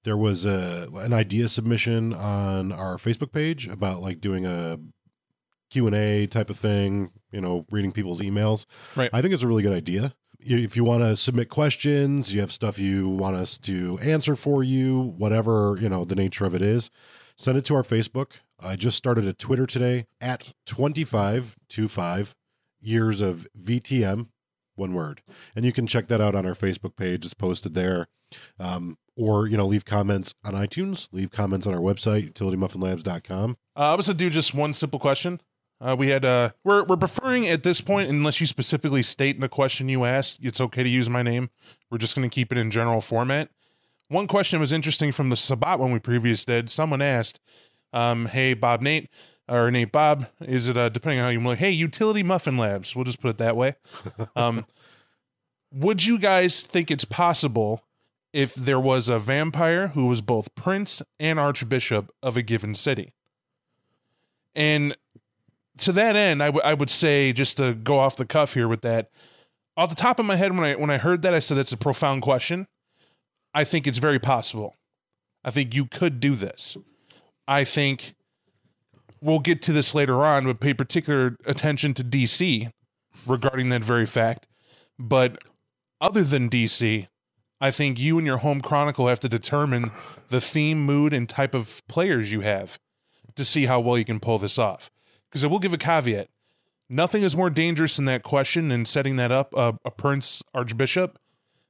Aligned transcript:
There 0.04 0.16
was 0.16 0.44
a 0.44 0.88
an 0.94 1.12
idea 1.12 1.48
submission 1.48 2.12
on 2.12 2.72
our 2.72 2.96
Facebook 2.96 3.32
page 3.32 3.68
about 3.68 4.00
like 4.00 4.20
doing 4.20 4.46
a 4.46 4.78
Q 5.70 5.86
and 5.86 5.96
A 5.96 6.26
type 6.26 6.50
of 6.50 6.56
thing. 6.56 7.10
You 7.30 7.40
know, 7.40 7.66
reading 7.70 7.92
people's 7.92 8.20
emails. 8.20 8.66
Right. 8.96 9.10
I 9.12 9.22
think 9.22 9.32
it's 9.34 9.42
a 9.42 9.48
really 9.48 9.62
good 9.62 9.72
idea. 9.72 10.14
If 10.40 10.76
you 10.76 10.82
want 10.82 11.04
to 11.04 11.14
submit 11.14 11.50
questions, 11.50 12.34
you 12.34 12.40
have 12.40 12.52
stuff 12.52 12.78
you 12.78 13.08
want 13.08 13.36
us 13.36 13.58
to 13.58 13.98
answer 14.02 14.34
for 14.34 14.64
you, 14.64 15.14
whatever 15.16 15.78
you 15.80 15.88
know 15.88 16.04
the 16.04 16.16
nature 16.16 16.44
of 16.44 16.54
it 16.54 16.62
is, 16.62 16.90
send 17.36 17.56
it 17.56 17.64
to 17.66 17.76
our 17.76 17.84
Facebook. 17.84 18.32
I 18.58 18.76
just 18.76 18.96
started 18.96 19.24
a 19.26 19.32
Twitter 19.32 19.66
today 19.66 20.06
at 20.20 20.52
2525 20.66 22.34
years 22.80 23.20
of 23.20 23.46
VTM, 23.60 24.28
one 24.74 24.94
word. 24.94 25.22
And 25.56 25.64
you 25.64 25.72
can 25.72 25.86
check 25.86 26.08
that 26.08 26.20
out 26.20 26.34
on 26.34 26.46
our 26.46 26.54
Facebook 26.54 26.96
page. 26.96 27.24
It's 27.24 27.34
posted 27.34 27.74
there. 27.74 28.08
Um, 28.58 28.98
or, 29.16 29.46
you 29.46 29.56
know, 29.56 29.66
leave 29.66 29.84
comments 29.84 30.34
on 30.44 30.54
iTunes, 30.54 31.08
leave 31.12 31.30
comments 31.30 31.66
on 31.66 31.74
our 31.74 31.80
website, 31.80 32.32
utilitymuffinlabs.com. 32.32 33.56
Uh, 33.76 33.80
I 33.80 33.94
was 33.94 34.06
gonna 34.06 34.18
do 34.18 34.30
just 34.30 34.54
one 34.54 34.72
simple 34.72 34.98
question. 34.98 35.40
Uh, 35.80 35.96
we 35.98 36.08
had 36.08 36.24
uh, 36.24 36.50
we're 36.62 36.84
we're 36.84 36.96
preferring 36.96 37.48
at 37.48 37.64
this 37.64 37.80
point, 37.80 38.08
unless 38.08 38.40
you 38.40 38.46
specifically 38.46 39.02
state 39.02 39.34
in 39.34 39.40
the 39.40 39.48
question 39.48 39.88
you 39.88 40.04
asked, 40.04 40.38
it's 40.42 40.60
okay 40.60 40.84
to 40.84 40.88
use 40.88 41.10
my 41.10 41.22
name. 41.22 41.50
We're 41.90 41.98
just 41.98 42.14
going 42.14 42.28
to 42.28 42.32
keep 42.32 42.52
it 42.52 42.58
in 42.58 42.70
general 42.70 43.00
format. 43.00 43.50
One 44.08 44.28
question 44.28 44.60
was 44.60 44.72
interesting 44.72 45.10
from 45.10 45.28
the 45.30 45.36
Sabbat 45.36 45.80
when 45.80 45.90
we 45.90 45.98
previous 45.98 46.44
did. 46.44 46.70
Someone 46.70 47.02
asked, 47.02 47.40
um, 47.92 48.26
"Hey 48.26 48.54
Bob 48.54 48.80
Nate 48.80 49.10
or 49.48 49.70
Nate 49.70 49.90
Bob, 49.90 50.26
is 50.40 50.68
it 50.68 50.76
uh, 50.76 50.88
depending 50.88 51.18
on 51.18 51.24
how 51.24 51.30
you 51.30 51.40
like? 51.44 51.58
Hey, 51.58 51.70
Utility 51.70 52.22
Muffin 52.22 52.56
Labs. 52.56 52.94
We'll 52.94 53.04
just 53.04 53.20
put 53.20 53.30
it 53.30 53.36
that 53.38 53.56
way. 53.56 53.74
Um, 54.36 54.66
would 55.72 56.04
you 56.04 56.18
guys 56.18 56.62
think 56.62 56.90
it's 56.90 57.04
possible 57.04 57.82
if 58.32 58.54
there 58.54 58.80
was 58.80 59.08
a 59.08 59.18
vampire 59.18 59.88
who 59.88 60.06
was 60.06 60.20
both 60.20 60.54
prince 60.54 61.02
and 61.20 61.38
archbishop 61.38 62.10
of 62.22 62.36
a 62.36 62.42
given 62.42 62.74
city?" 62.74 63.14
And 64.54 64.96
to 65.78 65.92
that 65.92 66.16
end, 66.16 66.42
I, 66.42 66.46
w- 66.46 66.62
I 66.64 66.74
would 66.74 66.90
say 66.90 67.32
just 67.32 67.56
to 67.56 67.74
go 67.74 67.98
off 67.98 68.16
the 68.16 68.26
cuff 68.26 68.54
here 68.54 68.68
with 68.68 68.82
that, 68.82 69.10
off 69.76 69.88
the 69.88 69.96
top 69.96 70.18
of 70.18 70.26
my 70.26 70.36
head, 70.36 70.56
when 70.56 70.64
I 70.64 70.74
when 70.74 70.90
I 70.90 70.98
heard 70.98 71.22
that, 71.22 71.34
I 71.34 71.38
said 71.38 71.56
that's 71.56 71.72
a 71.72 71.76
profound 71.76 72.22
question. 72.22 72.66
I 73.54 73.64
think 73.64 73.86
it's 73.86 73.98
very 73.98 74.18
possible. 74.18 74.76
I 75.44 75.50
think 75.50 75.74
you 75.74 75.86
could 75.86 76.20
do 76.20 76.36
this. 76.36 76.76
I 77.48 77.64
think 77.64 78.14
we'll 79.20 79.40
get 79.40 79.62
to 79.62 79.72
this 79.72 79.94
later 79.94 80.24
on, 80.24 80.44
but 80.44 80.60
pay 80.60 80.74
particular 80.74 81.36
attention 81.46 81.94
to 81.94 82.04
DC 82.04 82.70
regarding 83.26 83.68
that 83.70 83.82
very 83.82 84.06
fact. 84.06 84.46
But 84.98 85.42
other 86.00 86.22
than 86.22 86.48
DC, 86.48 87.08
I 87.62 87.70
think 87.70 88.00
you 88.00 88.18
and 88.18 88.26
your 88.26 88.38
home 88.38 88.60
chronicle 88.60 89.06
have 89.06 89.20
to 89.20 89.28
determine 89.28 89.92
the 90.30 90.40
theme, 90.40 90.84
mood, 90.84 91.12
and 91.12 91.28
type 91.28 91.54
of 91.54 91.80
players 91.86 92.32
you 92.32 92.40
have 92.40 92.80
to 93.36 93.44
see 93.44 93.66
how 93.66 93.78
well 93.78 93.96
you 93.96 94.04
can 94.04 94.18
pull 94.18 94.38
this 94.38 94.58
off. 94.58 94.90
Because 95.30 95.44
I 95.44 95.46
will 95.46 95.60
give 95.60 95.72
a 95.72 95.78
caveat: 95.78 96.28
nothing 96.90 97.22
is 97.22 97.36
more 97.36 97.50
dangerous 97.50 98.00
in 98.00 98.04
that 98.06 98.24
question 98.24 98.72
and 98.72 98.88
setting 98.88 99.14
that 99.14 99.30
up 99.30 99.56
uh, 99.56 99.72
a 99.84 99.92
prince 99.92 100.42
archbishop 100.52 101.20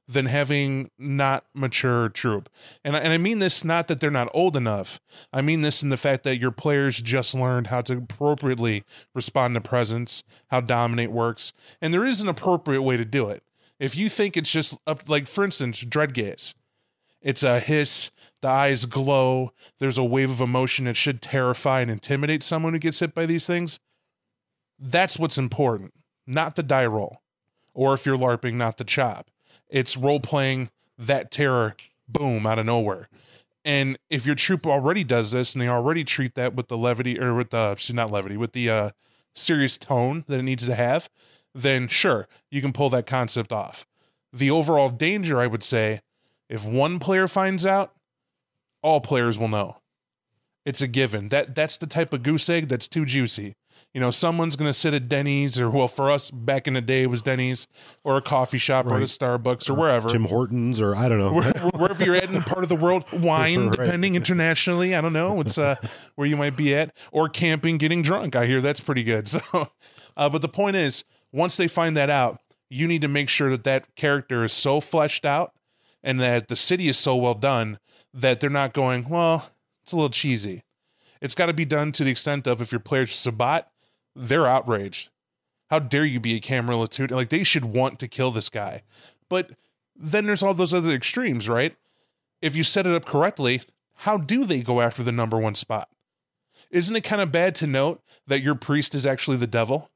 than 0.07 0.25
having 0.25 0.89
not 0.97 1.45
mature 1.53 2.09
troop. 2.09 2.49
And 2.83 2.97
I, 2.97 2.99
and 2.99 3.13
I 3.13 3.19
mean 3.19 3.37
this 3.37 3.63
not 3.63 3.87
that 3.87 3.99
they're 3.99 4.09
not 4.09 4.29
old 4.33 4.57
enough. 4.57 4.99
I 5.31 5.43
mean 5.43 5.61
this 5.61 5.83
in 5.83 5.89
the 5.89 5.97
fact 5.97 6.23
that 6.23 6.39
your 6.39 6.51
players 6.51 7.03
just 7.03 7.35
learned 7.35 7.67
how 7.67 7.81
to 7.81 7.97
appropriately 7.97 8.83
respond 9.13 9.53
to 9.53 9.61
presence, 9.61 10.23
how 10.47 10.59
dominate 10.59 11.11
works, 11.11 11.53
and 11.79 11.93
there 11.93 12.03
is 12.03 12.19
an 12.19 12.27
appropriate 12.27 12.81
way 12.81 12.97
to 12.97 13.05
do 13.05 13.29
it. 13.29 13.43
If 13.79 13.95
you 13.95 14.09
think 14.09 14.37
it's 14.37 14.51
just 14.51 14.77
up 14.87 15.07
like 15.07 15.27
for 15.27 15.43
instance, 15.43 15.81
dread 15.81 16.13
gaze. 16.13 16.53
It's 17.21 17.43
a 17.43 17.59
hiss, 17.59 18.11
the 18.41 18.49
eyes 18.49 18.85
glow, 18.85 19.53
there's 19.79 19.97
a 19.97 20.03
wave 20.03 20.29
of 20.29 20.41
emotion 20.41 20.85
that 20.85 20.97
should 20.97 21.21
terrify 21.21 21.79
and 21.79 21.89
intimidate 21.89 22.43
someone 22.43 22.73
who 22.73 22.79
gets 22.79 22.99
hit 22.99 23.13
by 23.13 23.25
these 23.25 23.45
things. 23.45 23.79
That's 24.77 25.17
what's 25.17 25.37
important, 25.37 25.93
not 26.27 26.55
the 26.55 26.63
die 26.63 26.85
roll. 26.85 27.21
Or 27.73 27.93
if 27.93 28.05
you're 28.05 28.17
LARPing, 28.17 28.55
not 28.55 28.77
the 28.77 28.83
chop 28.83 29.29
it's 29.73 29.97
role 29.97 30.19
playing 30.19 30.69
that 30.97 31.31
terror, 31.31 31.75
boom, 32.07 32.45
out 32.45 32.59
of 32.59 32.65
nowhere. 32.67 33.09
And 33.65 33.97
if 34.09 34.25
your 34.25 34.35
troop 34.35 34.67
already 34.67 35.03
does 35.03 35.31
this 35.31 35.53
and 35.53 35.61
they 35.61 35.67
already 35.67 36.03
treat 36.03 36.35
that 36.35 36.53
with 36.53 36.67
the 36.67 36.77
levity 36.77 37.19
or 37.19 37.33
with 37.33 37.49
the 37.49 37.91
not 37.91 38.11
levity, 38.11 38.37
with 38.37 38.51
the 38.51 38.69
uh, 38.69 38.89
serious 39.35 39.77
tone 39.77 40.25
that 40.27 40.39
it 40.39 40.43
needs 40.43 40.65
to 40.67 40.75
have, 40.75 41.09
then 41.53 41.87
sure, 41.87 42.27
you 42.49 42.61
can 42.61 42.73
pull 42.73 42.89
that 42.91 43.05
concept 43.05 43.51
off. 43.51 43.85
The 44.31 44.49
overall 44.49 44.89
danger, 44.89 45.39
I 45.39 45.47
would 45.47 45.63
say, 45.63 46.01
if 46.49 46.65
one 46.65 46.99
player 46.99 47.27
finds 47.27 47.65
out, 47.65 47.93
all 48.81 49.01
players 49.01 49.37
will 49.37 49.47
know. 49.47 49.77
It's 50.65 50.81
a 50.81 50.87
given. 50.87 51.27
That 51.27 51.55
that's 51.55 51.77
the 51.77 51.87
type 51.87 52.13
of 52.13 52.23
goose 52.23 52.49
egg 52.49 52.67
that's 52.67 52.87
too 52.87 53.05
juicy 53.05 53.55
you 53.93 54.01
know, 54.01 54.09
someone's 54.09 54.55
going 54.55 54.69
to 54.69 54.73
sit 54.73 54.95
at 54.95 55.07
Denny's 55.07 55.59
or, 55.59 55.69
well, 55.69 55.87
for 55.87 56.09
us 56.09 56.31
back 56.31 56.67
in 56.67 56.73
the 56.73 56.81
day, 56.81 57.03
it 57.03 57.07
was 57.07 57.21
Denny's 57.21 57.67
or 58.03 58.17
a 58.17 58.21
coffee 58.21 58.57
shop 58.57 58.85
right. 58.85 58.99
or 58.99 59.03
a 59.03 59.05
Starbucks 59.05 59.69
or, 59.69 59.73
or 59.73 59.75
wherever. 59.75 60.09
Tim 60.09 60.25
Hortons 60.25 60.81
or 60.81 60.95
I 60.95 61.07
don't 61.07 61.19
know. 61.19 61.31
Where, 61.31 61.51
wherever 61.75 62.03
you're 62.03 62.15
at 62.15 62.31
in 62.31 62.41
part 62.41 62.63
of 62.63 62.69
the 62.69 62.75
world, 62.75 63.03
wine, 63.13 63.67
right. 63.67 63.77
depending 63.77 64.15
internationally. 64.15 64.95
I 64.95 65.01
don't 65.01 65.13
know. 65.13 65.39
It's 65.41 65.59
uh, 65.59 65.75
where 66.15 66.27
you 66.27 66.35
might 66.35 66.57
be 66.57 66.73
at 66.73 66.95
or 67.11 67.29
camping, 67.29 67.77
getting 67.77 68.01
drunk. 68.01 68.35
I 68.35 68.47
hear 68.47 68.61
that's 68.61 68.79
pretty 68.81 69.03
good. 69.03 69.29
So, 69.33 69.71
uh, 70.15 70.29
but 70.29 70.43
the 70.43 70.49
point 70.49 70.75
is, 70.75 71.03
once 71.33 71.57
they 71.57 71.67
find 71.67 71.97
that 71.97 72.09
out, 72.09 72.39
you 72.69 72.87
need 72.87 73.01
to 73.01 73.07
make 73.07 73.27
sure 73.27 73.49
that 73.49 73.65
that 73.65 73.95
character 73.95 74.43
is 74.45 74.53
so 74.53 74.79
fleshed 74.79 75.25
out 75.25 75.53
and 76.01 76.19
that 76.19 76.47
the 76.47 76.55
city 76.55 76.87
is 76.87 76.97
so 76.97 77.15
well 77.15 77.33
done 77.33 77.79
that 78.13 78.39
they're 78.39 78.49
not 78.49 78.73
going, 78.73 79.09
well, 79.09 79.49
it's 79.81 79.91
a 79.91 79.95
little 79.95 80.09
cheesy. 80.09 80.63
It's 81.19 81.35
got 81.35 81.47
to 81.47 81.53
be 81.53 81.65
done 81.65 81.91
to 81.93 82.03
the 82.03 82.11
extent 82.11 82.47
of 82.47 82.61
if 82.61 82.71
your 82.71 82.79
player's 82.79 83.15
Sabbat, 83.15 83.69
they're 84.15 84.47
outraged. 84.47 85.09
How 85.69 85.79
dare 85.79 86.05
you 86.05 86.19
be 86.19 86.35
a 86.35 86.39
Camarilla 86.39 86.87
Latude? 86.87 87.11
Like 87.11 87.29
they 87.29 87.43
should 87.43 87.65
want 87.65 87.99
to 87.99 88.07
kill 88.07 88.31
this 88.31 88.49
guy. 88.49 88.83
But 89.29 89.51
then 89.95 90.25
there's 90.25 90.43
all 90.43 90.53
those 90.53 90.73
other 90.73 90.91
extremes, 90.91 91.49
right? 91.49 91.75
If 92.41 92.55
you 92.55 92.63
set 92.63 92.85
it 92.85 92.93
up 92.93 93.05
correctly, 93.05 93.61
how 93.97 94.17
do 94.17 94.45
they 94.45 94.61
go 94.61 94.81
after 94.81 95.01
the 95.01 95.11
number 95.11 95.37
one 95.37 95.55
spot? 95.55 95.89
Isn't 96.69 96.95
it 96.95 97.01
kind 97.01 97.21
of 97.21 97.31
bad 97.31 97.55
to 97.55 97.67
note 97.67 98.01
that 98.27 98.41
your 98.41 98.55
priest 98.55 98.93
is 98.93 99.05
actually 99.05 99.37
the 99.37 99.47
devil? 99.47 99.89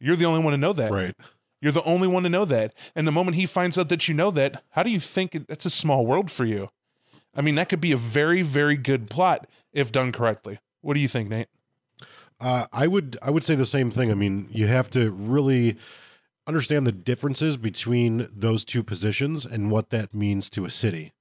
You're 0.00 0.16
the 0.16 0.24
only 0.24 0.40
one 0.40 0.52
to 0.52 0.58
know 0.58 0.72
that. 0.72 0.92
Right. 0.92 1.14
You're 1.60 1.72
the 1.72 1.82
only 1.84 2.06
one 2.06 2.24
to 2.24 2.28
know 2.28 2.44
that. 2.44 2.74
And 2.94 3.06
the 3.06 3.12
moment 3.12 3.36
he 3.36 3.46
finds 3.46 3.78
out 3.78 3.88
that 3.88 4.06
you 4.06 4.14
know 4.14 4.30
that, 4.32 4.62
how 4.70 4.82
do 4.82 4.90
you 4.90 5.00
think 5.00 5.46
that's 5.46 5.64
a 5.64 5.70
small 5.70 6.04
world 6.04 6.30
for 6.30 6.44
you? 6.44 6.70
I 7.34 7.40
mean, 7.40 7.54
that 7.54 7.68
could 7.68 7.80
be 7.80 7.92
a 7.92 7.96
very, 7.96 8.42
very 8.42 8.76
good 8.76 9.08
plot 9.08 9.48
if 9.72 9.90
done 9.90 10.12
correctly. 10.12 10.58
What 10.82 10.94
do 10.94 11.00
you 11.00 11.08
think, 11.08 11.30
Nate? 11.30 11.48
Uh, 12.40 12.66
I 12.72 12.86
would 12.86 13.16
I 13.22 13.30
would 13.30 13.44
say 13.44 13.54
the 13.54 13.64
same 13.64 13.90
thing. 13.90 14.10
I 14.10 14.14
mean, 14.14 14.48
you 14.50 14.66
have 14.66 14.90
to 14.90 15.10
really 15.10 15.76
understand 16.46 16.86
the 16.86 16.92
differences 16.92 17.56
between 17.56 18.28
those 18.30 18.64
two 18.64 18.82
positions 18.82 19.46
and 19.46 19.70
what 19.70 19.90
that 19.90 20.12
means 20.12 20.50
to 20.50 20.64
a 20.64 20.70
city. 20.70 21.12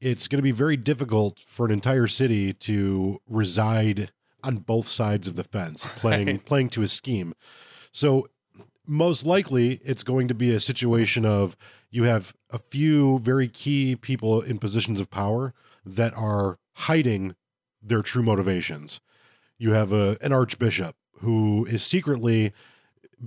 It's 0.00 0.28
going 0.28 0.38
to 0.38 0.42
be 0.42 0.52
very 0.52 0.76
difficult 0.76 1.40
for 1.40 1.66
an 1.66 1.72
entire 1.72 2.06
city 2.06 2.52
to 2.52 3.20
reside 3.28 4.12
on 4.42 4.58
both 4.58 4.88
sides 4.88 5.28
of 5.28 5.36
the 5.36 5.44
fence, 5.44 5.86
playing 5.96 6.38
playing 6.46 6.70
to 6.70 6.82
a 6.82 6.88
scheme. 6.88 7.34
So 7.92 8.28
most 8.86 9.24
likely, 9.24 9.80
it's 9.84 10.02
going 10.02 10.28
to 10.28 10.34
be 10.34 10.52
a 10.52 10.60
situation 10.60 11.24
of 11.24 11.56
you 11.90 12.04
have 12.04 12.34
a 12.50 12.58
few 12.58 13.18
very 13.20 13.48
key 13.48 13.96
people 13.96 14.40
in 14.40 14.58
positions 14.58 15.00
of 15.00 15.10
power 15.10 15.54
that 15.84 16.12
are 16.16 16.58
hiding 16.74 17.34
their 17.82 18.02
true 18.02 18.22
motivations 18.22 19.00
you 19.60 19.72
have 19.72 19.92
a 19.92 20.16
an 20.22 20.32
archbishop 20.32 20.96
who 21.18 21.66
is 21.66 21.84
secretly 21.84 22.52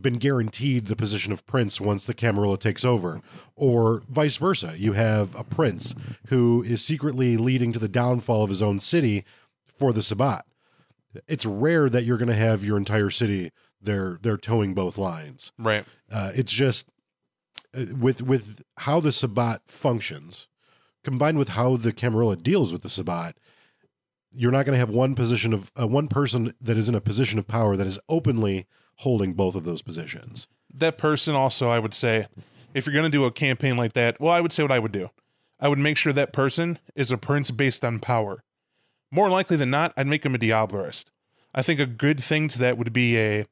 been 0.01 0.15
guaranteed 0.15 0.87
the 0.87 0.95
position 0.95 1.31
of 1.31 1.45
prince 1.45 1.79
once 1.79 2.05
the 2.05 2.15
Camarilla 2.15 2.57
takes 2.57 2.83
over, 2.83 3.21
or 3.55 4.01
vice 4.09 4.37
versa. 4.37 4.73
You 4.75 4.93
have 4.93 5.35
a 5.35 5.43
prince 5.43 5.93
who 6.27 6.63
is 6.63 6.83
secretly 6.83 7.37
leading 7.37 7.71
to 7.71 7.79
the 7.79 7.87
downfall 7.87 8.43
of 8.43 8.49
his 8.49 8.63
own 8.63 8.79
city 8.79 9.23
for 9.77 9.93
the 9.93 10.01
Sabbat. 10.01 10.45
It's 11.27 11.45
rare 11.45 11.87
that 11.89 12.03
you're 12.03 12.17
going 12.17 12.27
to 12.27 12.33
have 12.33 12.63
your 12.63 12.77
entire 12.77 13.11
city 13.11 13.51
they're 13.83 14.19
they're 14.21 14.37
towing 14.37 14.73
both 14.73 14.97
lines. 14.97 15.51
Right. 15.57 15.85
Uh, 16.11 16.31
it's 16.35 16.51
just 16.51 16.89
uh, 17.77 17.85
with 17.99 18.21
with 18.21 18.61
how 18.77 18.99
the 18.99 19.11
Sabbat 19.11 19.61
functions, 19.67 20.47
combined 21.03 21.37
with 21.37 21.49
how 21.49 21.77
the 21.77 21.91
Camarilla 21.91 22.35
deals 22.35 22.71
with 22.71 22.81
the 22.81 22.89
Sabbat, 22.89 23.37
you're 24.31 24.51
not 24.51 24.65
going 24.65 24.73
to 24.73 24.79
have 24.79 24.89
one 24.89 25.15
position 25.15 25.53
of 25.53 25.71
uh, 25.79 25.87
one 25.87 26.07
person 26.07 26.53
that 26.59 26.77
is 26.77 26.89
in 26.89 26.95
a 26.95 27.01
position 27.01 27.39
of 27.39 27.47
power 27.47 27.75
that 27.75 27.87
is 27.87 27.99
openly 28.09 28.65
holding 28.97 29.33
both 29.33 29.55
of 29.55 29.63
those 29.63 29.81
positions. 29.81 30.47
That 30.73 30.97
person 30.97 31.35
also, 31.35 31.69
I 31.69 31.79
would 31.79 31.93
say, 31.93 32.27
if 32.73 32.85
you're 32.85 32.93
going 32.93 33.03
to 33.03 33.09
do 33.09 33.25
a 33.25 33.31
campaign 33.31 33.77
like 33.77 33.93
that, 33.93 34.19
well, 34.19 34.33
I 34.33 34.41
would 34.41 34.51
say 34.51 34.63
what 34.63 34.71
I 34.71 34.79
would 34.79 34.91
do. 34.91 35.09
I 35.59 35.67
would 35.67 35.79
make 35.79 35.97
sure 35.97 36.11
that 36.13 36.33
person 36.33 36.79
is 36.95 37.11
a 37.11 37.17
prince 37.17 37.51
based 37.51 37.85
on 37.85 37.99
power. 37.99 38.43
More 39.11 39.29
likely 39.29 39.55
than 39.55 39.69
not, 39.69 39.93
I'd 39.95 40.07
make 40.07 40.25
him 40.25 40.35
a 40.35 40.39
Diablerist. 40.39 41.05
I 41.53 41.61
think 41.61 41.79
a 41.79 41.85
good 41.85 42.21
thing 42.21 42.47
to 42.49 42.59
that 42.59 42.77
would 42.77 42.91
be 42.91 43.17
a 43.17 43.45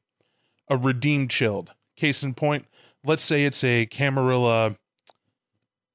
a 0.72 0.76
redeemed 0.78 1.28
childe. 1.28 1.72
Case 1.96 2.22
in 2.22 2.32
point, 2.32 2.64
let's 3.04 3.22
say 3.22 3.44
it's 3.44 3.62
a 3.62 3.84
Camarilla. 3.84 4.76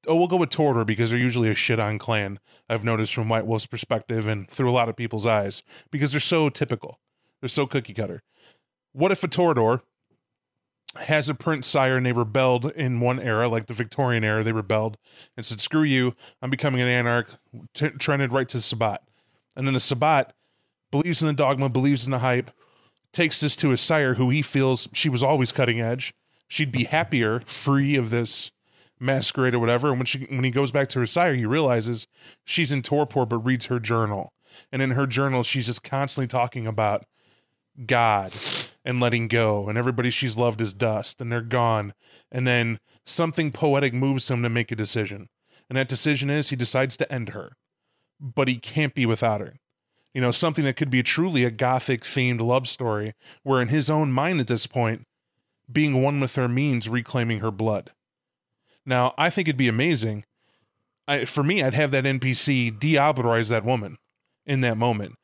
Oh, 0.06 0.14
we'll 0.14 0.28
go 0.28 0.36
with 0.36 0.50
Toreador 0.50 0.86
because 0.86 1.10
they're 1.10 1.18
usually 1.18 1.50
a 1.50 1.56
shit 1.56 1.80
on 1.80 1.98
clan. 1.98 2.38
I've 2.68 2.84
noticed 2.84 3.12
from 3.12 3.28
White 3.28 3.44
Wolf's 3.44 3.66
perspective 3.66 4.28
and 4.28 4.48
through 4.48 4.70
a 4.70 4.72
lot 4.72 4.88
of 4.88 4.94
people's 4.94 5.26
eyes 5.26 5.64
because 5.90 6.12
they're 6.12 6.20
so 6.20 6.48
typical. 6.48 7.00
They're 7.40 7.48
so 7.48 7.66
cookie 7.66 7.92
cutter. 7.92 8.22
What 8.92 9.10
if 9.10 9.24
a 9.24 9.28
Toreador 9.28 9.80
has 10.94 11.28
a 11.28 11.34
prince 11.34 11.66
sire 11.66 11.96
and 11.96 12.06
they 12.06 12.12
rebelled 12.12 12.70
in 12.70 13.00
one 13.00 13.18
era, 13.18 13.48
like 13.48 13.66
the 13.66 13.74
Victorian 13.74 14.22
era, 14.22 14.44
they 14.44 14.52
rebelled 14.52 14.96
and 15.36 15.44
said, 15.44 15.58
"Screw 15.58 15.82
you! 15.82 16.14
I'm 16.40 16.50
becoming 16.50 16.80
an 16.80 16.88
anarch." 16.88 17.30
T- 17.74 17.90
trended 17.90 18.32
right 18.32 18.48
to 18.48 18.60
Sabbat, 18.60 19.02
and 19.56 19.66
then 19.66 19.74
the 19.74 19.80
Sabbat 19.80 20.34
believes 20.92 21.20
in 21.20 21.26
the 21.26 21.34
dogma, 21.34 21.68
believes 21.68 22.04
in 22.06 22.12
the 22.12 22.20
hype, 22.20 22.52
takes 23.12 23.40
this 23.40 23.56
to 23.56 23.70
his 23.70 23.80
sire, 23.80 24.14
who 24.14 24.30
he 24.30 24.42
feels 24.42 24.88
she 24.92 25.08
was 25.08 25.22
always 25.22 25.52
cutting 25.52 25.80
edge. 25.80 26.14
She'd 26.48 26.72
be 26.72 26.84
happier, 26.84 27.40
free 27.46 27.96
of 27.96 28.10
this 28.10 28.50
masquerade 29.00 29.54
or 29.54 29.58
whatever. 29.58 29.90
And 29.90 29.98
when 29.98 30.06
she 30.06 30.26
when 30.30 30.44
he 30.44 30.50
goes 30.50 30.70
back 30.72 30.88
to 30.90 30.98
her 31.00 31.06
sire, 31.06 31.34
he 31.34 31.46
realizes 31.46 32.06
she's 32.44 32.72
in 32.72 32.82
torpor, 32.82 33.26
but 33.26 33.38
reads 33.38 33.66
her 33.66 33.80
journal, 33.80 34.32
and 34.72 34.82
in 34.82 34.92
her 34.92 35.06
journal, 35.06 35.42
she's 35.42 35.66
just 35.66 35.84
constantly 35.84 36.26
talking 36.26 36.66
about 36.66 37.04
God 37.86 38.32
and 38.84 39.00
letting 39.00 39.28
go, 39.28 39.68
and 39.68 39.76
everybody 39.78 40.10
she's 40.10 40.36
loved 40.36 40.60
is 40.60 40.74
dust, 40.74 41.20
and 41.20 41.30
they're 41.30 41.40
gone. 41.40 41.94
And 42.32 42.46
then 42.46 42.80
something 43.04 43.52
poetic 43.52 43.92
moves 43.92 44.30
him 44.30 44.42
to 44.42 44.48
make 44.48 44.72
a 44.72 44.76
decision. 44.76 45.28
And 45.68 45.76
that 45.76 45.88
decision 45.88 46.30
is 46.30 46.48
he 46.48 46.56
decides 46.56 46.96
to 46.96 47.12
end 47.12 47.30
her, 47.30 47.52
but 48.18 48.48
he 48.48 48.56
can't 48.56 48.94
be 48.94 49.06
without 49.06 49.40
her. 49.40 49.56
You 50.18 50.22
know, 50.22 50.32
something 50.32 50.64
that 50.64 50.74
could 50.74 50.90
be 50.90 51.04
truly 51.04 51.44
a 51.44 51.50
gothic 51.52 52.02
themed 52.02 52.40
love 52.40 52.66
story, 52.66 53.14
where 53.44 53.62
in 53.62 53.68
his 53.68 53.88
own 53.88 54.10
mind 54.10 54.40
at 54.40 54.48
this 54.48 54.66
point, 54.66 55.06
being 55.70 56.02
one 56.02 56.18
with 56.18 56.34
her 56.34 56.48
means 56.48 56.88
reclaiming 56.88 57.38
her 57.38 57.52
blood. 57.52 57.92
Now, 58.84 59.14
I 59.16 59.30
think 59.30 59.46
it'd 59.46 59.56
be 59.56 59.68
amazing. 59.68 60.24
I, 61.06 61.24
for 61.24 61.44
me, 61.44 61.62
I'd 61.62 61.74
have 61.74 61.92
that 61.92 62.02
NPC 62.02 62.76
diablerize 62.80 63.48
that 63.50 63.64
woman 63.64 63.96
in 64.44 64.60
that 64.62 64.76
moment 64.76 65.14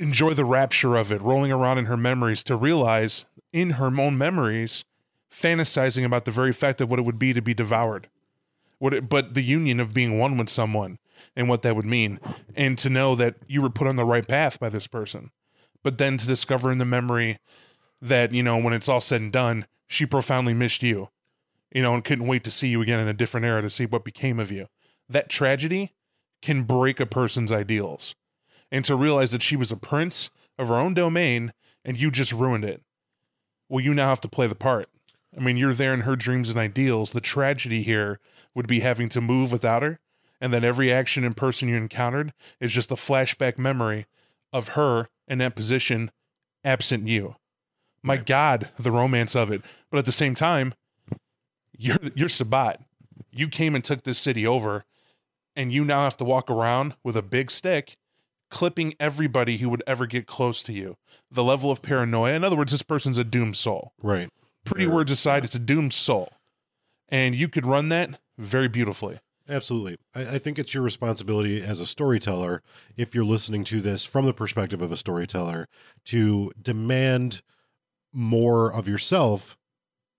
enjoy 0.00 0.32
the 0.32 0.46
rapture 0.46 0.96
of 0.96 1.12
it, 1.12 1.20
rolling 1.20 1.52
around 1.52 1.76
in 1.76 1.84
her 1.84 1.98
memories 1.98 2.42
to 2.44 2.56
realize 2.56 3.26
in 3.52 3.72
her 3.72 3.88
own 4.00 4.16
memories, 4.16 4.86
fantasizing 5.30 6.06
about 6.06 6.24
the 6.24 6.30
very 6.30 6.54
fact 6.54 6.80
of 6.80 6.88
what 6.88 6.98
it 6.98 7.04
would 7.04 7.18
be 7.18 7.34
to 7.34 7.42
be 7.42 7.52
devoured. 7.52 8.08
What 8.78 8.94
it, 8.94 9.10
but 9.10 9.34
the 9.34 9.42
union 9.42 9.80
of 9.80 9.92
being 9.92 10.18
one 10.18 10.38
with 10.38 10.48
someone 10.48 10.96
and 11.34 11.48
what 11.48 11.62
that 11.62 11.76
would 11.76 11.86
mean, 11.86 12.20
and 12.54 12.78
to 12.78 12.90
know 12.90 13.14
that 13.14 13.36
you 13.46 13.62
were 13.62 13.70
put 13.70 13.86
on 13.86 13.96
the 13.96 14.04
right 14.04 14.26
path 14.26 14.58
by 14.58 14.68
this 14.68 14.86
person. 14.86 15.30
But 15.82 15.98
then 15.98 16.16
to 16.18 16.26
discover 16.26 16.72
in 16.72 16.78
the 16.78 16.84
memory 16.84 17.38
that, 18.00 18.32
you 18.32 18.42
know, 18.42 18.56
when 18.56 18.72
it's 18.72 18.88
all 18.88 19.00
said 19.00 19.20
and 19.20 19.32
done, 19.32 19.66
she 19.88 20.04
profoundly 20.06 20.54
missed 20.54 20.82
you, 20.82 21.10
you 21.72 21.82
know, 21.82 21.94
and 21.94 22.04
couldn't 22.04 22.26
wait 22.26 22.44
to 22.44 22.50
see 22.50 22.68
you 22.68 22.82
again 22.82 23.00
in 23.00 23.08
a 23.08 23.14
different 23.14 23.46
era 23.46 23.62
to 23.62 23.70
see 23.70 23.86
what 23.86 24.04
became 24.04 24.40
of 24.40 24.50
you. 24.50 24.66
That 25.08 25.28
tragedy 25.28 25.94
can 26.42 26.64
break 26.64 27.00
a 27.00 27.06
person's 27.06 27.52
ideals 27.52 28.14
and 28.70 28.84
to 28.84 28.96
realize 28.96 29.30
that 29.30 29.42
she 29.42 29.56
was 29.56 29.70
a 29.70 29.76
prince 29.76 30.30
of 30.58 30.68
her 30.68 30.76
own 30.76 30.94
domain 30.94 31.52
and 31.84 31.98
you 31.98 32.10
just 32.10 32.32
ruined 32.32 32.64
it. 32.64 32.82
Well, 33.68 33.84
you 33.84 33.94
now 33.94 34.08
have 34.08 34.20
to 34.22 34.28
play 34.28 34.46
the 34.46 34.54
part. 34.54 34.88
I 35.36 35.40
mean, 35.40 35.56
you're 35.56 35.74
there 35.74 35.94
in 35.94 36.00
her 36.00 36.16
dreams 36.16 36.50
and 36.50 36.58
ideals. 36.58 37.10
The 37.10 37.20
tragedy 37.20 37.82
here 37.82 38.20
would 38.54 38.66
be 38.66 38.80
having 38.80 39.08
to 39.10 39.20
move 39.20 39.52
without 39.52 39.82
her, 39.82 40.00
and 40.40 40.52
that 40.52 40.64
every 40.64 40.92
action 40.92 41.24
and 41.24 41.36
person 41.36 41.68
you 41.68 41.76
encountered 41.76 42.32
is 42.60 42.72
just 42.72 42.90
a 42.90 42.96
flashback 42.96 43.58
memory 43.58 44.06
of 44.52 44.68
her 44.68 45.08
in 45.26 45.38
that 45.38 45.56
position, 45.56 46.10
absent 46.64 47.08
you. 47.08 47.36
My 48.02 48.16
God, 48.16 48.70
the 48.78 48.92
romance 48.92 49.34
of 49.34 49.50
it. 49.50 49.62
But 49.90 49.98
at 49.98 50.04
the 50.04 50.12
same 50.12 50.34
time, 50.34 50.74
you're 51.76 51.98
you're 52.14 52.28
Sabbat. 52.28 52.80
You 53.30 53.48
came 53.48 53.74
and 53.74 53.84
took 53.84 54.04
this 54.04 54.18
city 54.18 54.46
over, 54.46 54.84
and 55.54 55.72
you 55.72 55.84
now 55.84 56.02
have 56.02 56.16
to 56.18 56.24
walk 56.24 56.50
around 56.50 56.94
with 57.02 57.16
a 57.16 57.22
big 57.22 57.50
stick 57.50 57.96
clipping 58.50 58.94
everybody 59.00 59.58
who 59.58 59.68
would 59.68 59.82
ever 59.86 60.06
get 60.06 60.26
close 60.26 60.62
to 60.64 60.72
you. 60.72 60.96
The 61.30 61.44
level 61.44 61.70
of 61.70 61.82
paranoia. 61.82 62.34
In 62.34 62.44
other 62.44 62.56
words, 62.56 62.72
this 62.72 62.82
person's 62.82 63.18
a 63.18 63.24
doomed 63.24 63.56
soul. 63.56 63.92
Right. 64.02 64.30
Pretty 64.64 64.86
words 64.86 65.10
aside, 65.10 65.44
it's 65.44 65.54
a 65.54 65.60
doomed 65.60 65.92
soul. 65.92 66.32
And 67.08 67.34
you 67.34 67.48
could 67.48 67.66
run 67.66 67.88
that 67.90 68.20
very 68.38 68.68
beautifully. 68.68 69.20
Absolutely. 69.48 69.96
I, 70.14 70.34
I, 70.34 70.38
think 70.38 70.58
it's 70.58 70.74
your 70.74 70.82
responsibility 70.82 71.62
as 71.62 71.80
a 71.80 71.86
storyteller, 71.86 72.62
if 72.96 73.14
you're 73.14 73.24
listening 73.24 73.64
to 73.64 73.80
this 73.80 74.04
from 74.04 74.26
the 74.26 74.32
perspective 74.32 74.82
of 74.82 74.90
a 74.90 74.96
storyteller, 74.96 75.68
to 76.06 76.50
demand 76.60 77.42
more 78.12 78.72
of 78.72 78.88
yourself 78.88 79.56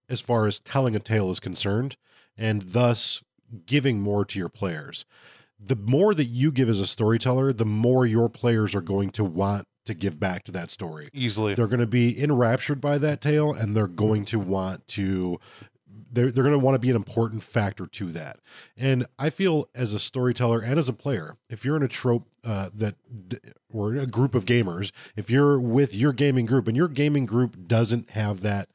as 0.10 0.22
far 0.22 0.48
as 0.48 0.60
telling 0.60 0.96
a 0.96 1.00
tale 1.00 1.30
is 1.30 1.40
concerned, 1.40 1.98
and 2.38 2.72
thus 2.72 3.22
giving 3.66 4.00
more 4.00 4.24
to 4.24 4.40
your 4.40 4.50
players 4.50 5.06
the 5.60 5.76
more 5.76 6.14
that 6.14 6.26
you 6.26 6.52
give 6.52 6.70
as 6.70 6.80
a 6.80 6.88
storyteller, 6.88 7.52
the 7.52 7.66
more 7.66 8.06
your 8.06 8.30
players 8.30 8.76
are 8.76 8.82
going 8.82 9.10
to 9.12 9.24
want 9.24 9.66
to 9.86 9.94
give 9.94 10.20
back 10.20 10.44
to 10.44 10.52
that 10.52 10.70
story. 10.70 11.08
Easily. 11.14 11.56
They're 11.56 11.68
going 11.68 11.80
to 11.80 11.88
be 11.88 12.22
enraptured 12.22 12.82
by 12.82 12.98
that 13.00 13.22
tale 13.22 13.54
and 13.54 13.76
they're 13.76 13.88
going 13.88 14.26
to 14.26 14.40
want 14.40 14.88
to 14.90 15.40
they're, 16.12 16.32
they're 16.32 16.44
going 16.44 16.58
to 16.58 16.64
want 16.64 16.76
to 16.76 16.80
be 16.80 16.90
an 16.90 16.96
important 16.96 17.44
factor 17.44 17.86
to 17.86 18.12
that. 18.12 18.40
And 18.76 19.06
I 19.18 19.30
feel 19.30 19.70
as 19.76 19.94
a 19.94 20.00
storyteller 20.00 20.60
and 20.60 20.80
as 20.80 20.90
a 20.90 20.94
player, 20.94 21.38
if 21.50 21.66
you're 21.66 21.76
in 21.76 21.84
a 21.84 21.88
trope 21.88 22.28
uh, 22.44 22.70
that 22.74 22.96
or 23.72 23.96
a 23.96 24.06
group 24.06 24.36
of 24.36 24.46
gamers, 24.46 24.92
if 25.16 25.30
you're 25.30 25.60
with 25.60 25.94
your 25.96 26.14
gaming 26.14 26.46
group 26.46 26.68
and 26.68 26.78
your 26.78 26.88
gaming 26.88 27.26
group 27.26 27.68
doesn't 27.68 28.12
have 28.12 28.42
that 28.42 28.70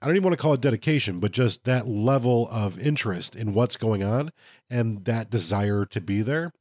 I 0.00 0.06
don't 0.06 0.14
even 0.14 0.28
want 0.28 0.38
to 0.38 0.42
call 0.42 0.54
it 0.54 0.60
dedication, 0.60 1.18
but 1.18 1.32
just 1.32 1.64
that 1.64 1.88
level 1.88 2.48
of 2.50 2.78
interest 2.78 3.34
in 3.34 3.52
what's 3.52 3.76
going 3.76 4.04
on 4.04 4.30
and 4.70 5.04
that 5.06 5.28
desire 5.28 5.84
to 5.86 6.00
be 6.00 6.22
there. 6.22 6.52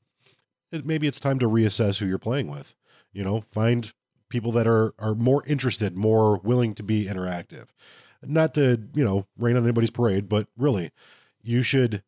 It, 0.72 0.86
maybe 0.86 1.08
it's 1.08 1.20
time 1.20 1.38
to 1.40 1.48
reassess 1.48 2.00
who 2.00 2.08
you're 2.08 2.18
playing 2.18 2.48
with. 2.48 2.74
You 3.14 3.24
know, 3.24 3.42
find 3.42 3.92
people 4.30 4.52
that 4.54 4.68
are 4.68 4.94
are 4.98 5.14
more 5.14 5.44
interested, 5.46 5.96
more 5.96 6.40
willing 6.40 6.74
to 6.76 6.84
be 6.84 7.06
interactive. 7.06 7.68
Not 8.24 8.54
to 8.56 8.82
you 8.94 9.04
know 9.04 9.26
rain 9.38 9.56
on 9.56 9.64
anybody's 9.64 9.92
parade, 9.92 10.28
but 10.28 10.48
really, 10.58 10.92
you 11.44 11.62
should 11.62 12.04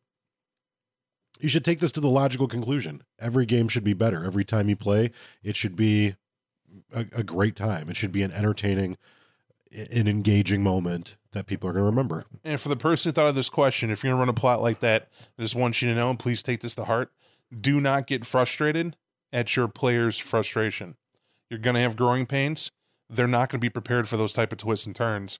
you 1.40 1.48
should 1.48 1.64
take 1.64 1.80
this 1.80 1.92
to 1.92 2.00
the 2.00 2.08
logical 2.08 2.48
conclusion. 2.48 3.02
Every 3.18 3.46
game 3.46 3.68
should 3.68 3.84
be 3.84 3.94
better. 3.94 4.24
Every 4.24 4.44
time 4.44 4.68
you 4.68 4.76
play, 4.76 5.10
it 5.42 5.56
should 5.56 5.76
be 5.76 6.16
a, 6.92 7.06
a 7.12 7.22
great 7.22 7.56
time. 7.56 7.88
It 7.88 7.96
should 7.96 8.12
be 8.12 8.22
an 8.22 8.32
entertaining 8.32 8.96
an 9.72 10.08
engaging 10.08 10.62
moment 10.62 11.16
that 11.32 11.46
people 11.46 11.70
are 11.70 11.72
going 11.72 11.82
to 11.82 11.86
remember. 11.86 12.24
And 12.42 12.60
for 12.60 12.68
the 12.68 12.76
person 12.76 13.08
who 13.10 13.12
thought 13.12 13.28
of 13.28 13.36
this 13.36 13.48
question, 13.48 13.90
if 13.90 14.02
you're 14.02 14.10
going 14.10 14.18
to 14.18 14.20
run 14.20 14.28
a 14.28 14.32
plot 14.32 14.60
like 14.60 14.80
that, 14.80 15.08
I 15.38 15.42
just 15.42 15.54
want 15.54 15.80
you 15.80 15.88
to 15.88 15.94
know, 15.94 16.10
and 16.10 16.18
please 16.18 16.42
take 16.42 16.60
this 16.60 16.74
to 16.74 16.86
heart, 16.86 17.12
do 17.58 17.80
not 17.80 18.06
get 18.08 18.26
frustrated 18.26 18.96
at 19.32 19.54
your 19.54 19.68
player's 19.68 20.18
frustration. 20.18 20.96
You're 21.48 21.60
going 21.60 21.74
to 21.74 21.80
have 21.82 21.96
growing 21.96 22.26
pains. 22.26 22.72
They're 23.08 23.28
not 23.28 23.48
going 23.48 23.60
to 23.60 23.64
be 23.64 23.70
prepared 23.70 24.08
for 24.08 24.16
those 24.16 24.32
type 24.32 24.52
of 24.52 24.58
twists 24.58 24.86
and 24.86 24.94
turns. 24.94 25.38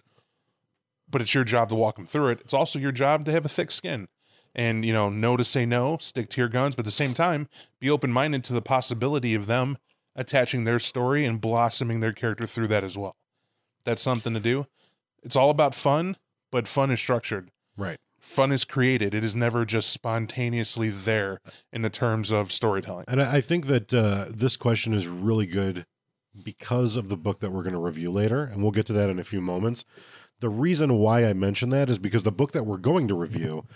But 1.11 1.23
it's 1.23 1.35
your 1.35 1.45
job 1.45 1.69
to 1.71 1.75
walk 1.75 1.97
them 1.97 2.07
through 2.07 2.29
it. 2.29 2.40
It's 2.40 2.55
also 2.55 2.79
your 2.79 2.93
job 2.93 3.25
to 3.25 3.33
have 3.33 3.45
a 3.45 3.49
thick 3.49 3.71
skin 3.71 4.09
and, 4.55 4.85
you 4.85 4.93
know, 4.93 5.09
know 5.09 5.37
to 5.37 5.45
say 5.45 5.67
no, 5.67 5.99
stick 6.00 6.29
to 6.31 6.40
your 6.40 6.49
guns, 6.49 6.75
but 6.75 6.81
at 6.81 6.85
the 6.87 6.90
same 6.90 7.14
time, 7.14 7.49
be 7.81 7.90
open 7.90 8.12
minded 8.12 8.45
to 8.45 8.52
the 8.52 8.62
possibility 8.62 9.35
of 9.35 9.47
them 9.47 9.79
attaching 10.14 10.64
their 10.64 10.79
story 10.79 11.25
and 11.25 11.40
blossoming 11.40 12.00
their 12.00 12.12
character 12.12 12.47
through 12.47 12.69
that 12.69 12.85
as 12.85 12.97
well 12.97 13.17
that's 13.85 14.02
something 14.02 14.35
to 14.35 14.40
do. 14.40 14.67
It's 15.23 15.37
all 15.37 15.50
about 15.50 15.75
fun, 15.75 16.17
but 16.50 16.67
fun 16.67 16.90
is 16.90 17.00
structured. 17.00 17.50
Right. 17.76 17.99
Fun 18.21 18.52
is 18.52 18.64
created. 18.64 19.14
It 19.14 19.25
is 19.25 19.35
never 19.35 19.64
just 19.64 19.90
spontaneously 19.90 20.90
there 20.90 21.40
in 21.73 21.83
the 21.83 21.90
terms 21.90 22.31
of 22.31 22.52
storytelling. 22.52 23.07
And 23.09 23.23
I 23.23 23.40
think 23.40 23.67
that 23.67 23.93
uh, 23.95 24.26
this 24.31 24.57
question 24.57 24.93
is 24.93 25.09
really 25.09 25.47
good 25.47 25.87
because 26.45 26.97
of 26.97 27.09
the 27.09 27.17
book 27.17 27.40
that 27.40 27.50
we're 27.50 27.62
going 27.62 27.75
to 27.75 27.81
review 27.81 28.11
later, 28.11 28.45
and 28.45 28.62
we'll 28.62 28.71
get 28.71 28.87
to 28.87 28.93
that 28.93 29.11
in 29.11 29.19
a 29.19 29.25
few 29.25 29.40
moments. 29.40 29.85
The 30.40 30.49
reason 30.49 30.99
why 30.99 31.26
I 31.26 31.32
mention 31.32 31.70
that 31.70 31.90
is 31.90 31.99
because 31.99 32.23
the 32.23 32.32
book 32.32 32.52
that 32.52 32.64
we're 32.64 32.78
going 32.78 33.09
to 33.09 33.14
review, 33.14 33.66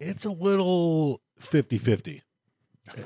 it's 0.00 0.24
a 0.24 0.30
little 0.30 1.20
50-50 1.40 2.22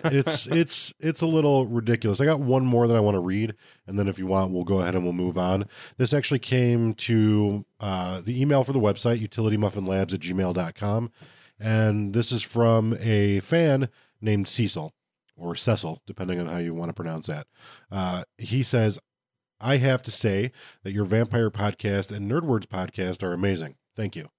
it's 0.05 0.47
it's 0.51 0.95
it's 1.01 1.23
a 1.23 1.27
little 1.27 1.67
ridiculous. 1.67 2.21
I 2.21 2.25
got 2.25 2.41
one 2.41 2.65
more 2.65 2.87
that 2.87 2.97
I 2.97 3.01
want 3.01 3.15
to 3.15 3.21
read, 3.21 3.55
and 3.87 3.99
then 3.99 4.09
if 4.09 4.19
you 4.19 4.27
want, 4.27 4.53
we'll 4.53 4.65
go 4.65 4.81
ahead 4.81 4.95
and 4.95 5.05
we'll 5.05 5.13
move 5.13 5.39
on. 5.39 5.67
This 5.97 6.13
actually 6.13 6.39
came 6.39 6.95
to 6.95 7.65
uh, 7.79 8.21
the 8.21 8.41
email 8.41 8.65
for 8.65 8.73
the 8.73 8.81
website, 8.81 9.27
utilitymuffinlabs 9.27 10.15
at 10.15 10.21
gmail.com. 10.21 11.11
And 11.59 12.15
this 12.15 12.33
is 12.33 12.43
from 12.43 12.97
a 13.01 13.41
fan 13.41 13.89
named 14.21 14.49
Cecil 14.49 14.95
or 15.37 15.55
Cecil, 15.55 16.03
depending 16.07 16.41
on 16.41 16.47
how 16.47 16.59
you 16.59 16.75
want 16.75 16.89
to 16.89 16.95
pronounce 16.95 17.27
that. 17.27 17.47
Uh, 17.91 18.25
he 18.39 18.63
says, 18.63 18.99
I 19.61 19.77
have 19.77 20.03
to 20.05 20.11
say 20.11 20.53
that 20.83 20.93
your 20.93 21.05
Vampire 21.05 21.51
podcast 21.51 22.11
and 22.15 22.31
Nerdwords 22.31 22.67
podcast 22.67 23.23
are 23.23 23.33
amazing. 23.33 23.77
Thank 23.95 24.17
you. 24.17 24.31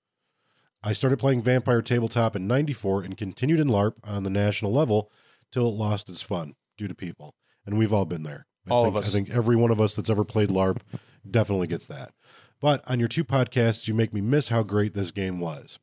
I 0.83 0.93
started 0.93 1.19
playing 1.19 1.43
Vampire 1.43 1.81
Tabletop 1.81 2.35
in 2.35 2.47
94 2.47 3.03
and 3.03 3.17
continued 3.17 3.59
in 3.59 3.67
LARP 3.67 3.93
on 4.03 4.23
the 4.23 4.31
national 4.31 4.73
level 4.73 5.11
till 5.51 5.67
it 5.67 5.75
lost 5.75 6.09
its 6.09 6.23
fun 6.23 6.55
due 6.77 6.87
to 6.87 6.95
people. 6.95 7.35
And 7.65 7.77
we've 7.77 7.93
all 7.93 8.05
been 8.05 8.23
there. 8.23 8.47
I 8.67 8.71
All 8.71 8.85
think, 8.85 8.95
of 8.95 9.03
us. 9.03 9.09
I 9.09 9.11
think 9.11 9.29
every 9.29 9.55
one 9.55 9.69
of 9.71 9.79
us 9.79 9.95
that's 9.95 10.09
ever 10.09 10.23
played 10.23 10.49
LARP 10.49 10.77
definitely 11.29 11.67
gets 11.67 11.85
that. 11.87 12.13
But 12.59 12.83
on 12.89 12.99
your 12.99 13.07
two 13.07 13.23
podcasts, 13.23 13.87
you 13.87 13.93
make 13.93 14.13
me 14.13 14.21
miss 14.21 14.49
how 14.49 14.63
great 14.63 14.93
this 14.93 15.11
game 15.11 15.39
was. 15.39 15.77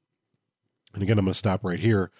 And 0.95 1.03
again, 1.03 1.19
I'm 1.19 1.27
going 1.27 1.33
to 1.33 1.39
stop 1.39 1.65
right 1.65 1.81
here. 1.81 2.11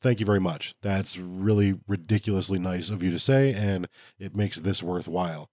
Thank 0.00 0.20
you 0.20 0.26
very 0.26 0.40
much. 0.40 0.74
That's 0.82 1.16
really 1.16 1.78
ridiculously 1.86 2.58
nice 2.58 2.90
of 2.90 3.02
you 3.02 3.10
to 3.12 3.18
say, 3.18 3.52
and 3.52 3.88
it 4.18 4.36
makes 4.36 4.58
this 4.58 4.82
worthwhile. 4.82 5.48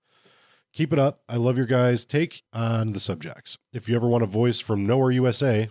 Keep 0.74 0.94
it 0.94 1.00
up. 1.00 1.22
I 1.28 1.36
love 1.36 1.58
your 1.58 1.66
guys' 1.66 2.06
take 2.06 2.44
on 2.54 2.92
the 2.92 3.00
subjects. 3.00 3.58
If 3.74 3.90
you 3.90 3.96
ever 3.96 4.08
want 4.08 4.24
a 4.24 4.28
voice 4.28 4.60
from 4.60 4.86
Nowhere 4.86 5.12
USA, 5.12 5.70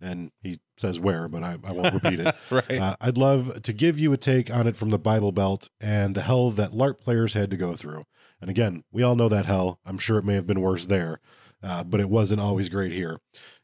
and 0.00 0.32
he 0.40 0.58
says 0.78 0.98
where, 0.98 1.28
but 1.28 1.42
I, 1.44 1.58
I 1.62 1.72
won't 1.72 1.94
repeat 2.02 2.18
it. 2.20 2.34
Right. 2.50 2.78
Uh, 2.80 2.96
I'd 3.00 3.18
love 3.18 3.62
to 3.62 3.72
give 3.72 3.98
you 3.98 4.12
a 4.12 4.16
take 4.16 4.50
on 4.50 4.66
it 4.66 4.76
from 4.76 4.90
the 4.90 4.98
Bible 4.98 5.32
Belt 5.32 5.68
and 5.80 6.14
the 6.14 6.22
hell 6.22 6.50
that 6.50 6.72
LARP 6.72 6.98
players 7.00 7.34
had 7.34 7.50
to 7.50 7.56
go 7.56 7.76
through. 7.76 8.04
And 8.40 8.50
again, 8.50 8.82
we 8.90 9.02
all 9.02 9.14
know 9.14 9.28
that 9.28 9.46
hell. 9.46 9.78
I'm 9.86 9.98
sure 9.98 10.18
it 10.18 10.24
may 10.24 10.34
have 10.34 10.46
been 10.46 10.60
worse 10.60 10.86
there, 10.86 11.20
uh, 11.62 11.84
but 11.84 12.00
it 12.00 12.10
wasn't 12.10 12.40
always 12.40 12.68
great 12.68 12.92
here. 12.92 13.20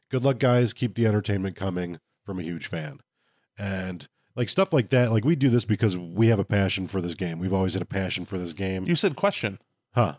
Good 0.09 0.23
luck, 0.23 0.39
guys. 0.39 0.71
Keep 0.71 0.95
the 0.95 1.05
entertainment 1.07 1.55
coming 1.57 1.99
from 2.23 2.39
a 2.39 2.43
huge 2.43 2.67
fan. 2.67 2.99
And 3.57 4.07
like 4.35 4.47
stuff 4.47 4.71
like 4.71 4.89
that, 4.91 5.11
like 5.11 5.25
we 5.25 5.35
do 5.35 5.49
this 5.49 5.65
because 5.65 5.97
we 5.97 6.27
have 6.27 6.39
a 6.39 6.45
passion 6.45 6.87
for 6.87 7.01
this 7.01 7.15
game. 7.15 7.39
We've 7.39 7.51
always 7.53 7.73
had 7.73 7.81
a 7.81 7.85
passion 7.85 8.23
for 8.25 8.37
this 8.37 8.53
game. 8.53 8.85
you 8.85 8.95
said 8.95 9.17
question. 9.17 9.59
huh? 9.93 10.15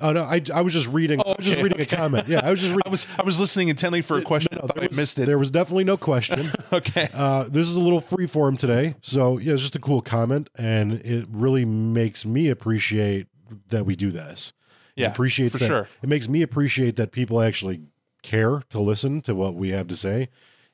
Oh 0.00 0.12
no, 0.12 0.22
I, 0.22 0.42
I 0.54 0.62
was 0.62 0.72
just 0.72 0.88
reading. 0.88 1.20
Oh, 1.24 1.32
I 1.32 1.36
was 1.36 1.46
just 1.46 1.58
reading 1.58 1.80
okay. 1.80 1.94
a 1.94 1.98
comment. 1.98 2.26
Yeah, 2.26 2.40
I 2.42 2.50
was 2.50 2.60
just 2.60 2.70
reading. 2.74 2.82
I 2.86 2.90
was 2.90 3.06
I 3.18 3.22
was 3.22 3.38
listening 3.38 3.68
intently 3.68 4.00
for 4.00 4.18
a 4.18 4.22
question. 4.22 4.56
No, 4.56 4.62
I 4.64 4.66
thought 4.66 4.82
I 4.82 4.96
missed 4.96 5.18
it. 5.18 5.26
There 5.26 5.38
was 5.38 5.50
definitely 5.50 5.84
no 5.84 5.96
question. 5.96 6.50
okay. 6.72 7.08
Uh, 7.12 7.44
this 7.44 7.68
is 7.68 7.76
a 7.76 7.80
little 7.80 8.00
free 8.00 8.26
form 8.26 8.56
today. 8.56 8.94
So, 9.02 9.38
yeah, 9.38 9.54
it's 9.54 9.62
just 9.62 9.76
a 9.76 9.80
cool 9.80 10.00
comment. 10.00 10.48
And 10.56 10.94
it 10.94 11.26
really 11.30 11.64
makes 11.64 12.24
me 12.24 12.48
appreciate 12.48 13.26
that 13.68 13.84
we 13.84 13.96
do 13.96 14.10
this. 14.10 14.52
Yeah, 14.96 15.06
It 15.06 15.10
appreciates 15.10 15.52
for 15.52 15.58
that, 15.58 15.66
sure. 15.66 15.88
It 16.02 16.08
makes 16.08 16.28
me 16.28 16.42
appreciate 16.42 16.96
that 16.96 17.12
people 17.12 17.40
actually 17.40 17.82
care 18.22 18.62
to 18.70 18.80
listen 18.80 19.20
to 19.22 19.34
what 19.34 19.54
we 19.54 19.70
have 19.70 19.86
to 19.88 19.96
say. 19.96 20.28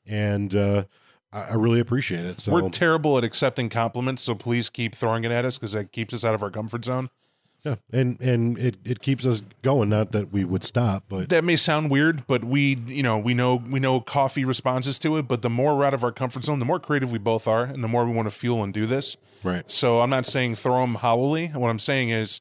And 0.07 0.55
uh, 0.55 0.85
I, 1.33 1.43
I 1.43 1.55
really 1.55 1.81
appreciate 1.81 2.25
it. 2.25 2.39
So, 2.39 2.53
We're 2.53 2.69
terrible 2.71 3.19
at 3.19 3.25
accepting 3.25 3.69
compliments, 3.69 4.23
so 4.23 4.35
please 4.35 4.71
keep 4.71 4.95
throwing 4.95 5.25
it 5.25 5.33
at 5.33 5.45
us 5.45 5.59
because 5.59 5.73
that 5.73 5.93
keeps 5.93 6.15
us 6.15 6.25
out 6.25 6.35
of 6.35 6.43
our 6.43 6.51
comfort 6.51 6.85
zone. 6.85 7.11
Yeah. 7.67 7.75
And, 7.93 8.21
and 8.21 8.59
it, 8.59 8.77
it 8.85 9.01
keeps 9.01 9.27
us 9.27 9.43
going. 9.63 9.89
Not 9.89 10.13
that 10.13 10.33
we 10.33 10.45
would 10.45 10.63
stop, 10.63 11.05
but 11.09 11.29
That 11.29 11.43
may 11.45 11.57
sound 11.57 11.91
weird, 11.91 12.27
but 12.27 12.45
we, 12.45 12.77
you 12.87 13.03
know, 13.03 13.19
we 13.19 13.35
know 13.35 13.57
we 13.57 13.81
know 13.81 14.01
coffee 14.01 14.45
responses 14.45 14.99
to 15.01 15.17
it. 15.17 15.27
But 15.27 15.43
the 15.43 15.51
more 15.51 15.77
we're 15.77 15.85
out 15.85 15.95
of 15.95 16.05
our 16.05 16.13
comfort 16.13 16.45
zone, 16.45 16.61
the 16.61 16.65
more 16.65 16.79
creative 16.79 17.11
we 17.11 17.19
both 17.19 17.49
are, 17.49 17.65
and 17.65 17.83
the 17.83 17.89
more 17.89 18.07
we 18.07 18.13
want 18.13 18.27
to 18.27 18.31
fuel 18.31 18.63
and 18.63 18.73
do 18.73 18.87
this. 18.87 19.17
right. 19.43 19.71
So 19.71 20.01
I'm 20.01 20.11
not 20.11 20.27
saying 20.27 20.55
throw 20.57 20.81
them 20.83 20.97
howlily. 20.97 21.49
What 21.49 21.69
I'm 21.69 21.79
saying 21.81 22.11
is, 22.11 22.41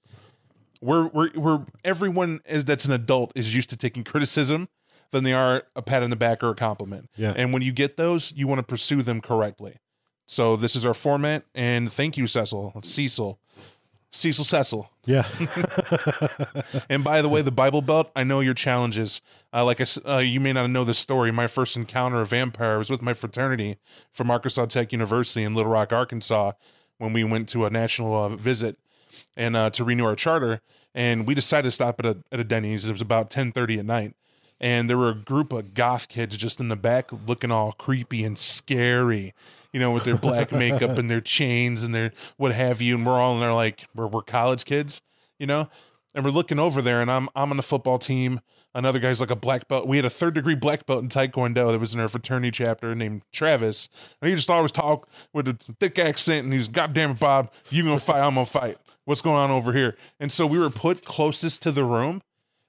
we're 0.81 1.07
we're 1.07 1.31
we're 1.35 1.65
everyone 1.83 2.41
is 2.45 2.65
that's 2.65 2.85
an 2.85 2.91
adult 2.93 3.31
is 3.33 3.55
used 3.55 3.69
to 3.71 3.77
taking 3.77 4.03
criticism 4.03 4.69
than 5.11 5.23
they 5.23 5.33
are 5.33 5.63
a 5.75 5.81
pat 5.81 6.03
on 6.03 6.09
the 6.09 6.15
back 6.15 6.43
or 6.43 6.49
a 6.49 6.55
compliment. 6.55 7.09
Yeah. 7.15 7.33
And 7.35 7.53
when 7.53 7.61
you 7.61 7.71
get 7.71 7.97
those, 7.97 8.31
you 8.35 8.47
want 8.47 8.59
to 8.59 8.63
pursue 8.63 9.01
them 9.01 9.21
correctly. 9.21 9.77
So 10.27 10.55
this 10.55 10.75
is 10.75 10.85
our 10.85 10.95
format, 10.95 11.45
and 11.53 11.91
thank 11.91 12.17
you, 12.17 12.25
Cecil, 12.25 12.73
Cecil, 12.83 13.39
Cecil, 14.15 14.45
Cecil. 14.45 14.89
Yeah. 15.05 15.27
And 16.89 17.03
by 17.03 17.21
the 17.21 17.29
way, 17.29 17.41
the 17.41 17.51
Bible 17.51 17.81
Belt, 17.81 18.11
I 18.15 18.23
know 18.23 18.39
your 18.39 18.53
challenges. 18.53 19.21
Uh, 19.53 19.65
like 19.65 19.81
I, 19.81 19.85
uh, 20.07 20.17
you 20.19 20.39
may 20.39 20.53
not 20.53 20.69
know 20.69 20.83
this 20.83 20.99
story. 20.99 21.31
My 21.31 21.47
first 21.47 21.75
encounter 21.75 22.21
of 22.21 22.29
vampire 22.29 22.77
was 22.77 22.89
with 22.89 23.01
my 23.01 23.13
fraternity 23.13 23.77
from 24.11 24.31
Arkansas 24.31 24.67
Tech 24.67 24.91
University 24.91 25.43
in 25.43 25.53
Little 25.53 25.71
Rock, 25.71 25.91
Arkansas, 25.91 26.53
when 26.97 27.13
we 27.13 27.23
went 27.23 27.49
to 27.49 27.65
a 27.65 27.69
national 27.69 28.13
uh, 28.13 28.29
visit 28.29 28.77
and 29.35 29.55
uh, 29.55 29.69
to 29.71 29.83
renew 29.83 30.05
our 30.05 30.15
charter. 30.15 30.61
And 30.93 31.27
we 31.27 31.35
decided 31.35 31.67
to 31.67 31.71
stop 31.71 31.99
at 31.99 32.05
a 32.05 32.17
at 32.31 32.39
a 32.39 32.43
Denny's. 32.43 32.85
It 32.85 32.91
was 32.91 33.01
about 33.01 33.29
ten 33.29 33.51
thirty 33.51 33.77
at 33.77 33.85
night, 33.85 34.15
and 34.61 34.89
there 34.89 34.97
were 34.97 35.09
a 35.09 35.15
group 35.15 35.51
of 35.51 35.73
goth 35.73 36.07
kids 36.07 36.37
just 36.37 36.59
in 36.59 36.69
the 36.69 36.77
back, 36.77 37.09
looking 37.27 37.51
all 37.51 37.73
creepy 37.73 38.23
and 38.23 38.37
scary. 38.37 39.33
You 39.75 39.81
know, 39.81 39.91
with 39.91 40.05
their 40.05 40.17
black 40.17 40.53
makeup 40.53 40.97
and 40.97 41.11
their 41.11 41.19
chains 41.19 41.83
and 41.83 41.93
their 41.93 42.13
what 42.37 42.53
have 42.53 42.81
you, 42.81 42.95
and 42.95 43.05
we're 43.05 43.19
all 43.19 43.33
in 43.33 43.41
there 43.41 43.53
like 43.53 43.85
we're 43.93 44.07
we're 44.07 44.21
college 44.21 44.63
kids, 44.63 45.01
you 45.37 45.45
know 45.45 45.69
and 46.15 46.23
we're 46.23 46.31
looking 46.31 46.57
over 46.57 46.81
there 46.81 47.01
and 47.01 47.11
I'm 47.11 47.29
I'm 47.35 47.51
on 47.51 47.57
the 47.57 47.63
football 47.63 47.99
team. 47.99 48.39
Another 48.73 48.99
guy's 48.99 49.21
like 49.21 49.29
a 49.29 49.35
black 49.35 49.67
belt. 49.67 49.87
We 49.87 49.97
had 49.97 50.05
a 50.05 50.09
third 50.09 50.33
degree 50.33 50.55
black 50.55 50.85
belt 50.85 51.03
in 51.03 51.09
Taekwondo 51.09 51.71
that 51.71 51.79
was 51.79 51.93
in 51.93 51.99
our 51.99 52.07
fraternity 52.07 52.51
chapter 52.51 52.95
named 52.95 53.21
Travis. 53.31 53.89
And 54.21 54.29
he 54.29 54.35
just 54.35 54.49
always 54.49 54.71
talk 54.71 55.07
with 55.33 55.47
a 55.47 55.57
thick 55.79 55.99
accent 55.99 56.45
and 56.45 56.53
he's 56.53 56.67
goddamn 56.67 57.11
it, 57.11 57.19
Bob, 57.19 57.51
you 57.69 57.83
gonna 57.83 57.99
fight, 57.99 58.21
I'm 58.21 58.35
gonna 58.35 58.45
fight. 58.45 58.77
What's 59.03 59.21
going 59.21 59.37
on 59.37 59.51
over 59.51 59.71
here? 59.71 59.95
And 60.19 60.31
so 60.31 60.47
we 60.47 60.57
were 60.57 60.69
put 60.69 61.05
closest 61.05 61.61
to 61.63 61.71
the 61.71 61.83
room 61.83 62.21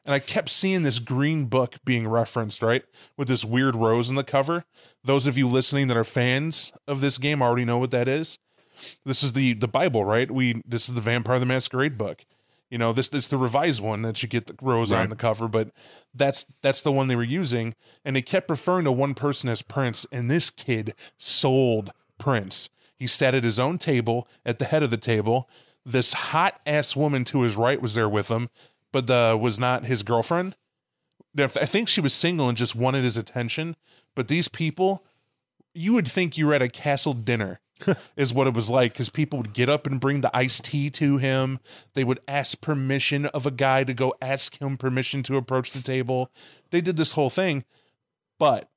and 0.07 0.15
I 0.15 0.21
kept 0.21 0.49
seeing 0.49 0.83
this 0.83 1.01
green 1.01 1.47
book 1.47 1.77
being 1.85 2.07
referenced, 2.07 2.63
right? 2.63 2.85
With 3.17 3.27
this 3.27 3.45
weird 3.45 3.75
rose 3.75 4.09
in 4.09 4.15
the 4.15 4.25
cover. 4.25 4.65
Those 5.03 5.27
of 5.27 5.37
you 5.37 5.49
listening 5.49 5.89
that 5.89 5.97
are 5.97 6.05
fans 6.05 6.73
of 6.87 7.01
this 7.01 7.19
game 7.19 7.43
already 7.43 7.65
know 7.65 7.79
what 7.79 7.91
that 7.91 8.07
is. 8.07 8.39
This 9.05 9.23
is 9.23 9.33
the 9.33 9.55
the 9.55 9.69
Bible, 9.69 10.05
right? 10.05 10.31
We 10.31 10.63
this 10.67 10.89
is 10.89 10.95
the 10.95 11.01
Vampire 11.01 11.39
the 11.39 11.47
Masquerade 11.47 11.99
book. 11.99 12.25
You 12.71 12.79
know, 12.79 12.93
this 12.93 13.09
this 13.09 13.27
the 13.27 13.37
revised 13.37 13.83
one 13.83 14.03
that 14.03 14.23
you 14.23 14.29
get 14.29 14.47
the 14.47 14.57
rose 14.63 14.93
on 14.93 15.09
the 15.09 15.17
cover, 15.17 15.49
but 15.49 15.71
that's 16.15 16.47
that's 16.63 16.83
the 16.83 16.93
one 16.93 17.09
they 17.09 17.17
were 17.17 17.23
using, 17.23 17.75
and 18.05 18.15
they 18.15 18.23
kept 18.23 18.51
referring 18.51 18.85
to 18.85 18.93
one 18.93 19.15
person 19.15 19.49
as 19.49 19.63
Prince, 19.63 20.07
and 20.13 20.31
this 20.31 20.51
kid 20.51 20.95
sold 21.19 21.91
Prince. 22.19 22.69
He 22.97 23.07
sat 23.07 23.35
at 23.35 23.45
his 23.45 23.59
own 23.59 23.79
table 23.79 24.29
at 24.45 24.59
the 24.59 24.65
head 24.65 24.83
of 24.83 24.91
the 24.91 24.97
table. 24.97 25.49
This 25.85 26.13
hot 26.13 26.61
ass 26.67 26.97
woman 26.97 27.25
to 27.27 27.43
his 27.43 27.57
right 27.57 27.81
was 27.81 27.95
there 27.95 28.09
with 28.09 28.29
him, 28.29 28.49
but 28.97 29.09
the 29.09 29.37
was 29.39 29.61
not 29.61 29.85
his 29.85 30.03
girlfriend. 30.03 30.57
I 31.39 31.49
think 31.49 31.87
she 31.87 32.01
was 32.01 32.15
single 32.15 32.49
and 32.49 32.57
just 32.57 32.75
wanted 32.75 33.05
his 33.05 33.19
attention. 33.19 33.77
But 34.15 34.29
these 34.29 34.49
people, 34.49 35.05
you 35.75 35.93
would 35.93 36.09
think 36.09 36.39
you 36.39 36.47
were 36.47 36.55
at 36.55 36.63
a 36.63 36.71
castle 36.71 37.13
dinner, 37.13 37.61
is 38.17 38.33
what 38.33 38.47
it 38.47 38.55
was 38.55 38.71
like. 38.71 38.95
Because 38.95 39.11
people 39.11 39.39
would 39.39 39.53
get 39.53 39.69
up 39.69 39.87
and 39.87 40.01
bring 40.01 40.23
the 40.23 40.35
iced 40.35 40.65
tea 40.65 40.89
to 40.93 41.19
him. 41.19 41.59
They 41.93 42.05
would 42.05 42.21
ask 42.27 42.59
permission 42.63 43.27
of 43.27 43.45
a 43.45 43.51
guy 43.51 43.85
to 43.85 43.93
go 43.93 44.15
ask 44.23 44.63
him 44.63 44.79
permission 44.79 45.23
to 45.25 45.37
approach 45.37 45.73
the 45.73 45.83
table. 45.83 46.31
They 46.71 46.81
did 46.81 46.97
this 46.97 47.13
whole 47.13 47.29
thing. 47.29 47.65
But 48.39 48.71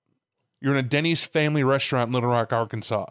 you're 0.60 0.74
in 0.76 0.86
a 0.86 0.90
Denny's 0.90 1.24
family 1.24 1.64
restaurant 1.64 2.10
in 2.10 2.14
Little 2.14 2.32
Rock, 2.32 2.52
Arkansas. 2.52 3.06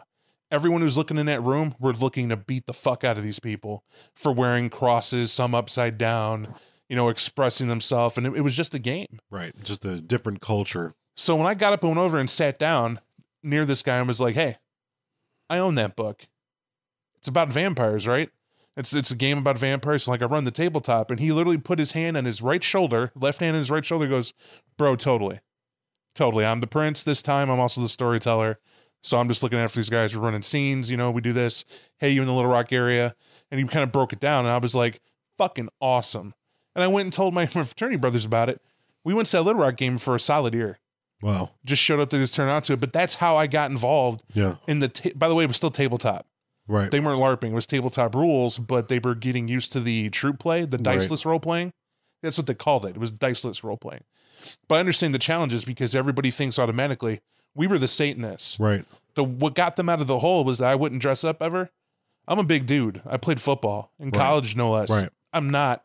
Everyone 0.51 0.81
who's 0.81 0.97
looking 0.97 1.17
in 1.17 1.25
that 1.25 1.43
room 1.43 1.73
were 1.79 1.93
looking 1.93 2.29
to 2.29 2.37
beat 2.37 2.67
the 2.67 2.73
fuck 2.73 3.03
out 3.03 3.17
of 3.17 3.23
these 3.23 3.39
people 3.39 3.83
for 4.13 4.31
wearing 4.31 4.69
crosses, 4.69 5.31
some 5.31 5.55
upside 5.55 5.97
down, 5.97 6.55
you 6.89 6.95
know, 6.95 7.07
expressing 7.09 7.67
themselves. 7.67 8.17
And 8.17 8.25
it, 8.25 8.35
it 8.35 8.41
was 8.41 8.55
just 8.55 8.75
a 8.75 8.79
game. 8.79 9.19
Right. 9.29 9.53
Just 9.63 9.85
a 9.85 10.01
different 10.01 10.41
culture. 10.41 10.95
So 11.15 11.35
when 11.35 11.47
I 11.47 11.53
got 11.53 11.73
up 11.73 11.83
and 11.83 11.91
went 11.91 11.99
over 11.99 12.17
and 12.17 12.29
sat 12.29 12.57
down 12.57 12.99
near 13.43 13.65
this 13.65 13.83
guy 13.83 13.97
and 13.97 14.07
was 14.07 14.19
like, 14.19 14.35
"Hey, 14.35 14.57
I 15.49 15.59
own 15.59 15.75
that 15.75 15.95
book. 15.95 16.27
It's 17.17 17.27
about 17.27 17.51
vampires, 17.53 18.07
right? 18.07 18.29
It's 18.77 18.93
it's 18.93 19.11
a 19.11 19.15
game 19.15 19.37
about 19.37 19.57
vampires. 19.57 20.03
So 20.03 20.11
like 20.11 20.21
I 20.21 20.25
run 20.25 20.45
the 20.45 20.51
tabletop." 20.51 21.11
And 21.11 21.19
he 21.19 21.31
literally 21.31 21.57
put 21.57 21.79
his 21.79 21.91
hand 21.91 22.15
on 22.17 22.25
his 22.25 22.41
right 22.41 22.63
shoulder, 22.63 23.11
left 23.15 23.41
hand 23.41 23.55
on 23.55 23.59
his 23.59 23.69
right 23.69 23.85
shoulder, 23.85 24.07
goes, 24.07 24.33
"Bro, 24.77 24.95
totally, 24.95 25.41
totally. 26.15 26.45
I'm 26.45 26.61
the 26.61 26.67
prince 26.67 27.03
this 27.03 27.21
time. 27.21 27.49
I'm 27.49 27.59
also 27.59 27.81
the 27.81 27.89
storyteller. 27.89 28.59
So 29.01 29.17
I'm 29.17 29.27
just 29.27 29.43
looking 29.43 29.59
after 29.59 29.79
these 29.79 29.89
guys. 29.89 30.15
We're 30.15 30.23
running 30.23 30.41
scenes. 30.41 30.89
You 30.89 30.97
know, 30.97 31.11
we 31.11 31.21
do 31.21 31.33
this. 31.33 31.65
Hey, 31.97 32.09
you 32.11 32.21
in 32.21 32.27
the 32.27 32.33
Little 32.33 32.49
Rock 32.49 32.71
area?" 32.71 33.15
And 33.51 33.59
he 33.59 33.67
kind 33.67 33.83
of 33.83 33.91
broke 33.91 34.13
it 34.13 34.19
down, 34.21 34.45
and 34.45 34.53
I 34.53 34.57
was 34.57 34.75
like, 34.75 35.01
"Fucking 35.37 35.69
awesome." 35.81 36.33
And 36.75 36.83
I 36.83 36.87
went 36.87 37.05
and 37.07 37.13
told 37.13 37.33
my, 37.35 37.45
fraternity 37.45 37.97
brothers 37.97 38.25
about 38.25 38.49
it. 38.49 38.61
We 39.03 39.13
went 39.13 39.27
to 39.27 39.31
that 39.37 39.43
Little 39.43 39.61
Rock 39.61 39.77
game 39.77 39.97
for 39.97 40.15
a 40.15 40.19
solid 40.19 40.53
year 40.53 40.77
Wow. 41.21 41.51
just 41.65 41.81
showed 41.81 41.99
up 41.99 42.09
to 42.11 42.17
just 42.17 42.35
turn 42.35 42.47
out 42.49 42.63
to 42.65 42.73
it. 42.73 42.79
But 42.79 42.93
that's 42.93 43.15
how 43.15 43.35
I 43.35 43.47
got 43.47 43.71
involved 43.71 44.23
Yeah. 44.33 44.55
in 44.67 44.79
the. 44.79 44.87
Ta- 44.87 45.09
by 45.15 45.27
the 45.27 45.35
way, 45.35 45.43
it 45.43 45.47
was 45.47 45.57
still 45.57 45.71
tabletop. 45.71 46.25
Right. 46.67 46.91
They 46.91 46.99
weren't 46.99 47.19
LARPing; 47.19 47.49
it 47.51 47.53
was 47.53 47.65
tabletop 47.67 48.13
rules. 48.15 48.57
But 48.59 48.87
they 48.89 48.99
were 48.99 49.15
getting 49.15 49.47
used 49.47 49.71
to 49.73 49.79
the 49.79 50.09
troop 50.11 50.39
play, 50.39 50.65
the 50.65 50.77
Right. 50.77 50.83
diceless 50.99 51.25
role 51.25 51.39
playing. 51.39 51.73
That's 52.21 52.37
what 52.37 52.45
they 52.47 52.53
called 52.53 52.85
it. 52.85 52.89
It 52.91 52.97
was 52.99 53.11
diceless 53.11 53.63
role 53.63 53.75
playing. 53.77 54.03
But 54.67 54.75
I 54.75 54.79
understand 54.79 55.13
the 55.13 55.19
challenges 55.19 55.65
because 55.65 55.95
everybody 55.95 56.31
thinks 56.31 56.59
automatically 56.59 57.19
we 57.55 57.67
were 57.67 57.79
the 57.79 57.87
Satanists. 57.87 58.59
right. 58.59 58.85
The 59.15 59.23
what 59.23 59.55
got 59.55 59.75
them 59.75 59.89
out 59.89 59.99
of 60.01 60.07
the 60.07 60.19
hole 60.19 60.43
was 60.45 60.59
that 60.59 60.69
I 60.69 60.75
wouldn't 60.75 61.01
dress 61.01 61.23
up 61.23 61.41
ever. 61.41 61.71
I'm 62.27 62.39
a 62.39 62.43
big 62.43 62.65
dude. 62.67 63.01
I 63.05 63.17
played 63.17 63.41
football 63.41 63.91
in 63.99 64.11
Right. 64.11 64.19
college, 64.21 64.55
no 64.55 64.71
less. 64.71 64.89
Right. 64.89 65.09
I'm 65.33 65.49
not 65.49 65.83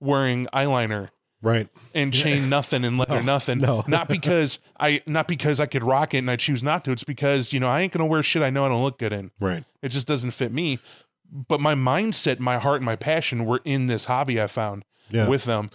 wearing 0.00 0.46
eyeliner 0.52 1.10
Right. 1.42 1.68
and 1.94 2.12
chain 2.12 2.48
nothing 2.48 2.84
and 2.84 2.98
leather 2.98 3.22
nothing. 3.34 3.58
no. 3.58 3.84
not 3.86 4.08
because 4.16 4.58
I 4.80 5.02
not 5.06 5.28
because 5.28 5.60
I 5.60 5.66
could 5.66 5.84
rock 5.84 6.14
it 6.14 6.18
and 6.18 6.30
I 6.30 6.36
choose 6.36 6.62
not 6.62 6.84
to. 6.86 6.92
It's 6.92 7.04
because 7.04 7.52
you 7.52 7.60
know 7.60 7.68
I 7.68 7.80
ain't 7.82 7.92
gonna 7.92 8.06
wear 8.06 8.22
shit 8.22 8.42
I 8.42 8.50
know 8.50 8.64
I 8.64 8.68
don't 8.68 8.82
look 8.82 8.98
good 8.98 9.12
in. 9.12 9.30
Right. 9.38 9.64
It 9.82 9.90
just 9.90 10.06
doesn't 10.08 10.30
fit 10.32 10.52
me. 10.52 10.78
but 11.30 11.60
my 11.60 11.74
mindset, 11.74 12.38
my 12.38 12.58
heart, 12.58 12.76
and 12.76 12.84
my 12.86 12.96
passion 12.96 13.44
were 13.44 13.60
in 13.64 13.86
this 13.86 14.04
hobby 14.06 14.40
I 14.40 14.46
found 14.46 14.84
Yeah. 15.10 15.28
with 15.28 15.44
them. 15.44 15.68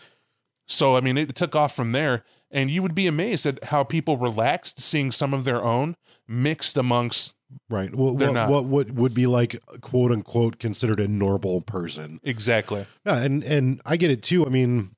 So 0.67 0.95
I 0.95 1.01
mean, 1.01 1.17
it 1.17 1.35
took 1.35 1.55
off 1.55 1.75
from 1.75 1.91
there, 1.91 2.23
and 2.49 2.69
you 2.71 2.81
would 2.81 2.95
be 2.95 3.07
amazed 3.07 3.45
at 3.45 3.65
how 3.65 3.83
people 3.83 4.17
relaxed 4.17 4.79
seeing 4.79 5.11
some 5.11 5.33
of 5.33 5.43
their 5.43 5.61
own 5.63 5.95
mixed 6.31 6.77
amongst 6.77 7.35
Right. 7.69 7.93
Well, 7.93 8.13
They're 8.13 8.29
what, 8.29 8.33
not. 8.33 8.49
what 8.49 8.65
would 8.65 8.97
would 8.97 9.13
be 9.13 9.27
like 9.27 9.59
quote 9.81 10.09
unquote 10.13 10.57
considered 10.57 11.01
a 11.01 11.07
normal 11.09 11.59
person. 11.59 12.21
exactly. 12.23 12.85
Yeah, 13.05 13.17
and 13.17 13.43
and 13.43 13.81
I 13.85 13.97
get 13.97 14.09
it 14.09 14.23
too. 14.23 14.45
I 14.45 14.49
mean, 14.49 14.91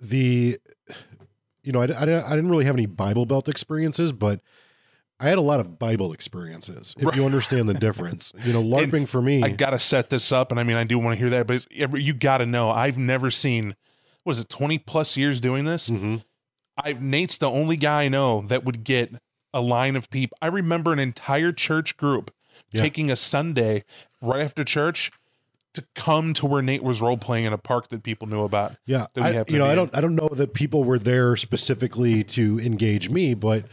the 0.00 0.58
you 1.62 1.72
know 1.72 1.80
I, 1.80 1.84
I, 1.84 1.86
didn't- 1.86 2.24
I 2.24 2.30
didn't 2.30 2.48
really 2.50 2.64
have 2.64 2.74
any 2.74 2.86
Bible 2.86 3.24
Belt 3.24 3.48
experiences, 3.48 4.10
but 4.12 4.40
I 5.20 5.28
had 5.28 5.38
a 5.38 5.42
lot 5.42 5.60
of 5.60 5.78
Bible 5.78 6.12
experiences. 6.12 6.94
If 6.98 7.14
you 7.14 7.24
understand 7.24 7.68
the 7.68 7.74
difference, 7.74 8.32
you 8.44 8.52
know, 8.52 8.62
LARPing 8.64 9.06
for 9.06 9.22
me. 9.22 9.42
I 9.44 9.50
gotta 9.50 9.78
set 9.78 10.10
this 10.10 10.32
up, 10.32 10.50
and 10.50 10.58
I 10.58 10.64
mean, 10.64 10.76
I 10.76 10.82
do 10.82 10.98
want 10.98 11.14
to 11.14 11.18
hear 11.20 11.30
that, 11.30 11.46
but 11.46 11.54
it's, 11.56 11.68
you 11.70 12.12
gotta 12.14 12.46
know, 12.46 12.68
I've 12.70 12.98
never 12.98 13.30
seen 13.30 13.76
what 14.24 14.32
is 14.32 14.40
it, 14.40 14.48
twenty 14.48 14.78
plus 14.78 15.16
years 15.16 15.40
doing 15.40 15.64
this. 15.66 15.88
Mhm. 15.88 16.24
I 16.76 16.96
Nate's 16.98 17.38
the 17.38 17.48
only 17.48 17.76
guy 17.76 18.02
I 18.02 18.08
know 18.08 18.42
that 18.48 18.64
would 18.64 18.82
get 18.82 19.14
a 19.54 19.60
line 19.62 19.96
of 19.96 20.10
people. 20.10 20.36
I 20.42 20.48
remember 20.48 20.92
an 20.92 20.98
entire 20.98 21.52
church 21.52 21.96
group 21.96 22.30
Yeah. 22.72 22.82
taking 22.82 23.10
a 23.10 23.16
Sunday 23.16 23.84
right 24.20 24.42
after 24.42 24.64
church 24.64 25.10
to 25.74 25.84
come 25.94 26.34
to 26.34 26.46
where 26.46 26.60
Nate 26.62 26.82
was 26.82 27.00
role 27.00 27.16
playing 27.16 27.46
in 27.46 27.52
a 27.52 27.58
park 27.58 27.88
that 27.88 28.02
people 28.02 28.28
knew 28.28 28.42
about. 28.42 28.76
Yeah, 28.86 29.06
I, 29.16 29.44
you 29.48 29.58
know, 29.58 29.66
I 29.66 29.74
don't, 29.74 29.96
I 29.96 30.00
don't 30.00 30.14
know 30.14 30.28
that 30.28 30.54
people 30.54 30.84
were 30.84 30.98
there 30.98 31.34
specifically 31.36 32.22
to 32.24 32.60
engage 32.60 33.10
me, 33.10 33.34
but 33.34 33.64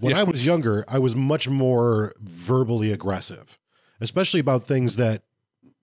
when 0.00 0.12
Yeah. 0.14 0.20
I 0.20 0.24
was 0.24 0.44
younger, 0.46 0.84
I 0.88 0.98
was 0.98 1.14
much 1.14 1.48
more 1.48 2.12
verbally 2.20 2.90
aggressive, 2.92 3.58
especially 4.00 4.40
about 4.40 4.64
things 4.64 4.96
that 4.96 5.22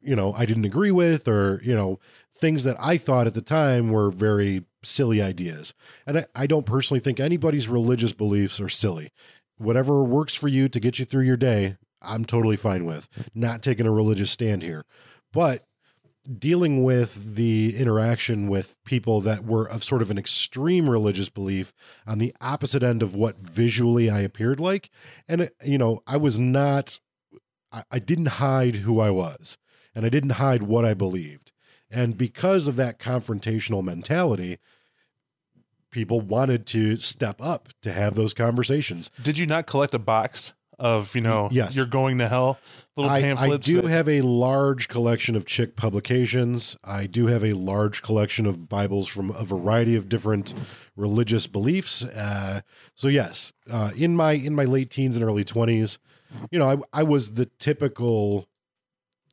you 0.01 0.15
know 0.15 0.34
I 0.34 0.46
didn't 0.46 0.65
agree 0.65 0.91
with, 0.91 1.27
or 1.27 1.62
you 1.63 1.75
know 1.75 2.00
things 2.34 2.63
that 2.65 2.75
I 2.79 2.98
thought 2.98 3.27
at 3.27 3.34
the 3.34 3.41
time 3.41 3.91
were 3.91 4.10
very 4.12 4.65
silly 4.84 5.22
ideas. 5.22 5.74
And 6.08 6.17
I, 6.20 6.25
I 6.36 6.48
don't 6.48 6.65
personally 6.65 7.00
think 7.00 7.20
anybody's 7.20 7.67
religious 7.67 8.12
beliefs 8.13 8.60
are 8.60 8.67
silly. 8.70 9.12
Whatever 9.62 10.03
works 10.03 10.34
for 10.34 10.48
you 10.48 10.68
to 10.70 10.80
get 10.80 11.00
you 11.00 11.06
through 11.06 11.25
your 11.25 11.38
day, 11.38 11.77
I'm 12.01 12.25
totally 12.25 12.58
fine 12.58 12.86
with. 12.86 13.08
Not 13.36 13.62
taking 13.62 13.86
a 13.86 13.91
religious 13.91 14.32
stand 14.32 14.63
here, 14.63 14.86
but 15.32 15.65
dealing 16.38 16.84
with 16.84 17.36
the 17.36 17.75
interaction 17.77 18.48
with 18.48 18.75
people 18.86 19.22
that 19.22 19.44
were 19.44 19.68
of 19.68 19.84
sort 19.84 20.01
of 20.01 20.12
an 20.12 20.18
extreme 20.18 20.89
religious 20.89 21.30
belief 21.30 21.74
on 22.06 22.20
the 22.20 22.34
opposite 22.39 22.84
end 22.84 23.01
of 23.01 23.15
what 23.15 23.38
visually 23.38 24.10
I 24.10 24.20
appeared 24.20 24.60
like. 24.60 24.89
And, 25.27 25.44
uh, 25.44 25.48
you 25.63 25.77
know, 25.77 26.01
I 26.06 26.18
was 26.18 26.38
not, 26.38 27.00
I, 27.72 27.84
I 27.91 28.00
didn't 28.00 28.27
hide 28.27 28.77
who 28.77 29.00
I 29.00 29.10
was 29.10 29.58
and 29.96 30.06
I 30.06 30.10
didn't 30.10 30.32
hide 30.32 30.63
what 30.63 30.86
I 30.86 30.94
believed. 30.94 31.51
And 31.89 32.18
because 32.18 32.68
of 32.68 32.75
that 32.77 33.00
confrontational 33.00 33.84
mentality, 33.84 34.60
people 35.91 36.21
wanted 36.21 36.65
to 36.67 36.95
step 36.95 37.41
up 37.41 37.69
to 37.81 37.91
have 37.91 38.15
those 38.15 38.33
conversations. 38.33 39.12
Did 39.21 39.38
you 39.38 39.45
not 39.45 39.67
collect 39.67 39.93
a 39.93 40.00
box 40.00 40.53
of 40.79 41.13
you 41.13 41.21
know? 41.21 41.48
Yes. 41.51 41.75
you're 41.75 41.86
going 41.86 42.17
to 42.17 42.27
hell. 42.27 42.57
Little 42.98 43.12
I, 43.12 43.17
I 43.17 43.21
pamphlets. 43.21 43.65
do 43.67 43.81
that- 43.81 43.89
have 43.89 44.10
a 44.10 44.21
large 44.21 44.88
collection 44.88 45.36
of 45.36 45.45
chick 45.45 45.75
publications. 45.75 46.75
I 46.83 47.05
do 47.05 47.27
have 47.27 47.43
a 47.43 47.53
large 47.53 48.01
collection 48.01 48.45
of 48.45 48.67
Bibles 48.67 49.07
from 49.07 49.31
a 49.31 49.43
variety 49.43 49.95
of 49.95 50.10
different 50.10 50.53
religious 50.95 51.48
beliefs. 51.48 52.03
Uh, 52.03 52.62
so 52.95 53.07
yes, 53.07 53.53
uh, 53.69 53.91
in 53.95 54.15
my 54.15 54.33
in 54.33 54.55
my 54.55 54.65
late 54.65 54.89
teens 54.89 55.15
and 55.15 55.24
early 55.24 55.43
twenties, 55.43 56.00
you 56.50 56.57
know, 56.60 56.67
I, 56.93 57.00
I 57.01 57.03
was 57.03 57.36
the 57.36 57.45
typical 57.60 58.47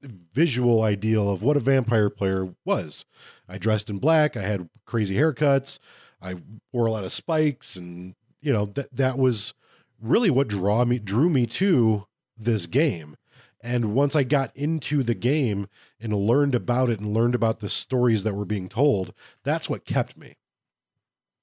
visual 0.03 0.83
ideal 0.83 1.29
of 1.29 1.43
what 1.43 1.57
a 1.57 1.61
vampire 1.61 2.11
player 2.11 2.55
was. 2.65 3.05
I 3.49 3.59
dressed 3.59 3.91
in 3.91 3.99
black. 3.99 4.37
I 4.37 4.43
had 4.43 4.69
crazy 4.87 5.17
haircuts. 5.17 5.79
I 6.21 6.37
wore 6.73 6.87
a 6.87 6.93
lot 6.93 7.05
of 7.05 7.13
spikes, 7.13 7.77
and 7.77 8.15
you 8.41 8.53
know 8.53 8.67
that 8.67 8.95
that 8.95 9.19
was 9.19 9.55
really 10.01 10.31
what 10.31 10.49
draw 10.49 10.85
me 10.85 10.99
drew 10.99 11.29
me 11.29 11.47
to 11.47 12.07
this 12.37 12.67
game. 12.67 13.17
And 13.63 13.93
once 13.93 14.15
I 14.15 14.23
got 14.23 14.57
into 14.57 15.03
the 15.03 15.15
game 15.15 15.69
and 16.01 16.13
learned 16.13 16.55
about 16.55 16.91
it 16.91 17.01
and 17.01 17.13
learned 17.13 17.35
about 17.35 17.59
the 17.59 17.69
stories 17.69 18.23
that 18.23 18.35
were 18.35 18.45
being 18.45 18.69
told, 18.69 19.13
that's 19.43 19.69
what 19.69 19.85
kept 19.85 20.17
me. 20.17 20.37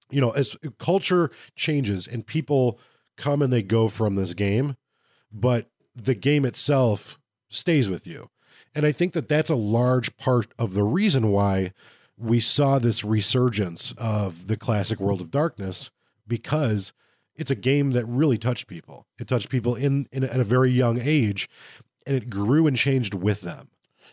You 0.09 0.21
know, 0.21 0.29
as 0.31 0.55
culture 0.79 1.29
changes 1.55 2.07
and 2.07 2.25
people 2.25 2.79
come 3.17 3.41
and 3.41 3.51
they 3.51 3.63
go 3.63 3.89
from 3.89 4.15
this 4.15 4.33
game, 4.33 4.77
but 5.31 5.69
the 5.93 6.15
game 6.15 6.45
itself 6.45 7.19
stays 7.49 7.89
with 7.89 8.07
you. 8.07 8.29
And 8.73 8.85
I 8.85 8.91
think 8.91 9.13
that 9.13 9.27
that's 9.27 9.49
a 9.49 9.55
large 9.55 10.15
part 10.17 10.53
of 10.57 10.73
the 10.73 10.83
reason 10.83 11.31
why 11.31 11.73
we 12.17 12.39
saw 12.39 12.80
this 12.80 13.04
resurgence 13.04 13.93
of 13.97 14.47
the 14.47 14.58
classic 14.58 14.99
World 14.99 15.21
of 15.21 15.32
Darkness 15.32 15.91
because 16.28 16.93
it's 17.36 17.51
a 17.51 17.56
game 17.56 17.91
that 17.91 18.06
really 18.06 18.38
touched 18.38 18.67
people. 18.67 19.06
It 19.19 19.28
touched 19.28 19.49
people 19.49 19.75
in, 19.75 20.08
in 20.12 20.23
at 20.23 20.39
a 20.39 20.45
very 20.45 20.71
young 20.71 20.99
age 21.01 21.49
and 22.08 22.15
it 22.15 22.30
grew 22.30 22.67
and 22.67 22.78
changed 22.78 23.13
with 23.13 23.41
them. 23.41 23.69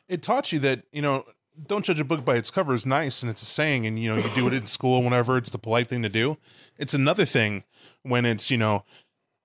it 0.08 0.22
taught 0.22 0.50
you 0.52 0.58
that 0.58 0.84
you 0.92 1.02
know 1.02 1.24
don't 1.66 1.84
judge 1.84 2.00
a 2.00 2.04
book 2.04 2.24
by 2.24 2.36
its 2.36 2.50
cover 2.50 2.74
is 2.74 2.86
nice 2.86 3.22
and 3.22 3.30
it's 3.30 3.42
a 3.42 3.46
saying 3.46 3.86
and 3.86 3.98
you 3.98 4.08
know 4.08 4.16
you 4.16 4.30
do 4.34 4.46
it 4.46 4.52
in 4.54 4.66
school 4.66 5.02
whenever 5.02 5.36
it's 5.36 5.50
the 5.50 5.58
polite 5.58 5.88
thing 5.88 6.02
to 6.02 6.08
do 6.08 6.38
it's 6.78 6.94
another 6.94 7.26
thing 7.26 7.62
when 8.02 8.24
it's 8.24 8.50
you 8.50 8.56
know 8.56 8.84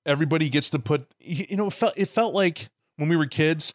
everybody 0.06 0.50
gets 0.50 0.70
to 0.70 0.80
put 0.80 1.06
you 1.20 1.56
know 1.58 1.68
it 1.68 1.74
felt 1.74 1.94
it 1.98 2.08
felt 2.08 2.34
like 2.34 2.70
when 2.96 3.10
we 3.10 3.16
were 3.18 3.26
kids 3.26 3.74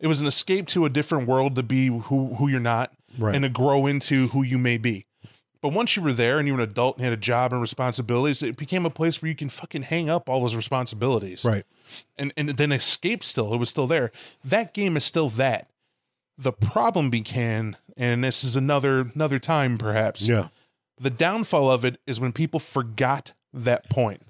it 0.00 0.06
was 0.06 0.20
an 0.20 0.26
escape 0.26 0.66
to 0.66 0.86
a 0.86 0.88
different 0.90 1.28
world 1.28 1.54
to 1.54 1.62
be 1.62 1.88
who 1.88 2.34
who 2.36 2.48
you're 2.48 2.58
not 2.58 2.92
Right. 3.18 3.34
and 3.34 3.42
to 3.42 3.48
grow 3.48 3.86
into 3.86 4.28
who 4.28 4.42
you 4.42 4.58
may 4.58 4.78
be 4.78 5.06
but 5.60 5.70
once 5.70 5.96
you 5.96 6.02
were 6.02 6.12
there 6.12 6.38
and 6.38 6.46
you 6.46 6.54
were 6.54 6.60
an 6.62 6.68
adult 6.70 6.96
and 6.96 7.04
had 7.04 7.12
a 7.12 7.16
job 7.16 7.52
and 7.52 7.60
responsibilities 7.60 8.42
it 8.42 8.56
became 8.56 8.86
a 8.86 8.90
place 8.90 9.20
where 9.20 9.28
you 9.28 9.34
can 9.34 9.48
fucking 9.48 9.82
hang 9.82 10.08
up 10.08 10.28
all 10.28 10.40
those 10.42 10.54
responsibilities 10.56 11.44
Right. 11.44 11.64
and 12.16 12.32
and 12.36 12.50
then 12.50 12.72
escape 12.72 13.24
still 13.24 13.52
it 13.52 13.58
was 13.58 13.68
still 13.68 13.86
there 13.86 14.12
that 14.44 14.72
game 14.74 14.96
is 14.96 15.04
still 15.04 15.28
that 15.30 15.68
the 16.36 16.52
problem 16.52 17.10
began 17.10 17.76
and 17.96 18.22
this 18.22 18.44
is 18.44 18.54
another 18.54 19.10
another 19.14 19.38
time 19.40 19.76
perhaps 19.78 20.22
Yeah. 20.26 20.48
the 21.00 21.10
downfall 21.10 21.70
of 21.70 21.84
it 21.84 22.00
is 22.06 22.20
when 22.20 22.32
people 22.32 22.60
forgot 22.60 23.32
that 23.52 23.88
point 23.90 24.22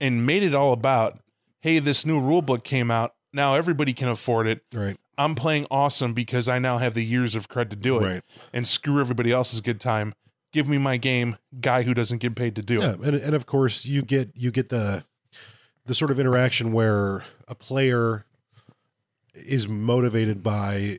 and 0.00 0.24
made 0.24 0.42
it 0.42 0.54
all 0.54 0.72
about 0.72 1.18
hey 1.60 1.78
this 1.78 2.06
new 2.06 2.18
rule 2.18 2.40
book 2.40 2.64
came 2.64 2.90
out 2.90 3.14
now 3.34 3.54
everybody 3.54 3.92
can 3.92 4.08
afford 4.08 4.46
it 4.46 4.62
Right. 4.72 4.96
I'm 5.20 5.34
playing 5.34 5.66
awesome 5.70 6.12
because 6.14 6.48
i 6.48 6.58
now 6.58 6.78
have 6.78 6.94
the 6.94 7.04
years 7.04 7.34
of 7.34 7.48
cred 7.48 7.70
to 7.70 7.76
do 7.76 7.98
it 7.98 8.04
Right. 8.06 8.22
and 8.52 8.66
screw 8.66 9.00
everybody 9.00 9.30
else's 9.30 9.60
good 9.60 9.80
time 9.80 10.14
give 10.52 10.68
me 10.68 10.78
my 10.78 10.96
game 10.96 11.36
guy 11.60 11.82
who 11.82 11.94
doesn't 11.94 12.18
get 12.18 12.34
paid 12.34 12.56
to 12.56 12.62
do 12.62 12.80
Yeah, 12.80 12.92
it 12.94 13.00
and 13.00 13.16
and 13.16 13.34
of 13.34 13.46
course 13.46 13.84
you 13.84 14.02
get 14.02 14.30
you 14.34 14.50
get 14.50 14.68
the 14.70 15.04
the 15.86 15.94
sort 15.94 16.10
of 16.10 16.18
interaction 16.20 16.72
where 16.72 17.24
a 17.48 17.54
player 17.54 18.24
is 19.34 19.68
motivated 19.68 20.42
by 20.42 20.98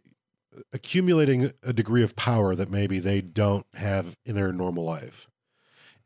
accumulating 0.73 1.51
a 1.63 1.73
degree 1.73 2.03
of 2.03 2.15
power 2.15 2.55
that 2.55 2.69
maybe 2.69 2.99
they 2.99 3.21
don't 3.21 3.65
have 3.75 4.17
in 4.25 4.35
their 4.35 4.51
normal 4.51 4.83
life. 4.83 5.27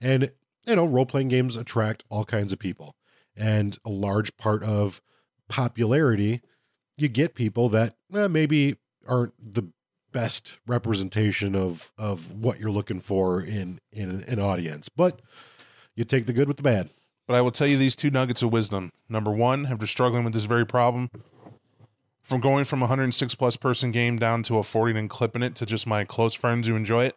And 0.02 0.32
you 0.68 0.76
know, 0.76 0.86
role 0.86 1.06
playing 1.06 1.30
games 1.30 1.56
attract 1.56 2.04
all 2.10 2.26
kinds 2.26 2.52
of 2.54 2.60
people. 2.60 2.96
And 3.36 3.78
a 3.86 3.90
large 3.90 4.36
part 4.38 4.62
of 4.64 5.02
popularity, 5.48 6.42
you 6.98 7.08
get 7.08 7.36
people 7.36 7.70
that 7.70 7.96
eh, 8.14 8.28
maybe 8.28 8.78
aren't 9.08 9.34
the 9.40 9.68
best 10.12 10.58
representation 10.66 11.56
of 11.56 11.92
of 11.98 12.32
what 12.32 12.60
you're 12.60 12.72
looking 12.72 13.00
for 13.00 13.42
in 13.42 13.80
in 13.92 14.24
an 14.28 14.40
audience. 14.40 14.90
But 14.90 15.22
you 15.96 16.04
take 16.04 16.26
the 16.26 16.34
good 16.34 16.48
with 16.48 16.58
the 16.58 16.64
bad. 16.64 16.90
But 17.28 17.36
I 17.36 17.42
will 17.42 17.52
tell 17.52 17.68
you 17.68 17.78
these 17.78 17.96
two 17.96 18.12
nuggets 18.12 18.44
of 18.44 18.52
wisdom. 18.52 18.92
Number 19.10 19.32
one, 19.32 19.66
after 19.66 19.88
struggling 19.88 20.24
with 20.24 20.34
this 20.34 20.46
very 20.46 20.66
problem, 20.66 21.10
from 22.22 22.40
going 22.40 22.66
from 22.66 22.82
a 22.82 22.86
106 22.86 23.36
plus 23.36 23.56
person 23.56 23.92
game 23.92 24.18
down 24.18 24.44
to 24.44 24.58
a 24.58 24.64
40 24.64 24.98
and 25.00 25.10
clipping 25.10 25.42
it 25.42 25.56
to 25.56 25.66
just 25.66 25.88
my 25.88 26.04
close 26.04 26.34
friends 26.34 26.68
who 26.68 26.76
enjoy 26.76 27.06
it, 27.06 27.16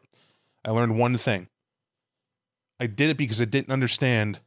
I 0.64 0.70
learned 0.70 0.98
one 0.98 1.16
thing. 1.18 1.48
I 2.80 2.86
did 2.86 3.10
it 3.10 3.16
because 3.16 3.40
I 3.40 3.44
didn't 3.44 3.72
understand 3.72 4.40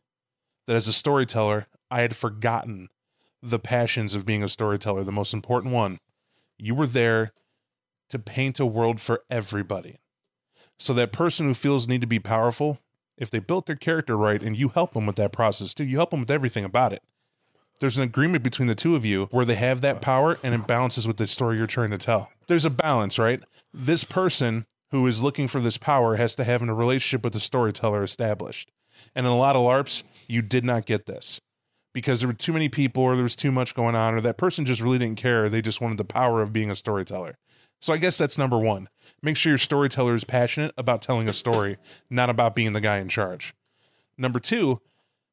that 0.67 0.75
as 0.75 0.87
a 0.87 0.93
storyteller, 0.93 1.67
I 1.89 2.01
had 2.01 2.15
forgotten 2.15 2.89
the 3.41 3.59
passions 3.59 4.15
of 4.15 4.25
being 4.25 4.43
a 4.43 4.49
storyteller. 4.49 5.03
The 5.03 5.11
most 5.11 5.33
important 5.33 5.73
one, 5.73 5.99
you 6.57 6.75
were 6.75 6.87
there 6.87 7.33
to 8.09 8.19
paint 8.19 8.59
a 8.59 8.65
world 8.65 8.99
for 8.99 9.23
everybody. 9.29 9.97
So 10.77 10.93
that 10.93 11.11
person 11.11 11.47
who 11.47 11.53
feels 11.53 11.87
need 11.87 12.01
to 12.01 12.07
be 12.07 12.19
powerful, 12.19 12.79
if 13.17 13.29
they 13.29 13.39
built 13.39 13.65
their 13.65 13.75
character 13.75 14.17
right 14.17 14.41
and 14.41 14.57
you 14.57 14.69
help 14.69 14.93
them 14.93 15.05
with 15.05 15.15
that 15.17 15.31
process 15.31 15.73
too, 15.73 15.83
you 15.83 15.97
help 15.97 16.11
them 16.11 16.21
with 16.21 16.31
everything 16.31 16.65
about 16.65 16.93
it. 16.93 17.03
There's 17.79 17.97
an 17.97 18.03
agreement 18.03 18.43
between 18.43 18.67
the 18.67 18.75
two 18.75 18.95
of 18.95 19.05
you 19.05 19.27
where 19.31 19.45
they 19.45 19.55
have 19.55 19.81
that 19.81 20.01
power 20.01 20.37
and 20.43 20.53
it 20.53 20.67
balances 20.67 21.07
with 21.07 21.17
the 21.17 21.25
story 21.25 21.57
you're 21.57 21.67
trying 21.67 21.89
to 21.91 21.97
tell. 21.97 22.29
There's 22.47 22.65
a 22.65 22.69
balance, 22.69 23.17
right? 23.17 23.41
This 23.73 24.03
person 24.03 24.65
who 24.91 25.07
is 25.07 25.23
looking 25.23 25.47
for 25.47 25.59
this 25.59 25.77
power 25.77 26.15
has 26.17 26.35
to 26.35 26.43
have 26.43 26.61
a 26.61 26.73
relationship 26.73 27.23
with 27.23 27.33
the 27.33 27.39
storyteller 27.39 28.03
established. 28.03 28.69
And 29.15 29.25
in 29.25 29.31
a 29.31 29.37
lot 29.37 29.55
of 29.55 29.63
LARPs, 29.63 30.03
you 30.27 30.41
did 30.41 30.63
not 30.63 30.85
get 30.85 31.05
this. 31.05 31.41
Because 31.93 32.21
there 32.21 32.27
were 32.27 32.33
too 32.33 32.53
many 32.53 32.69
people 32.69 33.03
or 33.03 33.15
there 33.15 33.23
was 33.23 33.35
too 33.35 33.51
much 33.51 33.75
going 33.75 33.95
on 33.95 34.13
or 34.13 34.21
that 34.21 34.37
person 34.37 34.65
just 34.65 34.81
really 34.81 34.97
didn't 34.97 35.17
care. 35.17 35.49
They 35.49 35.61
just 35.61 35.81
wanted 35.81 35.97
the 35.97 36.05
power 36.05 36.41
of 36.41 36.53
being 36.53 36.71
a 36.71 36.75
storyteller. 36.75 37.37
So 37.81 37.93
I 37.93 37.97
guess 37.97 38.17
that's 38.17 38.37
number 38.37 38.57
one. 38.57 38.89
Make 39.21 39.37
sure 39.37 39.51
your 39.51 39.57
storyteller 39.57 40.15
is 40.15 40.23
passionate 40.23 40.73
about 40.77 41.01
telling 41.01 41.27
a 41.27 41.33
story, 41.33 41.77
not 42.09 42.29
about 42.29 42.55
being 42.55 42.73
the 42.73 42.81
guy 42.81 42.97
in 42.97 43.09
charge. 43.09 43.53
Number 44.17 44.39
two, 44.39 44.81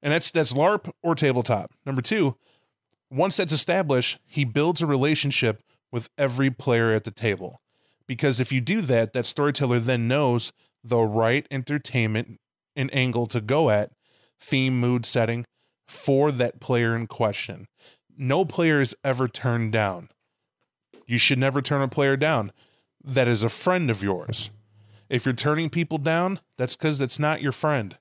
and 0.02 0.12
that's 0.12 0.30
that's 0.30 0.52
LARP 0.52 0.90
or 1.02 1.14
tabletop. 1.14 1.72
Number 1.84 2.02
two, 2.02 2.36
once 3.10 3.36
that's 3.36 3.52
established, 3.52 4.18
he 4.26 4.44
builds 4.44 4.82
a 4.82 4.86
relationship 4.86 5.62
with 5.90 6.08
every 6.18 6.50
player 6.50 6.92
at 6.92 7.04
the 7.04 7.10
table. 7.10 7.60
Because 8.06 8.40
if 8.40 8.52
you 8.52 8.60
do 8.60 8.80
that, 8.82 9.12
that 9.12 9.26
storyteller 9.26 9.80
then 9.80 10.08
knows 10.08 10.52
the 10.82 10.98
right 10.98 11.46
entertainment 11.50 12.38
and 12.76 12.94
angle 12.94 13.26
to 13.26 13.40
go 13.40 13.70
at, 13.70 13.90
theme, 14.40 14.78
mood, 14.78 15.04
setting 15.04 15.44
for 15.88 16.30
that 16.30 16.60
player 16.60 16.94
in 16.94 17.06
question. 17.06 17.66
No 18.16 18.44
player 18.44 18.80
is 18.80 18.96
ever 19.02 19.26
turned 19.26 19.72
down. 19.72 20.10
You 21.06 21.18
should 21.18 21.38
never 21.38 21.62
turn 21.62 21.82
a 21.82 21.88
player 21.88 22.16
down 22.16 22.52
that 23.04 23.28
is 23.28 23.42
a 23.42 23.48
friend 23.48 23.90
of 23.90 24.02
yours. 24.02 24.50
If 25.08 25.24
you're 25.24 25.34
turning 25.34 25.70
people 25.70 25.98
down, 25.98 26.40
that's 26.58 26.76
because 26.76 26.98
that's 26.98 27.18
not 27.18 27.40
your 27.40 27.52
friend. 27.52 27.96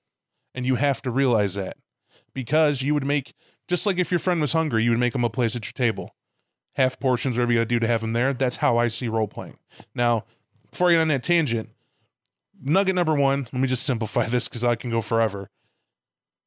And 0.54 0.65
you 0.65 0.76
have 0.76 1.02
to 1.04 1.12
realize 1.12 1.54
that. 1.54 1.78
Because 2.34 2.82
you 2.82 2.93
would 2.93 3.06
make, 3.06 3.34
just 3.67 3.86
like 3.86 3.97
if 3.97 4.12
your 4.12 4.19
friend 4.19 4.41
was 4.41 4.54
hungry, 4.54 4.84
you 4.84 4.89
would 4.89 5.00
make 5.00 5.15
him 5.15 5.23
a 5.23 5.30
place 5.30 5.56
at 5.56 5.65
your 5.65 5.71
table. 5.71 6.15
Half 6.76 7.00
portions, 7.00 7.38
whatever 7.38 7.54
you 7.54 7.60
got 7.60 7.63
to 7.63 7.67
do 7.67 7.80
to 7.80 7.88
have 7.88 8.04
him 8.04 8.13
there. 8.13 8.34
That's 8.34 8.58
how 8.58 8.78
I 8.78 8.89
see 8.89 9.08
role 9.08 9.28
playing. 9.28 9.58
Now, 9.95 10.26
before 10.69 10.89
I 10.89 10.93
get 10.93 11.02
on 11.02 11.08
that 11.08 11.23
tangent, 11.23 11.69
nugget 12.62 12.95
number 12.95 13.15
one, 13.15 13.47
let 13.54 13.62
me 13.62 13.67
just 13.67 13.84
simplify 13.84 14.26
this 14.30 14.50
because 14.50 14.63
I 14.63 14.76
can 14.76 14.91
go 14.91 15.02
forever. 15.02 15.50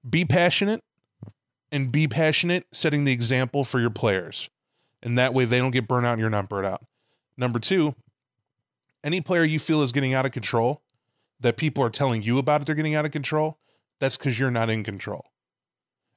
Be 0.09 0.25
passionate 0.25 0.83
and 1.73 1.93
be 1.93 2.09
passionate 2.09 2.67
setting 2.73 3.05
the 3.05 3.13
example 3.13 3.65
for 3.65 3.81
your 3.81 3.91
players. 3.91 4.49
And 5.03 5.17
that 5.17 5.33
way 5.33 5.45
they 5.45 5.59
don't 5.59 5.71
get 5.71 5.89
burnt 5.89 6.07
out 6.07 6.13
and 6.13 6.21
you're 6.21 6.31
not 6.31 6.49
burnt 6.49 6.67
out. 6.67 6.85
Number 7.37 7.59
two, 7.59 7.95
any 9.03 9.21
player 9.21 9.45
you 9.45 9.59
feel 9.59 9.83
is 9.83 9.93
getting 9.93 10.13
out 10.13 10.27
of 10.27 10.33
control, 10.33 10.83
that 11.41 11.57
people 11.57 11.83
are 11.83 11.91
telling 11.91 12.23
you 12.23 12.39
about 12.39 12.67
they're 12.67 12.75
getting 12.75 12.95
out 12.95 13.07
of 13.07 13.13
control, 13.13 13.59
that's 13.99 14.17
because 14.17 14.39
you're 14.39 14.51
not 14.51 14.69
in 14.69 14.85
control. 14.85 15.27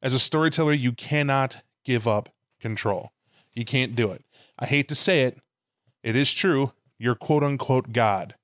As 0.01 0.13
a 0.13 0.19
storyteller, 0.19 0.73
you 0.73 0.91
cannot 0.91 1.63
give 1.85 2.07
up 2.07 2.29
control. 2.59 3.13
You 3.53 3.63
can't 3.63 3.95
do 3.95 4.11
it. 4.11 4.25
I 4.59 4.65
hate 4.65 4.89
to 4.89 4.95
say 4.95 5.23
it, 5.23 5.37
it 6.03 6.15
is 6.15 6.33
true. 6.33 6.73
You're 6.97 7.15
quote 7.15 7.43
unquote 7.43 7.93
God, 7.93 8.35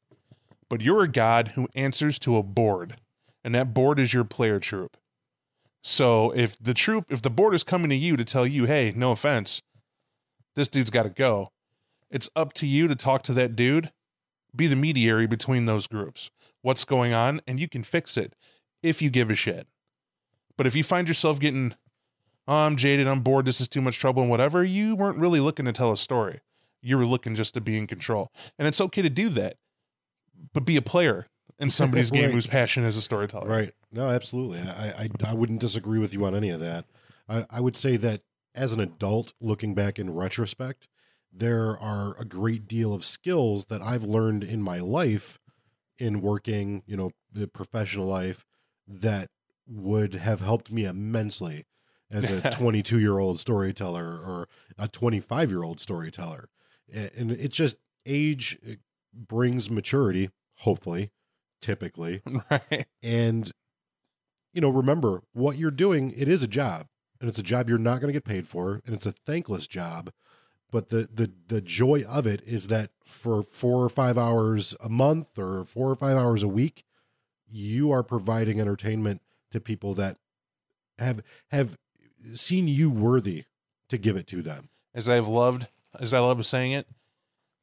but 0.70 0.82
you're 0.82 1.04
a 1.04 1.12
God 1.12 1.50
who 1.50 1.68
answers 1.76 2.20
to 2.20 2.38
a 2.38 2.44
board, 2.44 2.96
and 3.44 3.54
that 3.56 3.74
board 3.74 4.00
is 4.00 4.14
your 4.14 4.24
player 4.24 4.60
troop. 4.60 4.98
So 5.82 6.32
if 6.32 6.58
the 6.60 6.74
troop, 6.74 7.06
if 7.10 7.22
the 7.22 7.30
board 7.30 7.56
is 7.56 7.64
coming 7.64 7.90
to 7.90 7.96
you 7.96 8.18
to 8.18 8.26
tell 8.26 8.46
you, 8.46 8.66
hey, 8.66 8.94
no 8.96 9.12
offense, 9.12 9.62
this 10.56 10.68
dude's 10.68 10.90
got 10.90 11.04
to 11.04 11.10
go, 11.10 11.52
it's 12.10 12.30
up 12.36 12.54
to 12.54 12.68
you 12.68 12.88
to 12.88 12.96
talk 12.96 13.24
to 13.24 13.34
that 13.34 13.56
dude, 13.56 13.92
be 14.56 14.68
the 14.68 14.76
mediary 14.76 15.28
between 15.28 15.66
those 15.66 15.88
groups. 15.88 16.32
What's 16.62 16.84
going 16.84 17.14
on, 17.14 17.42
and 17.48 17.60
you 17.60 17.70
can 17.70 17.84
fix 17.84 18.18
it 18.18 18.34
if 18.84 19.02
you 19.02 19.10
give 19.10 19.30
a 19.30 19.36
shit. 19.36 19.68
But 20.58 20.68
if 20.68 20.76
you 20.76 20.84
find 20.84 21.08
yourself 21.08 21.40
getting, 21.40 21.76
oh, 22.48 22.54
I'm 22.54 22.76
jaded, 22.76 23.08
I'm 23.08 23.22
bored, 23.22 23.46
this 23.46 23.62
is 23.62 23.70
too 23.70 23.82
much 23.82 23.98
trouble, 23.98 24.22
and 24.22 24.30
whatever, 24.30 24.64
you 24.64 24.96
weren't 24.96 25.18
really 25.18 25.40
looking 25.40 25.66
to 25.66 25.72
tell 25.72 25.92
a 25.92 25.98
story. 25.98 26.42
You 26.82 26.98
were 26.98 27.06
looking 27.06 27.36
just 27.36 27.54
to 27.54 27.62
be 27.62 27.78
in 27.78 27.88
control. 27.88 28.32
And 28.58 28.68
it's 28.68 28.82
okay 28.82 29.02
to 29.02 29.10
do 29.10 29.30
that, 29.30 29.56
but 30.54 30.66
be 30.66 30.76
a 30.76 30.82
player 30.82 31.28
in 31.60 31.70
somebody's 31.70 32.12
game 32.12 32.24
Right. 32.26 32.34
who's 32.34 32.48
passionate 32.48 32.88
as 32.88 32.98
a 32.98 33.02
storyteller. 33.02 33.48
Right. 33.48 33.74
No, 33.92 34.10
absolutely. 34.10 34.60
I, 34.60 34.88
I, 35.04 35.10
I 35.28 35.34
wouldn't 35.34 35.60
disagree 35.60 36.00
with 36.00 36.14
you 36.14 36.26
on 36.26 36.36
any 36.36 36.50
of 36.50 36.60
that. 36.60 36.86
I, 37.28 37.46
I 37.50 37.60
would 37.62 37.76
say 37.76 37.98
that 37.98 38.22
as 38.56 38.72
an 38.72 38.80
adult, 38.80 39.34
looking 39.40 39.74
back 39.76 40.00
in 40.00 40.14
retrospect, 40.14 40.88
there 41.32 41.78
are 41.78 42.16
a 42.20 42.26
great 42.26 42.68
deal 42.68 42.94
of 42.94 43.06
skills 43.06 43.66
that 43.66 43.82
I've 43.82 44.04
learned 44.04 44.44
in 44.44 44.62
my 44.62 44.80
life 44.80 45.40
in 46.00 46.22
working, 46.22 46.82
you 46.88 46.98
know, 46.98 47.12
the 47.32 47.48
professional 47.48 48.08
life 48.08 48.46
that 48.88 49.30
would 49.68 50.16
have 50.16 50.42
helped 50.42 50.72
me 50.72 50.86
immensely 50.86 51.66
as 52.10 52.30
a 52.32 52.42
22 52.52 53.00
year 53.00 53.20
old 53.20 53.40
storyteller 53.40 54.06
or 54.18 54.48
a 54.80 54.88
25 54.88 55.52
year 55.52 55.64
old 55.64 55.80
storyteller. 55.80 56.50
And 56.92 57.32
it's 57.32 57.56
just 57.56 57.78
age 58.08 58.58
brings 59.14 59.70
maturity, 59.70 60.32
hopefully, 60.60 61.12
typically 61.62 62.22
Right. 62.52 62.88
and 63.04 63.52
you 64.54 64.62
know 64.62 64.70
remember 64.70 65.24
what 65.34 65.58
you're 65.58 65.72
doing 65.72 66.14
it 66.18 66.28
is 66.28 66.42
a 66.44 66.48
job 66.48 66.88
and 67.20 67.30
it's 67.30 67.40
a 67.40 67.44
job 67.44 67.70
you're 67.70 67.78
not 67.78 68.00
going 68.00 68.08
to 68.08 68.14
get 68.14 68.26
paid 68.26 68.48
for 68.48 68.82
and 68.86 68.96
it's 68.96 69.06
a 69.06 69.12
thankless 69.12 69.68
job 69.68 70.12
but 70.72 70.90
the 70.90 71.08
the 71.14 71.32
the 71.48 71.62
joy 71.62 72.04
of 72.08 72.26
it 72.26 72.42
is 72.46 72.68
that 72.68 72.92
for 73.04 73.42
4 73.44 73.84
or 73.84 73.90
5 73.90 74.18
hours 74.18 74.76
a 74.80 74.90
month 74.90 75.38
or 75.38 75.66
4 75.66 75.92
or 75.92 75.96
5 75.96 76.18
hours 76.18 76.44
a 76.44 76.48
week 76.48 76.86
you 77.50 77.92
are 77.92 78.04
providing 78.04 78.60
entertainment 78.60 79.22
to 79.52 79.60
people 79.60 79.94
that 79.96 80.18
have 81.00 81.22
have 81.52 81.78
seen 82.34 82.68
you 82.68 82.90
worthy 82.90 83.46
to 83.88 83.98
give 83.98 84.16
it 84.16 84.28
to 84.28 84.42
them 84.42 84.70
As 84.94 85.10
I've 85.10 85.28
loved, 85.28 85.68
as 86.00 86.14
I 86.14 86.20
love 86.20 86.46
saying 86.46 86.74
it, 86.74 86.88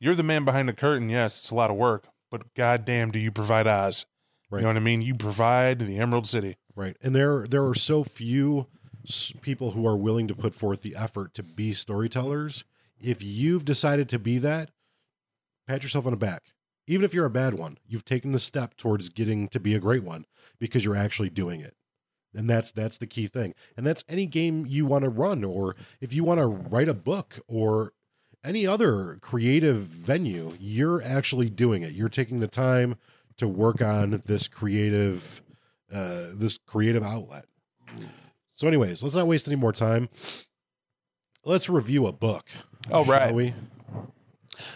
you're 0.01 0.15
the 0.15 0.23
man 0.23 0.45
behind 0.45 0.69
the 0.69 0.73
curtain. 0.73 1.09
Yes, 1.09 1.39
it's 1.39 1.51
a 1.51 1.55
lot 1.55 1.71
of 1.71 1.77
work, 1.77 2.07
but 2.31 2.55
goddamn, 2.55 3.11
do 3.11 3.19
you 3.19 3.31
provide 3.31 3.67
Oz? 3.67 4.07
Right. 4.51 4.61
You 4.61 4.63
know 4.63 4.69
what 4.71 4.77
I 4.77 4.81
mean? 4.81 5.03
You 5.03 5.15
provide 5.15 5.81
the 5.81 5.99
Emerald 5.99 6.27
City. 6.27 6.57
Right. 6.75 6.97
And 7.03 7.15
there 7.15 7.47
there 7.47 7.67
are 7.67 7.75
so 7.75 8.05
few 8.05 8.67
people 9.41 9.73
who 9.73 9.87
are 9.87 9.97
willing 9.97 10.29
to 10.29 10.35
put 10.35 10.55
forth 10.55 10.83
the 10.83 10.97
effort 10.97 11.35
to 11.35 11.43
be 11.43 11.73
storytellers. 11.73 12.65
If 13.01 13.23
you've 13.23 13.65
decided 13.65 14.09
to 14.11 14.19
be 14.19 14.39
that, 14.39 14.71
pat 15.67 15.83
yourself 15.83 16.07
on 16.07 16.13
the 16.13 16.17
back. 16.17 16.43
Even 16.87 17.05
if 17.05 17.13
you're 17.13 17.27
a 17.27 17.31
bad 17.31 17.55
one, 17.55 17.79
you've 17.87 18.05
taken 18.05 18.33
the 18.33 18.39
step 18.39 18.77
towards 18.77 19.09
getting 19.09 19.49
to 19.49 19.59
be 19.59 19.75
a 19.75 19.81
great 19.81 20.05
one 20.05 20.25
because 20.59 20.85
you're 20.85 20.97
actually 20.97 21.31
doing 21.31 21.61
it. 21.61 21.75
And 22.35 22.49
that's 22.49 22.71
that's 22.71 22.99
the 22.99 23.07
key 23.07 23.27
thing. 23.27 23.55
And 23.77 23.87
that's 23.87 24.05
any 24.09 24.27
game 24.27 24.67
you 24.67 24.87
want 24.87 25.05
to 25.05 25.11
run 25.11 25.43
or 25.43 25.75
if 26.01 26.13
you 26.13 26.23
want 26.23 26.39
to 26.39 26.47
write 26.47 26.89
a 26.89 26.95
book 26.95 27.41
or 27.49 27.93
any 28.47 28.67
other 28.67 29.19
creative 29.21 29.79
venue, 29.79 30.53
you're 30.61 31.03
actually 31.03 31.51
doing 31.51 31.83
it. 31.83 31.93
You're 31.93 32.09
taking 32.09 32.41
the 32.41 32.47
time 32.47 32.97
to 33.37 33.49
work 33.49 33.83
on 33.83 34.23
this 34.27 34.49
creative 34.49 35.43
uh, 35.93 36.29
this 36.35 36.59
creative 36.67 37.03
outlet. 37.03 37.45
So, 38.57 38.67
anyways, 38.67 39.03
let's 39.03 39.15
not 39.15 39.27
waste 39.27 39.47
any 39.47 39.57
more 39.57 39.73
time. 39.73 40.09
Let's 41.45 41.69
review 41.69 42.07
a 42.07 42.13
book. 42.13 42.49
All 42.91 43.05
shall 43.05 43.13
right. 43.13 43.35
we? 43.35 43.55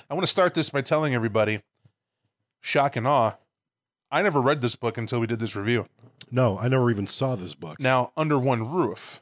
I 0.08 0.14
want 0.14 0.22
to 0.22 0.30
start 0.30 0.54
this 0.54 0.70
by 0.70 0.82
telling 0.82 1.14
everybody, 1.14 1.62
shock 2.60 2.96
and 2.96 3.06
awe. 3.06 3.36
I 4.10 4.22
never 4.22 4.40
read 4.40 4.60
this 4.60 4.76
book 4.76 4.98
until 4.98 5.20
we 5.20 5.26
did 5.26 5.38
this 5.38 5.56
review. 5.56 5.86
No, 6.30 6.58
I 6.58 6.68
never 6.68 6.90
even 6.90 7.06
saw 7.06 7.36
this 7.36 7.54
book. 7.54 7.80
Now, 7.80 8.12
under 8.16 8.38
one 8.38 8.70
roof, 8.70 9.20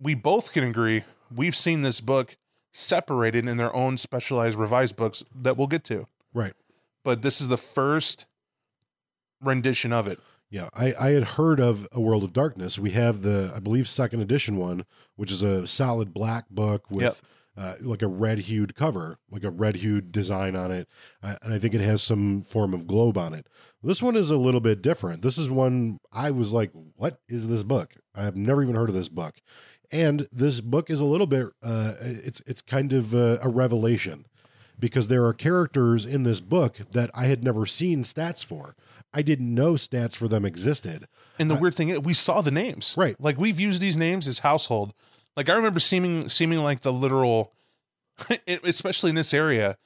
we 0.00 0.14
both 0.14 0.52
can 0.52 0.64
agree 0.64 1.04
we've 1.34 1.56
seen 1.56 1.82
this 1.82 2.00
book 2.00 2.36
separated 2.72 3.46
in 3.48 3.56
their 3.56 3.74
own 3.74 3.96
specialized 3.96 4.58
revised 4.58 4.96
books 4.96 5.24
that 5.34 5.56
we'll 5.56 5.66
get 5.66 5.84
to. 5.84 6.06
Right. 6.32 6.54
But 7.02 7.22
this 7.22 7.40
is 7.40 7.48
the 7.48 7.56
first 7.56 8.26
rendition 9.40 9.92
of 9.92 10.06
it. 10.06 10.18
Yeah, 10.50 10.68
I, 10.74 10.92
I 10.98 11.10
had 11.10 11.24
heard 11.24 11.60
of 11.60 11.86
A 11.92 12.00
World 12.00 12.24
of 12.24 12.32
Darkness. 12.32 12.78
We 12.78 12.90
have 12.90 13.22
the, 13.22 13.52
I 13.54 13.60
believe, 13.60 13.88
second 13.88 14.20
edition 14.20 14.56
one, 14.56 14.84
which 15.16 15.30
is 15.30 15.42
a 15.42 15.66
solid 15.66 16.12
black 16.12 16.48
book 16.50 16.90
with 16.90 17.02
Yep. 17.02 17.16
uh, 17.56 17.74
like 17.82 18.02
a 18.02 18.08
red 18.08 18.40
hued 18.40 18.74
cover, 18.74 19.18
like 19.30 19.44
a 19.44 19.50
red 19.50 19.76
hued 19.76 20.10
design 20.10 20.56
on 20.56 20.72
it. 20.72 20.88
Uh, 21.22 21.36
and 21.42 21.54
I 21.54 21.58
think 21.60 21.74
it 21.74 21.80
has 21.80 22.02
some 22.02 22.42
form 22.42 22.74
of 22.74 22.88
globe 22.88 23.16
on 23.16 23.32
it. 23.32 23.46
This 23.82 24.02
one 24.02 24.16
is 24.16 24.32
a 24.32 24.36
little 24.36 24.60
bit 24.60 24.82
different. 24.82 25.22
This 25.22 25.38
is 25.38 25.48
one 25.48 26.00
I 26.12 26.32
was 26.32 26.52
like, 26.52 26.72
what 26.96 27.20
is 27.28 27.46
this 27.46 27.62
book? 27.62 27.94
I 28.14 28.24
have 28.24 28.36
never 28.36 28.60
even 28.62 28.74
heard 28.74 28.88
of 28.88 28.94
this 28.94 29.08
book. 29.08 29.36
And 29.92 30.28
this 30.32 30.60
book 30.60 30.88
is 30.88 31.00
a 31.00 31.04
little 31.04 31.26
bit, 31.26 31.48
uh, 31.62 31.94
it's, 32.00 32.40
it's 32.46 32.62
kind 32.62 32.92
of 32.92 33.12
a, 33.12 33.40
a 33.42 33.48
revelation 33.48 34.26
because 34.78 35.08
there 35.08 35.24
are 35.26 35.32
characters 35.32 36.04
in 36.04 36.22
this 36.22 36.40
book 36.40 36.78
that 36.92 37.10
I 37.14 37.26
had 37.26 37.44
never 37.44 37.66
seen 37.66 38.02
stats 38.02 38.44
for. 38.44 38.74
I 39.12 39.22
didn't 39.22 39.52
know 39.52 39.74
stats 39.74 40.16
for 40.16 40.28
them 40.28 40.44
existed. 40.44 41.06
And 41.38 41.50
the 41.50 41.56
weird 41.56 41.74
thing 41.74 41.88
is, 41.88 42.00
we 42.00 42.14
saw 42.14 42.40
the 42.40 42.50
names. 42.50 42.94
Right. 42.96 43.20
Like 43.20 43.38
we've 43.38 43.58
used 43.58 43.80
these 43.80 43.96
names 43.96 44.28
as 44.28 44.40
household. 44.40 44.94
Like 45.36 45.48
I 45.48 45.54
remember 45.54 45.80
seeming 45.80 46.28
seeming 46.28 46.62
like 46.62 46.80
the 46.80 46.92
literal, 46.92 47.52
especially 48.64 49.10
in 49.10 49.16
this 49.16 49.34
area, 49.34 49.76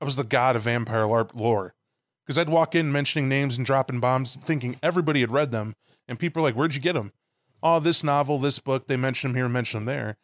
I 0.00 0.04
was 0.04 0.16
the 0.16 0.24
god 0.24 0.56
of 0.56 0.62
vampire 0.62 1.04
LARP 1.04 1.34
lore. 1.34 1.74
Because 2.24 2.38
I'd 2.38 2.48
walk 2.48 2.74
in 2.74 2.90
mentioning 2.90 3.28
names 3.28 3.58
and 3.58 3.66
dropping 3.66 4.00
bombs, 4.00 4.36
thinking 4.36 4.76
everybody 4.82 5.20
had 5.20 5.30
read 5.30 5.50
them, 5.50 5.74
and 6.08 6.18
people 6.18 6.40
are 6.40 6.44
like, 6.44 6.54
"Where'd 6.54 6.74
you 6.74 6.80
get 6.80 6.94
them?" 6.94 7.12
Oh, 7.66 7.80
this 7.80 8.04
novel, 8.04 8.38
this 8.38 8.58
book. 8.60 8.86
They 8.86 8.96
mention 8.96 9.30
them 9.32 9.36
here, 9.36 9.48
mention 9.48 9.80
them 9.80 9.86
there. 9.86 10.16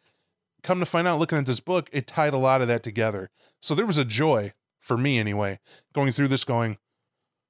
Come 0.63 0.79
to 0.79 0.85
find 0.85 1.07
out, 1.07 1.19
looking 1.19 1.39
at 1.39 1.47
this 1.47 1.59
book, 1.59 1.89
it 1.91 2.05
tied 2.05 2.33
a 2.33 2.37
lot 2.37 2.61
of 2.61 2.67
that 2.67 2.83
together. 2.83 3.31
So 3.61 3.73
there 3.73 3.85
was 3.87 3.97
a 3.97 4.05
joy 4.05 4.53
for 4.79 4.95
me, 4.95 5.17
anyway, 5.17 5.59
going 5.93 6.11
through 6.11 6.27
this, 6.27 6.43
going, 6.43 6.77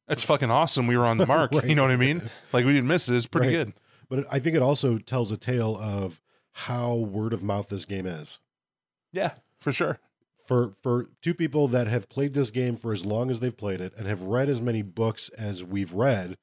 "That's 0.08 0.24
fucking 0.24 0.50
awesome." 0.50 0.88
We 0.88 0.96
were 0.98 1.06
on 1.06 1.18
the 1.18 1.28
mark. 1.36 1.52
Right. 1.52 1.66
You 1.66 1.76
know 1.76 1.82
what 1.84 1.92
I 1.92 1.98
mean? 1.98 2.30
Like 2.54 2.66
we 2.66 2.72
didn't 2.72 2.88
miss 2.88 3.10
it. 3.10 3.16
It's 3.18 3.28
pretty 3.28 3.56
Right. 3.56 3.66
good. 3.66 3.74
But 4.10 4.26
I 4.34 4.40
think 4.40 4.56
it 4.56 4.62
also 4.62 4.98
tells 4.98 5.32
a 5.32 5.38
tale 5.38 5.78
of 5.78 6.22
how 6.54 6.96
word 6.96 7.34
of 7.34 7.44
mouth 7.44 7.70
this 7.70 7.86
game 7.86 8.06
is. 8.06 8.40
Yeah, 9.14 9.34
for 9.60 9.72
sure. 9.74 10.00
For 10.46 10.74
for 10.82 11.10
two 11.22 11.34
people 11.34 11.68
that 11.70 11.88
have 11.88 12.10
played 12.10 12.34
this 12.34 12.50
game 12.52 12.76
for 12.78 12.92
as 12.94 13.06
long 13.06 13.30
as 13.30 13.40
they've 13.42 13.56
played 13.56 13.80
it 13.82 13.94
and 13.98 14.08
have 14.08 14.22
read 14.22 14.50
as 14.50 14.62
many 14.62 14.82
books 14.82 15.30
as 15.38 15.64
we've 15.64 15.94
read 15.94 16.38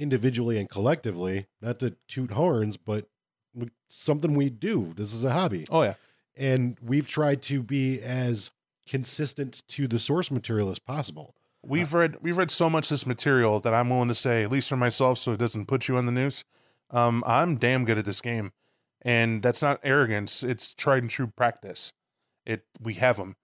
individually 0.00 0.58
and 0.58 0.68
collectively, 0.68 1.46
not 1.60 1.78
to 1.80 1.96
toot 2.08 2.32
horns, 2.32 2.76
but 2.76 3.08
something 3.88 4.34
we 4.34 4.50
do. 4.50 4.92
This 4.96 5.12
is 5.12 5.24
a 5.24 5.32
hobby. 5.32 5.64
Oh 5.70 5.82
yeah. 5.82 5.94
And 6.36 6.76
we've 6.82 7.06
tried 7.06 7.42
to 7.42 7.62
be 7.62 8.00
as 8.00 8.50
consistent 8.86 9.62
to 9.68 9.86
the 9.86 9.98
source 9.98 10.30
material 10.30 10.70
as 10.70 10.78
possible. 10.78 11.34
We've 11.62 11.92
read 11.92 12.16
we've 12.22 12.38
read 12.38 12.50
so 12.50 12.70
much 12.70 12.88
this 12.88 13.06
material 13.06 13.60
that 13.60 13.74
I'm 13.74 13.90
willing 13.90 14.08
to 14.08 14.14
say, 14.14 14.42
at 14.42 14.50
least 14.50 14.68
for 14.68 14.76
myself, 14.76 15.18
so 15.18 15.32
it 15.32 15.38
doesn't 15.38 15.66
put 15.66 15.88
you 15.88 15.96
on 15.96 16.06
the 16.06 16.12
news. 16.12 16.44
Um, 16.90 17.22
I'm 17.26 17.56
damn 17.56 17.84
good 17.84 17.98
at 17.98 18.06
this 18.06 18.22
game, 18.22 18.52
and 19.02 19.42
that's 19.42 19.60
not 19.60 19.78
arrogance. 19.84 20.42
It's 20.42 20.74
tried 20.74 21.02
and 21.02 21.10
true 21.10 21.26
practice. 21.26 21.92
It 22.46 22.64
we 22.80 22.94
have 22.94 23.18
them. 23.18 23.36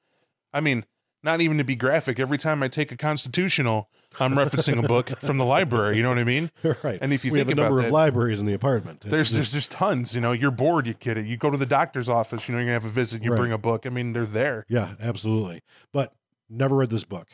I 0.53 0.61
mean, 0.63 0.87
not 1.23 1.43
even 1.43 1.59
to 1.59 1.65
be 1.65 1.77
graphic. 1.77 2.19
Every 2.19 2.39
time 2.39 2.63
I 2.63 2.69
take 2.69 2.91
a 2.91 2.97
constitutional, 2.97 3.91
I'm 4.21 4.35
referencing 4.35 4.79
a 4.83 4.87
book 4.87 5.11
from 5.21 5.39
the 5.39 5.45
library. 5.45 5.97
You 5.97 6.03
know 6.03 6.09
what 6.11 6.19
I 6.19 6.25
mean? 6.25 6.51
right. 6.83 6.99
And 7.01 7.13
if 7.13 7.25
you 7.25 7.33
we 7.33 7.39
think 7.39 7.49
have 7.51 7.59
a 7.59 7.61
about 7.61 7.69
number 7.69 7.81
that, 7.83 7.87
of 7.89 7.93
libraries 7.93 8.41
in 8.41 8.47
the 8.47 8.55
apartment. 8.55 9.05
It's 9.05 9.11
there's 9.11 9.23
just- 9.29 9.35
there's 9.35 9.53
just 9.53 9.71
tons. 9.73 10.15
You 10.15 10.21
know, 10.21 10.33
you're 10.33 10.51
bored, 10.51 10.87
you 10.87 10.95
get 10.95 11.19
it. 11.19 11.27
You 11.27 11.37
go 11.37 11.51
to 11.51 11.57
the 11.57 11.67
doctor's 11.67 12.09
office. 12.09 12.49
You 12.49 12.53
know, 12.55 12.59
you're 12.59 12.67
gonna 12.67 12.73
have 12.75 12.85
a 12.85 12.89
visit. 12.89 13.23
You 13.23 13.31
Right. 13.31 13.37
bring 13.37 13.53
a 13.53 13.59
book. 13.59 13.87
I 13.87 13.91
mean, 13.91 14.13
they're 14.13 14.25
there. 14.25 14.65
Yeah, 14.69 14.95
absolutely. 15.01 15.63
But 15.93 16.13
never 16.49 16.77
read 16.77 16.91
this 16.91 17.05
book. 17.05 17.29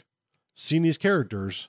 Seen 0.55 0.83
these 0.83 0.99
characters, 0.99 1.69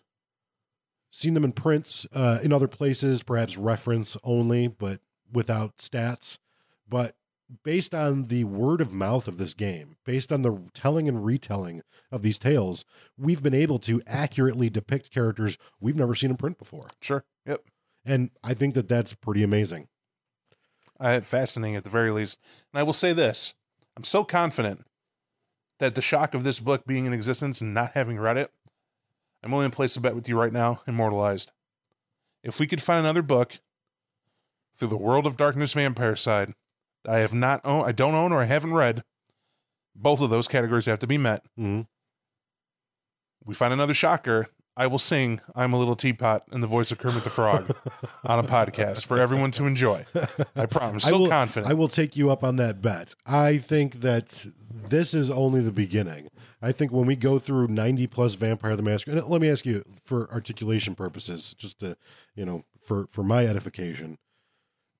seen 1.09 1.33
them 1.35 1.43
in 1.43 1.51
prints 1.51 2.05
uh, 2.13 2.39
in 2.43 2.51
other 2.51 2.67
places, 2.67 3.23
perhaps 3.23 3.57
reference 3.57 4.17
only, 4.23 4.67
but 4.67 4.99
without 5.31 5.77
stats. 5.77 6.37
But 6.89 7.15
based 7.63 7.93
on 7.93 8.23
the 8.23 8.43
word 8.45 8.81
of 8.81 8.93
mouth 8.93 9.27
of 9.27 9.37
this 9.37 9.53
game, 9.53 9.97
based 10.05 10.31
on 10.31 10.41
the 10.41 10.57
telling 10.73 11.07
and 11.07 11.23
retelling 11.25 11.81
of 12.11 12.21
these 12.21 12.39
tales, 12.39 12.85
we've 13.17 13.43
been 13.43 13.53
able 13.53 13.79
to 13.79 14.01
accurately 14.07 14.69
depict 14.69 15.11
characters 15.11 15.57
we've 15.79 15.95
never 15.95 16.15
seen 16.15 16.31
in 16.31 16.37
print 16.37 16.57
before. 16.57 16.89
Sure. 17.01 17.25
Yep. 17.45 17.61
And 18.05 18.31
I 18.43 18.53
think 18.53 18.73
that 18.75 18.89
that's 18.89 19.13
pretty 19.13 19.43
amazing. 19.43 19.87
uh, 20.99 21.21
fascinating 21.21 21.75
at 21.75 21.83
the 21.83 21.89
very 21.89 22.11
least. 22.11 22.39
And 22.73 22.79
I 22.79 22.83
will 22.83 22.93
say 22.93 23.13
this: 23.13 23.53
I'm 23.97 24.03
so 24.03 24.23
confident 24.23 24.85
that 25.79 25.95
the 25.95 26.01
shock 26.01 26.33
of 26.33 26.43
this 26.43 26.59
book 26.59 26.85
being 26.85 27.05
in 27.05 27.13
existence 27.13 27.61
and 27.61 27.73
not 27.73 27.91
having 27.93 28.19
read 28.19 28.37
it, 28.37 28.51
I'm 29.43 29.51
willing 29.51 29.69
to 29.69 29.75
place 29.75 29.95
a 29.95 30.01
bet 30.01 30.15
with 30.15 30.29
you 30.29 30.39
right 30.39 30.53
now, 30.53 30.81
immortalized. 30.87 31.51
If 32.43 32.59
we 32.59 32.67
could 32.67 32.81
find 32.81 32.99
another 32.99 33.21
book 33.21 33.59
through 34.75 34.89
the 34.89 34.97
world 34.97 35.25
of 35.25 35.37
darkness 35.37 35.73
vampire 35.73 36.15
side 36.15 36.53
I 37.07 37.17
have 37.19 37.33
not 37.33 37.61
own, 37.65 37.85
I 37.85 37.91
don't 37.91 38.15
own 38.15 38.31
or 38.31 38.41
I 38.41 38.45
haven't 38.45 38.73
read, 38.73 39.03
both 39.95 40.21
of 40.21 40.29
those 40.29 40.47
categories 40.47 40.85
have 40.85 40.99
to 40.99 41.07
be 41.07 41.17
met. 41.17 41.43
Mhm. 41.59 41.87
We 43.45 43.53
find 43.53 43.73
another 43.73 43.93
shocker. 43.93 44.47
I 44.75 44.87
will 44.87 44.97
sing 44.99 45.39
"I'm 45.53 45.71
a 45.73 45.77
Little 45.77 45.95
Teapot" 45.95 46.45
in 46.51 46.61
the 46.61 46.67
voice 46.67 46.91
of 46.91 46.97
Kermit 46.97 47.23
the 47.23 47.29
Frog 47.29 47.75
on 48.23 48.39
a 48.39 48.43
podcast 48.43 49.05
for 49.05 49.19
everyone 49.19 49.51
to 49.51 49.65
enjoy. 49.65 50.05
I 50.55 50.65
promise. 50.65 51.05
I 51.05 51.11
will- 51.11 51.27
confident. 51.29 51.69
I 51.69 51.75
will 51.75 51.87
take 51.89 52.15
you 52.17 52.31
up 52.31 52.43
on 52.43 52.55
that 52.55 52.81
bet. 52.81 53.13
I 53.25 53.59
think 53.59 54.01
that 54.01 54.47
this 54.89 55.13
is 55.13 55.29
only 55.29 55.61
the 55.61 55.71
beginning. 55.71 56.29
I 56.59 56.71
think 56.71 56.91
when 56.91 57.05
we 57.05 57.15
go 57.15 57.37
through 57.37 57.67
90 57.67 58.07
plus 58.07 58.33
Vampire 58.35 58.75
the 58.75 58.81
Masquerade, 58.81 59.17
and 59.19 59.27
let 59.27 59.41
me 59.41 59.49
ask 59.49 59.63
you 59.65 59.83
for 60.05 60.31
articulation 60.31 60.95
purposes, 60.95 61.53
just 61.55 61.79
to, 61.81 61.95
you 62.35 62.45
know, 62.45 62.63
for, 62.81 63.05
for 63.11 63.21
my 63.23 63.45
edification, 63.45 64.17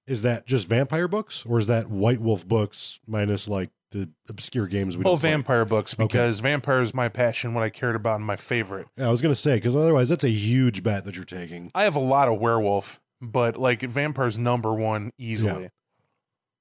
is 0.07 0.21
that 0.23 0.45
just 0.45 0.67
vampire 0.67 1.07
books 1.07 1.45
or 1.47 1.59
is 1.59 1.67
that 1.67 1.89
White 1.89 2.19
Wolf 2.19 2.47
books 2.47 2.99
minus 3.07 3.47
like 3.47 3.69
the 3.91 4.09
obscure 4.27 4.67
games 4.67 4.97
we 4.97 5.03
Well, 5.03 5.13
don't 5.13 5.19
play? 5.21 5.29
vampire 5.31 5.65
books 5.65 5.93
because 5.93 6.39
vampire 6.39 6.81
is 6.81 6.93
my 6.93 7.09
passion, 7.09 7.53
what 7.53 7.63
I 7.63 7.69
cared 7.69 7.95
about, 7.95 8.15
and 8.17 8.25
my 8.25 8.35
favorite. 8.35 8.87
Yeah, 8.97 9.07
I 9.07 9.11
was 9.11 9.21
going 9.21 9.33
to 9.33 9.39
say, 9.39 9.55
because 9.55 9.75
otherwise 9.75 10.09
that's 10.09 10.23
a 10.23 10.29
huge 10.31 10.81
bet 10.83 11.05
that 11.05 11.15
you're 11.15 11.23
taking. 11.25 11.71
I 11.75 11.83
have 11.83 11.95
a 11.95 11.99
lot 11.99 12.27
of 12.27 12.39
werewolf, 12.39 12.99
but 13.21 13.55
like 13.55 13.81
vampire's 13.83 14.37
number 14.39 14.73
one 14.73 15.11
easily, 15.19 15.69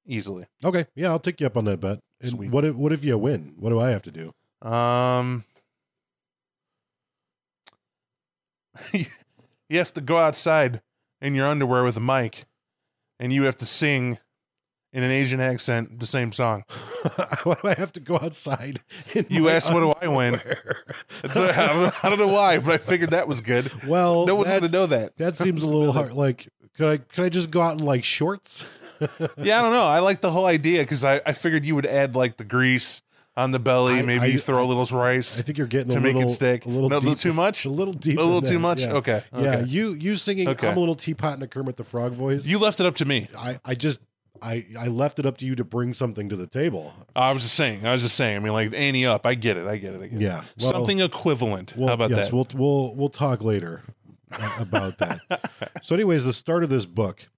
easily. 0.07 0.45
Okay. 0.63 0.87
Yeah, 0.95 1.09
I'll 1.09 1.19
take 1.19 1.41
you 1.41 1.47
up 1.47 1.57
on 1.57 1.65
that 1.65 1.81
bet. 1.81 2.01
And 2.21 2.31
Sweet. 2.33 2.51
what 2.51 2.65
if, 2.67 2.77
what 2.77 2.93
if 2.93 3.03
you 3.05 3.17
win? 3.19 3.55
What 3.59 3.71
do 3.71 3.81
I 3.81 3.89
have 3.91 4.03
to 4.03 4.11
do? 4.13 4.69
Um, 4.69 5.45
you 8.93 9.79
have 9.79 9.93
to 9.95 10.01
go 10.01 10.19
outside 10.19 10.81
in 11.21 11.35
your 11.35 11.47
underwear 11.47 11.85
with 11.85 11.97
a 11.97 12.01
mic, 12.01 12.45
and 13.23 13.33
you 13.33 13.45
have 13.45 13.57
to 13.57 13.67
sing 13.67 14.19
in 14.93 15.03
an 15.03 15.11
Asian 15.11 15.41
accent 15.41 16.01
the 16.01 16.07
same 16.07 16.33
song. 16.33 16.65
Why 17.45 17.57
do 17.63 17.69
I 17.69 17.75
have 17.75 17.93
to 17.93 18.01
go 18.01 18.17
outside? 18.21 18.83
You 19.29 19.49
asked, 19.49 19.73
"What 19.73 19.81
do 19.81 19.95
I 20.03 20.09
win?" 20.09 20.35
what- 20.35 21.25
I, 21.25 21.67
don't, 21.67 22.05
I 22.05 22.09
don't 22.11 22.19
know 22.19 22.27
why, 22.27 22.59
but 22.59 22.75
I 22.75 22.79
figured 22.79 23.11
that 23.11 23.27
was 23.29 23.41
good. 23.41 23.71
Well, 23.87 24.27
No 24.27 24.35
one's 24.35 24.51
going 24.51 24.63
to 24.65 24.69
know 24.69 24.87
that. 24.87 25.17
that 25.17 25.37
seems 25.37 25.63
a 25.65 25.71
little 25.71 25.93
hard. 25.93 26.13
Like, 26.13 26.49
could 26.77 26.89
I 26.89 26.97
could 26.99 27.25
I 27.25 27.29
just 27.29 27.51
go 27.51 27.63
out 27.63 27.81
in 27.81 27.87
like 27.87 28.05
shorts? 28.05 28.67
Yeah, 29.01 29.59
I 29.59 29.63
don't 29.63 29.73
know. 29.73 29.87
I 29.87 30.01
like 30.01 30.21
the 30.21 30.31
whole 30.31 30.47
idea 30.47 30.81
because 30.81 31.05
I, 31.05 31.21
I 31.25 31.33
figured 31.33 31.65
you 31.65 31.75
would 31.75 31.87
add 31.87 32.15
like 32.15 32.37
the 32.37 32.45
grease 32.45 33.03
on 33.37 33.51
the 33.51 33.59
belly. 33.59 33.95
I- 33.99 34.03
maybe 34.03 34.23
I- 34.25 34.27
you 34.27 34.39
throw 34.39 34.63
a 34.63 34.67
little 34.67 34.85
rice. 34.97 35.39
I 35.39 35.43
think 35.43 35.59
you're 35.59 35.67
getting 35.67 35.91
To 35.93 35.99
a 35.99 36.01
make 36.01 36.17
it 36.17 36.31
stick. 36.31 36.67
A 36.67 36.69
little, 36.69 36.89
No, 36.89 37.01
deep- 37.01 37.19
too 37.19 37.33
much? 37.33 37.65
A 37.65 37.71
little 37.71 37.95
deep. 37.95 38.19
a 38.19 38.23
little 38.23 38.43
too 38.43 38.59
much. 38.59 38.83
Yeah. 38.83 38.93
Okay. 38.95 39.25
Yeah, 39.33 39.39
okay. 39.39 39.65
you 39.71 39.95
you 39.95 40.17
singing 40.17 40.49
Okay. 40.49 40.69
"I'm 40.69 40.77
a 40.77 40.81
little 40.81 40.95
teapot" 40.95 41.37
in 41.37 41.43
a 41.43 41.47
Kermit 41.47 41.77
the 41.77 41.85
Frog 41.85 42.13
voice. 42.13 42.45
You 42.47 42.59
left 42.59 42.81
it 42.81 42.87
up 42.87 42.95
to 42.97 43.05
me. 43.05 43.29
I 43.37 43.59
I 43.65 43.75
just 43.75 44.01
I 44.43 44.67
I 44.79 44.89
left 44.89 45.19
it 45.19 45.27
up 45.27 45.39
to 45.39 45.47
you 45.47 45.55
to 45.55 45.65
bring 45.65 45.93
something 45.93 46.29
to 46.29 46.37
the 46.37 46.47
table. 46.47 46.93
I 47.15 47.31
was 47.33 47.43
just 47.43 47.55
saying. 47.55 47.87
I 47.87 47.93
was 47.93 48.03
just 48.03 48.17
saying. 48.17 48.37
I 48.37 48.41
mean, 48.41 48.53
like 48.53 48.75
Annie 48.75 49.07
up. 49.07 49.25
I 49.25 49.35
get 49.35 49.57
it. 49.57 49.67
I 49.67 49.77
get 49.77 49.95
it. 49.95 50.01
I 50.03 50.07
get 50.09 50.15
it. 50.21 50.21
Yeah. 50.21 50.43
Well, 50.61 50.71
Something 50.73 51.01
equivalent. 51.01 51.75
Well, 51.77 51.89
How 51.89 51.95
about 51.95 52.11
yes, 52.11 52.27
that? 52.29 52.35
we'll 52.35 52.47
we'll 52.55 52.95
we'll 52.97 53.09
talk 53.09 53.43
later 53.43 53.83
uh, 54.33 54.57
about 54.61 54.99
that. 54.99 55.21
so, 55.83 55.95
anyways, 55.95 56.25
the 56.25 56.33
start 56.33 56.65
of 56.65 56.71
this 56.71 56.87
book 56.87 57.29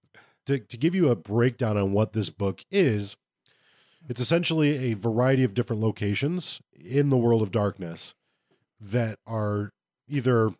to 0.46 0.58
to 0.58 0.76
give 0.76 0.94
you 0.94 1.08
a 1.10 1.14
breakdown 1.16 1.76
on 1.76 1.92
what 1.92 2.14
this 2.14 2.30
book 2.30 2.64
is. 2.70 3.16
It's 4.08 4.20
essentially 4.20 4.90
a 4.90 4.94
variety 4.94 5.44
of 5.44 5.54
different 5.54 5.80
locations 5.80 6.60
in 6.72 7.08
the 7.08 7.16
world 7.16 7.42
of 7.42 7.50
darkness 7.50 8.14
that 8.80 9.18
are 9.26 9.72
either 10.08 10.50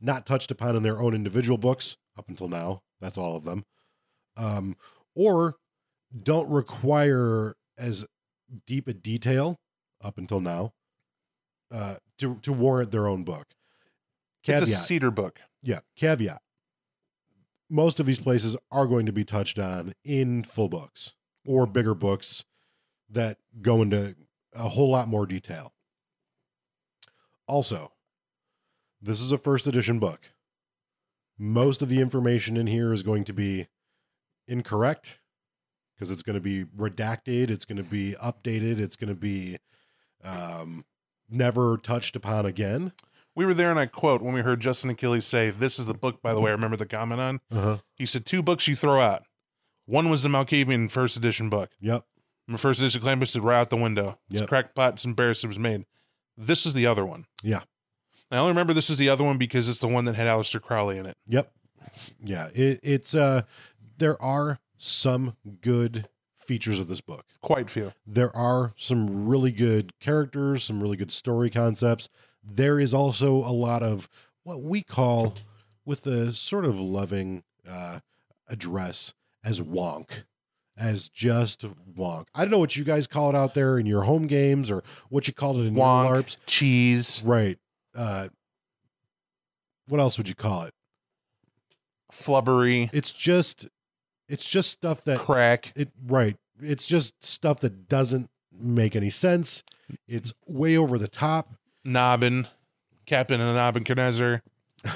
not 0.00 0.26
touched 0.26 0.50
upon 0.50 0.76
in 0.76 0.82
their 0.82 1.00
own 1.00 1.14
individual 1.14 1.58
books 1.58 1.96
up 2.16 2.28
until 2.28 2.48
now. 2.48 2.82
That's 3.00 3.18
all 3.18 3.36
of 3.36 3.44
them, 3.44 3.64
um, 4.36 4.76
or 5.14 5.56
don't 6.22 6.48
require 6.48 7.56
as 7.76 8.06
deep 8.66 8.86
a 8.86 8.92
detail 8.92 9.58
up 10.02 10.18
until 10.18 10.40
now 10.40 10.72
uh, 11.72 11.96
to 12.18 12.36
to 12.42 12.52
warrant 12.52 12.92
their 12.92 13.08
own 13.08 13.24
book. 13.24 13.46
it's 14.46 14.62
a 14.62 14.66
cedar 14.84 15.10
book. 15.10 15.40
yeah, 15.62 15.80
caveat. 15.96 16.42
Most 17.68 17.98
of 17.98 18.06
these 18.06 18.20
places 18.20 18.56
are 18.70 18.86
going 18.86 19.06
to 19.06 19.12
be 19.12 19.24
touched 19.24 19.58
on 19.58 19.94
in 20.04 20.44
full 20.44 20.68
books 20.68 21.14
or 21.46 21.66
bigger 21.66 21.94
books 21.94 22.44
that 23.10 23.38
go 23.60 23.82
into 23.82 24.14
a 24.54 24.68
whole 24.68 24.90
lot 24.90 25.08
more 25.08 25.26
detail. 25.26 25.72
Also, 27.46 27.92
this 29.00 29.20
is 29.20 29.32
a 29.32 29.38
first 29.38 29.66
edition 29.66 29.98
book. 29.98 30.20
Most 31.38 31.82
of 31.82 31.88
the 31.88 32.00
information 32.00 32.56
in 32.56 32.66
here 32.66 32.92
is 32.92 33.02
going 33.02 33.24
to 33.24 33.32
be 33.32 33.66
incorrect 34.46 35.18
because 35.94 36.10
it's 36.10 36.22
going 36.22 36.34
to 36.34 36.40
be 36.40 36.64
redacted, 36.64 37.50
it's 37.50 37.64
going 37.64 37.76
to 37.76 37.82
be 37.82 38.14
updated, 38.22 38.78
it's 38.78 38.96
going 38.96 39.08
to 39.08 39.14
be 39.14 39.58
um, 40.22 40.84
never 41.28 41.76
touched 41.76 42.16
upon 42.16 42.46
again. 42.46 42.92
We 43.34 43.46
were 43.46 43.54
there, 43.54 43.70
and 43.70 43.78
I 43.78 43.86
quote 43.86 44.20
when 44.20 44.34
we 44.34 44.42
heard 44.42 44.60
Justin 44.60 44.90
Achilles 44.90 45.24
say, 45.24 45.48
"This 45.48 45.78
is 45.78 45.86
the 45.86 45.94
book." 45.94 46.20
By 46.20 46.34
the 46.34 46.40
way, 46.40 46.50
I 46.50 46.54
remember 46.54 46.76
the 46.76 46.86
comment 46.86 47.20
on. 47.20 47.40
Uh-huh. 47.50 47.78
He 47.94 48.04
said 48.04 48.26
two 48.26 48.42
books 48.42 48.68
you 48.68 48.76
throw 48.76 49.00
out. 49.00 49.24
One 49.86 50.08
was 50.10 50.22
the 50.22 50.28
Malkavian 50.28 50.90
first 50.90 51.16
edition 51.16 51.48
book. 51.48 51.70
Yep. 51.80 52.04
My 52.46 52.56
first 52.56 52.80
edition 52.80 53.00
Clambus 53.00 53.30
said 53.32 53.42
right 53.42 53.60
out 53.60 53.70
the 53.70 53.76
window. 53.76 54.18
It's 54.30 54.40
Yep. 54.40 54.48
crackpot, 54.48 55.04
embarrassed 55.04 55.44
it 55.44 55.48
was 55.48 55.58
made. 55.58 55.84
This 56.36 56.66
is 56.66 56.74
the 56.74 56.86
other 56.86 57.04
one. 57.04 57.26
Yeah. 57.42 57.60
I 58.30 58.38
only 58.38 58.50
remember 58.50 58.72
this 58.74 58.90
is 58.90 58.98
the 58.98 59.08
other 59.08 59.24
one 59.24 59.38
because 59.38 59.68
it's 59.68 59.78
the 59.80 59.88
one 59.88 60.04
that 60.06 60.14
had 60.14 60.26
Aleister 60.26 60.60
Crowley 60.60 60.98
in 60.98 61.06
it. 61.06 61.16
Yep. 61.26 61.52
Yeah. 62.24 62.48
It, 62.54 62.80
it's 62.82 63.14
uh 63.14 63.42
there 63.98 64.20
are 64.22 64.58
some 64.78 65.36
good 65.60 66.08
features 66.36 66.80
of 66.80 66.88
this 66.88 67.00
book. 67.00 67.26
Quite 67.40 67.70
few. 67.70 67.92
There 68.06 68.34
are 68.34 68.72
some 68.76 69.26
really 69.28 69.52
good 69.52 69.92
characters, 70.00 70.64
some 70.64 70.82
really 70.82 70.96
good 70.96 71.12
story 71.12 71.50
concepts. 71.50 72.08
There 72.42 72.80
is 72.80 72.92
also 72.94 73.34
a 73.36 73.52
lot 73.52 73.82
of 73.82 74.08
what 74.42 74.62
we 74.62 74.82
call 74.82 75.34
with 75.84 76.06
a 76.06 76.32
sort 76.32 76.64
of 76.64 76.78
loving 76.80 77.44
uh 77.68 78.00
address 78.48 79.12
as 79.44 79.60
wonk. 79.60 80.24
As 80.76 81.08
just 81.08 81.64
wonk. 81.94 82.26
I 82.34 82.42
don't 82.44 82.50
know 82.50 82.58
what 82.58 82.76
you 82.76 82.82
guys 82.84 83.06
call 83.06 83.28
it 83.28 83.36
out 83.36 83.52
there 83.54 83.78
in 83.78 83.84
your 83.86 84.02
home 84.02 84.26
games 84.26 84.70
or 84.70 84.82
what 85.10 85.28
you 85.28 85.34
call 85.34 85.60
it 85.60 85.66
in 85.66 85.74
Wonk, 85.74 86.06
your 86.08 86.22
LARPs. 86.22 86.36
cheese, 86.46 87.22
Right. 87.24 87.58
Uh 87.94 88.28
what 89.88 90.00
else 90.00 90.16
would 90.16 90.28
you 90.28 90.34
call 90.34 90.62
it? 90.62 90.74
flubbery. 92.12 92.88
it's 92.92 93.12
just 93.12 93.68
it's 94.28 94.48
just 94.48 94.70
stuff 94.70 95.02
that 95.04 95.18
Crack. 95.18 95.72
it 95.76 95.90
right. 96.06 96.36
It's 96.60 96.86
just 96.86 97.22
stuff 97.24 97.60
that 97.60 97.88
doesn't 97.88 98.30
make 98.58 98.94
any 98.96 99.10
sense. 99.10 99.62
It's 100.08 100.32
way 100.46 100.76
over 100.76 100.96
the 100.98 101.08
top. 101.08 101.54
Nobbin. 101.84 102.46
Captain 103.04 103.40
and 103.40 103.54
Nebuchadnezzar. 103.54 104.42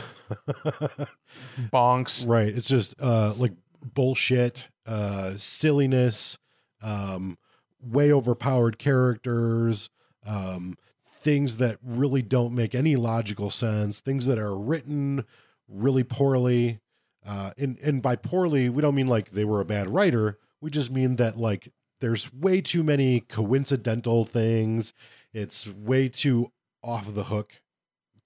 Bonks. 1.70 2.26
Right. 2.26 2.48
It's 2.48 2.68
just 2.68 2.94
uh 3.00 3.34
like 3.36 3.52
bullshit, 3.94 4.68
uh 4.86 5.34
silliness, 5.36 6.38
um 6.82 7.38
way 7.80 8.12
overpowered 8.12 8.78
characters, 8.78 9.90
um 10.24 10.76
things 11.08 11.56
that 11.56 11.78
really 11.82 12.22
don't 12.22 12.54
make 12.54 12.74
any 12.74 12.96
logical 12.96 13.50
sense, 13.50 14.00
things 14.00 14.26
that 14.26 14.38
are 14.38 14.56
written 14.56 15.24
really 15.68 16.04
poorly. 16.04 16.80
Uh 17.24 17.52
and 17.58 17.78
and 17.78 18.02
by 18.02 18.16
poorly, 18.16 18.68
we 18.68 18.82
don't 18.82 18.94
mean 18.94 19.08
like 19.08 19.30
they 19.30 19.44
were 19.44 19.60
a 19.60 19.64
bad 19.64 19.88
writer. 19.88 20.38
We 20.60 20.70
just 20.70 20.90
mean 20.90 21.16
that 21.16 21.36
like 21.36 21.72
there's 22.00 22.32
way 22.32 22.60
too 22.60 22.82
many 22.82 23.20
coincidental 23.20 24.24
things. 24.24 24.92
It's 25.32 25.68
way 25.68 26.08
too 26.08 26.52
off 26.82 27.12
the 27.14 27.24
hook 27.24 27.60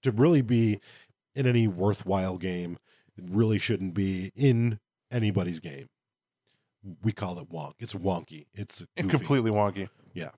to 0.03 0.11
really 0.11 0.41
be 0.41 0.79
in 1.35 1.47
any 1.47 1.67
worthwhile 1.67 2.37
game. 2.37 2.77
It 3.17 3.23
really 3.27 3.59
shouldn't 3.59 3.93
be 3.93 4.31
in 4.35 4.79
anybody's 5.11 5.59
game. 5.59 5.87
We 7.03 7.11
call 7.11 7.37
it 7.39 7.49
wonk. 7.49 7.73
It's 7.79 7.93
wonky. 7.93 8.47
It's 8.53 8.83
goofy. 8.97 9.09
completely 9.09 9.51
wonky. 9.51 9.89
Yeah. 10.13 10.31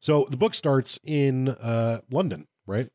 So 0.00 0.26
the 0.28 0.36
book 0.36 0.54
starts 0.54 0.98
in 1.04 1.48
uh, 1.48 2.00
London, 2.10 2.46
right? 2.66 2.88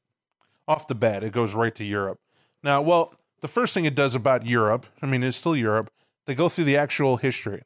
Off 0.67 0.87
the 0.87 0.95
bat, 0.95 1.23
it 1.23 1.31
goes 1.31 1.55
right 1.55 1.73
to 1.75 1.83
Europe. 1.83 2.19
Now, 2.61 2.81
well, 2.81 3.13
the 3.41 3.47
first 3.47 3.73
thing 3.73 3.85
it 3.85 3.95
does 3.95 4.13
about 4.13 4.45
Europe, 4.45 4.85
I 5.01 5.05
mean, 5.05 5.23
it's 5.23 5.37
still 5.37 5.55
Europe, 5.55 5.89
they 6.25 6.35
go 6.35 6.49
through 6.49 6.65
the 6.65 6.77
actual 6.77 7.17
history. 7.17 7.63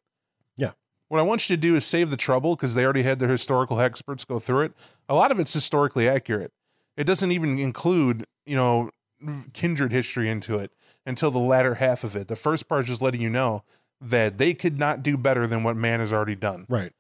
Yeah. 0.56 0.72
What 1.08 1.20
I 1.20 1.24
want 1.24 1.50
you 1.50 1.56
to 1.56 1.60
do 1.60 1.76
is 1.76 1.86
save 1.86 2.10
the 2.10 2.18
trouble 2.18 2.56
because 2.56 2.76
they 2.76 2.84
already 2.84 3.02
had 3.02 3.20
their 3.20 3.30
historical 3.30 3.80
experts 3.80 4.24
go 4.24 4.38
through 4.40 4.66
it. 4.66 4.74
A 5.10 5.16
lot 5.16 5.32
of 5.32 5.40
it's 5.40 5.52
historically 5.52 6.08
accurate. 6.08 6.52
It 6.96 7.06
doesn't 7.06 7.32
even 7.32 7.58
include, 7.58 8.26
you 8.46 8.56
know, 8.56 8.92
kindred 9.54 9.92
history 9.92 10.30
into 10.30 10.58
it 10.58 10.72
until 11.06 11.32
the 11.32 11.40
latter 11.40 11.76
half 11.76 12.04
of 12.04 12.16
it. 12.16 12.28
The 12.28 12.36
first 12.36 12.68
part 12.68 12.82
is 12.82 12.88
just 12.88 13.02
letting 13.02 13.22
you 13.22 13.30
know 13.30 13.64
that 14.00 14.38
they 14.38 14.54
could 14.54 14.80
not 14.80 15.04
do 15.04 15.18
better 15.18 15.46
than 15.46 15.64
what 15.64 15.76
man 15.76 16.00
has 16.00 16.12
already 16.12 16.36
done. 16.36 16.66
Right. 16.68 16.92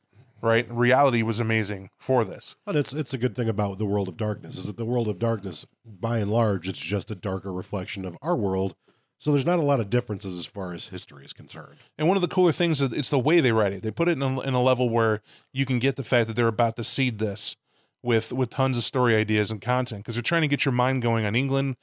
Right? 0.41 0.71
Reality 0.71 1.21
was 1.21 1.39
amazing 1.39 1.89
for 1.99 2.25
this. 2.25 2.55
And 2.65 2.75
it's 2.75 2.93
it's 2.93 3.13
a 3.13 3.17
good 3.17 3.35
thing 3.35 3.47
about 3.47 3.77
the 3.77 3.85
world 3.85 4.07
of 4.07 4.17
darkness 4.17 4.57
is 4.57 4.65
that 4.65 4.77
the 4.77 4.85
world 4.85 5.07
of 5.07 5.19
darkness, 5.19 5.65
by 5.85 6.17
and 6.17 6.31
large, 6.31 6.67
it's 6.67 6.79
just 6.79 7.11
a 7.11 7.15
darker 7.15 7.53
reflection 7.53 8.05
of 8.05 8.17
our 8.21 8.35
world. 8.35 8.75
So 9.19 9.31
there's 9.31 9.45
not 9.45 9.59
a 9.59 9.63
lot 9.63 9.79
of 9.79 9.91
differences 9.91 10.39
as 10.39 10.47
far 10.47 10.73
as 10.73 10.87
history 10.87 11.23
is 11.23 11.31
concerned. 11.31 11.77
And 11.95 12.07
one 12.07 12.17
of 12.17 12.21
the 12.21 12.27
cooler 12.27 12.51
things 12.51 12.81
is 12.81 12.91
it's 12.91 13.11
the 13.11 13.19
way 13.19 13.39
they 13.39 13.51
write 13.51 13.71
it. 13.71 13.83
They 13.83 13.91
put 13.91 14.07
it 14.07 14.13
in 14.13 14.23
a, 14.23 14.39
in 14.41 14.55
a 14.55 14.61
level 14.63 14.89
where 14.89 15.21
you 15.53 15.63
can 15.63 15.77
get 15.77 15.95
the 15.95 16.03
fact 16.03 16.27
that 16.27 16.35
they're 16.35 16.47
about 16.47 16.75
to 16.77 16.83
seed 16.83 17.19
this 17.19 17.55
with 18.01 18.33
with 18.33 18.49
tons 18.49 18.77
of 18.77 18.83
story 18.83 19.15
ideas 19.15 19.51
and 19.51 19.61
content 19.61 20.01
because 20.01 20.15
they're 20.15 20.23
trying 20.23 20.41
to 20.41 20.47
get 20.47 20.65
your 20.65 20.71
mind 20.71 21.03
going 21.03 21.23
on 21.23 21.35
England, 21.35 21.75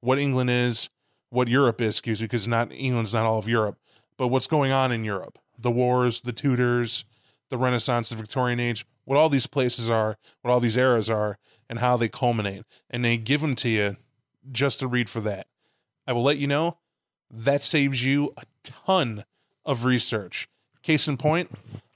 what 0.00 0.18
England 0.18 0.48
is, 0.48 0.88
what 1.30 1.48
Europe 1.48 1.80
is. 1.80 1.94
Excuse 1.94 2.20
me, 2.20 2.24
because 2.24 2.48
not 2.48 2.72
England's 2.72 3.14
not 3.14 3.24
all 3.24 3.38
of 3.38 3.48
Europe, 3.48 3.78
but 4.16 4.28
what's 4.28 4.46
going 4.46 4.72
on 4.72 4.92
in 4.92 5.04
Europe, 5.04 5.38
the 5.58 5.70
wars, 5.70 6.20
the 6.20 6.32
Tudors, 6.32 7.04
the 7.50 7.58
Renaissance, 7.58 8.08
the 8.08 8.16
Victorian 8.16 8.60
Age, 8.60 8.86
what 9.04 9.16
all 9.16 9.28
these 9.28 9.46
places 9.46 9.88
are, 9.88 10.18
what 10.42 10.50
all 10.50 10.60
these 10.60 10.76
eras 10.76 11.08
are, 11.08 11.38
and 11.68 11.78
how 11.78 11.96
they 11.96 12.08
culminate. 12.08 12.64
And 12.90 13.04
they 13.04 13.16
give 13.16 13.40
them 13.40 13.54
to 13.56 13.68
you 13.68 13.96
just 14.50 14.80
to 14.80 14.86
read 14.86 15.08
for 15.08 15.20
that. 15.20 15.46
I 16.06 16.12
will 16.12 16.22
let 16.22 16.38
you 16.38 16.46
know 16.46 16.78
that 17.30 17.62
saves 17.62 18.04
you 18.04 18.32
a 18.36 18.44
ton 18.62 19.24
of 19.64 19.84
research. 19.84 20.48
Case 20.82 21.08
in 21.08 21.16
point, 21.16 21.50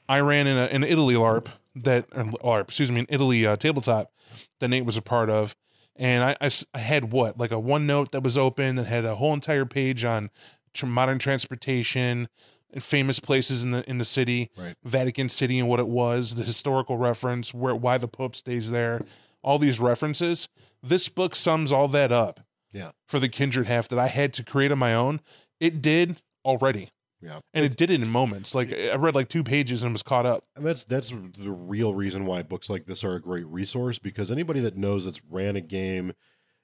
I 0.08 0.18
ran 0.20 0.46
in 0.46 0.56
an 0.56 0.82
Italy 0.82 1.14
LARP 1.14 1.46
that, 1.76 2.06
or 2.12 2.24
LARP, 2.24 2.64
excuse 2.64 2.90
me, 2.90 3.00
an 3.00 3.06
Italy 3.08 3.46
uh, 3.46 3.56
tabletop 3.56 4.12
that 4.58 4.68
Nate 4.68 4.84
was 4.84 4.96
a 4.96 5.02
part 5.02 5.30
of. 5.30 5.54
And 6.00 6.24
I, 6.40 6.50
I 6.74 6.78
had 6.78 7.12
what, 7.12 7.36
like 7.38 7.52
a 7.52 7.56
OneNote 7.56 8.12
that 8.12 8.22
was 8.22 8.38
open 8.38 8.76
that 8.76 8.86
had 8.86 9.04
a 9.04 9.16
whole 9.16 9.34
entire 9.34 9.66
page 9.66 10.02
on 10.04 10.30
tr- 10.72 10.86
modern 10.86 11.18
transportation, 11.18 12.28
and 12.72 12.82
famous 12.82 13.18
places 13.20 13.64
in 13.64 13.70
the 13.72 13.88
in 13.90 13.98
the 13.98 14.04
city, 14.04 14.50
Right. 14.56 14.76
Vatican 14.82 15.28
City 15.28 15.58
and 15.58 15.68
what 15.68 15.78
it 15.80 15.88
was, 15.88 16.36
the 16.36 16.44
historical 16.44 16.96
reference, 16.96 17.52
where 17.52 17.74
why 17.74 17.98
the 17.98 18.08
Pope 18.08 18.34
stays 18.34 18.70
there, 18.70 19.02
all 19.42 19.58
these 19.58 19.78
references. 19.80 20.48
This 20.82 21.08
book 21.08 21.34
sums 21.36 21.70
all 21.72 21.88
that 21.88 22.12
up 22.12 22.40
Yeah. 22.72 22.92
for 23.06 23.18
the 23.18 23.28
kindred 23.28 23.66
half 23.66 23.86
that 23.88 23.98
I 23.98 24.06
had 24.06 24.32
to 24.34 24.42
create 24.44 24.72
on 24.72 24.78
my 24.78 24.94
own. 24.94 25.20
It 25.58 25.82
did 25.82 26.22
already. 26.44 26.90
Yeah. 27.22 27.40
And 27.52 27.64
it 27.64 27.76
did 27.76 27.90
it 27.90 28.00
in 28.00 28.08
moments. 28.08 28.54
Like 28.54 28.72
I 28.72 28.94
read 28.94 29.14
like 29.14 29.28
two 29.28 29.44
pages 29.44 29.82
and 29.82 29.92
was 29.92 30.02
caught 30.02 30.26
up. 30.26 30.44
And 30.56 30.64
that's 30.64 30.84
that's 30.84 31.10
the 31.10 31.50
real 31.50 31.94
reason 31.94 32.24
why 32.24 32.42
books 32.42 32.70
like 32.70 32.86
this 32.86 33.04
are 33.04 33.14
a 33.14 33.20
great 33.20 33.46
resource 33.46 33.98
because 33.98 34.30
anybody 34.30 34.60
that 34.60 34.76
knows 34.76 35.04
that's 35.04 35.20
ran 35.28 35.56
a 35.56 35.60
game 35.60 36.14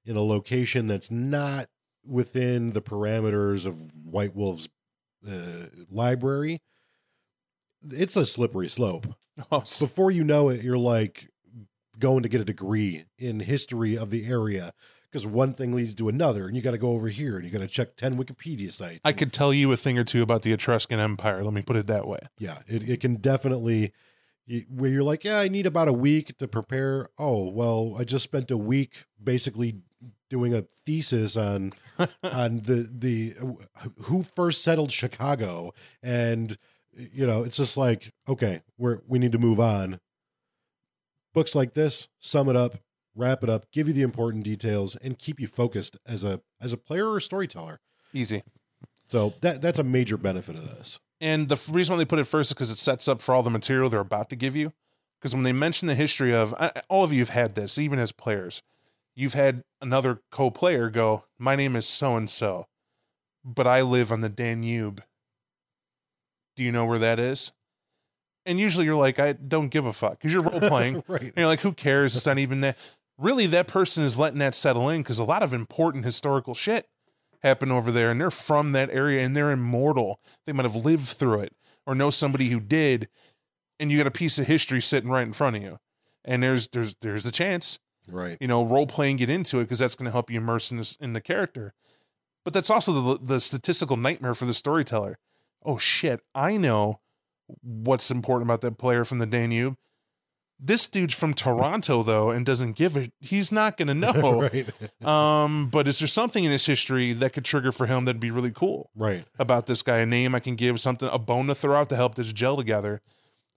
in 0.04 0.16
a 0.16 0.22
location 0.22 0.86
that's 0.86 1.10
not 1.10 1.68
within 2.06 2.68
the 2.68 2.80
parameters 2.80 3.66
of 3.66 3.92
White 3.94 4.34
Wolf's 4.34 4.68
uh, 5.28 5.66
library, 5.90 6.62
it's 7.90 8.16
a 8.16 8.24
slippery 8.26 8.68
slope. 8.68 9.06
Oh, 9.52 9.60
Before 9.60 10.10
you 10.10 10.24
know 10.24 10.48
it, 10.48 10.62
you're 10.62 10.78
like 10.78 11.28
going 11.98 12.22
to 12.22 12.28
get 12.30 12.40
a 12.40 12.44
degree 12.44 13.04
in 13.18 13.40
history 13.40 13.94
of 13.94 14.08
the 14.08 14.24
area 14.24 14.72
because 15.16 15.26
one 15.26 15.54
thing 15.54 15.72
leads 15.74 15.94
to 15.94 16.10
another, 16.10 16.46
and 16.46 16.54
you 16.54 16.60
got 16.60 16.72
to 16.72 16.78
go 16.78 16.90
over 16.90 17.08
here 17.08 17.36
and 17.36 17.44
you 17.46 17.50
got 17.50 17.60
to 17.60 17.66
check 17.66 17.96
ten 17.96 18.16
Wikipedia 18.16 18.70
sites. 18.70 19.00
I 19.02 19.12
could 19.12 19.32
tell 19.32 19.54
you 19.54 19.72
a 19.72 19.76
thing 19.76 19.98
or 19.98 20.04
two 20.04 20.20
about 20.20 20.42
the 20.42 20.52
Etruscan 20.52 21.00
Empire. 21.00 21.42
Let 21.42 21.54
me 21.54 21.62
put 21.62 21.76
it 21.76 21.86
that 21.86 22.06
way. 22.06 22.18
yeah 22.38 22.58
it, 22.66 22.86
it 22.88 23.00
can 23.00 23.14
definitely 23.16 23.92
where 24.68 24.90
you're 24.90 25.02
like 25.02 25.24
yeah 25.24 25.38
i 25.40 25.48
need 25.48 25.66
about 25.66 25.88
a 25.88 25.92
week 25.92 26.36
to 26.38 26.46
prepare 26.46 27.08
oh 27.18 27.48
well 27.48 27.96
i 27.98 28.04
just 28.04 28.22
spent 28.22 28.48
a 28.52 28.56
week 28.56 29.04
basically 29.22 29.74
doing 30.30 30.54
a 30.54 30.62
thesis 30.84 31.36
on 31.36 31.72
on 32.22 32.58
the 32.60 32.88
the 32.92 33.34
who 34.02 34.22
first 34.36 34.62
settled 34.62 34.92
chicago 34.92 35.72
and 36.00 36.58
you 36.94 37.26
know 37.26 37.42
it's 37.42 37.56
just 37.56 37.76
like 37.76 38.12
okay 38.28 38.62
we're 38.78 39.00
we 39.08 39.18
need 39.18 39.32
to 39.32 39.38
move 39.38 39.58
on 39.58 39.98
books 41.34 41.56
like 41.56 41.74
this 41.74 42.06
sum 42.20 42.48
it 42.48 42.54
up 42.54 42.76
wrap 43.16 43.42
it 43.42 43.48
up 43.48 43.70
give 43.72 43.88
you 43.88 43.94
the 43.94 44.02
important 44.02 44.44
details 44.44 44.94
and 44.96 45.18
keep 45.18 45.40
you 45.40 45.46
focused 45.46 45.96
as 46.06 46.22
a 46.22 46.40
as 46.60 46.72
a 46.72 46.76
player 46.76 47.10
or 47.10 47.18
storyteller 47.20 47.80
Easy. 48.12 48.42
so 49.08 49.34
that 49.40 49.60
that's 49.62 49.78
a 49.78 49.84
major 49.84 50.16
benefit 50.16 50.54
of 50.56 50.64
this 50.64 51.00
And 51.20 51.48
the 51.48 51.58
reason 51.68 51.94
why 51.94 51.98
they 51.98 52.04
put 52.04 52.18
it 52.18 52.24
first 52.24 52.50
is 52.50 52.54
because 52.54 52.70
it 52.70 52.76
sets 52.76 53.08
up 53.08 53.22
for 53.22 53.34
all 53.34 53.42
the 53.42 53.50
material 53.50 53.88
they're 53.88 54.00
about 54.00 54.28
to 54.30 54.36
give 54.36 54.54
you. 54.54 54.72
Because 55.18 55.34
when 55.34 55.44
they 55.44 55.52
mention 55.52 55.88
the 55.88 55.94
history 55.94 56.34
of 56.34 56.52
I, 56.60 56.70
all 56.90 57.02
of 57.04 57.12
you 57.12 57.20
have 57.20 57.30
had 57.30 57.54
this, 57.54 57.78
even 57.78 57.98
as 57.98 58.12
players, 58.12 58.60
you've 59.14 59.32
had 59.32 59.62
another 59.80 60.20
co-player 60.30 60.90
go, 60.90 61.24
"My 61.38 61.56
name 61.56 61.74
is 61.74 61.86
so 61.86 62.16
and 62.16 62.28
so, 62.28 62.66
but 63.42 63.66
I 63.66 63.80
live 63.80 64.12
on 64.12 64.20
the 64.20 64.28
Danube. 64.28 65.02
Do 66.54 66.62
you 66.62 66.70
know 66.70 66.84
where 66.84 66.98
that 66.98 67.18
is?" 67.18 67.52
And 68.44 68.60
usually 68.60 68.84
you're 68.84 68.94
like, 68.94 69.18
"I 69.18 69.32
don't 69.32 69.68
give 69.70 69.86
a 69.86 69.92
fuck," 69.92 70.18
because 70.18 70.32
you're 70.32 70.42
role 70.50 70.60
playing. 70.60 71.02
right 71.08 71.22
And 71.22 71.32
you're 71.36 71.46
like, 71.46 71.60
who 71.60 71.72
cares? 71.72 72.14
It's 72.14 72.26
not 72.26 72.38
even 72.38 72.60
that. 72.60 72.76
Really, 73.18 73.46
that 73.46 73.66
person 73.66 74.04
is 74.04 74.18
letting 74.18 74.38
that 74.40 74.54
settle 74.54 74.88
in 74.88 75.02
because 75.02 75.18
a 75.18 75.24
lot 75.24 75.42
of 75.42 75.54
important 75.54 76.04
historical 76.04 76.54
shit 76.54 76.86
happened 77.42 77.72
over 77.72 77.90
there, 77.90 78.10
and 78.10 78.20
they're 78.20 78.30
from 78.30 78.72
that 78.72 78.90
area 78.90 79.24
and 79.24 79.34
they're 79.34 79.50
immortal. 79.50 80.20
They 80.46 80.52
might 80.52 80.64
have 80.66 80.76
lived 80.76 81.08
through 81.08 81.40
it 81.40 81.52
or 81.86 81.94
know 81.94 82.10
somebody 82.10 82.48
who 82.48 82.60
did, 82.60 83.08
and 83.78 83.90
you 83.90 83.98
got 83.98 84.06
a 84.06 84.10
piece 84.12 84.38
of 84.38 84.46
history 84.46 84.82
sitting 84.82 85.10
right 85.10 85.26
in 85.26 85.32
front 85.32 85.56
of 85.56 85.62
you. 85.62 85.78
And 86.24 86.42
there's 86.42 86.68
there's 86.68 86.96
there's 87.00 87.22
the 87.22 87.30
chance, 87.30 87.78
right 88.08 88.36
you 88.40 88.48
know, 88.48 88.64
role 88.64 88.86
playing 88.86 89.16
get 89.16 89.30
into 89.30 89.60
it 89.60 89.64
because 89.64 89.78
that's 89.78 89.94
going 89.94 90.06
to 90.06 90.12
help 90.12 90.30
you 90.30 90.38
immerse 90.38 90.70
in 90.70 90.78
this 90.78 90.96
in 90.96 91.12
the 91.12 91.20
character. 91.20 91.72
But 92.44 92.52
that's 92.52 92.70
also 92.70 92.92
the 92.92 93.24
the 93.24 93.40
statistical 93.40 93.96
nightmare 93.96 94.34
for 94.34 94.44
the 94.44 94.54
storyteller. 94.54 95.18
Oh 95.64 95.78
shit, 95.78 96.20
I 96.34 96.56
know 96.56 97.00
what's 97.62 98.10
important 98.10 98.48
about 98.48 98.60
that 98.62 98.78
player 98.78 99.04
from 99.04 99.20
the 99.20 99.26
Danube. 99.26 99.76
This 100.58 100.86
dude's 100.86 101.14
from 101.14 101.34
Toronto 101.34 102.02
though 102.02 102.30
and 102.30 102.46
doesn't 102.46 102.72
give 102.72 102.96
a 102.96 103.10
he's 103.20 103.52
not 103.52 103.76
going 103.76 103.88
to 103.88 103.94
know. 103.94 104.40
right 104.40 104.68
Um 105.06 105.68
but 105.68 105.86
is 105.86 105.98
there 105.98 106.08
something 106.08 106.44
in 106.44 106.50
his 106.50 106.66
history 106.66 107.12
that 107.12 107.32
could 107.32 107.44
trigger 107.44 107.72
for 107.72 107.86
him 107.86 108.04
that'd 108.04 108.20
be 108.20 108.30
really 108.30 108.50
cool 108.50 108.90
right 108.94 109.26
about 109.38 109.66
this 109.66 109.82
guy? 109.82 109.98
A 109.98 110.06
name 110.06 110.34
I 110.34 110.40
can 110.40 110.56
give, 110.56 110.80
something 110.80 111.08
a 111.12 111.18
bone 111.18 111.46
to 111.48 111.54
throw 111.54 111.78
out 111.78 111.88
to 111.90 111.96
help 111.96 112.14
this 112.14 112.32
gel 112.32 112.56
together. 112.56 113.00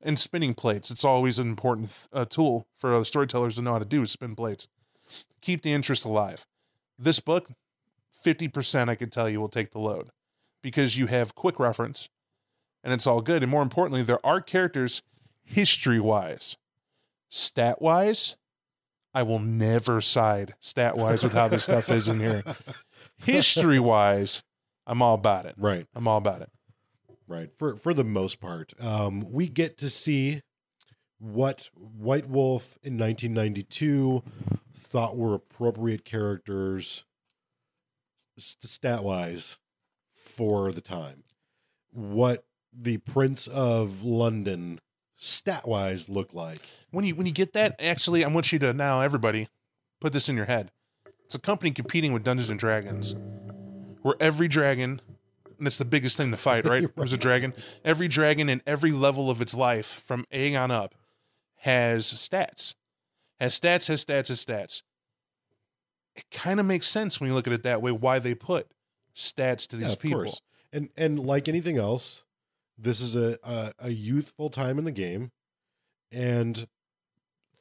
And 0.02 0.18
spinning 0.18 0.54
plates, 0.54 0.92
it's 0.92 1.04
always 1.04 1.40
an 1.40 1.50
important 1.50 2.08
uh, 2.14 2.24
tool 2.24 2.68
for 2.78 2.94
uh, 2.96 3.04
storytellers 3.04 3.56
to 3.56 3.62
know 3.62 3.74
how 3.74 3.80
to 3.80 3.86
do 3.86 4.02
is 4.02 4.12
spin 4.12 4.34
plates. 4.34 4.70
Keep 5.42 5.62
the 5.62 5.74
interest 5.74 6.06
alive. 6.06 6.48
This 6.98 7.20
book, 7.20 7.50
50% 8.26 8.88
I 8.88 8.96
can 8.96 9.10
tell 9.10 9.30
you 9.30 9.42
will 9.42 9.50
take 9.50 9.72
the 9.72 9.80
load 9.80 10.12
because 10.62 10.98
you 10.98 11.08
have 11.08 11.36
quick 11.36 11.60
reference 11.60 12.08
and 12.84 12.94
it's 12.94 13.08
all 13.08 13.22
good. 13.22 13.44
And 13.44 13.52
more 13.52 13.62
importantly, 13.62 14.02
there 14.02 14.26
are 14.26 14.40
characters 14.40 15.02
history 15.44 16.00
wise, 16.00 16.56
stat 17.30 17.82
wise. 17.82 18.36
I 19.14 19.24
will 19.24 19.40
never 19.40 20.02
side 20.02 20.54
stat 20.60 20.98
wise 20.98 21.24
with 21.24 21.34
how 21.34 21.48
this 21.48 21.64
stuff 21.64 21.90
is 21.90 22.08
in 22.08 22.20
here. 22.20 22.44
History 23.18 23.80
wise, 23.80 24.44
I'm 24.86 25.02
all 25.02 25.16
about 25.16 25.46
it. 25.46 25.56
right 25.58 25.88
I'm 25.96 26.08
all 26.08 26.18
about 26.18 26.42
it. 26.42 26.50
right 27.28 27.50
for 27.58 27.76
for 27.76 27.94
the 27.94 28.04
most 28.04 28.40
part 28.40 28.74
um 28.80 29.26
we 29.32 29.48
get 29.48 29.78
to 29.80 29.90
see 29.90 30.42
what 31.20 31.70
white 31.76 32.28
wolf 32.30 32.78
in 32.82 32.98
1992 32.98 34.24
thought 34.76 35.18
were 35.18 35.34
appropriate 35.36 36.06
characters 36.06 37.04
stat 38.38 39.04
wise 39.04 39.58
for 40.16 40.72
the 40.72 40.82
time 40.82 41.24
what 41.92 42.46
the 42.74 42.98
prince 43.00 43.48
of 43.48 44.04
london 44.04 44.80
stat 45.22 45.68
wise 45.68 46.08
look 46.10 46.34
like 46.34 46.62
When 46.92 47.04
you 47.06 47.14
when 47.16 47.28
you 47.28 47.34
get 47.34 47.54
that, 47.54 47.76
actually, 47.80 48.24
I 48.24 48.28
want 48.30 48.52
you 48.52 48.60
to 48.60 48.74
now 48.74 49.02
everybody 49.02 49.48
put 50.02 50.14
this 50.14 50.30
in 50.30 50.36
your 50.36 50.46
head. 50.46 50.72
It's 51.26 51.36
a 51.36 51.40
company 51.40 51.72
competing 51.72 52.14
with 52.14 52.24
Dungeons 52.24 52.50
and 52.50 52.60
Dragons, 52.60 53.16
where 54.02 54.16
every 54.20 54.48
dragon, 54.48 55.02
and 55.60 55.68
it's 55.68 55.78
the 55.78 55.86
biggest 55.86 56.18
thing 56.18 56.32
to 56.32 56.38
fight, 56.38 56.66
right? 56.66 56.88
There's 56.96 57.14
a 57.14 57.18
dragon. 57.18 57.54
Every 57.86 58.08
dragon 58.08 58.50
in 58.50 58.62
every 58.66 58.92
level 58.92 59.30
of 59.30 59.40
its 59.42 59.54
life, 59.54 60.02
from 60.06 60.26
A 60.32 60.56
on 60.56 60.72
up, 60.72 60.96
has 61.58 62.06
stats. 62.06 62.74
Has 63.40 63.60
stats. 63.60 63.88
Has 63.88 64.04
stats. 64.06 64.30
Has 64.30 64.44
stats. 64.46 64.82
It 66.16 66.26
kind 66.32 66.60
of 66.60 66.66
makes 66.66 66.88
sense 66.88 67.20
when 67.20 67.28
you 67.30 67.36
look 67.36 67.46
at 67.46 67.54
it 67.54 67.64
that 67.64 67.82
way. 67.82 67.92
Why 67.92 68.18
they 68.20 68.34
put 68.34 68.72
stats 69.16 69.68
to 69.68 69.76
these 69.76 69.90
Yeah, 69.90 69.96
people? 69.96 70.24
course. 70.24 70.42
and 70.74 70.90
and 70.98 71.20
like 71.20 71.48
anything 71.48 71.78
else 71.78 72.24
this 72.82 73.02
is 73.02 73.16
a, 73.16 73.38
a 73.44 73.72
a 73.80 73.90
youthful 73.90 74.50
time 74.50 74.78
in 74.78 74.86
the 74.86 74.92
game 74.92 75.32
and 76.12 76.68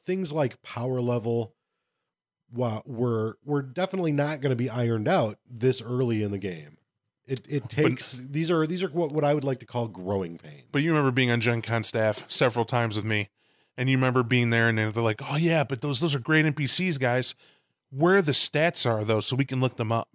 things 0.05 0.31
like 0.33 0.61
power 0.61 1.01
level 1.01 1.53
wow 2.53 2.81
we're 2.85 3.33
we're 3.45 3.61
definitely 3.61 4.11
not 4.11 4.41
going 4.41 4.49
to 4.49 4.55
be 4.55 4.69
ironed 4.69 5.07
out 5.07 5.37
this 5.49 5.81
early 5.81 6.23
in 6.23 6.31
the 6.31 6.37
game 6.37 6.77
it 7.25 7.41
it 7.47 7.69
takes 7.69 8.13
these 8.13 8.49
are 8.49 8.65
these 8.65 8.83
are 8.83 8.89
what, 8.89 9.11
what 9.11 9.23
i 9.23 9.33
would 9.33 9.43
like 9.43 9.59
to 9.59 9.65
call 9.65 9.87
growing 9.87 10.37
pains 10.37 10.63
But 10.71 10.81
you 10.81 10.89
remember 10.91 11.11
being 11.11 11.29
on 11.29 11.41
Gen 11.41 11.61
Con 11.61 11.83
staff 11.83 12.23
several 12.27 12.65
times 12.65 12.95
with 12.95 13.05
me, 13.05 13.29
and 13.77 13.89
you 13.89 13.97
remember 13.97 14.23
being 14.23 14.49
there, 14.49 14.67
and 14.67 14.77
they're 14.77 14.91
like, 14.91 15.21
"Oh 15.31 15.37
yeah, 15.37 15.63
but 15.63 15.81
those 15.81 15.99
those 15.99 16.15
are 16.15 16.19
great 16.19 16.45
NPCs, 16.45 16.99
guys. 16.99 17.35
Where 17.91 18.21
the 18.21 18.31
stats 18.31 18.85
are 18.89 19.03
though, 19.03 19.19
so 19.19 19.35
we 19.35 19.45
can 19.45 19.61
look 19.61 19.77
them 19.77 19.91
up." 19.91 20.09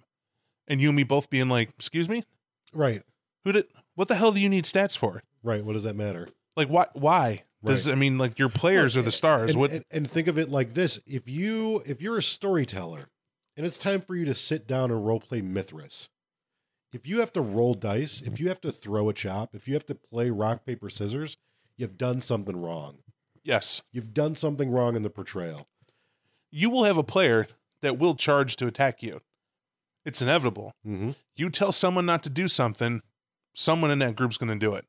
And 0.67 0.81
you 0.81 0.89
and 0.89 0.97
me 0.97 1.03
both 1.05 1.31
being 1.31 1.49
like, 1.49 1.71
"Excuse 1.79 2.09
me, 2.09 2.25
right 2.73 3.03
who 3.45 3.53
did? 3.53 3.67
What 3.95 4.09
the 4.09 4.17
hell 4.17 4.33
do 4.33 4.41
you 4.41 4.49
need 4.49 4.65
stats 4.65 4.97
for? 4.97 5.23
right 5.43 5.65
what 5.65 5.75
does 5.75 5.85
that 5.85 5.97
matter 5.97 6.29
Like, 6.57 6.69
why? 6.69 6.87
Why? 6.95 7.45
Does 7.65 7.89
I 7.89 7.95
mean 7.95 8.19
like 8.19 8.39
your 8.39 8.49
players 8.49 8.97
are 8.97 9.03
the 9.03 9.13
stars? 9.13 9.51
and, 9.51 9.61
what? 9.61 9.71
and, 9.71 9.85
and 9.91 10.11
think 10.11 10.29
of 10.29 10.39
it 10.39 10.51
like 10.51 10.75
this 10.75 11.01
if 11.07 11.29
you 11.29 11.83
if 11.87 12.01
you're 12.03 12.19
a 12.19 12.23
storyteller 12.23 13.09
and 13.57 13.65
it's 13.65 13.79
time 13.79 14.01
for 14.01 14.15
you 14.15 14.25
to 14.27 14.35
sit 14.35 14.67
down 14.67 14.91
and 14.91 15.07
role 15.07 15.21
play 15.21 15.41
mithras 15.41 16.11
if 16.93 17.07
you 17.07 17.21
have 17.21 17.33
to 17.33 17.41
roll 17.41 17.75
dice 17.75 18.23
if 18.25 18.39
you 18.41 18.49
have 18.49 18.61
to 18.61 18.73
throw 18.73 19.09
a 19.09 19.15
chop 19.15 19.55
if 19.55 19.67
you 19.67 19.75
have 19.75 19.87
to 19.87 19.95
play 19.95 20.31
rock 20.31 20.65
paper 20.65 20.91
scissors 20.91 21.37
you've 21.77 21.97
done 21.99 22.21
something 22.21 22.61
wrong 22.61 22.99
yes, 23.43 23.83
you've 23.93 24.15
done 24.15 24.35
something 24.35 24.71
wrong 24.71 24.97
in 24.97 25.03
the 25.03 25.11
portrayal 25.11 25.67
you 26.51 26.71
will 26.71 26.85
have 26.85 26.97
a 26.97 27.03
player 27.03 27.49
that 27.83 27.99
will 27.99 28.15
charge 28.15 28.55
to 28.57 28.67
attack 28.69 29.03
you. 29.03 29.21
It's 30.05 30.23
inevitable. 30.23 30.73
mm-hmm. 30.87 31.11
You 31.35 31.51
tell 31.51 31.73
someone 31.73 32.07
not 32.07 32.23
to 32.23 32.31
do 32.31 32.47
something, 32.47 33.03
someone 33.55 33.91
in 33.91 34.01
that 34.01 34.17
group's 34.17 34.37
going 34.37 34.51
to 34.51 34.67
do 34.67 34.75
it. 34.75 34.85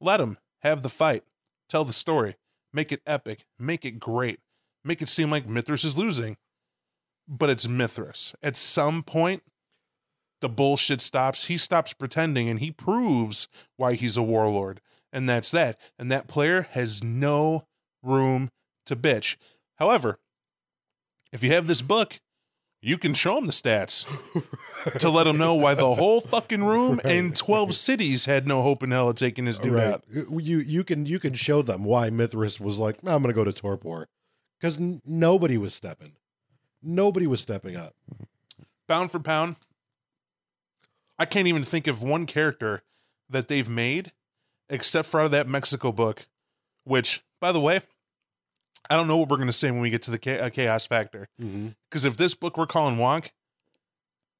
Let 0.00 0.18
them 0.18 0.38
have 0.60 0.82
the 0.82 0.88
fight, 0.88 1.24
tell 1.68 1.84
the 1.84 1.92
story, 1.92 2.36
make 2.72 2.92
it 2.92 3.02
epic, 3.06 3.44
make 3.58 3.84
it 3.84 3.98
great, 3.98 4.40
make 4.84 5.02
it 5.02 5.08
seem 5.08 5.30
like 5.30 5.48
Mithras 5.48 5.84
is 5.84 5.98
losing. 5.98 6.36
But 7.26 7.50
it's 7.50 7.68
Mithras. 7.68 8.34
At 8.42 8.56
some 8.56 9.02
point, 9.02 9.42
the 10.40 10.48
bullshit 10.48 11.00
stops. 11.00 11.44
He 11.44 11.56
stops 11.56 11.92
pretending 11.92 12.48
and 12.48 12.60
he 12.60 12.70
proves 12.70 13.46
why 13.76 13.94
he's 13.94 14.16
a 14.16 14.22
warlord. 14.22 14.80
And 15.12 15.28
that's 15.28 15.50
that. 15.50 15.78
And 15.98 16.10
that 16.10 16.28
player 16.28 16.68
has 16.72 17.04
no 17.04 17.66
room 18.02 18.50
to 18.86 18.96
bitch. 18.96 19.36
However, 19.76 20.18
if 21.32 21.42
you 21.42 21.52
have 21.52 21.66
this 21.66 21.82
book, 21.82 22.20
you 22.82 22.98
can 22.98 23.14
show 23.14 23.38
him 23.38 23.46
the 23.46 23.52
stats 23.52 24.04
to 24.98 25.10
let 25.10 25.24
them 25.24 25.38
know 25.38 25.54
why 25.54 25.74
the 25.74 25.94
whole 25.94 26.20
fucking 26.20 26.64
room 26.64 27.00
and 27.04 27.34
12 27.36 27.74
cities 27.74 28.24
had 28.26 28.46
no 28.46 28.62
hope 28.62 28.82
in 28.82 28.90
hell 28.90 29.08
of 29.08 29.16
taking 29.16 29.46
his 29.46 29.58
dude 29.58 29.78
out. 29.78 30.04
you 30.08 30.58
you 30.58 30.84
can 30.84 31.06
you 31.06 31.18
can 31.18 31.34
show 31.34 31.62
them 31.62 31.84
why 31.84 32.10
mithras 32.10 32.58
was 32.60 32.78
like 32.78 32.98
i'm 33.04 33.22
gonna 33.22 33.32
go 33.32 33.44
to 33.44 33.52
torpor 33.52 34.08
because 34.58 34.78
n- 34.78 35.00
nobody 35.04 35.58
was 35.58 35.74
stepping 35.74 36.12
nobody 36.82 37.26
was 37.26 37.40
stepping 37.40 37.76
up 37.76 37.94
Pound 38.90 39.12
for 39.12 39.20
pound, 39.20 39.54
I 41.16 41.24
can't 41.24 41.46
even 41.46 41.62
think 41.62 41.86
of 41.86 42.02
one 42.02 42.26
character 42.26 42.82
that 43.28 43.46
they've 43.46 43.68
made 43.68 44.10
except 44.68 45.06
for 45.08 45.20
out 45.20 45.26
of 45.26 45.30
that 45.30 45.46
Mexico 45.46 45.92
book, 45.92 46.26
which, 46.82 47.22
by 47.40 47.52
the 47.52 47.60
way, 47.60 47.82
I 48.88 48.96
don't 48.96 49.06
know 49.06 49.16
what 49.16 49.28
we're 49.28 49.36
going 49.36 49.46
to 49.46 49.52
say 49.52 49.70
when 49.70 49.80
we 49.80 49.90
get 49.90 50.02
to 50.02 50.10
the 50.10 50.42
uh, 50.42 50.50
chaos 50.50 50.88
factor. 50.88 51.28
mm-hmm. 51.40 51.68
Because 51.88 52.04
if 52.04 52.16
this 52.16 52.34
book 52.34 52.56
we're 52.56 52.66
calling 52.66 52.96
wonk, 52.96 53.30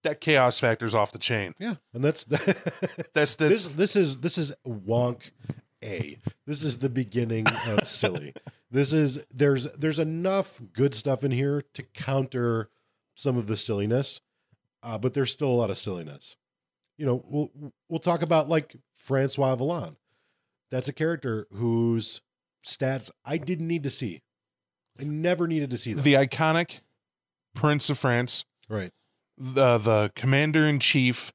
that 0.02 0.20
chaos 0.20 0.58
factor's 0.60 0.94
off 0.94 1.12
the 1.12 1.18
chain. 1.18 1.54
yeah 1.58 1.76
and 1.94 2.02
that's 2.02 2.24
That's 3.12 3.34
that's 3.34 3.36
this 3.36 3.66
this 3.68 3.96
is 3.96 4.18
this 4.20 4.38
is 4.38 4.52
wonk 4.66 5.30
a. 5.82 6.18
This 6.46 6.62
is 6.62 6.78
the 6.78 6.90
beginning 6.90 7.46
of 7.46 7.88
silly. 7.88 8.34
This 8.70 8.92
is 8.92 9.24
there's 9.34 9.70
there's 9.72 9.98
enough 9.98 10.60
good 10.72 10.94
stuff 10.94 11.24
in 11.24 11.30
here 11.30 11.62
to 11.74 11.82
counter 11.82 12.68
some 13.14 13.36
of 13.36 13.46
the 13.46 13.56
silliness 13.56 14.20
uh, 14.82 14.98
but 14.98 15.14
there's 15.14 15.30
still 15.32 15.48
a 15.48 15.52
lot 15.58 15.70
of 15.70 15.78
silliness. 15.78 16.36
You 16.96 17.06
know 17.06 17.24
we'll 17.26 17.72
we'll 17.88 18.00
talk 18.00 18.22
about 18.22 18.48
like 18.48 18.76
francois 18.96 19.56
Villon. 19.56 19.96
that's 20.70 20.88
a 20.88 20.92
character 20.92 21.46
whose 21.52 22.20
stats 22.66 23.10
i 23.24 23.38
didn't 23.38 23.66
need 23.68 23.82
to 23.84 23.90
see. 23.90 24.22
I 24.98 25.04
never 25.04 25.46
needed 25.48 25.70
to 25.70 25.78
see 25.78 25.94
them. 25.94 26.04
The 26.04 26.14
iconic 26.14 26.80
Prince 27.54 27.88
of 27.88 27.98
France, 27.98 28.44
right 28.68 28.92
the 29.40 29.78
the 29.78 30.12
commander 30.14 30.66
in 30.66 30.78
chief, 30.78 31.32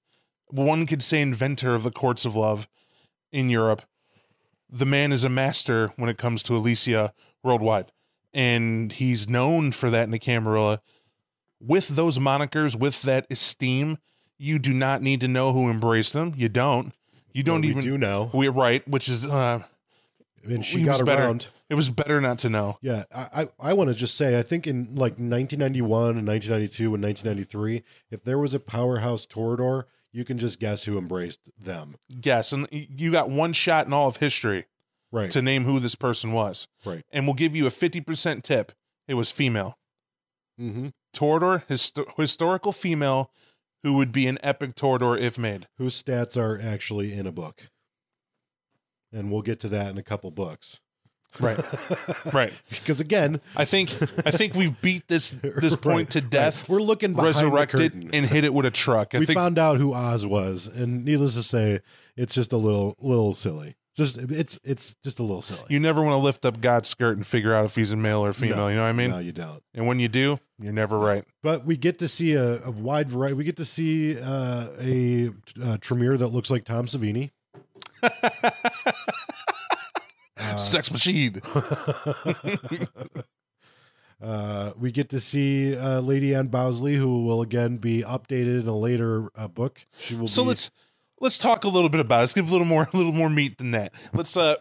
one 0.48 0.86
could 0.86 1.02
say 1.02 1.22
inventor 1.22 1.74
of 1.74 1.84
the 1.84 1.92
courts 1.92 2.24
of 2.24 2.36
love 2.36 2.68
in 3.32 3.50
Europe. 3.50 3.82
The 4.70 4.86
man 4.86 5.12
is 5.12 5.24
a 5.24 5.30
master 5.30 5.92
when 5.96 6.10
it 6.10 6.18
comes 6.18 6.44
to 6.44 6.56
Alicia 6.56 7.14
worldwide, 7.44 7.92
and 8.34 8.92
he's 8.92 9.28
known 9.28 9.72
for 9.72 9.90
that 9.90 10.04
in 10.04 10.12
the 10.12 10.20
Camarilla. 10.20 10.82
With 11.60 11.88
those 11.90 12.20
monikers, 12.20 12.76
with 12.78 13.02
that 13.04 13.26
esteem, 13.30 13.98
you 14.38 14.60
do 14.60 14.74
not 14.74 15.02
need 15.02 15.22
to 15.22 15.28
know 15.28 15.52
who 15.54 15.70
embraced 15.70 16.14
them. 16.14 16.34
You 16.38 16.50
don't. 16.50 16.94
You 17.34 17.44
don't 17.44 17.62
But 17.62 17.66
we 17.66 17.72
even. 17.72 17.84
do 17.84 17.98
know 17.98 18.30
We're 18.34 18.52
right, 18.52 18.88
which 18.88 19.10
is 19.10 19.26
uh, 19.26 19.64
and 20.46 20.64
she 20.66 20.80
he 20.80 20.86
got 20.86 21.00
was 21.00 21.02
better. 21.04 21.24
around 21.24 21.48
it 21.70 21.76
was 21.76 21.90
better 21.90 22.22
not 22.22 22.38
to 22.40 22.50
know. 22.50 22.78
Yeah, 22.82 23.04
I, 23.14 23.28
I, 23.44 23.48
I 23.72 23.74
want 23.74 23.90
to 23.90 23.96
just 23.96 24.16
say, 24.16 24.38
I 24.38 24.44
think 24.44 24.68
in 24.68 24.86
like 24.96 25.14
1991 25.20 26.18
and 26.18 26.28
1992 26.28 26.94
and 26.94 27.04
1993, 27.04 27.84
if 28.12 28.24
there 28.24 28.38
was 28.38 28.54
a 28.54 28.60
powerhouse 28.60 29.26
Toreador, 29.26 29.84
you 30.12 30.24
can 30.24 30.38
just 30.38 30.60
guess 30.60 30.84
who 30.84 30.98
embraced 30.98 31.42
them. 31.60 31.96
Yes, 32.08 32.52
and 32.54 32.68
you 32.72 33.12
got 33.12 33.30
one 33.30 33.52
shot 33.54 33.88
in 33.88 33.94
all 33.94 34.08
of 34.08 34.18
history 34.18 34.66
Right. 35.12 35.32
to 35.32 35.42
name 35.42 35.64
who 35.66 35.80
this 35.80 35.96
person 35.96 36.34
was. 36.34 36.68
Right. 36.84 37.04
And 37.12 37.26
we'll 37.26 37.36
give 37.36 37.56
you 37.56 37.66
a 37.68 37.72
50% 37.72 38.44
tip. 38.44 38.72
It 39.08 39.14
was 39.14 39.32
female. 39.32 39.78
mm-hmm. 40.60 40.88
Toreador, 41.16 41.66
histo- 41.68 42.08
historical 42.18 42.72
female 42.74 43.32
who 43.84 43.94
would 43.94 44.12
be 44.12 44.28
an 44.28 44.38
epic 44.44 44.76
Toreador 44.76 45.18
if 45.20 45.38
made. 45.38 45.68
Whose 45.78 46.02
stats 46.02 46.36
are 46.38 46.60
actually 46.62 47.14
in 47.14 47.26
a 47.28 47.32
book. 47.32 47.70
And 49.16 49.32
we'll 49.32 49.42
get 49.42 49.62
to 49.62 49.70
that 49.70 49.88
in 49.88 49.98
a 49.98 50.04
couple 50.04 50.30
books. 50.30 50.82
Right. 51.40 51.60
Right. 52.34 52.54
Because 52.70 53.00
again, 53.00 53.40
I 53.56 53.66
think 53.66 53.92
I 54.26 54.32
think 54.32 54.56
we've 54.56 54.80
beat 54.82 55.08
this 55.08 55.32
this 55.42 55.76
point 55.76 56.08
right, 56.08 56.10
to 56.12 56.20
right. 56.22 56.30
death, 56.30 56.68
We're 56.68 56.82
looking 56.82 57.16
resurrected, 57.16 58.10
and 58.14 58.26
hit 58.26 58.44
it 58.44 58.54
with 58.54 58.66
a 58.66 58.72
truck. 58.72 59.14
I 59.14 59.20
we 59.20 59.26
think 59.26 59.38
found 59.38 59.60
out 59.60 59.78
who 59.78 59.94
Oz 59.94 60.26
was, 60.26 60.68
and 60.68 61.06
needless 61.06 61.36
to 61.36 61.44
say, 61.44 61.82
it's 62.18 62.34
just 62.34 62.52
a 62.52 62.58
little 62.58 62.96
little 63.00 63.34
silly. 63.34 63.76
Just 63.96 64.18
it's 64.18 64.60
it's 64.64 64.96
just 65.04 65.20
a 65.20 65.24
little 65.24 65.42
silly. 65.42 65.64
you 65.70 65.80
never 65.80 66.02
want 66.02 66.14
to 66.14 66.18
lift 66.18 66.46
up 66.46 66.60
God's 66.60 66.90
skirt 66.90 67.16
and 67.16 67.26
figure 67.26 67.54
out 67.54 67.64
if 67.66 67.76
he's 67.76 67.92
a 67.92 67.96
male 67.96 68.26
or 68.26 68.34
female. 68.34 68.58
No, 68.58 68.68
you 68.68 68.76
know 68.76 68.82
what 68.82 68.90
I 68.90 68.94
mean? 68.94 69.12
no, 69.12 69.20
you 69.20 69.32
don't. 69.32 69.64
And 69.74 69.88
when 69.88 70.00
you 70.00 70.10
do, 70.10 70.40
you're 70.60 70.74
never 70.74 70.98
right. 70.98 71.24
but 71.44 71.66
we 71.66 71.78
get 71.78 72.00
to 72.00 72.08
see 72.08 72.34
a, 72.34 72.62
a 72.64 72.72
wide 72.72 73.10
variety. 73.10 73.36
We 73.36 73.46
get 73.46 73.58
to 73.58 73.66
see 73.66 74.20
uh, 74.20 74.68
a 74.82 75.30
uh, 75.64 75.78
Tremere 75.80 76.18
that 76.18 76.28
looks 76.28 76.50
like 76.50 76.66
Tom 76.66 76.88
Savini. 76.88 77.32
Sex 80.60 80.92
machine. 80.92 81.42
uh, 84.22 84.72
we 84.78 84.92
get 84.92 85.10
to 85.10 85.20
see 85.20 85.76
uh, 85.76 86.00
Lady 86.00 86.34
Anne 86.34 86.48
Bowesley, 86.48 86.96
who 86.96 87.24
will 87.24 87.42
again 87.42 87.78
be 87.78 88.02
updated 88.04 88.62
in 88.62 88.68
a 88.68 88.78
later 88.78 89.30
uh, 89.36 89.48
book. 89.48 89.86
She 90.00 90.16
will. 90.16 90.28
So 90.28 90.44
be, 90.44 90.50
let's 90.50 90.72
let's 91.20 91.38
talk 91.38 91.64
a 91.64 91.70
little 91.70 91.90
bit 91.90 92.02
about 92.02 92.18
it. 92.18 92.22
Let's 92.22 92.34
give 92.34 92.50
a 92.50 92.52
little 92.52 92.66
more 92.66 92.90
a 92.94 92.98
little 92.98 93.14
more 93.14 93.30
meat 93.30 93.58
than 93.58 93.72
that. 93.72 93.94
Let's 94.14 94.36
uh 94.38 94.56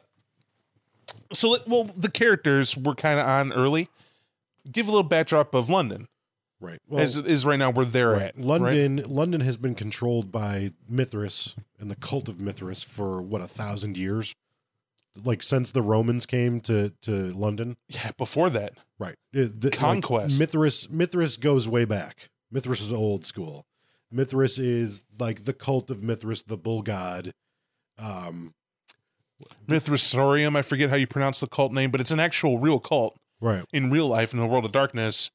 so 1.33 1.51
let, 1.51 1.69
well 1.69 1.85
the 1.85 2.11
characters 2.11 2.77
were 2.77 2.95
kind 2.95 3.19
of 3.19 3.27
on 3.27 3.53
early. 3.53 3.89
Give 4.71 4.89
a 4.89 4.91
little 4.91 5.03
backdrop 5.03 5.55
of 5.55 5.69
London. 5.69 6.09
right. 6.59 6.81
as 6.97 7.19
it 7.19 7.27
is 7.27 7.45
right 7.45 7.59
now 7.59 7.71
where 7.71 7.85
they're 7.85 8.13
right. 8.13 8.23
at. 8.23 8.37
right? 8.37 8.45
London, 8.45 9.05
London 9.07 9.43
has 9.43 9.59
been 9.59 9.75
controlled 9.75 10.33
by 10.33 10.71
Mithras 10.89 11.55
and 11.79 11.91
the 11.91 11.97
cult 11.97 12.31
of 12.31 12.41
Mithras 12.41 12.83
for 12.83 13.21
what 13.21 13.43
a 13.43 13.49
thousand 13.49 13.99
years, 13.99 14.35
like 15.23 15.43
since 15.43 15.71
the 15.71 15.83
Romans 15.83 16.27
came 16.27 16.61
to 16.63 16.91
to 17.03 17.33
London. 17.33 17.77
Yeah, 17.89 18.13
before 18.17 18.51
that. 18.51 18.75
Right. 18.99 19.17
The- 19.33 19.53
like, 19.63 19.73
Conquest. 19.73 20.39
Mithras 20.39 20.89
Mithras 20.91 21.37
goes 21.37 21.69
way 21.69 21.85
back. 21.85 22.31
Mithras 22.51 22.81
is 22.81 22.93
old 22.93 23.27
school. 23.27 23.67
Mithras 24.11 24.59
is 24.59 25.05
like 25.19 25.45
the 25.45 25.53
cult 25.53 25.91
of 25.91 26.03
Mithras, 26.03 26.43
the 26.43 26.57
bull 26.57 26.83
god. 26.83 27.33
Um 27.99 28.55
Mithrasorium, 29.69 30.57
I 30.57 30.63
forget 30.63 30.91
how 30.91 30.97
you 30.97 31.07
pronounce 31.07 31.41
the 31.41 31.49
cult 31.49 31.73
name, 31.73 31.91
but 31.91 32.01
it's 32.01 32.13
an 32.13 32.21
actual 32.21 32.59
real 32.59 32.79
cult 32.79 33.19
right. 33.41 33.65
in 33.73 33.91
real 33.91 34.09
life 34.09 34.33
in 34.33 34.39
the 34.39 34.47
world 34.47 34.65
of 34.65 34.73
darkness. 34.73 35.31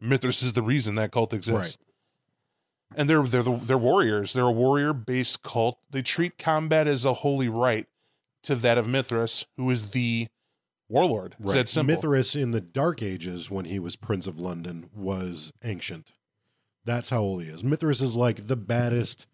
Mithras 0.00 0.42
is 0.42 0.52
the 0.52 0.62
reason 0.62 0.94
that 0.96 1.10
cult 1.10 1.32
exists. 1.32 1.78
And 2.94 3.08
they're 3.08 3.22
they're 3.22 3.42
the, 3.42 3.56
they're 3.56 3.78
warriors. 3.78 4.32
They're 4.32 4.46
a 4.46 4.52
warrior 4.52 4.92
based 4.92 5.42
cult. 5.42 5.78
They 5.90 6.02
treat 6.02 6.38
combat 6.38 6.86
as 6.86 7.04
a 7.04 7.14
holy 7.14 7.48
right 7.48 7.86
to 8.44 8.54
that 8.56 8.78
of 8.78 8.86
Mithras, 8.88 9.44
who 9.56 9.70
is 9.70 9.88
the 9.90 10.28
warlord. 10.88 11.36
It's 11.38 11.46
Right. 11.46 11.54
that 11.54 11.68
simple. 11.68 11.94
Mithras 11.94 12.34
in 12.34 12.50
the 12.52 12.60
Dark 12.60 13.02
Ages, 13.02 13.50
when 13.50 13.64
he 13.66 13.78
was 13.78 13.96
Prince 13.96 14.26
of 14.26 14.38
London, 14.40 14.90
was 14.94 15.52
ancient. 15.62 16.12
That's 16.84 17.10
how 17.10 17.20
old 17.20 17.42
he 17.42 17.48
is. 17.48 17.62
Mithras 17.62 18.00
is 18.02 18.16
like 18.16 18.46
the 18.46 18.56
baddest 18.56 19.26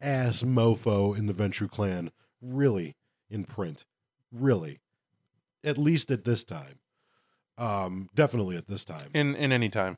ass 0.00 0.42
mofo 0.42 1.16
in 1.16 1.26
the 1.26 1.32
Ventrue 1.32 1.70
clan, 1.70 2.10
really, 2.42 2.96
in 3.30 3.44
print. 3.44 3.84
Really. 4.32 4.80
At 5.64 5.78
least 5.78 6.10
at 6.10 6.24
this 6.24 6.44
time. 6.44 6.80
Um, 7.56 8.08
definitely 8.14 8.56
at 8.56 8.66
this 8.68 8.84
time. 8.84 9.10
in 9.14 9.34
in 9.34 9.50
any 9.52 9.68
time. 9.68 9.96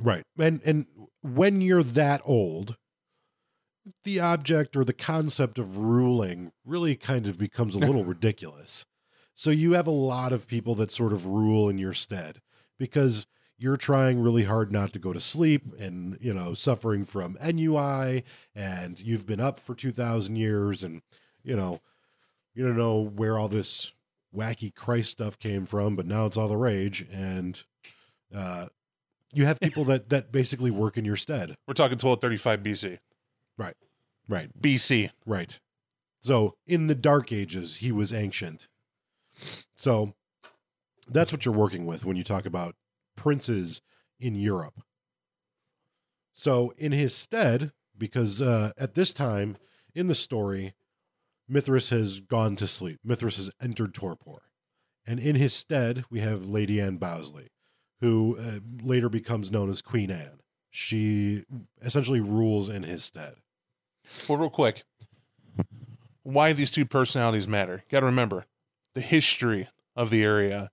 Right. 0.00 0.22
And 0.38 0.60
and 0.64 0.86
when 1.22 1.60
you're 1.60 1.82
that 1.82 2.20
old, 2.24 2.76
the 4.04 4.20
object 4.20 4.76
or 4.76 4.84
the 4.84 4.92
concept 4.92 5.58
of 5.58 5.78
ruling 5.78 6.52
really 6.64 6.96
kind 6.96 7.26
of 7.26 7.38
becomes 7.38 7.74
a 7.74 7.78
little 7.80 8.04
ridiculous. 8.04 8.86
So 9.34 9.50
you 9.50 9.72
have 9.72 9.86
a 9.86 9.92
lot 9.92 10.32
of 10.32 10.46
people 10.46 10.74
that 10.76 10.90
sort 10.90 11.12
of 11.12 11.26
rule 11.26 11.68
in 11.68 11.78
your 11.78 11.92
stead 11.92 12.40
because 12.78 13.26
you're 13.56 13.76
trying 13.76 14.20
really 14.20 14.44
hard 14.44 14.72
not 14.72 14.92
to 14.92 14.98
go 14.98 15.12
to 15.12 15.20
sleep 15.20 15.62
and, 15.78 16.18
you 16.20 16.32
know, 16.32 16.54
suffering 16.54 17.04
from 17.04 17.36
NUI 17.44 18.24
and 18.54 19.00
you've 19.00 19.26
been 19.26 19.40
up 19.40 19.58
for 19.58 19.74
2000 19.74 20.36
years 20.36 20.82
and, 20.82 21.02
you 21.42 21.56
know, 21.56 21.80
you 22.54 22.66
don't 22.66 22.76
know 22.76 23.00
where 23.00 23.38
all 23.38 23.48
this 23.48 23.92
wacky 24.34 24.74
Christ 24.74 25.10
stuff 25.12 25.38
came 25.38 25.66
from, 25.66 25.96
but 25.96 26.06
now 26.06 26.26
it's 26.26 26.36
all 26.36 26.48
the 26.48 26.56
rage 26.56 27.06
and 27.12 27.62
uh 28.34 28.66
you 29.32 29.44
have 29.46 29.60
people 29.60 29.84
that 29.86 30.08
that 30.08 30.32
basically 30.32 30.70
work 30.70 30.96
in 30.96 31.04
your 31.04 31.16
stead. 31.16 31.56
We're 31.66 31.74
talking 31.74 31.98
1235 31.98 32.62
BC. 32.62 32.98
Right. 33.56 33.76
Right. 34.28 34.50
BC. 34.60 35.10
Right. 35.26 35.58
So 36.20 36.54
in 36.66 36.86
the 36.86 36.94
dark 36.94 37.32
ages, 37.32 37.76
he 37.76 37.92
was 37.92 38.12
ancient. 38.12 38.66
So 39.76 40.14
that's 41.08 41.32
what 41.32 41.44
you're 41.44 41.54
working 41.54 41.86
with 41.86 42.04
when 42.04 42.16
you 42.16 42.24
talk 42.24 42.46
about 42.46 42.76
princes 43.16 43.82
in 44.18 44.34
Europe. 44.34 44.82
So 46.32 46.72
in 46.78 46.92
his 46.92 47.14
stead, 47.14 47.72
because 47.96 48.40
uh, 48.40 48.72
at 48.78 48.94
this 48.94 49.12
time 49.12 49.56
in 49.94 50.06
the 50.06 50.14
story, 50.14 50.74
Mithras 51.48 51.90
has 51.90 52.20
gone 52.20 52.56
to 52.56 52.66
sleep. 52.66 53.00
Mithras 53.04 53.36
has 53.36 53.50
entered 53.60 53.94
Torpor. 53.94 54.42
And 55.06 55.20
in 55.20 55.36
his 55.36 55.52
stead, 55.52 56.04
we 56.10 56.20
have 56.20 56.48
Lady 56.48 56.80
Anne 56.80 56.96
Bowesley, 56.96 57.48
who 58.00 58.36
uh, 58.38 58.60
later 58.82 59.08
becomes 59.08 59.52
known 59.52 59.68
as 59.68 59.82
Queen 59.82 60.10
Anne. 60.10 60.40
She 60.70 61.44
essentially 61.82 62.20
rules 62.20 62.70
in 62.70 62.82
his 62.82 63.04
stead. 63.04 63.34
Well, 64.28 64.38
real 64.38 64.50
quick, 64.50 64.84
why 66.22 66.52
these 66.52 66.70
two 66.70 66.84
personalities 66.86 67.46
matter. 67.48 67.84
Got 67.90 68.00
to 68.00 68.06
remember, 68.06 68.46
the 68.94 69.00
history 69.00 69.68
of 69.96 70.10
the 70.10 70.22
area 70.24 70.70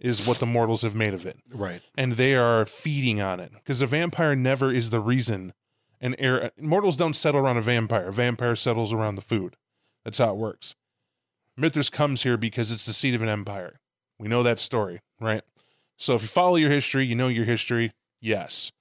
is 0.00 0.26
what 0.26 0.38
the 0.38 0.46
mortals 0.46 0.82
have 0.82 0.94
made 0.94 1.14
of 1.14 1.24
it, 1.26 1.38
Right. 1.50 1.80
and 1.96 2.12
they 2.12 2.34
are 2.34 2.66
feeding 2.66 3.20
on 3.20 3.38
it 3.40 3.52
because 3.54 3.80
a 3.80 3.86
vampire 3.86 4.34
never 4.34 4.72
is 4.72 4.90
the 4.90 5.00
reason. 5.00 5.52
An 6.00 6.16
air 6.18 6.50
mortals 6.60 6.96
don't 6.96 7.14
settle 7.14 7.40
around 7.40 7.58
a 7.58 7.62
vampire. 7.62 8.08
A 8.08 8.12
vampire 8.12 8.56
settles 8.56 8.92
around 8.92 9.14
the 9.14 9.22
food. 9.22 9.56
That's 10.04 10.18
how 10.18 10.30
it 10.30 10.36
works. 10.36 10.74
Mithras 11.56 11.90
comes 11.90 12.24
here 12.24 12.36
because 12.36 12.72
it's 12.72 12.86
the 12.86 12.92
seat 12.92 13.14
of 13.14 13.22
an 13.22 13.28
empire. 13.28 13.78
We 14.18 14.26
know 14.26 14.42
that 14.42 14.58
story, 14.58 15.00
right? 15.20 15.42
So 15.96 16.16
if 16.16 16.22
you 16.22 16.28
follow 16.28 16.56
your 16.56 16.70
history, 16.70 17.04
you 17.06 17.14
know 17.14 17.28
your 17.28 17.44
history. 17.44 17.92
Yes, 18.20 18.72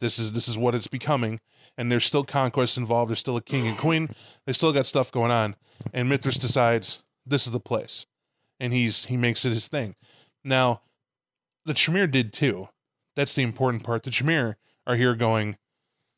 this 0.00 0.18
is 0.18 0.32
this 0.32 0.48
is 0.48 0.58
what 0.58 0.74
it's 0.74 0.86
becoming 0.88 1.40
and 1.80 1.90
there's 1.90 2.04
still 2.04 2.24
conquests 2.24 2.76
involved. 2.76 3.08
There's 3.08 3.20
still 3.20 3.38
a 3.38 3.42
king 3.42 3.66
and 3.66 3.78
queen. 3.78 4.14
They 4.44 4.52
still 4.52 4.70
got 4.70 4.84
stuff 4.84 5.10
going 5.10 5.30
on. 5.30 5.56
And 5.94 6.10
Mithras 6.10 6.36
decides 6.36 7.02
this 7.24 7.46
is 7.46 7.52
the 7.52 7.58
place, 7.58 8.04
and 8.60 8.74
he's 8.74 9.06
he 9.06 9.16
makes 9.16 9.46
it 9.46 9.54
his 9.54 9.66
thing. 9.66 9.96
Now, 10.44 10.82
the 11.64 11.72
Tremere 11.72 12.06
did 12.06 12.34
too. 12.34 12.68
That's 13.16 13.34
the 13.34 13.42
important 13.42 13.82
part. 13.82 14.02
The 14.02 14.10
Tremere 14.10 14.58
are 14.86 14.96
here 14.96 15.14
going. 15.14 15.56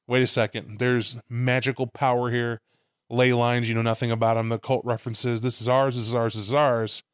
Wait 0.09 0.25
a 0.25 0.27
second. 0.27 0.81
There's 0.81 1.17
magical 1.31 1.87
power 1.87 2.33
here. 2.33 2.61
Ley 3.09 3.33
lines, 3.33 3.69
you 3.69 3.75
know 3.77 3.83
nothing 3.83 4.11
about 4.11 4.35
them. 4.35 4.49
The 4.49 4.59
cult 4.59 4.85
references. 4.85 5.43
This 5.43 5.61
is 5.61 5.69
ours. 5.69 5.97
This 5.97 6.09
is 6.09 6.15
ours. 6.15 6.35
This 6.35 6.49
is 6.49 6.55
ours. 6.55 7.05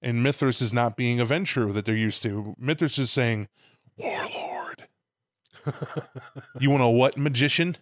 And 0.00 0.20
Mithras 0.20 0.60
is 0.60 0.72
not 0.72 0.96
being 0.96 1.20
a 1.20 1.26
Ventrue 1.26 1.72
that 1.74 1.84
they're 1.84 1.94
used 1.94 2.24
to. 2.24 2.56
Mithras 2.58 2.98
is 2.98 3.12
saying, 3.12 3.46
Warlord. 3.96 4.41
You 6.58 6.70
want 6.70 6.82
a 6.82 6.88
what 6.88 7.16
magician? 7.16 7.76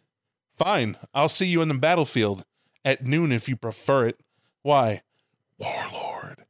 Fine. 0.57 0.97
I'll 1.15 1.29
see 1.29 1.47
you 1.47 1.63
in 1.63 1.69
the 1.69 1.75
battlefield 1.75 2.45
at 2.85 3.05
noon 3.05 3.33
if 3.33 3.49
you 3.49 3.57
prefer 3.57 4.07
it. 4.07 4.21
Why? 4.63 5.03
Warlord. 5.59 6.45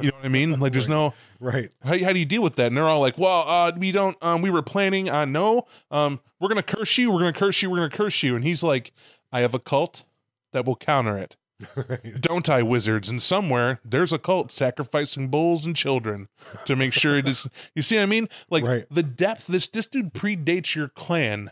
You 0.00 0.10
know 0.10 0.16
what 0.16 0.24
I 0.24 0.28
mean? 0.28 0.58
Like 0.58 0.72
there's 0.72 0.88
no 0.88 1.14
Right. 1.40 1.70
how, 1.84 1.96
how 1.98 2.12
do 2.12 2.18
you 2.18 2.24
deal 2.24 2.42
with 2.42 2.56
that? 2.56 2.66
And 2.68 2.76
they're 2.76 2.88
all 2.88 3.00
like, 3.00 3.16
"Well, 3.18 3.44
uh, 3.46 3.72
we 3.76 3.92
don't. 3.92 4.16
Um, 4.22 4.42
we 4.42 4.50
were 4.50 4.62
planning 4.62 5.08
on 5.10 5.30
no. 5.30 5.66
Um, 5.90 6.20
we're 6.40 6.48
gonna 6.48 6.62
curse 6.62 6.96
you. 6.98 7.10
We're 7.10 7.20
gonna 7.20 7.32
curse 7.32 7.62
you. 7.62 7.70
We're 7.70 7.76
gonna 7.76 7.90
curse 7.90 8.22
you." 8.22 8.34
And 8.34 8.44
he's 8.44 8.62
like, 8.62 8.92
"I 9.30 9.40
have 9.40 9.54
a 9.54 9.58
cult 9.60 10.04
that 10.52 10.64
will 10.64 10.74
counter 10.76 11.16
it. 11.18 11.36
Don't 12.20 12.48
I, 12.48 12.62
wizards? 12.62 13.08
And 13.08 13.20
somewhere 13.22 13.80
there's 13.84 14.12
a 14.12 14.18
cult 14.18 14.50
sacrificing 14.52 15.28
bulls 15.28 15.66
and 15.66 15.74
children 15.76 16.28
to 16.64 16.76
make 16.76 16.92
sure 16.92 17.16
it 17.16 17.28
is. 17.28 17.48
You 17.74 17.82
see 17.82 17.96
what 17.96 18.02
I 18.02 18.06
mean? 18.06 18.28
Like 18.50 18.64
Right. 18.64 18.84
the 18.90 19.02
depth. 19.02 19.46
This 19.46 19.66
this 19.68 19.86
dude 19.86 20.12
predates 20.12 20.74
your 20.74 20.88
clan. 20.88 21.50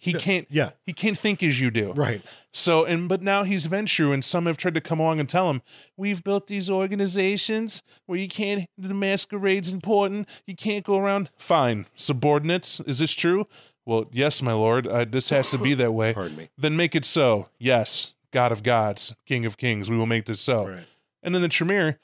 He 0.00 0.12
can't. 0.12 0.46
Yeah. 0.48 0.70
He 0.86 0.92
can't 0.92 1.18
think 1.18 1.42
as 1.42 1.60
you 1.60 1.72
do. 1.72 1.92
Right. 1.92 2.22
So, 2.52 2.84
and 2.84 3.08
but 3.08 3.20
now 3.20 3.42
he's 3.42 3.66
Ventrue, 3.66 4.14
and 4.14 4.24
some 4.24 4.46
have 4.46 4.56
tried 4.56 4.74
to 4.74 4.80
come 4.80 5.00
along 5.00 5.18
and 5.18 5.28
tell 5.28 5.50
him, 5.50 5.60
"We've 5.96 6.22
built 6.22 6.46
these 6.46 6.70
organizations 6.70 7.82
where 8.06 8.18
you 8.18 8.28
can't. 8.28 8.66
The 8.78 8.94
masquerade's 8.94 9.72
important. 9.72 10.28
You 10.46 10.54
can't 10.54 10.84
go 10.84 10.98
around." 10.98 11.30
Fine, 11.36 11.86
subordinates. 11.96 12.78
Is 12.80 13.00
this 13.00 13.12
true? 13.12 13.48
Well, 13.86 14.06
yes, 14.12 14.40
my 14.40 14.52
lord. 14.52 14.86
Uh, 14.86 15.04
this 15.04 15.30
has 15.30 15.50
to 15.50 15.58
be 15.58 15.74
that 15.74 15.92
way. 15.92 16.14
Pardon 16.14 16.36
me. 16.36 16.50
Then 16.56 16.76
make 16.76 16.94
it 16.94 17.04
so. 17.04 17.48
Yes, 17.58 18.14
God 18.32 18.52
of 18.52 18.62
gods, 18.62 19.14
King 19.26 19.46
of 19.46 19.56
kings. 19.56 19.90
We 19.90 19.96
will 19.96 20.06
make 20.06 20.24
this 20.26 20.40
so. 20.40 20.66
Right. 20.68 20.86
And 21.22 21.34
then 21.34 21.42
the 21.42 21.48
Tremere, 21.48 21.98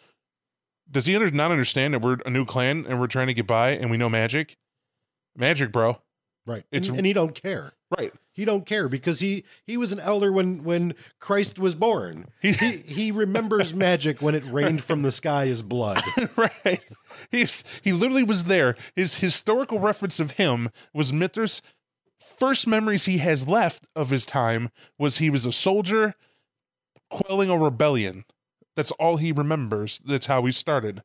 does 0.91 1.07
he 1.07 1.15
under, 1.15 1.31
not 1.31 1.51
understand 1.51 1.95
that 1.95 2.03
we're 2.03 2.19
a 2.27 2.31
new 2.31 2.45
clan 2.45 2.85
and 2.89 2.99
we're 3.01 3.07
trying 3.07 3.29
to 3.29 3.35
get 3.35 3.47
by 3.47 3.71
and 3.71 3.91
we 3.91 3.97
know 3.97 4.09
magic? 4.09 4.57
Magic, 5.37 5.73
bro. 5.73 5.99
Right. 6.47 6.65
It's- 6.71 6.89
and, 6.89 6.99
and 6.99 7.07
he 7.07 7.13
don't 7.13 7.35
care. 7.35 7.73
Right. 7.97 8.13
He 8.33 8.45
don't 8.45 8.67
care 8.67 8.89
because 8.89 9.21
he 9.21 9.45
he 9.65 9.77
was 9.77 9.93
an 9.93 10.01
elder 10.01 10.33
when 10.33 10.65
when 10.65 10.95
Christ 11.21 11.59
was 11.59 11.75
born. 11.77 12.27
He- 12.43 12.53
He 12.53 12.77
he 12.79 13.11
remembers 13.13 13.73
magic 13.75 14.21
when 14.21 14.35
it 14.35 14.45
rained 14.45 14.83
from 14.83 15.03
the 15.03 15.13
sky 15.13 15.47
as 15.49 15.63
blood. 15.63 16.03
right. 16.37 16.83
He's 17.31 17.63
he 17.83 17.93
literally 17.93 18.25
was 18.25 18.45
there. 18.45 18.77
His 18.97 19.17
historical 19.17 19.79
reference 19.79 20.19
of 20.21 20.33
him 20.33 20.71
was 20.93 21.13
Mithras. 21.13 21.63
First 22.39 22.67
memories 22.67 23.05
he 23.05 23.19
has 23.19 23.47
left 23.47 23.87
of 23.95 24.11
his 24.11 24.27
time 24.27 24.71
was 24.99 25.19
he 25.19 25.31
was 25.31 25.47
a 25.47 25.53
soldier 25.53 26.15
quelling 27.11 27.51
a 27.51 27.59
rebellion. 27.59 28.25
That's 28.77 28.91
all 28.93 29.19
he 29.19 29.31
remembers. 29.31 30.01
That's 30.05 30.27
how 30.27 30.45
he 30.45 30.53
started. 30.53 31.03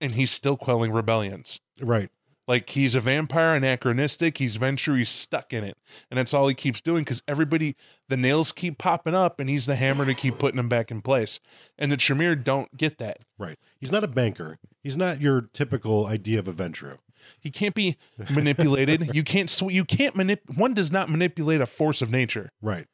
And 0.00 0.14
he's 0.14 0.30
still 0.30 0.56
quelling 0.56 0.92
rebellions. 0.92 1.60
Right. 1.80 2.10
Like 2.48 2.70
he's 2.70 2.94
a 2.94 3.00
vampire, 3.00 3.54
anachronistic. 3.54 4.38
He's 4.38 4.56
Ventrue. 4.56 4.98
He's 4.98 5.08
stuck 5.08 5.52
in 5.52 5.64
it, 5.64 5.76
and 6.10 6.18
that's 6.18 6.32
all 6.32 6.46
he 6.46 6.54
keeps 6.54 6.80
doing 6.80 7.02
because 7.02 7.22
everybody, 7.26 7.74
the 8.08 8.16
nails 8.16 8.52
keep 8.52 8.78
popping 8.78 9.16
up, 9.16 9.40
and 9.40 9.50
he's 9.50 9.66
the 9.66 9.74
hammer 9.74 10.04
to 10.04 10.14
keep 10.14 10.38
putting 10.38 10.56
them 10.56 10.68
back 10.68 10.92
in 10.92 11.02
place. 11.02 11.40
And 11.76 11.90
the 11.90 11.96
Tremere 11.96 12.36
don't 12.36 12.76
get 12.76 12.98
that. 12.98 13.18
Right. 13.36 13.58
He's 13.80 13.90
not 13.90 14.04
a 14.04 14.08
banker. 14.08 14.58
He's 14.80 14.96
not 14.96 15.20
your 15.20 15.40
typical 15.52 16.06
idea 16.06 16.38
of 16.38 16.46
a 16.46 16.52
Ventrue. 16.52 16.98
He 17.40 17.50
can't 17.50 17.74
be 17.74 17.96
manipulated. 18.30 19.10
you 19.14 19.22
can't. 19.24 19.48
sw- 19.50 19.70
You 19.70 19.84
can't 19.84 20.14
manip. 20.16 20.38
One 20.56 20.74
does 20.74 20.90
not 20.92 21.10
manipulate 21.10 21.60
a 21.60 21.66
force 21.66 22.02
of 22.02 22.10
nature. 22.10 22.50
Right. 22.62 22.86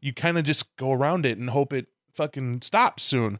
You 0.00 0.12
kind 0.14 0.38
of 0.38 0.44
just 0.44 0.76
go 0.76 0.92
around 0.92 1.26
it 1.26 1.38
and 1.38 1.50
hope 1.50 1.72
it 1.72 1.86
fucking 2.14 2.62
stops 2.62 3.02
soon. 3.02 3.38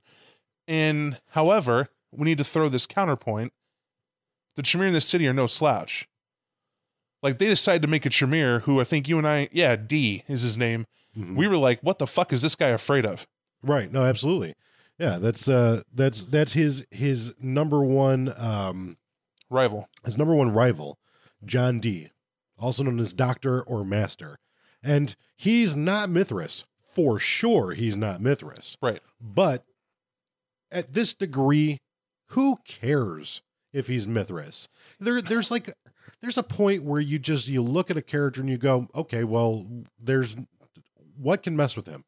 And 0.69 1.19
however, 1.31 1.89
we 2.13 2.25
need 2.27 2.39
to 2.39 2.45
throw 2.45 2.69
this 2.69 2.87
counterpoint. 2.87 3.53
The 4.57 4.63
Tremere 4.63 4.89
in 4.89 4.95
the 4.95 5.01
city 5.01 5.27
are 5.27 5.33
no 5.33 5.47
slouch. 5.47 6.07
Like 7.23 7.39
they 7.39 7.47
decided 7.49 7.83
to 7.83 7.89
make 7.89 8.07
a 8.07 8.11
Shamir, 8.11 8.63
who 8.63 8.81
I 8.81 8.85
think 8.85 9.09
you 9.09 9.19
and 9.19 9.27
I, 9.27 9.49
yeah, 9.53 9.77
Dee 9.77 10.25
is 10.29 10.43
his 10.43 10.57
name. 10.57 10.87
Mhm. 11.19 11.37
We 11.37 11.47
were 11.49 11.57
like, 11.57 11.81
what 11.81 11.99
the 11.99 12.07
fuck 12.07 12.33
is 12.33 12.43
this 12.43 12.55
guy 12.55 12.69
afraid 12.69 13.05
of? 13.05 13.27
Right. 13.63 13.93
No, 13.93 14.05
absolutely. 14.05 14.55
Yeah, 14.99 15.19
that's 15.19 15.49
uh 15.49 15.83
that's 15.95 16.23
that's 16.25 16.53
his 16.53 16.87
his 16.91 17.35
number 17.41 17.83
one 17.83 18.33
um 18.37 18.97
Rival. 19.51 19.89
his 20.05 20.17
number 20.17 20.35
one 20.35 20.53
rival, 20.53 20.99
John 21.45 21.81
Dee, 21.81 22.11
also 22.59 22.85
known 22.85 23.01
as 23.01 23.13
Doctor 23.13 23.63
or 23.63 23.85
Master. 23.85 24.39
And 24.83 25.15
he's 25.37 25.77
not 25.77 26.09
Mithras. 26.09 26.65
For 26.95 27.19
sure 27.19 27.73
he's 27.73 27.97
not 27.97 28.21
Mithras. 28.21 28.77
Right. 28.81 29.01
But 29.21 29.65
at 30.71 30.93
this 30.93 31.15
degree, 31.15 31.79
who 32.29 32.59
cares 32.67 33.43
if 33.73 33.87
he's 33.87 34.07
Mithras? 34.07 34.69
There 34.99 35.21
there's 35.23 35.51
like 35.51 35.73
there's 36.21 36.39
a 36.39 36.43
point 36.43 36.83
where 36.83 37.01
you 37.01 37.19
just 37.19 37.49
you 37.49 37.63
look 37.63 37.91
at 37.91 37.97
a 37.97 38.03
character 38.03 38.41
and 38.41 38.51
you 38.51 38.59
go, 38.59 38.89
okay, 38.95 39.25
well, 39.25 39.67
there's 39.99 40.37
what 41.17 41.43
can 41.43 41.57
mess 41.57 41.77
with 41.77 41.87
him? 41.87 42.05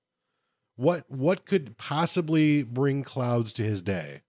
What 0.76 1.05
what 1.09 1.47
could 1.47 1.76
possibly 1.76 2.62
bring 2.62 3.05
clouds 3.05 3.53
to 3.55 3.62
his 3.62 3.82
day? 3.82 4.22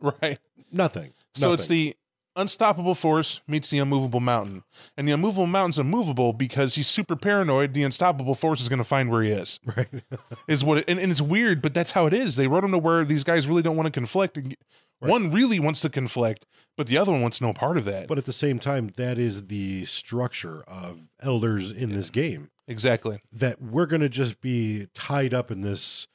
Right. 0.00 0.38
Nothing. 0.72 1.12
So 1.34 1.52
it's 1.52 1.66
the 1.66 1.94
unstoppable 2.36 2.94
force 2.94 3.40
meets 3.46 3.70
the 3.70 3.78
unmovable 3.78 4.20
mountain. 4.20 4.64
And 4.96 5.06
the 5.06 5.12
unmovable 5.12 5.46
mountain's 5.46 5.78
unmovable 5.78 6.32
because 6.32 6.74
he's 6.74 6.86
super 6.88 7.16
paranoid. 7.16 7.74
The 7.74 7.82
unstoppable 7.82 8.34
force 8.34 8.60
is 8.60 8.68
going 8.68 8.78
to 8.78 8.84
find 8.84 9.10
where 9.10 9.22
he 9.22 9.30
is. 9.30 9.60
right. 9.64 9.88
Is 10.48 10.64
what 10.64 10.78
it, 10.78 10.84
and, 10.88 10.98
and 10.98 11.10
it's 11.12 11.20
weird, 11.20 11.62
but 11.62 11.74
that's 11.74 11.92
how 11.92 12.06
it 12.06 12.12
is. 12.12 12.36
They 12.36 12.48
wrote 12.48 12.64
him 12.64 12.72
to 12.72 12.78
where 12.78 13.04
these 13.04 13.24
guys 13.24 13.46
really 13.46 13.62
don't 13.62 13.76
want 13.76 13.86
to 13.86 13.92
conflict. 13.92 14.36
And 14.36 14.56
Right. 15.00 15.10
One 15.10 15.30
really 15.30 15.58
wants 15.58 15.80
to 15.80 15.88
conflict, 15.88 16.44
but 16.76 16.86
the 16.86 16.98
other 16.98 17.10
one 17.10 17.22
wants 17.22 17.40
no 17.40 17.54
part 17.54 17.78
of 17.78 17.86
that. 17.86 18.06
But 18.06 18.18
at 18.18 18.26
the 18.26 18.34
same 18.34 18.58
time, 18.58 18.92
that 18.96 19.18
is 19.18 19.46
the 19.46 19.86
structure 19.86 20.62
of 20.68 21.08
elders 21.22 21.70
in 21.70 21.92
this 21.92 22.10
game. 22.10 22.50
exactly. 22.68 23.22
That 23.32 23.62
we're 23.62 23.86
going 23.86 24.02
to 24.02 24.10
just 24.10 24.42
be 24.42 24.88
tied 24.92 25.32
up 25.32 25.50
in 25.50 25.62
this 25.62 26.06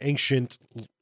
ancient, 0.00 0.58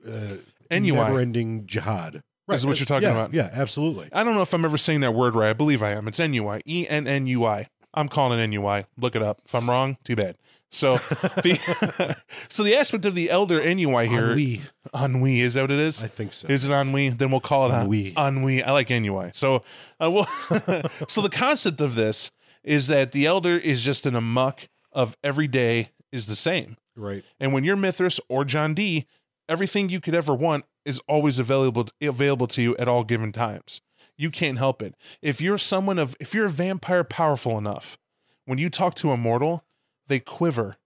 uh, 0.07 0.37
NUI. 0.71 0.93
never-ending 0.93 1.67
jihad. 1.67 2.23
Is 2.51 2.67
what 2.67 2.79
you're 2.81 2.87
talking 2.87 3.09
Yeah, 3.09 3.15
about. 3.15 3.35
Yeah, 3.35 3.51
absolutely. 3.53 4.09
I 4.13 4.25
don't 4.25 4.35
know 4.35 4.43
if 4.43 4.53
I'm 4.53 4.65
ever 4.65 4.77
saying 4.79 5.01
that 5.01 5.13
word 5.13 5.35
right. 5.35 5.51
I 5.51 5.53
believe 5.53 5.83
I 5.83 5.91
am. 5.93 6.09
It's 6.09 6.19
NUI. 6.19 6.61
E 6.67 6.87
N 6.89 7.07
N 7.07 7.27
U 7.27 7.45
I. 7.45 7.69
I'm 7.95 8.09
calling 8.09 8.39
it 8.41 8.47
NUI. 8.49 8.85
Look 8.99 9.15
it 9.17 9.23
up. 9.23 9.41
If 9.45 9.55
I'm 9.55 9.69
wrong, 9.71 9.97
too 10.05 10.17
bad. 10.17 10.37
So 10.71 10.95
the 11.43 12.17
so 12.49 12.63
the 12.63 12.75
aspect 12.77 13.05
of 13.05 13.15
the 13.15 13.31
elder 13.31 13.61
NUI 13.63 14.09
here 14.09 14.31
Ennui, 14.33 14.63
ennui 14.95 15.41
is 15.41 15.55
that 15.55 15.63
what 15.63 15.71
it 15.71 15.79
is? 15.79 16.03
I 16.03 16.07
think 16.09 16.33
so. 16.33 16.49
Is 16.49 16.65
it 16.65 16.73
ennui? 16.73 17.11
Then 17.11 17.31
we'll 17.31 17.41
call 17.41 17.71
it 17.71 17.75
Ennui. 17.75 18.15
ennui. 18.17 18.63
I 18.63 18.73
like 18.73 18.91
ennui. 18.91 19.31
So, 19.35 19.63
uh, 20.03 20.11
well, 20.11 20.27
so 21.09 21.21
the 21.21 21.29
concept 21.31 21.81
of 21.83 21.95
this 21.95 22.31
is 22.65 22.87
that 22.89 23.13
the 23.13 23.27
elder 23.27 23.57
is 23.59 23.83
just 23.83 24.07
in 24.07 24.15
a 24.15 24.21
muck 24.23 24.69
of 24.93 25.17
every 25.23 25.47
day 25.49 25.91
is 26.11 26.27
the 26.27 26.37
same. 26.37 26.77
right. 26.97 27.25
And 27.39 27.53
when 27.53 27.65
you're 27.65 27.77
Mithras 27.77 28.19
or 28.29 28.45
John 28.45 28.73
Dee, 28.75 29.07
everything 29.49 29.89
you 29.91 30.01
could 30.01 30.15
ever 30.15 30.35
want 30.35 30.65
is 30.85 31.01
always 31.09 31.39
available 31.39 31.89
available 32.01 32.47
to 32.49 32.63
you 32.63 32.77
at 32.77 32.89
all 32.89 33.05
given 33.05 33.33
times. 33.33 33.81
You 34.17 34.31
can't 34.31 34.59
help 34.59 34.83
it. 34.83 34.95
If 35.21 35.41
you're 35.41 35.59
someone 35.59 35.99
of 35.99 36.17
if 36.21 36.35
you're 36.35 36.47
a 36.47 36.51
vampire 36.51 37.05
powerful 37.05 37.59
enough, 37.59 37.97
when 38.45 38.59
you 38.59 38.71
talk 38.71 38.95
to 38.97 39.11
a 39.11 39.17
mortal, 39.17 39.65
they 40.09 40.21
quiver 40.21 40.77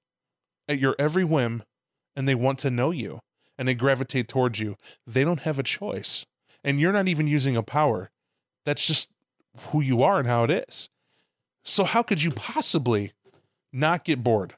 at 0.69 0.79
your 0.79 0.95
every 0.99 1.25
whim 1.25 1.63
and 2.15 2.29
they 2.29 2.35
want 2.35 2.59
to 2.61 2.71
know 2.71 2.91
you 2.91 3.21
and 3.59 3.67
they 3.67 3.75
gravitate 3.75 4.29
towards 4.29 4.61
you. 4.61 4.77
They 5.07 5.25
don't 5.25 5.41
have 5.41 5.59
a 5.59 5.63
choice. 5.63 6.27
And 6.63 6.81
you're 6.81 6.93
not 6.93 7.09
even 7.09 7.27
using 7.27 7.57
a 7.57 7.63
power. 7.63 8.11
That's 8.65 8.87
just 8.87 9.11
who 9.71 9.81
you 9.81 10.03
are 10.03 10.19
and 10.19 10.29
how 10.29 10.45
it 10.45 10.51
is. 10.51 10.89
So 11.65 11.85
how 11.85 12.03
could 12.03 12.23
you 12.23 12.31
possibly 12.31 13.13
not 13.73 14.05
get 14.05 14.23
bored? 14.23 14.55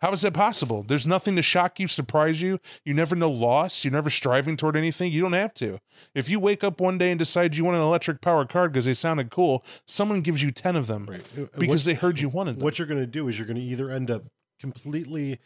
How 0.00 0.12
is 0.12 0.20
that 0.22 0.34
possible? 0.34 0.82
There's 0.86 1.06
nothing 1.06 1.34
to 1.36 1.42
shock 1.42 1.80
you, 1.80 1.88
surprise 1.88 2.42
you. 2.42 2.60
You 2.84 2.92
never 2.92 3.16
know 3.16 3.30
loss. 3.30 3.84
You're 3.84 3.92
never 3.92 4.10
striving 4.10 4.56
toward 4.56 4.76
anything. 4.76 5.12
You 5.12 5.22
don't 5.22 5.32
have 5.32 5.54
to. 5.54 5.78
If 6.14 6.28
you 6.28 6.38
wake 6.38 6.62
up 6.62 6.80
one 6.80 6.98
day 6.98 7.10
and 7.10 7.18
decide 7.18 7.54
you 7.56 7.64
want 7.64 7.76
an 7.76 7.82
electric 7.82 8.20
power 8.20 8.44
card 8.44 8.72
because 8.72 8.84
they 8.84 8.92
sounded 8.94 9.30
cool, 9.30 9.64
someone 9.86 10.20
gives 10.20 10.42
you 10.42 10.50
10 10.50 10.76
of 10.76 10.86
them 10.88 11.06
Right. 11.06 11.22
Uh, 11.38 11.46
because 11.58 11.82
what, 11.82 11.84
they 11.84 11.94
heard 11.94 12.18
you 12.18 12.28
wanted 12.28 12.56
them. 12.56 12.64
what 12.64 12.78
you're 12.78 12.88
going 12.88 13.00
to 13.00 13.06
do 13.06 13.28
is 13.28 13.38
you're 13.38 13.46
going 13.46 13.56
to 13.56 13.62
either 13.62 13.90
end 13.90 14.10
up 14.10 14.24
completely 14.60 15.38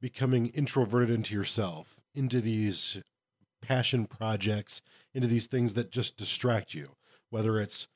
becoming 0.00 0.46
introverted 0.46 1.08
into 1.08 1.34
yourself, 1.34 2.00
into 2.14 2.40
these 2.40 3.00
passion 3.62 4.06
projects, 4.06 4.82
into 5.14 5.28
these 5.28 5.46
things 5.46 5.74
that 5.74 5.90
just 5.90 6.16
distract 6.16 6.74
you, 6.74 6.90
whether 7.30 7.58
it's 7.60 7.86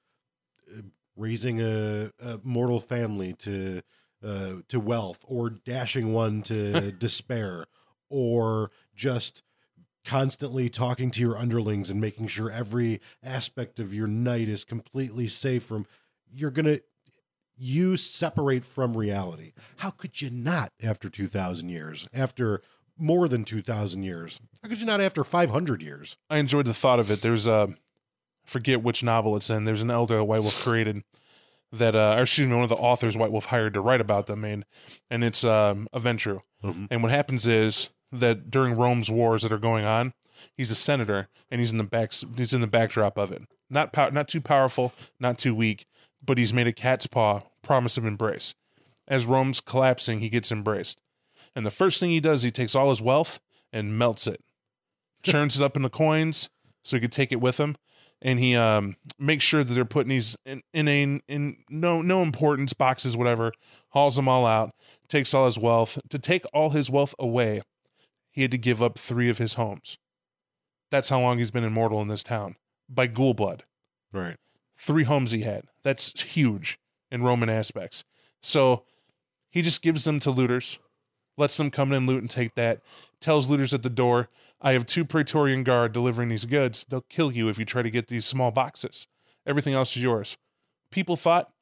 uh, 0.72 0.82
raising 1.16 1.60
a, 1.60 2.10
a 2.22 2.38
mortal 2.42 2.80
family 2.80 3.34
to 3.34 3.82
uh, 4.24 4.54
to 4.68 4.80
wealth, 4.80 5.24
or 5.26 5.50
dashing 5.50 6.12
one 6.12 6.42
to 6.42 6.92
despair, 6.98 7.66
or 8.08 8.70
just 8.94 9.42
constantly 10.04 10.68
talking 10.68 11.10
to 11.10 11.20
your 11.20 11.36
underlings 11.36 11.90
and 11.90 12.00
making 12.00 12.28
sure 12.28 12.50
every 12.50 13.00
aspect 13.24 13.80
of 13.80 13.92
your 13.92 14.06
night 14.06 14.48
is 14.48 14.64
completely 14.64 15.26
safe 15.26 15.64
from 15.64 15.84
you're 16.32 16.50
gonna 16.52 16.78
you 17.56 17.96
separate 17.96 18.64
from 18.64 18.96
reality 18.96 19.52
how 19.78 19.90
could 19.90 20.22
you 20.22 20.30
not 20.30 20.70
after 20.80 21.08
2000 21.10 21.68
years 21.70 22.06
after 22.14 22.62
more 22.96 23.26
than 23.26 23.42
2000 23.44 24.04
years 24.04 24.40
how 24.62 24.68
could 24.68 24.78
you 24.78 24.86
not 24.86 25.00
after 25.00 25.24
500 25.24 25.82
years 25.82 26.16
I 26.30 26.38
enjoyed 26.38 26.66
the 26.66 26.74
thought 26.74 27.00
of 27.00 27.10
it. 27.10 27.20
There's 27.20 27.46
a, 27.48 27.74
forget 28.44 28.82
which 28.82 29.02
novel 29.02 29.36
it's 29.36 29.50
in. 29.50 29.64
There's 29.64 29.82
an 29.82 29.90
elder 29.90 30.22
White 30.22 30.42
Wolf 30.42 30.62
created 30.62 31.02
that, 31.72 31.94
uh, 31.94 32.14
or 32.16 32.22
excuse 32.22 32.48
me, 32.48 32.54
one 32.54 32.62
of 32.62 32.68
the 32.68 32.76
authors 32.76 33.16
White 33.16 33.32
Wolf 33.32 33.46
hired 33.46 33.74
to 33.74 33.80
write 33.80 34.00
about 34.00 34.26
them, 34.26 34.44
and 34.44 34.64
and 35.10 35.24
it's 35.24 35.44
um, 35.44 35.88
a 35.92 36.00
Ventrue. 36.00 36.42
Mhm. 36.62 36.88
And 36.90 37.02
what 37.02 37.12
happens 37.12 37.46
is 37.46 37.90
that 38.12 38.50
during 38.50 38.76
Rome's 38.76 39.10
wars 39.10 39.42
that 39.42 39.52
are 39.52 39.58
going 39.58 39.84
on, 39.84 40.12
he's 40.56 40.70
a 40.70 40.74
senator 40.76 41.28
and 41.50 41.60
he's 41.60 41.72
in 41.72 41.78
the 41.78 41.84
back 41.84 42.12
he's 42.36 42.52
in 42.52 42.60
the 42.60 42.66
backdrop 42.66 43.18
of 43.18 43.32
it. 43.32 43.42
Not 43.68 43.92
pow- 43.92 44.10
not 44.10 44.28
too 44.28 44.40
powerful, 44.40 44.92
not 45.18 45.38
too 45.38 45.54
weak, 45.54 45.86
but 46.24 46.38
he's 46.38 46.52
made 46.54 46.66
a 46.66 46.72
cat's 46.72 47.06
paw 47.06 47.42
promise 47.62 47.96
of 47.96 48.04
embrace. 48.04 48.54
As 49.08 49.26
Rome's 49.26 49.60
collapsing, 49.60 50.20
he 50.20 50.28
gets 50.28 50.50
embraced. 50.52 51.00
And 51.54 51.64
the 51.66 51.70
first 51.70 52.00
thing 52.00 52.10
he 52.10 52.20
does, 52.20 52.42
he 52.42 52.50
takes 52.50 52.74
all 52.74 52.90
his 52.90 53.00
wealth 53.02 53.40
and 53.72 53.98
melts 53.98 54.26
it. 54.26 54.42
Churns 55.22 55.56
it 55.58 55.64
up 55.64 55.76
into 55.76 55.88
coins 55.88 56.48
so 56.84 56.96
he 56.96 57.00
could 57.00 57.12
take 57.12 57.32
it 57.32 57.40
with 57.40 57.58
him. 57.58 57.76
And 58.22 58.40
he 58.40 58.56
um 58.56 58.96
makes 59.18 59.44
sure 59.44 59.62
that 59.62 59.74
they're 59.74 59.84
putting 59.84 60.08
these 60.08 60.36
in, 60.46 60.62
in 60.72 60.88
a 60.88 61.20
in 61.28 61.58
no 61.68 62.02
no 62.02 62.22
importance 62.22 62.72
boxes, 62.72 63.16
whatever, 63.16 63.52
hauls 63.90 64.16
them 64.16 64.28
all 64.28 64.46
out, 64.46 64.74
takes 65.08 65.34
all 65.34 65.46
his 65.46 65.58
wealth. 65.58 65.98
To 66.08 66.18
take 66.18 66.44
all 66.52 66.70
his 66.70 66.90
wealth 66.90 67.14
away, 67.18 67.62
he 68.30 68.42
had 68.42 68.50
to 68.50 68.58
give 68.58 68.82
up 68.82 68.98
three 68.98 69.28
of 69.28 69.38
his 69.38 69.54
homes. 69.54 69.98
That's 70.90 71.08
how 71.08 71.20
long 71.20 71.38
he's 71.38 71.50
been 71.50 71.64
immortal 71.64 72.00
in 72.00 72.08
this 72.08 72.22
town 72.22 72.56
by 72.88 73.06
ghoul 73.06 73.34
blood. 73.34 73.64
right 74.12 74.36
Three 74.76 75.04
homes 75.04 75.30
he 75.30 75.40
had. 75.40 75.64
That's 75.82 76.20
huge 76.20 76.78
in 77.10 77.22
Roman 77.22 77.48
aspects. 77.48 78.04
So 78.42 78.84
he 79.50 79.62
just 79.62 79.82
gives 79.82 80.04
them 80.04 80.20
to 80.20 80.30
looters, 80.30 80.78
lets 81.36 81.56
them 81.56 81.70
come 81.70 81.92
in 81.92 81.98
and 81.98 82.06
loot 82.06 82.22
and 82.22 82.30
take 82.30 82.54
that, 82.54 82.82
tells 83.20 83.48
looters 83.48 83.72
at 83.72 83.82
the 83.82 83.90
door, 83.90 84.28
I 84.60 84.72
have 84.72 84.86
two 84.86 85.04
Praetorian 85.04 85.64
guard 85.64 85.92
delivering 85.92 86.28
these 86.28 86.44
goods. 86.44 86.84
They'll 86.88 87.02
kill 87.02 87.32
you 87.32 87.48
if 87.48 87.58
you 87.58 87.64
try 87.64 87.82
to 87.82 87.90
get 87.90 88.08
these 88.08 88.24
small 88.24 88.50
boxes. 88.50 89.06
Everything 89.46 89.74
else 89.74 89.96
is 89.96 90.02
yours. 90.02 90.36
People 90.90 91.16
thought 91.16 91.52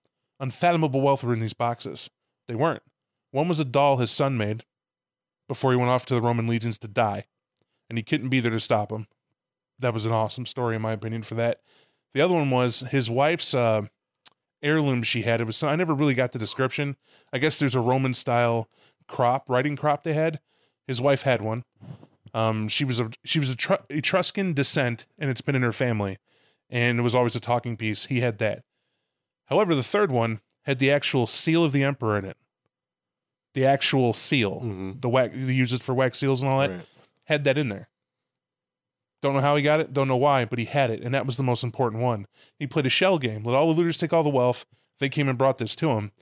unfathomable 0.41 1.01
wealth 1.01 1.25
were 1.25 1.33
in 1.33 1.41
these 1.41 1.55
boxes. 1.55 2.09
They 2.49 2.55
weren't. 2.55 2.83
One 3.31 3.49
was 3.49 3.61
a 3.61 3.65
doll 3.65 3.97
his 3.97 4.11
son 4.11 4.37
made 4.37 4.65
before 5.49 5.73
he 5.73 5.77
went 5.77 5.91
off 5.91 6.07
to 6.07 6.15
the 6.15 6.23
Roman 6.23 6.47
legions 6.47 6.79
to 6.79 6.89
die, 6.89 7.27
and 7.89 7.99
he 7.99 8.05
couldn't 8.05 8.29
be 8.29 8.41
there 8.41 8.53
to 8.53 8.61
stop 8.61 8.93
him. 8.93 9.07
That 9.79 9.93
was 9.93 10.05
an 10.05 10.13
awesome 10.13 10.47
story, 10.47 10.77
in 10.77 10.83
my 10.83 10.93
opinion, 10.93 11.23
for 11.23 11.35
that. 11.35 11.61
The 12.15 12.21
other 12.21 12.35
one 12.35 12.51
was 12.51 12.81
his 12.91 13.11
wife's 13.11 13.55
uh, 13.55 13.83
heirloom 14.63 15.03
she 15.03 15.23
had. 15.23 15.41
It 15.41 15.47
was 15.47 15.63
I 15.63 15.75
never 15.75 15.95
really 15.95 16.15
got 16.15 16.33
the 16.33 16.39
description. 16.39 16.97
I 17.33 17.39
guess 17.39 17.59
there's 17.59 17.75
a 17.75 17.81
Roman 17.81 18.15
style 18.15 18.69
crop, 19.09 19.49
writing 19.49 19.77
crop 19.77 20.05
they 20.05 20.15
had. 20.15 20.41
His 20.87 21.01
wife 21.01 21.23
had 21.23 21.43
one. 21.43 21.65
Um, 22.35 22.68
she 22.68 22.85
was 22.85 22.99
a 23.01 23.11
she 23.24 23.39
was 23.39 23.49
a 23.51 23.57
Tr- 23.57 23.74
Etruscan 23.89 24.53
descent, 24.55 25.07
and 25.18 25.30
it's 25.30 25.41
been 25.41 25.55
in 25.55 25.62
her 25.62 25.72
family, 25.72 26.18
and 26.68 26.99
it 26.99 27.03
was 27.03 27.14
always 27.14 27.37
a 27.37 27.41
talking 27.41 27.76
piece. 27.76 28.07
He 28.07 28.20
had 28.20 28.39
that. 28.39 28.64
However, 29.47 29.74
the 29.74 29.82
third 29.85 30.11
one 30.11 30.41
had 30.62 30.78
the 30.80 30.91
actual 30.91 31.26
seal 31.28 31.62
of 31.64 31.72
the 31.72 31.85
emperor 31.85 32.18
in 32.18 32.24
it. 32.24 32.37
The 33.55 33.64
actual 33.64 34.12
seal, 34.14 34.61
Mhm. 34.62 35.01
the 35.01 35.09
wax, 35.09 35.32
they 35.37 35.53
use 35.53 35.72
it 35.72 35.82
for 35.85 35.95
wax 35.95 36.18
seals 36.18 36.43
and 36.43 36.51
all 36.51 36.59
that 36.61 36.70
right 36.70 36.87
had 37.26 37.45
that 37.45 37.57
in 37.57 37.68
there. 37.68 37.89
Don't 39.22 39.32
know 39.35 39.41
how 39.41 39.57
he 39.57 39.62
got 39.62 39.80
it, 39.80 39.95
don't 39.95 40.09
know 40.09 40.16
why, 40.16 40.45
but 40.45 40.59
he 40.59 40.66
had 40.66 40.91
it, 40.91 41.01
and 41.03 41.14
that 41.14 41.24
was 41.24 41.39
the 41.39 41.43
most 41.43 41.62
important 41.64 42.03
one. 42.03 42.26
He 42.59 42.66
played 42.66 42.85
a 42.85 42.91
shell 42.91 43.18
game, 43.18 43.45
let 43.45 43.55
all 43.55 43.72
the 43.72 43.78
looters 43.78 43.97
take 43.97 44.12
all 44.12 44.22
the 44.22 44.28
wealth. 44.28 44.66
They 44.99 45.09
came 45.09 45.28
and 45.28 45.39
brought 45.39 45.57
this 45.59 45.74
to 45.76 45.91
him. 45.93 46.12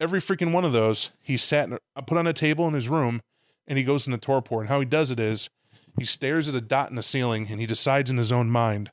Every 0.00 0.20
freaking 0.20 0.50
one 0.50 0.64
of 0.64 0.72
those, 0.72 1.10
he 1.22 1.36
sat 1.36 1.68
in, 1.68 1.78
a- 1.94 2.02
put 2.02 2.18
on 2.18 2.26
a 2.26 2.32
table 2.32 2.66
in 2.66 2.74
his 2.74 2.88
room, 2.88 3.22
and 3.70 3.78
he 3.78 3.84
goes 3.84 4.06
into 4.06 4.18
torpor. 4.18 4.60
And 4.60 4.68
how 4.68 4.80
he 4.80 4.84
does 4.84 5.12
it 5.12 5.20
is, 5.20 5.48
he 5.96 6.04
stares 6.04 6.48
at 6.48 6.56
a 6.56 6.60
dot 6.60 6.90
in 6.90 6.96
the 6.96 7.04
ceiling, 7.04 7.46
and 7.48 7.60
he 7.60 7.66
decides 7.66 8.10
in 8.10 8.18
his 8.18 8.32
own 8.32 8.50
mind, 8.50 8.90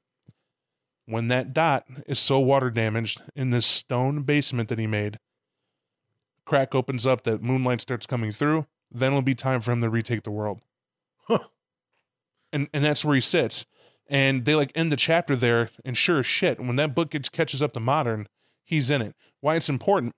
when 1.07 1.29
that 1.29 1.51
dot 1.51 1.85
is 2.05 2.19
so 2.19 2.39
water 2.39 2.69
damaged 2.69 3.21
in 3.35 3.49
this 3.49 3.65
stone 3.65 4.21
basement 4.21 4.69
that 4.69 4.77
he 4.77 4.85
made, 4.85 5.17
crack 6.45 6.75
opens 6.75 7.07
up, 7.07 7.23
that 7.23 7.41
moonlight 7.41 7.81
starts 7.81 8.05
coming 8.05 8.31
through, 8.31 8.67
then 8.91 9.13
it'll 9.13 9.23
be 9.23 9.35
time 9.35 9.61
for 9.61 9.71
him 9.71 9.81
to 9.81 9.89
retake 9.89 10.21
the 10.21 10.31
world. 10.31 10.61
Huh. 11.27 11.39
And 12.53 12.67
and 12.71 12.85
that's 12.85 13.03
where 13.03 13.15
he 13.15 13.21
sits. 13.21 13.65
And 14.07 14.45
they 14.45 14.53
like 14.55 14.71
end 14.75 14.91
the 14.91 14.95
chapter 14.95 15.35
there, 15.35 15.71
and 15.83 15.97
sure 15.97 16.19
as 16.19 16.25
shit, 16.27 16.59
when 16.59 16.75
that 16.75 16.93
book 16.93 17.09
gets 17.09 17.29
catches 17.29 17.63
up 17.63 17.73
to 17.73 17.79
modern, 17.79 18.27
he's 18.63 18.89
in 18.89 19.01
it. 19.01 19.15
Why 19.41 19.55
it's 19.55 19.69
important? 19.69 20.13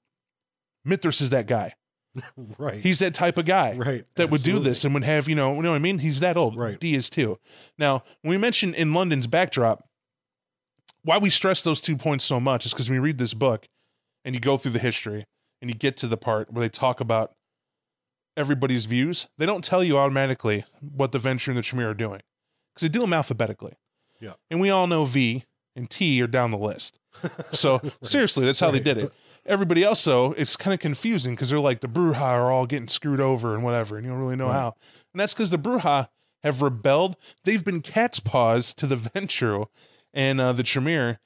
Mithras 0.84 1.22
is 1.22 1.30
that 1.30 1.48
guy. 1.48 1.74
right. 2.58 2.82
He's 2.82 3.00
that 3.00 3.14
type 3.14 3.38
of 3.38 3.46
guy 3.46 3.74
right. 3.74 4.06
that 4.16 4.30
would 4.30 4.44
do 4.44 4.60
this 4.60 4.84
and 4.84 4.94
would 4.94 5.04
have, 5.04 5.30
you 5.30 5.36
know, 5.36 5.56
you 5.56 5.62
know 5.62 5.72
what 5.72 5.76
I 5.76 5.80
mean? 5.80 6.00
He's 6.00 6.20
that 6.20 6.38
old. 6.38 6.58
Right. 6.58 6.80
Dee 6.80 6.96
is 6.96 7.10
too. 7.10 7.40
Now, 7.78 8.04
when 8.22 8.32
we 8.32 8.38
mentioned 8.38 8.76
in 8.76 8.94
London's 8.94 9.28
backdrop, 9.28 9.88
why 11.04 11.18
we 11.18 11.30
stress 11.30 11.64
those 11.64 11.82
two 11.82 11.96
points 11.96 12.26
so 12.26 12.40
much 12.40 12.66
is 12.66 12.74
because 12.74 12.90
when 12.90 12.96
you 12.96 13.02
read 13.02 13.18
this 13.18 13.34
book 13.34 13.68
and 14.26 14.36
you 14.36 14.42
go 14.42 14.58
through 14.58 14.72
the 14.72 14.80
history 14.80 15.26
and 15.62 15.70
you 15.70 15.76
get 15.76 15.98
to 15.98 16.08
the 16.08 16.18
part 16.18 16.52
where 16.52 16.62
they 16.62 16.70
talk 16.70 17.00
about 17.00 17.34
everybody's 18.36 18.86
views, 18.86 19.28
they 19.38 19.46
don't 19.46 19.64
tell 19.64 19.84
you 19.84 19.98
automatically 19.98 20.66
what 20.82 21.12
the 21.12 21.20
Ventrue 21.20 21.50
and 21.50 21.58
the 21.58 21.62
Tremere 21.62 21.92
are 21.92 21.94
doing 21.94 22.22
because 22.74 22.82
they 22.82 22.90
do 22.90 23.02
them 23.02 23.14
alphabetically. 23.14 23.74
Yeah. 24.20 24.34
And 24.50 24.60
we 24.60 24.70
all 24.70 24.88
know 24.88 25.06
V 25.06 25.46
and 25.76 25.90
T 25.90 26.22
are 26.22 26.28
down 26.28 26.52
the 26.52 26.58
list. 26.58 27.00
So 27.52 27.82
seriously, 28.04 28.46
that's 28.46 28.60
how 28.60 28.72
they 28.72 28.80
did 28.80 28.98
it. 28.98 29.14
Everybody 29.50 29.84
else, 29.84 30.04
though, 30.04 30.34
it's 30.38 30.56
kind 30.56 30.74
of 30.76 30.80
confusing 30.80 31.34
because 31.34 31.50
they're 31.50 31.60
like 31.60 31.82
the 31.82 31.88
Brujah 31.88 32.22
are 32.22 32.52
all 32.52 32.68
getting 32.68 32.88
screwed 32.88 33.20
over 33.20 33.56
and 33.56 33.64
whatever, 33.64 33.98
and 33.98 34.06
you 34.06 34.12
don't 34.12 34.22
really 34.22 34.36
know 34.36 34.46
Right. 34.46 34.54
how. 34.54 34.76
And 35.14 35.20
that's 35.20 35.34
because 35.34 35.50
the 35.50 35.58
Brujah 35.58 36.08
have 36.44 36.62
rebelled. 36.62 37.18
They've 37.44 37.64
been 37.66 37.82
cat's 37.82 38.20
paws 38.20 38.74
to 38.76 38.86
the 38.86 38.96
Ventrue 39.16 39.66
and 40.14 40.40
uh, 40.40 40.54
the 40.54 40.64
Tremere 40.64 41.20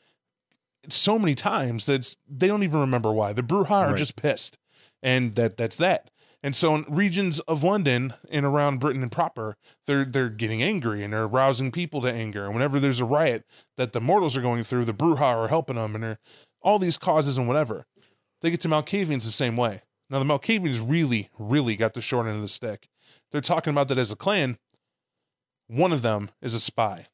so 0.89 1.19
many 1.19 1.35
times 1.35 1.85
that 1.85 2.15
they 2.29 2.47
don't 2.47 2.63
even 2.63 2.79
remember 2.79 3.11
why. 3.11 3.33
The 3.33 3.43
Brujah 3.43 3.69
are 3.71 3.93
just 3.93 4.15
pissed, 4.15 4.57
and 5.01 5.35
that 5.35 5.57
that's 5.57 5.75
that. 5.75 6.09
And 6.45 6.55
so, 6.55 6.75
in 6.75 6.85
regions 6.89 7.39
of 7.41 7.63
London 7.63 8.13
and 8.29 8.45
around 8.45 8.79
Britain 8.79 9.01
and 9.01 9.11
proper, 9.11 9.55
they're 9.85 10.05
they're 10.05 10.29
getting 10.29 10.63
angry 10.63 11.03
and 11.03 11.11
they're 11.13 11.27
rousing 11.27 11.71
people 11.71 12.01
to 12.01 12.11
anger. 12.11 12.45
And 12.45 12.53
whenever 12.53 12.79
there's 12.79 12.99
a 13.01 13.05
riot 13.05 13.45
that 13.77 13.93
the 13.93 14.01
mortals 14.01 14.35
are 14.37 14.41
going 14.41 14.63
through, 14.63 14.85
the 14.85 14.93
Brujah 14.93 15.21
are 15.21 15.47
helping 15.49 15.75
them, 15.75 15.93
and 15.95 16.03
they're 16.03 16.19
all 16.61 16.79
these 16.79 16.97
causes 16.97 17.37
and 17.37 17.47
whatever. 17.47 17.85
They 18.43 18.51
get 18.51 18.61
to 18.61 18.67
Malkavians 18.67 19.23
the 19.23 19.31
same 19.31 19.55
way. 19.55 19.81
Now, 20.09 20.19
the 20.19 20.25
Malkavians 20.25 20.83
really, 20.85 21.29
really 21.39 21.77
got 21.77 21.93
the 21.93 22.01
short 22.01 22.27
end 22.27 22.35
of 22.35 22.41
the 22.41 22.49
stick. 22.49 22.89
They're 23.31 23.41
talking 23.41 23.71
about 23.71 23.87
that 23.87 23.97
as 23.97 24.11
a 24.11 24.17
clan. 24.17 24.57
One 25.67 25.93
of 25.93 26.01
them 26.01 26.29
is 26.41 26.53
a 26.53 26.59
spy. 26.59 27.07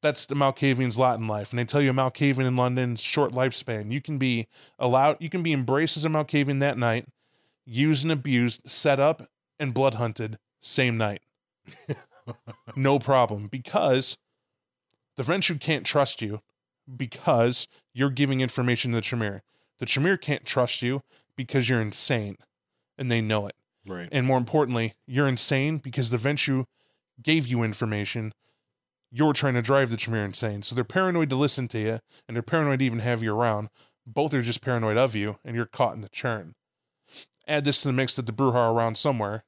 That's 0.00 0.24
the 0.24 0.36
Malkavians' 0.36 0.96
lot 0.96 1.18
in 1.18 1.26
life. 1.26 1.50
And 1.50 1.58
they 1.58 1.64
tell 1.64 1.82
you 1.82 1.90
a 1.90 1.94
Malkavian 1.94 2.46
in 2.46 2.56
London's 2.56 3.00
short 3.00 3.32
lifespan. 3.32 3.90
You 3.90 4.00
can 4.00 4.18
be 4.18 4.46
allowed, 4.78 5.16
you 5.20 5.28
can 5.28 5.42
be 5.42 5.52
embraced 5.52 5.96
as 5.96 6.04
a 6.04 6.08
Malkavian 6.08 6.60
that 6.60 6.78
night, 6.78 7.06
used 7.66 8.04
and 8.04 8.12
abused, 8.12 8.62
set 8.64 9.00
up 9.00 9.28
and 9.58 9.74
blood 9.74 9.94
hunted 9.94 10.38
same 10.60 10.96
night. 10.96 11.22
no 12.76 13.00
problem. 13.00 13.48
Because 13.48 14.16
the 15.16 15.24
Vrenshu 15.24 15.60
can't 15.60 15.84
trust 15.84 16.22
you 16.22 16.42
because 16.96 17.66
you're 17.92 18.10
giving 18.10 18.40
information 18.40 18.92
to 18.92 18.96
the 18.96 19.02
Tremere. 19.02 19.42
The 19.82 19.86
Tremere 19.86 20.16
can't 20.16 20.44
trust 20.44 20.80
you 20.80 21.02
because 21.34 21.68
you're 21.68 21.80
insane 21.80 22.36
and 22.96 23.10
they 23.10 23.20
know 23.20 23.48
it. 23.48 23.56
Right. 23.84 24.08
And 24.12 24.24
more 24.24 24.38
importantly, 24.38 24.94
you're 25.08 25.26
insane 25.26 25.78
because 25.78 26.10
the 26.10 26.18
Venshu 26.18 26.66
gave 27.20 27.48
you 27.48 27.64
information. 27.64 28.32
You're 29.10 29.32
trying 29.32 29.54
to 29.54 29.60
drive 29.60 29.90
the 29.90 29.96
Tremere 29.96 30.24
insane. 30.24 30.62
So 30.62 30.76
they're 30.76 30.84
paranoid 30.84 31.30
to 31.30 31.36
listen 31.36 31.66
to 31.66 31.80
you 31.80 31.98
and 32.28 32.36
they're 32.36 32.44
paranoid 32.44 32.78
to 32.78 32.84
even 32.84 33.00
have 33.00 33.24
you 33.24 33.34
around. 33.34 33.70
Both 34.06 34.32
are 34.34 34.42
just 34.42 34.60
paranoid 34.60 34.96
of 34.96 35.16
you 35.16 35.38
and 35.44 35.56
you're 35.56 35.66
caught 35.66 35.96
in 35.96 36.00
the 36.00 36.08
churn. 36.08 36.54
Add 37.48 37.64
this 37.64 37.82
to 37.82 37.88
the 37.88 37.92
mix 37.92 38.14
that 38.14 38.26
the 38.26 38.32
Brujah 38.32 38.54
are 38.54 38.72
around 38.72 38.96
somewhere. 38.96 39.42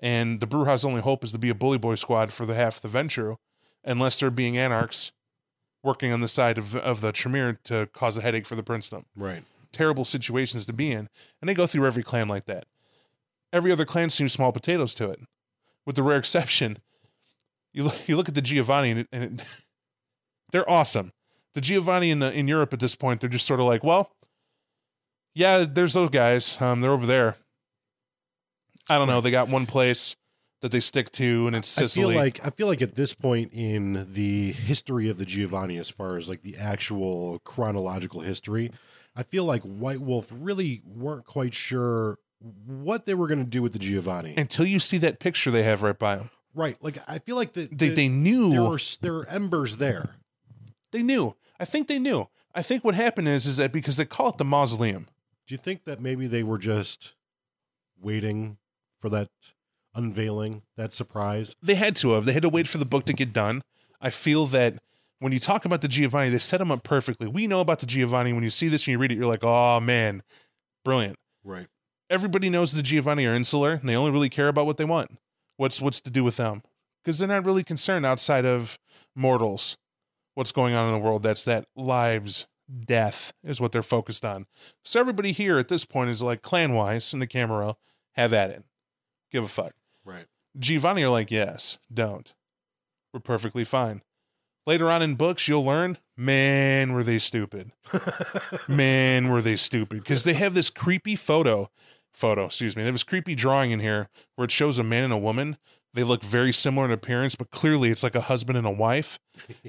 And 0.00 0.40
the 0.40 0.48
Brujah's 0.48 0.84
only 0.84 1.00
hope 1.00 1.22
is 1.22 1.30
to 1.30 1.38
be 1.38 1.50
a 1.50 1.54
bully 1.54 1.78
boy 1.78 1.94
squad 1.94 2.32
for 2.32 2.44
the 2.44 2.54
half 2.54 2.82
of 2.82 2.90
the 2.90 2.98
Ventrue, 2.98 3.36
unless 3.84 4.18
they're 4.18 4.32
being 4.32 4.58
anarchs 4.58 5.12
working 5.84 6.12
on 6.12 6.22
the 6.22 6.28
side 6.28 6.58
of, 6.58 6.74
of 6.74 7.02
the 7.02 7.12
Tremere 7.12 7.60
to 7.62 7.86
cause 7.92 8.16
a 8.16 8.20
headache 8.20 8.48
for 8.48 8.56
the 8.56 8.64
princedom 8.64 9.04
Right. 9.14 9.44
Terrible 9.76 10.06
situations 10.06 10.64
to 10.64 10.72
be 10.72 10.90
in. 10.90 11.08
And 11.40 11.48
they 11.48 11.54
go 11.54 11.66
through 11.66 11.86
every 11.86 12.02
clan 12.02 12.28
like 12.28 12.46
that. 12.46 12.64
Every 13.52 13.70
other 13.70 13.84
clan 13.84 14.10
seems 14.10 14.32
small 14.32 14.50
potatoes 14.50 14.94
to 14.94 15.10
it, 15.10 15.20
with 15.84 15.96
the 15.96 16.02
rare 16.02 16.18
exception. 16.18 16.78
You 17.72 17.84
look, 17.84 18.08
you 18.08 18.16
look 18.16 18.28
at 18.28 18.34
the 18.34 18.42
Giovanni, 18.42 18.90
and, 18.90 19.00
it, 19.00 19.08
and 19.12 19.40
it, 19.40 19.46
they're 20.50 20.68
awesome. 20.68 21.12
The 21.54 21.60
Giovanni 21.60 22.10
in 22.10 22.20
the, 22.20 22.32
in 22.32 22.48
Europe 22.48 22.72
at 22.72 22.80
this 22.80 22.94
point, 22.94 23.20
they're 23.20 23.30
just 23.30 23.46
sort 23.46 23.60
of 23.60 23.66
like, 23.66 23.84
well, 23.84 24.12
yeah, 25.34 25.64
there's 25.64 25.92
those 25.92 26.10
guys. 26.10 26.56
Um, 26.60 26.80
they're 26.80 26.92
over 26.92 27.06
there. 27.06 27.36
I 28.88 28.96
don't 28.96 29.08
know. 29.08 29.20
They 29.20 29.30
got 29.30 29.48
one 29.48 29.66
place 29.66 30.16
that 30.62 30.72
they 30.72 30.80
stick 30.80 31.12
to, 31.12 31.46
and 31.46 31.54
it's 31.54 31.76
I 31.76 31.82
Sicily. 31.82 32.14
feel 32.14 32.22
like 32.22 32.40
I 32.46 32.50
feel 32.50 32.66
like 32.66 32.80
at 32.80 32.94
this 32.94 33.12
point 33.12 33.52
in 33.52 34.06
the 34.12 34.52
history 34.52 35.08
of 35.10 35.18
the 35.18 35.26
Giovanni, 35.26 35.76
as 35.76 35.90
far 35.90 36.16
as 36.16 36.28
like 36.28 36.42
the 36.42 36.56
actual 36.56 37.40
chronological 37.40 38.20
history, 38.20 38.70
I 39.16 39.22
feel 39.22 39.44
like 39.44 39.62
White 39.62 40.00
Wolf 40.00 40.28
really 40.30 40.82
weren't 40.84 41.24
quite 41.24 41.54
sure 41.54 42.18
what 42.66 43.06
they 43.06 43.14
were 43.14 43.26
going 43.26 43.42
to 43.42 43.50
do 43.50 43.62
with 43.62 43.72
the 43.72 43.78
Giovanni. 43.78 44.34
until 44.36 44.66
you 44.66 44.78
see 44.78 44.98
that 44.98 45.18
picture 45.18 45.50
they 45.50 45.62
have 45.62 45.82
right 45.82 45.98
by 45.98 46.16
them, 46.16 46.30
right? 46.54 46.76
Like 46.82 46.98
I 47.08 47.18
feel 47.18 47.34
like 47.36 47.54
the, 47.54 47.66
they 47.72 47.88
the- 47.88 47.94
they 47.94 48.08
knew 48.08 48.50
there 48.50 48.62
were 48.62 48.78
there 49.00 49.12
were 49.14 49.28
embers 49.28 49.78
there. 49.78 50.16
they 50.92 51.02
knew. 51.02 51.34
I 51.58 51.64
think 51.64 51.88
they 51.88 51.98
knew. 51.98 52.28
I 52.54 52.62
think 52.62 52.84
what 52.84 52.94
happened 52.94 53.28
is 53.28 53.46
is 53.46 53.56
that 53.56 53.72
because 53.72 53.96
they 53.96 54.04
call 54.04 54.28
it 54.28 54.36
the 54.38 54.44
mausoleum. 54.44 55.08
Do 55.46 55.54
you 55.54 55.58
think 55.58 55.84
that 55.84 56.00
maybe 56.00 56.26
they 56.26 56.42
were 56.42 56.58
just 56.58 57.14
waiting 58.00 58.58
for 58.98 59.08
that 59.10 59.28
unveiling, 59.94 60.62
that 60.76 60.92
surprise? 60.92 61.56
they 61.62 61.74
had 61.74 61.96
to 61.96 62.10
have. 62.10 62.24
They 62.26 62.32
had 62.32 62.42
to 62.42 62.48
wait 62.48 62.68
for 62.68 62.78
the 62.78 62.84
book 62.84 63.06
to 63.06 63.12
get 63.12 63.32
done. 63.32 63.62
I 64.00 64.10
feel 64.10 64.46
that 64.48 64.74
when 65.18 65.32
you 65.32 65.38
talk 65.38 65.64
about 65.64 65.80
the 65.80 65.88
Giovanni, 65.88 66.30
they 66.30 66.38
set 66.38 66.60
him 66.60 66.70
up 66.70 66.82
perfectly. 66.82 67.26
We 67.26 67.46
know 67.46 67.60
about 67.60 67.78
the 67.80 67.86
Giovanni. 67.86 68.32
When 68.32 68.44
you 68.44 68.50
see 68.50 68.68
this 68.68 68.82
and 68.82 68.92
you 68.92 68.98
read 68.98 69.12
it, 69.12 69.18
you're 69.18 69.26
like, 69.26 69.44
oh 69.44 69.80
man, 69.80 70.22
brilliant. 70.84 71.18
Right. 71.44 71.66
Everybody 72.10 72.50
knows 72.50 72.72
the 72.72 72.82
Giovanni 72.82 73.26
are 73.26 73.34
insular 73.34 73.72
and 73.72 73.88
they 73.88 73.96
only 73.96 74.10
really 74.10 74.28
care 74.28 74.48
about 74.48 74.66
what 74.66 74.76
they 74.76 74.84
want. 74.84 75.18
What's 75.56 75.80
what's 75.80 76.00
to 76.02 76.10
do 76.10 76.22
with 76.22 76.36
them? 76.36 76.62
Because 77.02 77.18
they're 77.18 77.28
not 77.28 77.46
really 77.46 77.64
concerned 77.64 78.04
outside 78.04 78.44
of 78.44 78.78
mortals. 79.14 79.76
What's 80.34 80.52
going 80.52 80.74
on 80.74 80.86
in 80.86 80.92
the 80.92 80.98
world? 80.98 81.22
That's 81.22 81.44
that 81.44 81.66
lives, 81.74 82.46
death 82.84 83.32
is 83.42 83.60
what 83.60 83.72
they're 83.72 83.82
focused 83.82 84.24
on. 84.24 84.46
So 84.84 85.00
everybody 85.00 85.32
here 85.32 85.56
at 85.56 85.68
this 85.68 85.84
point 85.84 86.10
is 86.10 86.20
like 86.20 86.42
clan 86.42 86.74
wise 86.74 87.14
in 87.14 87.20
the 87.20 87.26
camera, 87.26 87.76
have 88.12 88.32
at 88.32 88.50
it. 88.50 88.64
Give 89.30 89.44
a 89.44 89.48
fuck. 89.48 89.72
Right. 90.04 90.26
Giovanni 90.58 91.02
are 91.04 91.10
like, 91.10 91.30
yes, 91.30 91.78
don't. 91.92 92.32
We're 93.12 93.20
perfectly 93.20 93.64
fine. 93.64 94.02
Later 94.66 94.90
on 94.90 95.00
in 95.00 95.14
books, 95.14 95.46
you'll 95.46 95.64
learn, 95.64 95.96
man, 96.16 96.92
were 96.92 97.04
they 97.04 97.20
stupid. 97.20 97.70
Man, 98.68 99.28
were 99.28 99.40
they 99.40 99.54
stupid. 99.54 100.00
Because 100.00 100.24
they 100.24 100.34
have 100.34 100.54
this 100.54 100.70
creepy 100.70 101.14
photo, 101.14 101.70
photo, 102.12 102.46
excuse 102.46 102.74
me. 102.74 102.82
Have 102.84 102.94
this 102.94 103.04
creepy 103.04 103.36
drawing 103.36 103.70
in 103.70 103.78
here 103.78 104.08
where 104.34 104.46
it 104.46 104.50
shows 104.50 104.78
a 104.78 104.82
man 104.82 105.04
and 105.04 105.12
a 105.12 105.18
woman. 105.18 105.56
They 105.94 106.02
look 106.02 106.22
very 106.22 106.52
similar 106.52 106.84
in 106.86 106.90
appearance, 106.90 107.36
but 107.36 107.52
clearly 107.52 107.90
it's 107.90 108.02
like 108.02 108.16
a 108.16 108.22
husband 108.22 108.58
and 108.58 108.66
a 108.66 108.72
wife. 108.72 109.20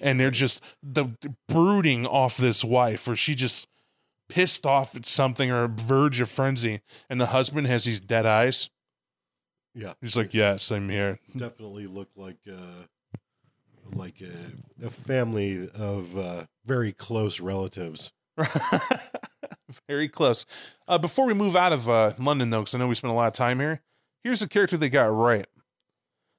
And 0.02 0.20
they're 0.20 0.32
just 0.46 0.64
the 0.82 1.10
brooding 1.48 2.08
off 2.08 2.36
this 2.36 2.64
wife, 2.64 3.06
where 3.06 3.16
she 3.16 3.36
just 3.36 3.68
pissed 4.30 4.66
off 4.66 4.96
at 4.96 5.06
something 5.06 5.52
or 5.52 5.68
verge 5.68 6.20
of 6.20 6.30
frenzy. 6.30 6.82
And 7.08 7.22
the 7.22 7.28
husband 7.28 7.68
has 7.68 7.86
these 7.86 8.00
dead 8.00 8.26
eyes. 8.26 8.72
Yeah. 9.76 9.94
He's 10.02 10.18
like, 10.18 10.34
Yes, 10.34 10.72
I'm 10.72 10.90
here. 10.90 11.20
Definitely 11.36 11.86
look 11.86 12.10
like 12.16 12.40
uh 12.52 12.86
like 13.94 14.22
a, 14.22 14.86
a 14.86 14.90
family 14.90 15.70
of 15.74 16.18
uh 16.18 16.46
very 16.66 16.94
close 16.94 17.40
relatives. 17.40 18.12
Very 19.88 20.08
close. 20.08 20.46
Uh, 20.88 20.98
before 20.98 21.26
we 21.26 21.34
move 21.34 21.56
out 21.56 21.74
of 21.74 21.90
uh, 21.90 22.14
London, 22.18 22.50
though, 22.50 22.62
because 22.62 22.76
I 22.76 22.80
know 22.80 22.88
we 22.88 22.96
spent 22.96 23.12
a 23.12 23.16
lot 23.16 23.28
of 23.28 23.34
time 23.34 23.60
here, 23.60 23.82
here's 24.24 24.42
a 24.42 24.48
character 24.48 24.78
they 24.78 24.90
got 24.90 25.06
right. 25.06 25.46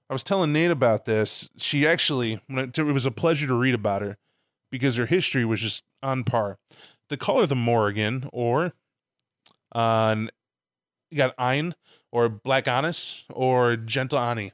I 0.09 0.13
was 0.13 0.23
telling 0.23 0.53
Nate 0.53 0.71
about 0.71 1.05
this. 1.05 1.51
She 1.57 1.87
actually, 1.87 2.41
it, 2.49 2.79
was 2.79 3.07
a 3.07 3.11
pleasure 3.11 3.47
to 3.47 3.55
read 3.55 3.75
about 3.75 4.03
her 4.03 4.17
because 4.71 4.97
her 4.97 5.07
history 5.07 5.45
was 5.45 5.61
just 5.61 5.85
on 6.03 6.25
par. 6.25 6.59
They 7.11 7.17
call 7.17 7.41
her 7.41 7.47
the 7.47 7.55
Morrigan, 7.55 8.29
or 8.33 8.73
uh, 9.75 10.17
you 11.11 11.17
got 11.17 11.35
Ein, 11.39 11.75
or 12.11 12.29
Black 12.29 12.67
Honest, 12.67 13.25
or 13.31 13.77
Gentle 13.77 14.19
Annie. 14.19 14.53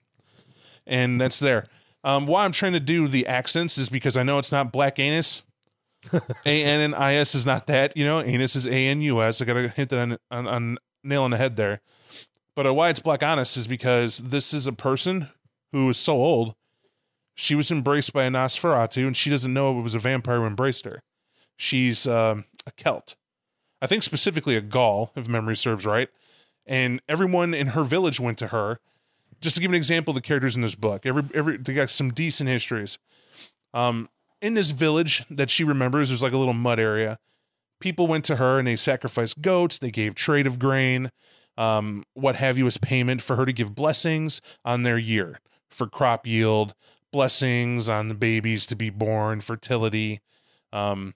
And 0.87 1.21
that's 1.21 1.39
there. 1.39 1.67
Um, 2.05 2.27
why 2.27 2.45
I'm 2.45 2.53
trying 2.53 2.75
to 2.75 2.81
do 2.81 3.09
the 3.09 3.27
accents 3.27 3.79
is 3.79 3.89
because 3.89 4.17
I 4.17 4.23
know 4.23 4.39
it's 4.39 4.53
not 4.53 4.71
Black 4.71 4.99
Anus. 4.99 5.43
A 6.45 6.63
N 6.63 6.81
and 6.81 6.95
I 6.95 7.15
S 7.15 7.47
not 7.47 7.67
that, 7.67 7.97
you 7.97 8.05
know. 8.05 8.21
Anus 8.21 8.55
is 8.55 8.67
A 8.67 8.71
N 8.73 9.01
U 9.01 9.23
S. 9.23 9.41
I 9.41 9.47
got 9.47 9.55
to 9.55 9.69
hit 9.69 9.89
that 9.89 9.99
on, 9.99 10.19
on, 10.31 10.47
on 10.47 10.79
nail 11.03 11.23
on 11.23 11.31
the 11.31 11.39
head 11.39 11.57
there. 11.57 11.81
But 12.55 12.67
uh, 12.67 12.75
why 12.75 12.91
it's 12.91 13.01
Black 13.01 13.23
Honest 13.23 13.57
is 13.57 13.67
because 13.67 14.19
this 14.19 14.53
is 14.53 14.67
a 14.67 14.73
person 14.73 15.31
who 15.73 15.89
is 15.89 15.97
so 15.97 16.13
old 16.15 16.55
She 17.35 17.55
was 17.55 17.71
embraced 17.71 18.13
by 18.13 18.25
a 18.25 18.31
Nosferatu, 18.31 19.07
and 19.07 19.17
she 19.17 19.31
doesn't 19.31 19.53
know 19.53 19.77
it 19.79 19.83
was 19.83 19.95
a 19.95 19.99
vampire 19.99 20.41
who 20.41 20.47
embraced 20.47 20.85
her. 20.85 21.03
She's 21.57 22.07
um, 22.07 22.45
a 22.67 22.71
Celt. 22.73 23.17
I 23.81 23.87
think 23.87 24.03
specifically 24.03 24.57
a 24.57 24.61
Gaul, 24.61 25.11
if 25.17 25.27
memory 25.27 25.57
serves 25.57 25.85
right. 25.85 26.09
And 26.67 27.03
everyone 27.09 27.55
in 27.55 27.69
her 27.69 27.83
village 27.83 28.21
went 28.21 28.39
to 28.39 28.49
her. 28.49 28.79
Just 29.45 29.57
to 29.57 29.61
give 29.61 29.71
an 29.71 29.75
example 29.75 30.13
of 30.13 30.15
the 30.15 30.23
characters 30.23 30.57
in 30.57 30.63
this 30.63 30.75
book, 30.75 31.05
every 31.05 31.23
every 31.35 31.59
they 31.59 31.75
got 31.75 31.91
some 31.91 32.11
decent 32.11 32.49
histories. 32.49 32.99
Um, 33.75 34.09
in 34.41 34.55
this 34.55 34.71
village 34.71 35.23
that 35.29 35.51
she 35.51 35.65
remembers, 35.65 36.09
there's 36.09 36.23
like 36.23 36.33
a 36.33 36.39
little 36.39 36.55
mud 36.55 36.81
area. 36.81 37.19
People 37.79 38.07
went 38.07 38.25
to 38.25 38.37
her 38.37 38.59
and 38.59 38.67
they 38.67 38.77
sacrificed 38.77 39.43
goats. 39.43 39.79
They 39.79 39.91
gave 39.91 40.15
trade 40.15 40.47
of 40.47 40.59
grain, 40.59 41.11
um, 41.59 42.05
what 42.15 42.37
have 42.37 42.57
you, 42.57 42.67
as 42.67 42.79
payment 42.79 43.21
for 43.21 43.37
her 43.37 43.45
to 43.45 43.53
give 43.53 43.75
blessings 43.75 44.41
on 44.65 44.83
their 44.83 44.97
year 44.97 45.41
for 45.69 45.87
crop 45.87 46.27
yield, 46.27 46.75
blessings 47.13 47.87
on 47.87 48.09
the 48.09 48.15
babies 48.15 48.65
to 48.65 48.75
be 48.75 48.89
born, 48.89 49.43
fertility, 49.43 50.23
um, 50.73 51.13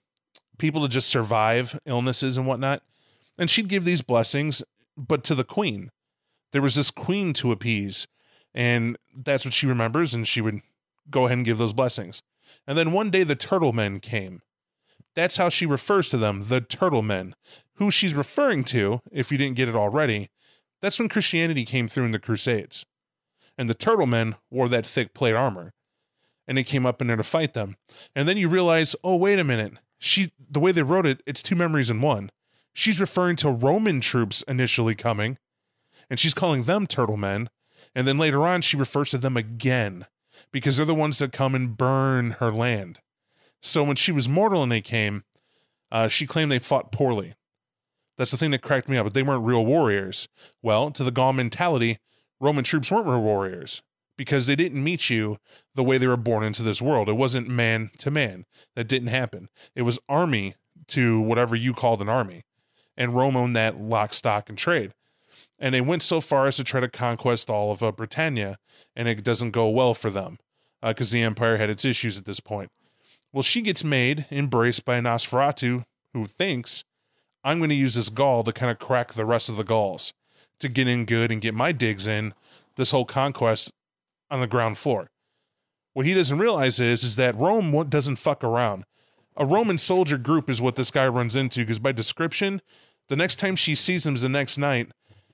people 0.59 0.83
to 0.83 0.89
just 0.89 1.09
survive 1.09 1.81
illnesses 1.87 2.37
and 2.37 2.47
whatnot. 2.47 2.83
And 3.39 3.49
she'd 3.49 3.69
give 3.69 3.87
these 3.87 4.03
blessings, 4.03 4.63
but 4.99 5.25
to 5.25 5.35
the 5.35 5.45
queen. 5.45 5.91
There 6.53 6.63
was 6.63 6.75
this 6.75 6.91
queen 6.91 7.33
to 7.35 7.53
appease, 7.53 8.07
and 8.55 8.97
that's 9.15 9.45
what 9.45 9.55
she 9.55 9.67
remembers, 9.67 10.15
and 10.15 10.27
she 10.27 10.41
would 10.41 10.61
go 11.11 11.27
ahead 11.27 11.39
and 11.39 11.45
give 11.45 11.59
those 11.59 11.73
blessings. 11.73 12.23
And 12.67 12.77
then 12.77 12.93
one 12.93 13.11
day 13.11 13.23
the 13.23 13.37
turtle 13.37 13.73
men 13.73 14.01
came. 14.01 14.43
That's 15.15 15.37
how 15.37 15.49
she 15.49 15.67
refers 15.67 16.11
to 16.11 16.17
them, 16.17 16.45
the 16.49 16.61
turtle 16.61 17.03
men. 17.03 17.35
Who 17.75 17.91
she's 17.91 18.15
referring 18.15 18.65
to, 18.65 19.01
if 19.11 19.31
you 19.31 19.39
didn't 19.39 19.57
get 19.57 19.69
it 19.69 19.77
already, 19.77 20.31
that's 20.81 20.99
when 20.99 21.09
Christianity 21.09 21.65
came 21.65 21.89
through 21.89 22.05
in 22.05 22.13
the 22.13 22.19
Crusades. 22.19 22.85
And 23.57 23.69
the 23.69 23.75
turtle 23.75 24.07
men 24.07 24.37
wore 24.51 24.69
that 24.69 24.87
thick 24.87 25.15
plate 25.15 25.35
armor. 25.35 25.73
And 26.47 26.57
they 26.57 26.65
came 26.65 26.87
up 26.87 27.01
in 27.01 27.09
there 27.09 27.17
to 27.17 27.23
fight 27.23 27.55
them. 27.55 27.77
And 28.15 28.29
then 28.29 28.37
you 28.37 28.49
realize, 28.49 28.95
oh, 29.03 29.17
wait 29.17 29.39
a 29.39 29.45
minute. 29.45 29.75
She 29.99 30.33
the 30.51 30.61
way 30.61 30.73
they 30.73 30.83
wrote 30.83 31.07
it, 31.07 31.23
it's 31.27 31.43
two 31.43 31.57
memories 31.57 31.91
in 31.91 32.01
one. 32.01 32.31
She's 32.73 33.01
referring 33.01 33.37
to 33.37 33.51
Roman 33.51 34.01
troops 34.01 34.43
initially 34.47 34.95
coming, 34.95 35.39
and 36.09 36.19
she's 36.19 36.35
calling 36.35 36.63
them 36.63 36.87
turtle 36.87 37.17
men. 37.17 37.51
And 37.95 38.07
then 38.07 38.19
later 38.19 38.47
on, 38.47 38.63
she 38.63 38.77
refers 38.77 39.11
to 39.11 39.19
them 39.19 39.37
again 39.37 40.07
because 40.53 40.77
they're 40.77 40.87
the 40.87 40.95
ones 40.95 41.19
that 41.19 41.33
come 41.33 41.55
and 41.55 41.77
burn 41.77 42.33
her 42.33 42.53
land. 42.53 43.01
So 43.63 43.83
when 43.83 43.97
she 43.97 44.13
was 44.13 44.29
mortal 44.29 44.63
and 44.63 44.71
they 44.71 44.81
came, 44.81 45.25
uh, 45.91 46.09
she 46.09 46.27
claimed 46.27 46.53
they 46.53 46.59
fought 46.59 46.93
poorly. 46.93 47.35
That's 48.17 48.31
the 48.31 48.37
thing 48.37 48.51
that 48.51 48.63
cracked 48.63 48.89
me 48.89 48.97
up, 48.97 49.05
but 49.05 49.15
they 49.15 49.23
weren't 49.23 49.45
real 49.45 49.65
warriors. 49.65 50.29
Well, 50.63 50.91
to 50.91 51.05
the 51.05 51.11
Gaul 51.11 51.33
mentality, 51.33 51.99
Roman 52.41 52.65
troops 52.65 52.91
weren't 52.91 53.07
real 53.07 53.23
warriors 53.23 53.83
because 54.17 54.47
they 54.47 54.57
didn't 54.57 54.83
meet 54.83 55.09
you 55.09 55.39
the 55.75 55.85
way 55.85 55.97
they 55.97 56.07
were 56.07 56.17
born 56.17 56.43
into 56.43 56.63
this 56.63 56.83
world. 56.83 57.09
It 57.09 57.13
wasn't 57.13 57.49
man 57.49 57.91
to 57.99 58.11
man. 58.11 58.45
That 58.75 58.89
didn't 58.89 59.09
happen. 59.09 59.49
It 59.77 59.83
was 59.83 59.99
army 60.09 60.57
to 60.89 61.21
whatever 61.21 61.55
you 61.55 61.73
called 61.73 62.03
an 62.03 62.09
army. 62.09 62.45
And 62.97 63.15
Rome 63.15 63.37
owned 63.37 63.55
that 63.55 63.81
lock, 63.81 64.13
stock, 64.13 64.49
and 64.49 64.59
trade. 64.59 64.93
And 65.59 65.75
they 65.75 65.81
went 65.81 66.03
so 66.03 66.21
far 66.21 66.47
as 66.47 66.57
to 66.57 66.65
try 66.65 66.81
to 66.81 66.89
conquest 66.89 67.51
all 67.51 67.73
of 67.73 67.83
uh, 67.83 67.91
Britannia, 67.91 68.59
and 68.95 69.09
it 69.09 69.25
doesn't 69.25 69.51
go 69.51 69.69
well 69.69 69.95
for 69.95 70.11
them 70.11 70.39
because 70.83 71.13
uh, 71.13 71.15
the 71.15 71.23
empire 71.23 71.57
had 71.57 71.71
its 71.71 71.85
issues 71.85 72.17
at 72.17 72.27
this 72.27 72.41
point. 72.41 72.71
Well, 73.33 73.43
she 73.43 73.63
gets 73.63 73.85
made, 73.85 74.27
embraced 74.31 74.85
by 74.85 75.01
Nosferatu 75.01 75.85
who 76.15 76.27
thinks, 76.27 76.85
I'm 77.45 77.59
going 77.59 77.71
to 77.71 77.77
use 77.77 77.95
this 77.95 78.09
Gaul 78.09 78.43
to 78.45 78.53
kind 78.53 78.71
of 78.71 78.79
crack 78.79 79.13
the 79.13 79.27
rest 79.27 79.49
of 79.49 79.57
the 79.57 79.65
Gauls 79.65 80.13
to 80.61 80.69
get 80.69 80.89
in 80.89 81.05
good 81.05 81.31
and 81.31 81.41
get 81.41 81.55
my 81.55 81.73
digs 81.73 82.07
in 82.07 82.35
this 82.77 82.91
whole 82.91 83.05
conquest 83.05 83.71
on 84.31 84.41
the 84.41 84.47
ground 84.47 84.79
floor. 84.79 85.09
What 85.93 86.07
he 86.07 86.15
doesn't 86.15 86.39
realize 86.39 86.81
is, 86.81 87.03
is 87.03 87.17
that 87.17 87.37
Rome 87.37 87.89
doesn't 87.89 88.17
fuck 88.17 88.43
around. 88.43 88.85
A 89.37 89.47
Roman 89.47 89.79
soldier 89.79 90.19
group 90.19 90.51
is 90.51 90.61
what 90.61 90.77
this 90.77 90.91
guy 90.91 91.07
runs 91.07 91.37
into 91.37 91.61
because 91.61 91.79
by 91.79 91.93
description, 91.93 92.61
the 93.09 93.17
next 93.17 93.37
time 93.37 93.57
she 93.57 93.75
sees 93.75 94.05
him 94.05 94.15
is 94.15 94.23
the 94.23 94.29
next 94.29 94.59
night, 94.59 94.91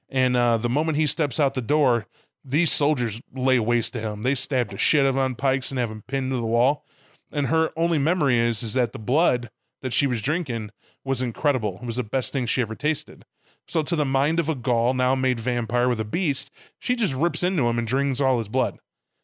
and 0.08 0.36
uh, 0.36 0.56
the 0.56 0.68
moment 0.68 0.96
he 0.96 1.06
steps 1.06 1.40
out 1.40 1.54
the 1.54 1.62
door, 1.62 2.06
these 2.44 2.70
soldiers 2.70 3.20
lay 3.34 3.58
waste 3.58 3.94
to 3.94 4.00
him. 4.00 4.22
They 4.22 4.34
stabbed 4.34 4.74
a 4.74 4.78
shit 4.78 5.06
of 5.06 5.16
on 5.16 5.34
pikes 5.34 5.70
and 5.70 5.78
have 5.78 5.90
him 5.90 6.02
pinned 6.06 6.32
to 6.32 6.36
the 6.36 6.46
wall. 6.46 6.84
And 7.32 7.48
her 7.48 7.70
only 7.76 7.98
memory 7.98 8.38
is 8.38 8.62
is 8.62 8.74
that 8.74 8.92
the 8.92 8.98
blood 8.98 9.50
that 9.82 9.92
she 9.92 10.06
was 10.06 10.22
drinking 10.22 10.70
was 11.04 11.22
incredible. 11.22 11.78
It 11.82 11.86
was 11.86 11.96
the 11.96 12.04
best 12.04 12.32
thing 12.32 12.46
she 12.46 12.62
ever 12.62 12.74
tasted. 12.74 13.24
So 13.66 13.82
to 13.82 13.96
the 13.96 14.04
mind 14.04 14.40
of 14.40 14.48
a 14.48 14.54
Gaul 14.54 14.94
now 14.94 15.14
made 15.14 15.40
vampire 15.40 15.88
with 15.88 16.00
a 16.00 16.04
beast, 16.04 16.50
she 16.78 16.94
just 16.94 17.14
rips 17.14 17.42
into 17.42 17.66
him 17.68 17.78
and 17.78 17.86
drinks 17.86 18.20
all 18.20 18.38
his 18.38 18.48
blood 18.48 18.78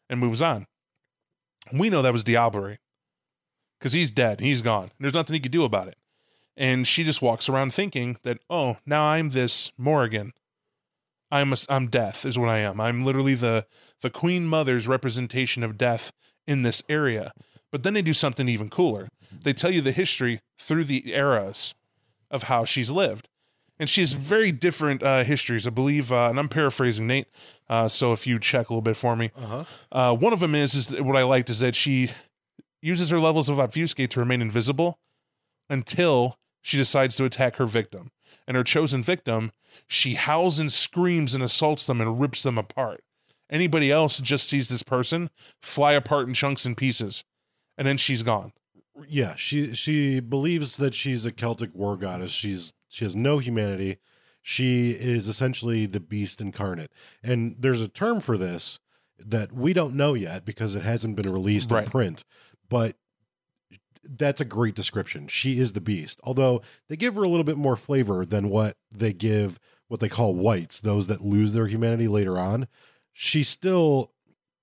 and 0.09 0.19
moves 0.19 0.41
on. 0.41 0.65
We 1.71 1.89
know 1.89 2.01
that 2.01 2.13
was 2.13 2.23
Diablerie 2.23 2.77
because 3.79 3.93
he's 3.93 4.11
dead. 4.11 4.39
He's 4.39 4.61
gone. 4.61 4.91
There's 4.99 5.13
nothing 5.13 5.35
he 5.35 5.39
could 5.39 5.51
do 5.51 5.63
about 5.63 5.87
it. 5.87 5.97
And 6.57 6.85
she 6.85 7.03
just 7.03 7.21
walks 7.21 7.47
around 7.49 7.73
thinking 7.73 8.17
that, 8.23 8.39
oh, 8.49 8.77
now 8.85 9.03
I'm 9.03 9.29
this 9.29 9.71
Morrigan. 9.77 10.33
I'm 11.31 11.53
a, 11.53 11.57
I'm 11.69 11.87
death 11.87 12.25
is 12.25 12.37
what 12.37 12.49
I 12.49 12.57
am. 12.59 12.79
I'm 12.81 13.05
literally 13.05 13.35
the 13.35 13.65
the 14.01 14.09
Queen 14.09 14.47
Mother's 14.47 14.87
representation 14.87 15.63
of 15.63 15.77
death 15.77 16.11
in 16.47 16.61
this 16.63 16.81
area. 16.89 17.31
But 17.71 17.83
then 17.83 17.93
they 17.93 18.01
do 18.01 18.13
something 18.13 18.49
even 18.49 18.69
cooler. 18.69 19.07
They 19.43 19.53
tell 19.53 19.71
you 19.71 19.81
the 19.81 19.91
history 19.93 20.41
through 20.59 20.83
the 20.85 21.13
eras 21.13 21.73
of 22.29 22.43
how 22.43 22.65
she's 22.65 22.89
lived, 22.91 23.29
and 23.79 23.87
she 23.89 24.01
has 24.01 24.13
very 24.13 24.51
different 24.51 25.01
uh, 25.03 25.23
histories. 25.23 25.65
I 25.65 25.69
believe, 25.69 26.11
uh, 26.11 26.29
and 26.29 26.37
I'm 26.39 26.49
paraphrasing 26.49 27.07
Nate. 27.07 27.27
Uh, 27.69 27.87
so 27.87 28.11
if 28.11 28.27
you 28.27 28.39
check 28.39 28.69
a 28.69 28.73
little 28.73 28.81
bit 28.81 28.97
for 28.97 29.15
me, 29.15 29.31
Uh-huh. 29.37 29.63
uh, 29.91 30.13
one 30.15 30.33
of 30.33 30.39
them 30.41 30.53
is 30.55 30.73
is 30.75 30.91
what 30.99 31.15
I 31.15 31.23
liked 31.23 31.49
is 31.49 31.59
that 31.59 31.75
she 31.75 32.09
uses 32.81 33.09
her 33.11 33.19
levels 33.19 33.47
of 33.47 33.59
obfuscate 33.59 34.09
to 34.11 34.19
remain 34.19 34.41
invisible 34.41 34.99
until 35.69 36.37
she 36.61 36.77
decides 36.77 37.15
to 37.15 37.25
attack 37.25 37.55
her 37.57 37.65
victim. 37.65 38.11
And 38.47 38.57
her 38.57 38.63
chosen 38.63 39.01
victim, 39.03 39.51
she 39.87 40.13
howls 40.15 40.59
and 40.59 40.71
screams 40.71 41.33
and 41.33 41.43
assaults 41.43 41.85
them 41.85 42.01
and 42.01 42.19
rips 42.19 42.43
them 42.43 42.57
apart. 42.57 43.03
Anybody 43.49 43.91
else 43.91 44.19
just 44.19 44.47
sees 44.47 44.69
this 44.69 44.83
person 44.83 45.29
fly 45.61 45.93
apart 45.93 46.27
in 46.27 46.33
chunks 46.33 46.65
and 46.65 46.77
pieces, 46.77 47.23
and 47.77 47.85
then 47.87 47.97
she's 47.97 48.23
gone. 48.23 48.53
Yeah, 49.07 49.35
she 49.35 49.73
she 49.73 50.19
believes 50.19 50.77
that 50.77 50.93
she's 50.95 51.25
a 51.25 51.31
Celtic 51.31 51.73
war 51.73 51.97
goddess. 51.97 52.31
She's 52.31 52.71
she 52.89 53.03
has 53.05 53.15
no 53.15 53.39
humanity. 53.39 53.97
She 54.41 54.91
is 54.91 55.27
essentially 55.27 55.85
the 55.85 55.99
beast 55.99 56.41
incarnate. 56.41 56.91
And 57.23 57.55
there's 57.59 57.81
a 57.81 57.87
term 57.87 58.19
for 58.21 58.37
this 58.37 58.79
that 59.19 59.51
we 59.51 59.71
don't 59.73 59.95
know 59.95 60.13
yet 60.15 60.45
because 60.45 60.73
it 60.75 60.83
hasn't 60.83 61.15
been 61.15 61.31
released 61.31 61.71
Right. 61.71 61.83
in 61.85 61.91
print. 61.91 62.23
But 62.69 62.95
that's 64.03 64.41
a 64.41 64.45
great 64.45 64.75
description. 64.75 65.27
She 65.27 65.59
is 65.59 65.73
the 65.73 65.81
beast. 65.81 66.19
Although 66.23 66.61
they 66.89 66.95
give 66.95 67.15
her 67.15 67.23
a 67.23 67.29
little 67.29 67.43
bit 67.43 67.57
more 67.57 67.75
flavor 67.75 68.25
than 68.25 68.49
what 68.49 68.77
they 68.91 69.13
give 69.13 69.59
what 69.87 69.99
they 69.99 70.09
call 70.09 70.33
whites, 70.33 70.79
those 70.79 71.07
that 71.07 71.21
lose 71.21 71.51
their 71.51 71.67
humanity 71.67 72.07
later 72.07 72.39
on. 72.39 72.67
She's 73.13 73.49
still 73.49 74.11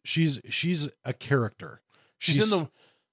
she's 0.04 0.40
she's 0.48 0.90
a 1.04 1.12
character. 1.12 1.82
She's, 2.18 2.42
in 2.52 2.58
the 2.58 2.68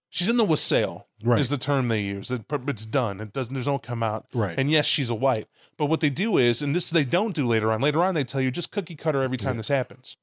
she's 0.09 0.29
in 0.29 0.37
the 0.37 0.45
wassail 0.45 1.07
Right. 1.23 1.39
is 1.39 1.49
the 1.49 1.57
term 1.57 1.87
they 1.89 2.01
use. 2.01 2.31
It, 2.31 2.43
it's 2.67 2.85
done. 2.85 3.19
It 3.21 3.33
doesn't. 3.33 3.53
There's 3.53 3.67
no 3.67 3.77
come 3.79 4.01
out. 4.01 4.27
Right. 4.33 4.57
And 4.57 4.71
yes, 4.71 4.85
she's 4.85 5.09
a 5.09 5.15
white. 5.15 5.47
But 5.77 5.87
what 5.87 5.99
they 5.99 6.09
do 6.09 6.37
is, 6.37 6.61
and 6.61 6.75
this 6.75 6.89
they 6.89 7.03
don't 7.03 7.35
do 7.35 7.45
later 7.45 7.71
on. 7.71 7.81
Later 7.81 8.03
on, 8.03 8.15
they 8.15 8.23
tell 8.23 8.41
you 8.41 8.49
just 8.51 8.71
cookie 8.71 8.95
cutter 8.95 9.21
every 9.21 9.37
time 9.37 9.55
Yeah. 9.55 9.59
this 9.59 9.67
happens. 9.67 10.15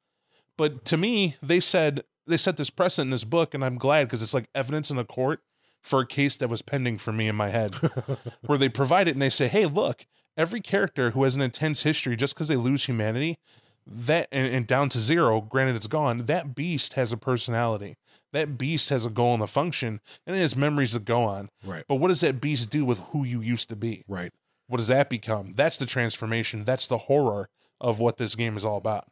But 0.56 0.84
to 0.86 0.96
me, 0.96 1.36
they 1.42 1.60
said 1.60 2.04
they 2.26 2.36
set 2.36 2.56
this 2.56 2.70
precedent 2.70 3.08
in 3.08 3.10
this 3.10 3.24
book, 3.24 3.52
and 3.54 3.64
I'm 3.64 3.76
glad 3.78 4.04
because 4.08 4.22
it's 4.22 4.34
like 4.34 4.48
evidence 4.54 4.90
in 4.90 4.98
a 4.98 5.04
court 5.04 5.40
for 5.82 6.00
a 6.00 6.06
case 6.06 6.36
that 6.36 6.48
was 6.48 6.62
pending 6.62 6.98
for 6.98 7.12
me 7.12 7.28
in 7.28 7.36
my 7.36 7.50
head, 7.50 7.74
where 8.46 8.58
they 8.58 8.68
provide 8.68 9.08
it 9.08 9.12
and 9.12 9.22
they 9.22 9.30
say, 9.30 9.48
"Hey, 9.48 9.66
look, 9.66 10.06
every 10.36 10.60
character 10.60 11.10
who 11.10 11.24
has 11.24 11.34
an 11.36 11.42
intense 11.42 11.82
history, 11.82 12.16
just 12.16 12.34
because 12.34 12.48
they 12.48 12.56
lose 12.56 12.84
humanity, 12.84 13.38
that 13.86 14.28
and, 14.32 14.52
and 14.54 14.66
down 14.66 14.88
to 14.90 14.98
zero, 14.98 15.40
granted 15.40 15.76
it's 15.76 15.86
gone, 15.86 16.26
that 16.26 16.54
beast 16.54 16.94
has 16.94 17.12
a 17.12 17.16
personality." 17.16 17.96
That 18.32 18.56
beast 18.56 18.88
has 18.88 19.04
a 19.04 19.10
goal 19.10 19.34
and 19.34 19.42
a 19.42 19.46
function, 19.46 20.00
and 20.26 20.34
it 20.34 20.40
has 20.40 20.56
memories 20.56 20.94
that 20.94 21.04
go 21.04 21.24
on. 21.24 21.50
Right. 21.62 21.84
But 21.86 21.96
what 21.96 22.08
does 22.08 22.22
that 22.22 22.40
beast 22.40 22.70
do 22.70 22.82
with 22.82 23.00
who 23.10 23.24
you 23.24 23.42
used 23.42 23.68
to 23.68 23.76
be? 23.76 24.04
Right. 24.08 24.32
What 24.68 24.78
does 24.78 24.88
that 24.88 25.10
become? 25.10 25.52
That's 25.52 25.76
the 25.76 25.84
transformation. 25.84 26.64
That's 26.64 26.86
the 26.86 26.96
horror 26.96 27.50
of 27.78 27.98
what 27.98 28.16
this 28.16 28.34
game 28.34 28.56
is 28.56 28.64
all 28.64 28.78
about. 28.78 29.06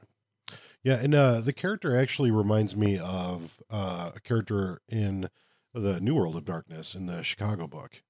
Yeah, 0.82 0.94
and 0.94 1.14
uh, 1.14 1.40
the 1.40 1.52
character 1.52 1.94
actually 1.96 2.30
reminds 2.30 2.74
me 2.74 2.98
of 2.98 3.62
uh, 3.68 4.12
a 4.16 4.20
character 4.20 4.80
in 4.88 5.28
the 5.74 6.00
New 6.00 6.14
World 6.14 6.36
of 6.36 6.44
Darkness 6.44 6.94
in 6.94 7.06
the 7.06 7.22
Chicago 7.22 7.66
book. 7.66 8.02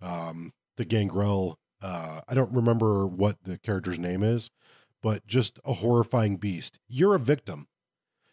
Um, 0.00 0.52
the 0.76 0.84
Gangrel. 0.84 1.58
Uh, 1.82 2.20
I 2.28 2.34
don't 2.34 2.52
remember 2.52 3.06
what 3.06 3.44
the 3.44 3.58
character's 3.58 3.98
name 3.98 4.22
is, 4.22 4.50
but 5.02 5.26
just 5.26 5.58
a 5.64 5.74
horrifying 5.74 6.36
beast. 6.36 6.78
You're 6.88 7.14
a 7.14 7.18
victim. 7.18 7.68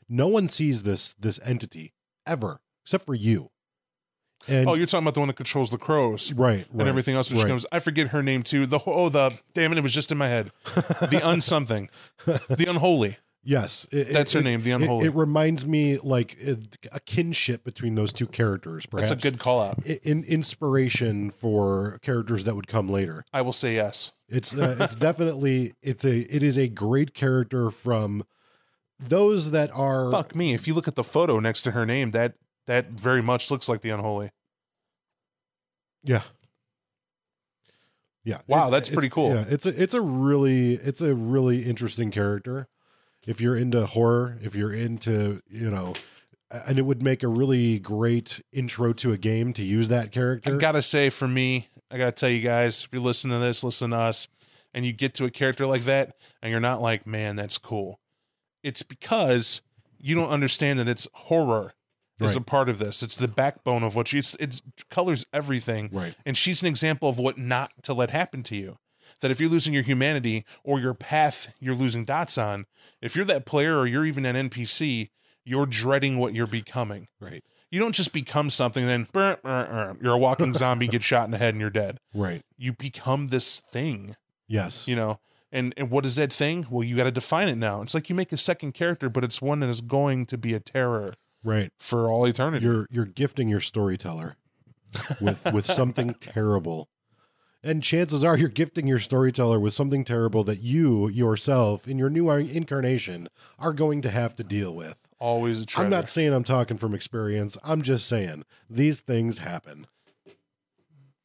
No 0.07 0.28
one 0.28 0.47
sees 0.47 0.84
this 0.84 1.14
this 1.14 1.39
entity 1.43 1.93
ever 2.26 2.62
except 2.84 3.05
for 3.05 3.16
you. 3.16 3.49
And 4.47 4.68
oh, 4.68 4.74
you're 4.74 4.88
talking 4.88 5.03
about 5.03 5.14
the 5.14 5.20
one 5.20 5.28
that 5.28 5.36
controls 5.36 5.70
the 5.70 5.78
crows 5.78 6.32
right, 6.32 6.66
right, 6.72 6.80
and 6.80 6.88
everything 6.88 7.16
else. 7.16 7.30
Which 7.30 7.41
right. 7.41 7.47
comes, 7.47 7.66
I 7.72 7.80
forget 7.80 8.07
her 8.07 8.24
name 8.24 8.41
too. 8.41 8.66
The 8.66 8.80
oh, 8.86 9.09
the 9.09 9.38
damn 9.53 9.72
it, 9.72 9.78
it 9.78 9.82
was 9.82 9.93
just 9.93 10.12
in 10.12 10.18
my 10.18 10.28
head. 10.28 10.51
The 10.76 11.22
unsomething, 11.24 11.89
the 12.26 12.66
unholy. 12.68 13.18
Yes, 13.44 13.88
it- 13.92 14.14
That's 14.14 14.36
it- 14.36 14.38
her 14.38 14.44
name, 14.44 14.62
the 14.62 14.70
Unholy. 14.72 15.08
It, 15.08 15.16
reminds 15.16 15.66
me 15.66 15.98
like 15.98 16.36
it- 16.39 16.78
a 16.92 17.00
kinship 17.00 17.64
between 17.64 17.96
those 17.96 18.14
two 18.14 18.28
characters. 18.28 18.86
Perhaps 18.86 19.10
That's 19.10 19.26
a 19.26 19.32
good 19.32 19.39
call 19.39 19.62
out. 19.62 19.84
in 19.86 20.24
inspiration 20.26 21.32
for 21.32 21.98
characters 22.04 22.44
that 22.44 22.56
would 22.56 22.68
come 22.68 22.88
later. 22.88 23.26
I 23.34 23.42
will 23.42 23.54
say 23.54 23.74
yes. 23.76 24.12
It's 24.30 24.54
uh, 24.54 24.78
it's 24.80 24.96
definitely 24.96 25.74
it's 25.82 26.06
a 26.06 26.20
it 26.34 26.44
is 26.44 26.58
a 26.58 26.68
great 26.68 27.14
character 27.16 27.72
from 27.72 28.24
those 29.00 29.50
that 29.52 29.72
are 29.74 30.12
Fuck 30.12 30.36
me. 30.36 30.54
If 30.54 30.68
you 30.68 30.74
look 30.76 30.88
at 30.88 30.94
the 30.96 31.04
photo 31.04 31.39
next 31.39 31.64
to 31.64 31.72
her 31.72 31.86
name, 31.86 32.12
that 32.12 32.36
that 32.68 32.92
very 32.92 33.24
much 33.24 33.50
looks 33.50 33.68
like 33.68 33.82
the 33.82 33.89
Unholy. 33.89 34.30
yeah 36.04 36.22
yeah 38.24 38.42
Wow, 38.48 38.68
It's- 38.68 38.72
that's 38.72 38.89
pretty 38.89 39.10
cool. 39.10 39.34
Yeah, 39.34 39.46
it's 39.50 39.66
a 39.66 39.82
it's 39.82 39.94
a 39.96 40.02
really 40.02 40.74
it's 40.76 41.02
a 41.02 41.16
really 41.16 41.64
interesting 41.64 42.12
character. 42.12 42.68
If 43.26 43.40
you're 43.40 43.56
into 43.56 43.86
horror, 43.86 44.38
if 44.42 44.56
you're 44.56 44.74
into 44.74 45.42
you 45.50 45.70
know, 45.70 45.94
and 46.50 46.80
it 46.80 46.84
would 46.84 47.02
make 47.02 47.24
a 47.24 47.28
really 47.28 47.80
great 47.80 48.42
intro 48.52 48.94
to 48.94 49.12
a 49.12 49.18
game 49.18 49.54
to 49.54 49.64
use 49.64 49.90
that 49.90 50.12
character. 50.12 50.56
I 50.56 50.58
gotta 50.58 50.82
say, 50.82 51.10
for 51.10 51.28
me, 51.28 51.68
I 51.90 51.98
gotta 51.98 52.12
tell 52.12 52.30
you 52.30 52.42
guys, 52.42 52.84
if 52.86 52.90
you're 52.92 53.02
listening 53.02 53.38
to 53.38 53.46
this, 53.46 53.64
listen 53.64 53.92
to 53.92 53.98
us, 53.98 54.28
and 54.74 54.86
you 54.86 54.94
get 54.94 55.14
to 55.16 55.26
a 55.26 55.32
character 55.32 55.66
like 55.66 55.86
that, 55.86 56.16
and 56.42 56.52
you're 56.52 56.60
not 56.60 56.82
like, 56.82 57.06
man, 57.06 57.36
that's 57.36 57.58
cool. 57.58 58.00
It's 58.64 58.84
because 58.84 59.62
you 60.00 60.16
don't 60.16 60.30
understand 60.30 60.80
that 60.80 60.88
it's 60.88 61.08
horror 61.14 61.74
is 62.20 62.36
a 62.36 62.42
part 62.42 62.70
of 62.70 62.80
this. 62.80 63.02
It's 63.02 63.16
the 63.16 63.28
backbone 63.28 63.84
of 63.84 63.96
what 63.96 64.10
she. 64.10 64.20
It's, 64.20 64.36
it's 64.40 64.62
colors 64.90 65.26
everything, 65.34 65.90
right. 65.92 66.16
and 66.26 66.38
she's 66.38 66.62
an 66.62 66.68
example 66.68 67.10
of 67.10 67.18
what 67.18 67.38
not 67.38 67.72
to 67.84 67.94
let 67.94 68.12
happen 68.12 68.44
to 68.44 68.56
you. 68.56 68.78
That 69.22 69.32
if 69.32 69.40
you're 69.40 69.50
losing 69.50 69.74
your 69.74 69.84
humanity 69.84 70.46
or 70.64 70.80
your 70.80 70.94
path, 70.94 71.54
you're 71.60 71.76
losing 71.76 72.06
dots 72.06 72.38
on. 72.38 72.66
If 73.02 73.16
you're 73.16 73.26
that 73.26 73.46
player 73.46 73.78
or 73.78 73.88
you're 73.88 74.06
even 74.06 74.26
an 74.26 74.50
NPC, 74.50 75.10
you're 75.46 75.66
dreading 75.66 76.18
what 76.18 76.34
you're 76.34 76.48
becoming. 76.48 77.08
Right. 77.20 77.44
You 77.70 77.80
don't 77.80 77.94
just 77.96 78.12
become 78.12 78.50
something, 78.50 78.86
then 78.86 79.08
brr, 79.14 79.38
brr, 79.42 79.66
brr, 79.66 79.98
you're 80.02 80.14
a 80.14 80.18
walking 80.18 80.54
zombie, 80.56 80.88
get 80.88 81.04
shot 81.04 81.26
in 81.26 81.32
the 81.32 81.38
head, 81.38 81.54
and 81.54 81.62
you're 81.62 81.70
dead. 81.70 82.00
Right. 82.14 82.42
You 82.58 82.74
become 82.74 83.28
this 83.28 83.60
thing, 83.72 84.18
Yes. 84.48 84.88
you 84.88 84.96
know. 84.96 85.20
And 85.54 85.74
and 85.78 85.90
what 85.90 86.06
is 86.06 86.16
that 86.16 86.32
thing? 86.32 86.66
Well, 86.70 86.84
you 86.84 86.96
got 86.96 87.04
to 87.04 87.12
define 87.12 87.50
it 87.50 87.58
now. 87.58 87.82
It's 87.82 87.94
like 87.94 88.10
you 88.10 88.16
make 88.16 88.32
a 88.32 88.38
second 88.38 88.74
character, 88.74 89.10
but 89.10 89.24
it's 89.24 89.42
one 89.42 89.60
that 89.60 89.70
is 89.70 89.82
going 89.82 90.26
to 90.28 90.38
be 90.38 90.54
a 90.54 90.60
terror 90.62 91.14
right. 91.44 91.72
for 91.78 92.10
all 92.10 92.26
eternity. 92.26 92.66
You're 92.66 92.88
you're 92.90 93.06
gifting 93.06 93.50
your 93.50 93.60
storyteller 93.60 94.38
with 95.20 95.46
with 95.54 95.66
something 95.66 96.14
terrible. 96.22 96.88
And 97.64 97.84
chances 97.84 98.24
are 98.24 98.36
you're 98.38 98.49
gifting 98.49 98.88
your 98.88 98.97
storyteller 98.97 99.59
with 99.59 99.74
something 99.76 100.03
terrible 100.03 100.43
that 100.45 100.62
you 100.62 101.07
yourself 101.09 101.88
in 101.88 101.99
your 101.99 102.09
new 102.09 102.30
incarnation 102.32 103.30
are 103.59 103.72
going 103.74 104.01
to 104.01 104.09
have 104.09 104.36
to 104.38 104.43
deal 104.43 104.74
with. 104.74 104.97
Always 105.20 105.62
a. 105.62 105.66
I'm 105.78 105.89
not 105.89 106.07
saying 106.07 106.34
I'm 106.34 106.43
talking 106.43 106.78
from 106.78 106.95
experience. 106.95 107.57
I'm 107.64 107.84
just 107.84 108.07
saying 108.07 108.45
these 108.68 108.99
things 109.01 109.38
happen. 109.39 109.86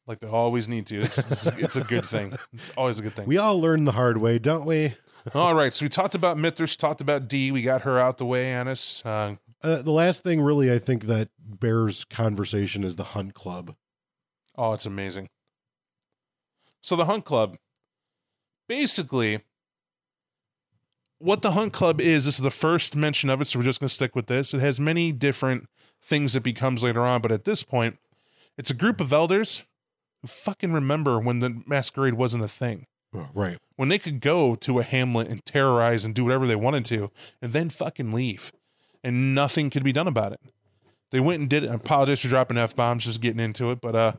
like 0.05 0.19
they 0.19 0.27
always 0.27 0.67
need 0.69 0.85
to. 0.87 0.97
It's, 1.01 1.17
it's, 1.17 1.47
it's 1.47 1.75
a 1.75 1.83
good 1.83 2.05
thing. 2.05 2.37
It's 2.53 2.69
always 2.77 2.99
a 2.99 3.01
good 3.01 3.15
thing. 3.15 3.25
We 3.27 3.37
all 3.39 3.59
learn 3.59 3.85
the 3.85 3.93
hard 3.93 4.17
way, 4.17 4.37
don't 4.37 4.65
we? 4.65 4.93
All 5.33 5.55
right, 5.55 5.73
so 5.73 5.83
we 5.85 5.89
talked 5.89 6.15
about 6.15 6.37
Mithras, 6.37 6.77
talked 6.77 7.01
about 7.01 7.27
Dee. 7.27 7.51
We 7.51 7.61
got 7.61 7.81
her 7.81 7.99
out 7.99 8.17
the 8.17 8.25
way, 8.25 8.45
Annis. 8.45 9.01
Uh, 9.03 9.35
Uh, 9.63 9.81
the 9.81 9.91
last 9.91 10.21
thing, 10.23 10.39
really, 10.39 10.71
I 10.71 10.77
think 10.79 11.05
that 11.05 11.29
bears 11.39 12.05
conversation 12.05 12.83
is 12.83 12.95
the 12.95 13.03
Hunt 13.05 13.33
Club. 13.33 13.75
oh, 14.55 14.73
it's 14.73 14.85
amazing. 14.85 15.29
So 16.87 16.95
the 16.95 17.03
Hunt 17.03 17.25
Club, 17.25 17.57
basically, 18.69 19.41
what 21.17 21.41
the 21.41 21.51
Hunt 21.51 21.73
Club 21.73 21.99
is, 21.99 22.23
this 22.23 22.35
is 22.35 22.43
the 22.43 22.49
first 22.49 22.95
mention 22.95 23.29
of 23.29 23.41
it, 23.41 23.47
so 23.49 23.59
we're 23.59 23.65
just 23.65 23.81
going 23.81 23.89
to 23.89 23.93
stick 23.93 24.15
with 24.15 24.27
this. 24.27 24.53
It 24.53 24.61
has 24.61 24.79
many 24.79 25.11
different 25.11 25.67
things 26.01 26.33
it 26.33 26.43
becomes 26.43 26.83
later 26.83 27.01
on, 27.01 27.21
but 27.21 27.29
at 27.29 27.43
this 27.43 27.61
point, 27.61 27.99
it's 28.57 28.69
a 28.69 28.73
group 28.73 29.01
of 29.01 29.11
elders 29.11 29.63
who 30.21 30.29
fucking 30.29 30.71
remember 30.71 31.19
when 31.19 31.39
the 31.39 31.61
masquerade 31.65 32.13
wasn't 32.13 32.45
a 32.45 32.47
thing. 32.47 32.87
Oh, 33.13 33.27
right. 33.33 33.57
when 33.75 33.89
they 33.89 33.99
could 33.99 34.21
go 34.21 34.55
to 34.55 34.79
a 34.79 34.83
hamlet 34.83 35.27
and 35.27 35.43
terrorize 35.43 36.05
and 36.05 36.15
do 36.15 36.23
whatever 36.23 36.47
they 36.47 36.55
wanted 36.55 36.85
to 36.85 37.11
and 37.41 37.51
then 37.51 37.69
fucking 37.69 38.13
leave 38.13 38.53
and 39.03 39.35
nothing 39.35 39.69
could 39.69 39.83
be 39.83 39.93
done 39.93 40.07
about 40.07 40.33
it 40.33 40.41
they 41.11 41.21
went 41.21 41.39
and 41.39 41.49
did 41.49 41.63
it 41.63 41.69
I 41.69 41.75
apologize 41.75 42.19
for 42.19 42.27
dropping 42.27 42.57
f-bombs 42.57 43.05
just 43.05 43.21
getting 43.21 43.39
into 43.39 43.71
it 43.71 43.79
but 43.79 43.95
uh 43.95 44.13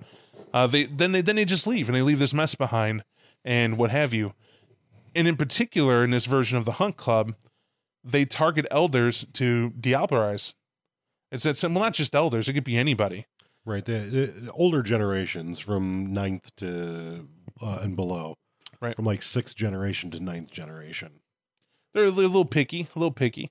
uh 0.53 0.67
they 0.67 0.85
then 0.85 1.13
they 1.13 1.21
then 1.21 1.37
they 1.37 1.45
just 1.45 1.67
leave 1.67 1.89
and 1.89 1.97
they 1.97 2.03
leave 2.03 2.19
this 2.19 2.35
mess 2.35 2.55
behind 2.55 3.05
and 3.45 3.77
what 3.77 3.91
have 3.91 4.13
you 4.13 4.35
and 5.15 5.29
in 5.29 5.37
particular 5.37 6.05
in 6.05 6.11
this 6.11 6.27
version 6.27 6.59
of 6.59 6.65
the 6.65 6.73
hunt 6.73 6.97
club 6.97 7.35
they 8.05 8.25
target 8.25 8.67
elders 8.71 9.27
to 9.33 9.73
diablerize 9.81 10.55
it's 11.31 11.45
that 11.45 11.57
simple 11.57 11.81
well 11.81 11.87
not 11.87 11.95
just 11.95 12.15
elders 12.15 12.49
it 12.49 12.55
could 12.55 12.65
be 12.65 12.79
anybody 12.79 13.27
Right. 13.69 13.85
The, 13.85 13.99
the 13.99 14.53
older 14.53 14.83
generations 14.83 15.59
from 15.59 16.11
ninth 16.15 16.51
to 16.57 17.29
uh, 17.61 17.81
and 17.83 17.95
below. 17.95 18.37
Right. 18.81 18.97
From 18.97 19.05
like 19.05 19.21
sixth 19.21 19.57
generation 19.57 20.11
to 20.13 20.21
ninth 20.21 20.51
generation. 20.51 21.21
they're 21.93 22.07
a 22.07 22.11
little 22.11 22.47
picky, 22.47 22.89
a 22.97 22.99
little 22.99 23.13
picky. 23.13 23.51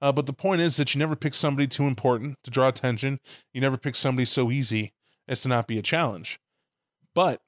Uh, 0.00 0.10
but 0.10 0.24
the 0.24 0.32
point 0.32 0.62
is 0.62 0.76
that 0.76 0.94
you 0.94 0.98
never 0.98 1.16
pick 1.16 1.34
somebody 1.34 1.66
too 1.66 1.84
important 1.84 2.36
to 2.44 2.50
draw 2.50 2.68
attention. 2.68 3.18
You 3.52 3.60
never 3.60 3.76
pick 3.76 3.94
somebody 3.94 4.24
so 4.24 4.50
easy 4.50 4.92
as 5.28 5.42
to 5.42 5.48
not 5.48 5.66
be 5.66 5.78
a 5.78 5.82
challenge. 5.82 6.40
But 7.14 7.42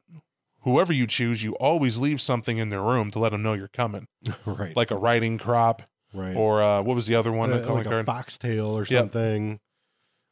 whoever 0.60 0.92
you 0.92 1.06
choose, 1.06 1.42
you 1.42 1.52
always 1.54 1.98
leave 1.98 2.20
something 2.20 2.58
in 2.58 2.68
their 2.70 2.82
room 2.82 3.10
to 3.12 3.18
let 3.18 3.30
them 3.32 3.42
know 3.42 3.52
you're 3.54 3.68
coming, 3.68 4.06
right. 4.44 4.76
like 4.76 4.90
a 4.90 4.96
riding 4.96 5.38
crop 5.38 5.82
right. 6.12 6.36
or 6.36 6.62
uh, 6.62 6.82
what 6.82 6.94
was 6.94 7.06
the 7.06 7.14
other 7.14 7.32
one? 7.32 7.52
Uh, 7.52 7.72
like 7.72 7.86
a 7.86 8.04
foxtail 8.04 8.66
or 8.66 8.80
Yep. 8.80 8.88
something. 8.88 9.60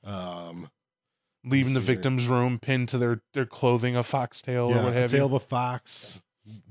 Um, 0.05 0.71
Leaving 1.45 1.73
the 1.75 1.81
victim's 1.81 2.29
room 2.29 2.59
pinned 2.59 2.89
to 2.91 2.99
their 2.99 3.23
their 3.33 3.47
clothing, 3.47 3.97
a 3.97 4.03
foxtail 4.03 4.71
yeah, 4.71 4.81
or 4.81 4.85
what 4.85 4.93
have 4.93 5.11
tail 5.11 5.21
you. 5.21 5.25
of 5.27 5.33
a 5.33 5.41
fox. 5.41 6.23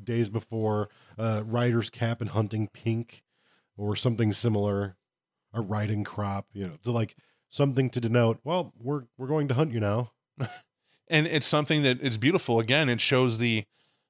Days 0.04 0.30
before, 0.30 0.90
uh, 1.18 1.44
rider's 1.46 1.90
cap 1.90 2.20
and 2.20 2.32
hunting 2.32 2.68
pink, 2.68 3.24
or 3.78 3.96
something 3.96 4.34
similar. 4.34 4.98
A 5.54 5.62
riding 5.62 6.04
crop, 6.04 6.48
you 6.52 6.68
know, 6.68 6.74
to 6.84 6.92
like 6.92 7.16
something 7.48 7.90
to 7.92 8.02
denote. 8.02 8.40
Well, 8.44 8.74
we're 8.78 9.04
we're 9.18 9.28
going 9.28 9.48
to 9.48 9.54
hunt 9.54 9.72
you 9.72 9.80
now. 9.80 10.12
and 11.10 11.28
it's 11.28 11.47
something 11.47 11.84
that 11.84 11.99
it's 12.01 12.18
beautiful. 12.18 12.60
Again, 12.60 12.89
it 12.89 13.01
shows 13.01 13.38
the 13.38 13.66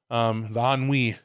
um 0.09 0.49
the 0.51 0.61
ennui, 0.61 1.17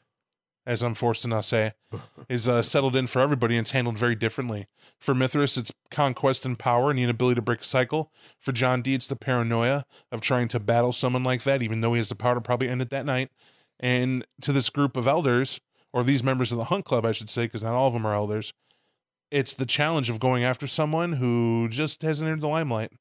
as 0.65 0.81
I'm 0.81 0.93
forced 0.93 1.23
to 1.23 1.27
now 1.27 1.41
say, 1.41 1.73
is 2.29 2.47
uh, 2.47 2.61
settled 2.61 2.95
in 2.95 3.07
for 3.07 3.21
everybody 3.21 3.55
and 3.55 3.63
it's 3.63 3.71
handled 3.71 3.97
very 3.97 4.15
differently. 4.15 4.67
For 4.99 5.13
Mithras, 5.13 5.57
it's 5.57 5.71
conquest 5.91 6.45
and 6.45 6.57
power 6.57 6.89
and 6.89 6.97
the 6.97 7.03
inability 7.03 7.35
to 7.35 7.41
break 7.41 7.61
a 7.61 7.65
cycle. 7.65 8.11
For 8.39 8.51
John 8.51 8.81
Dee, 8.81 8.93
it's 8.93 9.07
the 9.07 9.15
paranoia 9.15 9.85
of 10.11 10.21
trying 10.21 10.47
to 10.49 10.59
battle 10.59 10.93
someone 10.93 11.23
like 11.23 11.43
that, 11.43 11.61
even 11.61 11.81
though 11.81 11.93
he 11.93 11.99
has 11.99 12.09
the 12.09 12.15
power 12.15 12.35
to 12.35 12.41
probably 12.41 12.69
end 12.69 12.81
it 12.81 12.89
that 12.89 13.05
night. 13.05 13.29
And 13.79 14.25
to 14.41 14.53
this 14.53 14.69
group 14.69 14.95
of 14.95 15.07
elders, 15.07 15.59
or 15.91 16.03
these 16.03 16.23
members 16.23 16.51
of 16.51 16.57
the 16.57 16.65
Hunt 16.65 16.85
Club, 16.85 17.05
I 17.05 17.11
should 17.11 17.29
say, 17.29 17.45
because 17.45 17.63
not 17.63 17.75
all 17.75 17.87
of 17.87 17.93
them 17.93 18.07
are 18.07 18.15
elders, 18.15 18.53
it's 19.29 19.53
the 19.53 19.65
challenge 19.65 20.09
of 20.09 20.19
going 20.19 20.43
after 20.43 20.67
someone 20.67 21.13
who 21.13 21.67
just 21.69 22.01
hasn't 22.01 22.27
entered 22.27 22.41
the 22.41 22.47
limelight. 22.47 22.91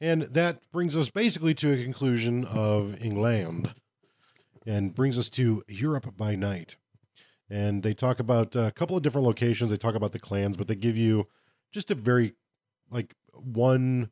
And 0.00 0.22
that 0.22 0.60
brings 0.72 0.96
us 0.96 1.10
basically 1.10 1.54
to 1.54 1.72
a 1.72 1.82
conclusion 1.82 2.44
of 2.44 3.02
England 3.02 3.74
and 4.66 4.94
brings 4.94 5.18
us 5.18 5.30
to 5.30 5.62
Europe 5.68 6.16
by 6.16 6.34
night. 6.34 6.76
And 7.48 7.82
they 7.82 7.94
talk 7.94 8.18
about 8.18 8.56
a 8.56 8.72
couple 8.72 8.96
of 8.96 9.02
different 9.02 9.26
locations. 9.26 9.70
They 9.70 9.76
talk 9.76 9.94
about 9.94 10.12
the 10.12 10.18
clans, 10.18 10.56
but 10.56 10.66
they 10.66 10.74
give 10.74 10.96
you 10.96 11.28
just 11.72 11.90
a 11.90 11.94
very 11.94 12.34
like 12.90 13.14
one 13.32 14.10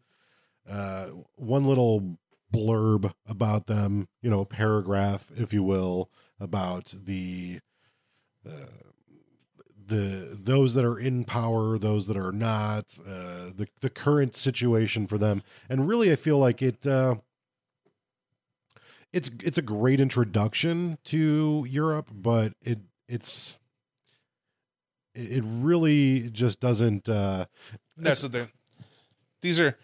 uh 0.69 1.07
one 1.37 1.65
little 1.65 2.19
blurb 2.53 3.13
about 3.27 3.67
them, 3.67 4.09
you 4.21 4.31
know, 4.31 4.45
paragraph 4.45 5.31
if 5.35 5.53
you 5.53 5.63
will, 5.63 6.11
about 6.39 6.95
the 7.05 7.61
uh 8.47 8.92
the 9.87 10.39
those 10.41 10.75
that 10.75 10.85
are 10.85 10.99
in 10.99 11.25
power, 11.25 11.79
those 11.79 12.07
that 12.07 12.17
are 12.17 12.33
not, 12.33 12.99
uh, 13.07 13.51
the 13.55 13.69
the 13.81 13.91
current 13.91 14.35
situation 14.37 15.07
for 15.07 15.19
them, 15.19 15.43
and 15.69 15.89
really, 15.89 16.11
I 16.13 16.17
feel 16.17 16.39
like 16.39 16.63
it. 16.63 16.87
Uh, 16.87 17.17
it's 19.13 19.31
it's 19.43 19.59
a 19.59 19.63
great 19.63 20.01
introduction 20.01 20.99
to 21.05 21.67
Europe, 21.69 22.09
but 22.13 22.55
it 22.63 22.81
it's 23.09 23.59
it 25.15 25.43
really 25.45 26.31
just 26.31 26.61
doesn't. 26.61 27.09
Uh, 27.09 27.47
That's 27.97 28.23
what 28.23 28.33
they're. 28.33 28.51
These 29.43 29.61
are. 29.61 29.79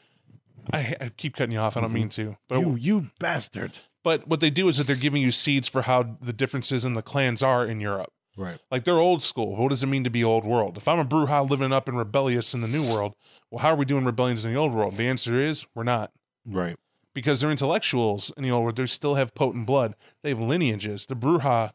I, 0.72 0.96
I 1.00 1.08
keep 1.16 1.36
cutting 1.36 1.52
you 1.52 1.60
off. 1.60 1.76
I 1.76 1.80
don't 1.80 1.92
mean 1.92 2.10
to, 2.10 2.36
but 2.48 2.60
you 2.60 2.74
you 2.76 3.10
bastard! 3.18 3.78
but 4.08 4.26
what 4.26 4.40
they 4.40 4.50
do 4.50 4.68
is 4.68 4.78
that 4.78 4.86
they're 4.86 4.96
giving 4.96 5.22
you 5.22 5.30
seeds 5.30 5.68
for 5.68 5.82
how 5.82 6.16
the 6.20 6.32
differences 6.32 6.84
in 6.84 6.94
the 6.94 7.02
clans 7.02 7.42
are 7.42 7.66
in 7.66 7.80
Europe. 7.80 8.12
Right, 8.38 8.58
Like 8.70 8.84
they're 8.84 8.98
old 8.98 9.22
school. 9.22 9.56
What 9.56 9.70
does 9.70 9.82
it 9.82 9.86
mean 9.88 10.04
to 10.04 10.10
be 10.10 10.22
old 10.22 10.44
world? 10.44 10.76
If 10.76 10.86
I'm 10.86 11.00
a 11.00 11.04
Brujah 11.04 11.48
living 11.50 11.72
up 11.72 11.88
and 11.88 11.98
rebellious 11.98 12.54
in 12.54 12.60
the 12.60 12.68
new 12.68 12.88
world, 12.88 13.14
well, 13.50 13.58
how 13.60 13.72
are 13.72 13.76
we 13.76 13.84
doing 13.84 14.04
rebellions 14.04 14.44
in 14.44 14.52
the 14.52 14.56
old 14.58 14.72
world? 14.72 14.96
The 14.96 15.08
answer 15.08 15.34
is 15.40 15.66
we're 15.74 15.82
not. 15.82 16.12
right, 16.46 16.76
Because 17.14 17.40
they're 17.40 17.50
intellectuals 17.50 18.30
in 18.36 18.44
the 18.44 18.50
old 18.52 18.62
world. 18.62 18.76
They 18.76 18.86
still 18.86 19.16
have 19.16 19.34
potent 19.34 19.66
blood. 19.66 19.94
They 20.22 20.28
have 20.28 20.38
lineages. 20.38 21.06
The 21.06 21.16
Brujah 21.16 21.72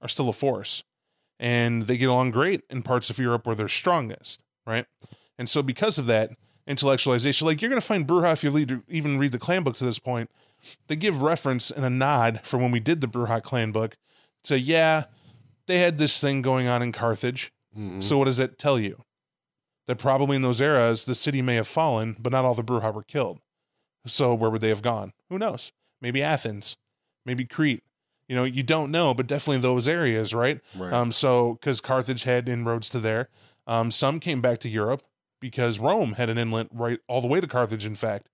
are 0.00 0.08
still 0.08 0.30
a 0.30 0.32
force. 0.32 0.82
and 1.38 1.82
they 1.82 1.96
get 1.98 2.08
along 2.08 2.30
great 2.30 2.62
in 2.70 2.82
parts 2.82 3.10
of 3.10 3.18
Europe 3.18 3.46
where 3.46 3.54
they're 3.56 3.68
strongest, 3.68 4.42
right? 4.66 4.86
And 5.38 5.48
so 5.50 5.62
because 5.62 5.98
of 5.98 6.06
that 6.06 6.30
intellectualization, 6.68 7.42
like 7.42 7.60
you're 7.60 7.68
going 7.70 7.80
to 7.80 7.86
find 7.86 8.06
Brujah 8.06 8.32
if 8.32 8.44
you 8.44 8.50
lead, 8.50 8.80
even 8.88 9.18
read 9.18 9.32
the 9.32 9.38
clan 9.38 9.62
book 9.62 9.76
to 9.76 9.84
this 9.84 9.98
point, 9.98 10.30
they 10.88 10.96
give 10.96 11.20
reference 11.22 11.70
and 11.70 11.84
a 11.84 11.90
nod 11.90 12.40
for 12.44 12.58
when 12.58 12.70
we 12.70 12.80
did 12.80 13.00
the 13.00 13.06
Brujah 13.08 13.42
clan 13.42 13.72
book 13.72 13.96
to 14.44 14.58
yeah, 14.58 15.04
they 15.70 15.78
had 15.78 15.98
this 15.98 16.20
thing 16.20 16.42
going 16.42 16.66
on 16.66 16.82
in 16.82 16.90
Carthage. 16.92 17.52
Mhm. 17.78 18.02
So 18.02 18.18
what 18.18 18.24
does 18.24 18.36
that 18.38 18.58
tell 18.58 18.78
you? 18.78 19.04
That 19.86 19.96
probably 19.96 20.36
in 20.36 20.42
those 20.42 20.60
eras 20.60 21.04
the 21.04 21.14
city 21.14 21.42
may 21.42 21.54
have 21.54 21.68
fallen, 21.68 22.16
but 22.18 22.32
not 22.32 22.44
all 22.44 22.54
the 22.54 22.62
Brujah 22.64 22.92
were 22.92 23.02
killed. 23.02 23.40
So 24.06 24.34
where 24.34 24.50
would 24.50 24.60
they 24.60 24.68
have 24.68 24.82
gone? 24.82 25.12
Who 25.28 25.38
knows? 25.38 25.72
Maybe 26.00 26.22
Athens, 26.22 26.76
maybe 27.24 27.44
Crete. 27.44 27.82
You 28.28 28.36
know, 28.36 28.44
you 28.44 28.62
don't 28.62 28.90
know, 28.90 29.12
but 29.14 29.26
definitely 29.26 29.58
those 29.58 29.88
areas, 29.88 30.32
right? 30.32 30.60
right. 30.76 30.92
Um, 30.92 31.10
so 31.12 31.54
because 31.54 31.80
Carthage 31.80 32.22
had 32.24 32.48
inroads 32.48 32.88
to 32.90 33.00
there, 33.00 33.28
um, 33.66 33.90
some 33.90 34.20
came 34.20 34.40
back 34.40 34.58
to 34.60 34.68
Europe 34.68 35.02
because 35.40 35.78
Rome 35.80 36.12
had 36.14 36.30
an 36.30 36.38
inlet 36.38 36.68
right 36.72 37.00
all 37.08 37.20
the 37.20 37.26
way 37.26 37.40
to 37.40 37.46
Carthage, 37.48 37.84
in 37.86 37.96
fact, 37.96 38.28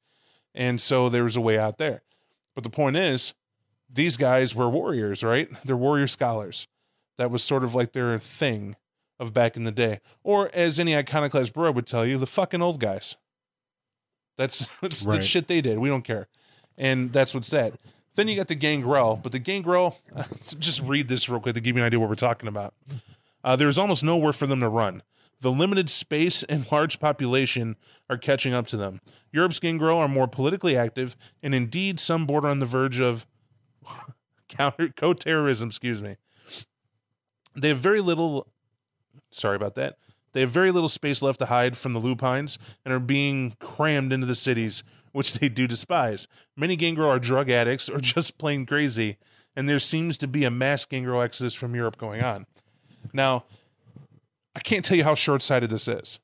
and 0.55 0.81
so 0.81 1.09
there 1.09 1.25
was 1.25 1.37
a 1.37 1.41
way 1.41 1.59
out 1.59 1.79
there. 1.79 2.03
But 2.55 2.63
the 2.65 2.71
point 2.71 2.97
is, 2.97 3.33
these 3.89 4.17
guys 4.17 4.55
were 4.55 4.69
warriors, 4.69 5.23
right? 5.23 5.49
They're 5.65 5.77
warrior 5.77 6.07
scholars. 6.09 6.67
That 7.19 7.31
was 7.31 7.43
sort 7.43 7.65
of 7.65 7.75
like 7.75 7.93
their 7.93 8.19
thing 8.19 8.77
of 9.19 9.33
back 9.33 9.57
in 9.57 9.65
the 9.65 9.73
day, 9.73 10.01
or 10.23 10.51
as 10.55 10.79
any 10.79 10.95
iconoclast 10.95 11.53
bro 11.53 11.71
would 11.71 11.87
tell 11.87 12.05
you, 12.05 12.19
the 12.19 12.27
fucking 12.27 12.61
old 12.61 12.79
guys. 12.79 13.17
That's 14.37 14.67
that's 14.83 15.05
the 15.05 15.23
shit 15.23 15.47
they 15.49 15.61
did. 15.61 15.79
We 15.79 15.89
don't 15.89 16.05
care, 16.05 16.29
and 16.77 17.13
that's 17.13 17.35
what's 17.35 17.51
that. 17.51 17.75
Then 18.15 18.29
you 18.29 18.37
got 18.37 18.49
the 18.49 18.55
gangrel, 18.55 19.17
but 19.17 19.33
the 19.33 19.39
gangrel, 19.39 19.99
just 20.59 20.81
read 20.83 21.09
this 21.09 21.29
real 21.29 21.41
quick 21.41 21.55
to 21.55 21.61
give 21.61 21.77
you 21.77 21.83
an 21.83 21.87
idea 21.87 22.01
what 22.01 22.09
we're 22.09 22.15
talking 22.15 22.49
about. 22.49 22.75
Uh, 23.45 23.57
there's 23.57 23.79
almost 23.79 24.03
nowhere 24.03 24.33
for 24.33 24.47
them 24.47 24.61
to 24.61 24.69
run. 24.69 25.03
The 25.41 25.51
limited 25.51 25.91
space 25.91 26.43
and 26.45 26.71
large 26.73 26.99
population 26.99 27.77
are 28.09 28.17
catching 28.17 28.55
up 28.55 28.67
to 28.69 28.77
them. 28.79 29.03
Europe's 29.33 29.59
gangrel 29.59 29.99
are 29.99 30.09
more 30.09 30.27
politically 30.27 30.77
active, 30.77 31.15
and 31.43 31.55
indeed, 31.55 32.01
some 32.01 32.25
border 32.25 32.49
on 32.49 32.59
the 32.59 32.67
verge 32.67 33.01
of 33.01 33.27
counter 34.49 34.89
co-terrorism. 34.89 35.69
Excuse 35.69 36.01
me. 36.01 36.17
They 37.57 37.69
have 37.69 37.79
very 37.79 38.01
little. 38.01 38.47
Sorry 39.31 39.57
about 39.57 39.75
that. 39.77 39.97
They 40.33 40.43
have 40.43 40.51
very 40.51 40.71
little 40.71 40.89
space 40.89 41.23
left 41.23 41.39
to 41.39 41.47
hide 41.47 41.77
from 41.79 41.95
the 41.95 41.99
lupines 41.99 42.59
and 42.85 42.93
are 42.93 43.01
being 43.01 43.57
crammed 43.59 44.13
into 44.13 44.27
the 44.27 44.35
cities, 44.35 44.83
which 45.13 45.35
they 45.35 45.49
do 45.49 45.67
despise. 45.67 46.29
Many 46.55 46.77
gangrel 46.77 47.09
are 47.09 47.19
drug 47.19 47.49
addicts 47.49 47.89
or 47.89 48.01
just 48.01 48.37
plain 48.37 48.67
crazy, 48.67 49.17
and 49.55 49.69
there 49.69 49.79
seems 49.79 50.19
to 50.19 50.29
be 50.29 50.45
a 50.45 50.51
mass 50.51 50.85
gangrel 50.85 51.23
exodus 51.23 51.55
from 51.55 51.75
Europe 51.75 51.97
going 51.97 52.23
on. 52.23 52.47
Now, 53.13 53.45
I 54.55 54.61
can't 54.61 54.85
tell 54.85 54.97
you 54.97 55.05
how 55.05 55.15
short 55.15 55.43
sighted 55.43 55.71
this 55.71 55.89
is. 55.89 56.19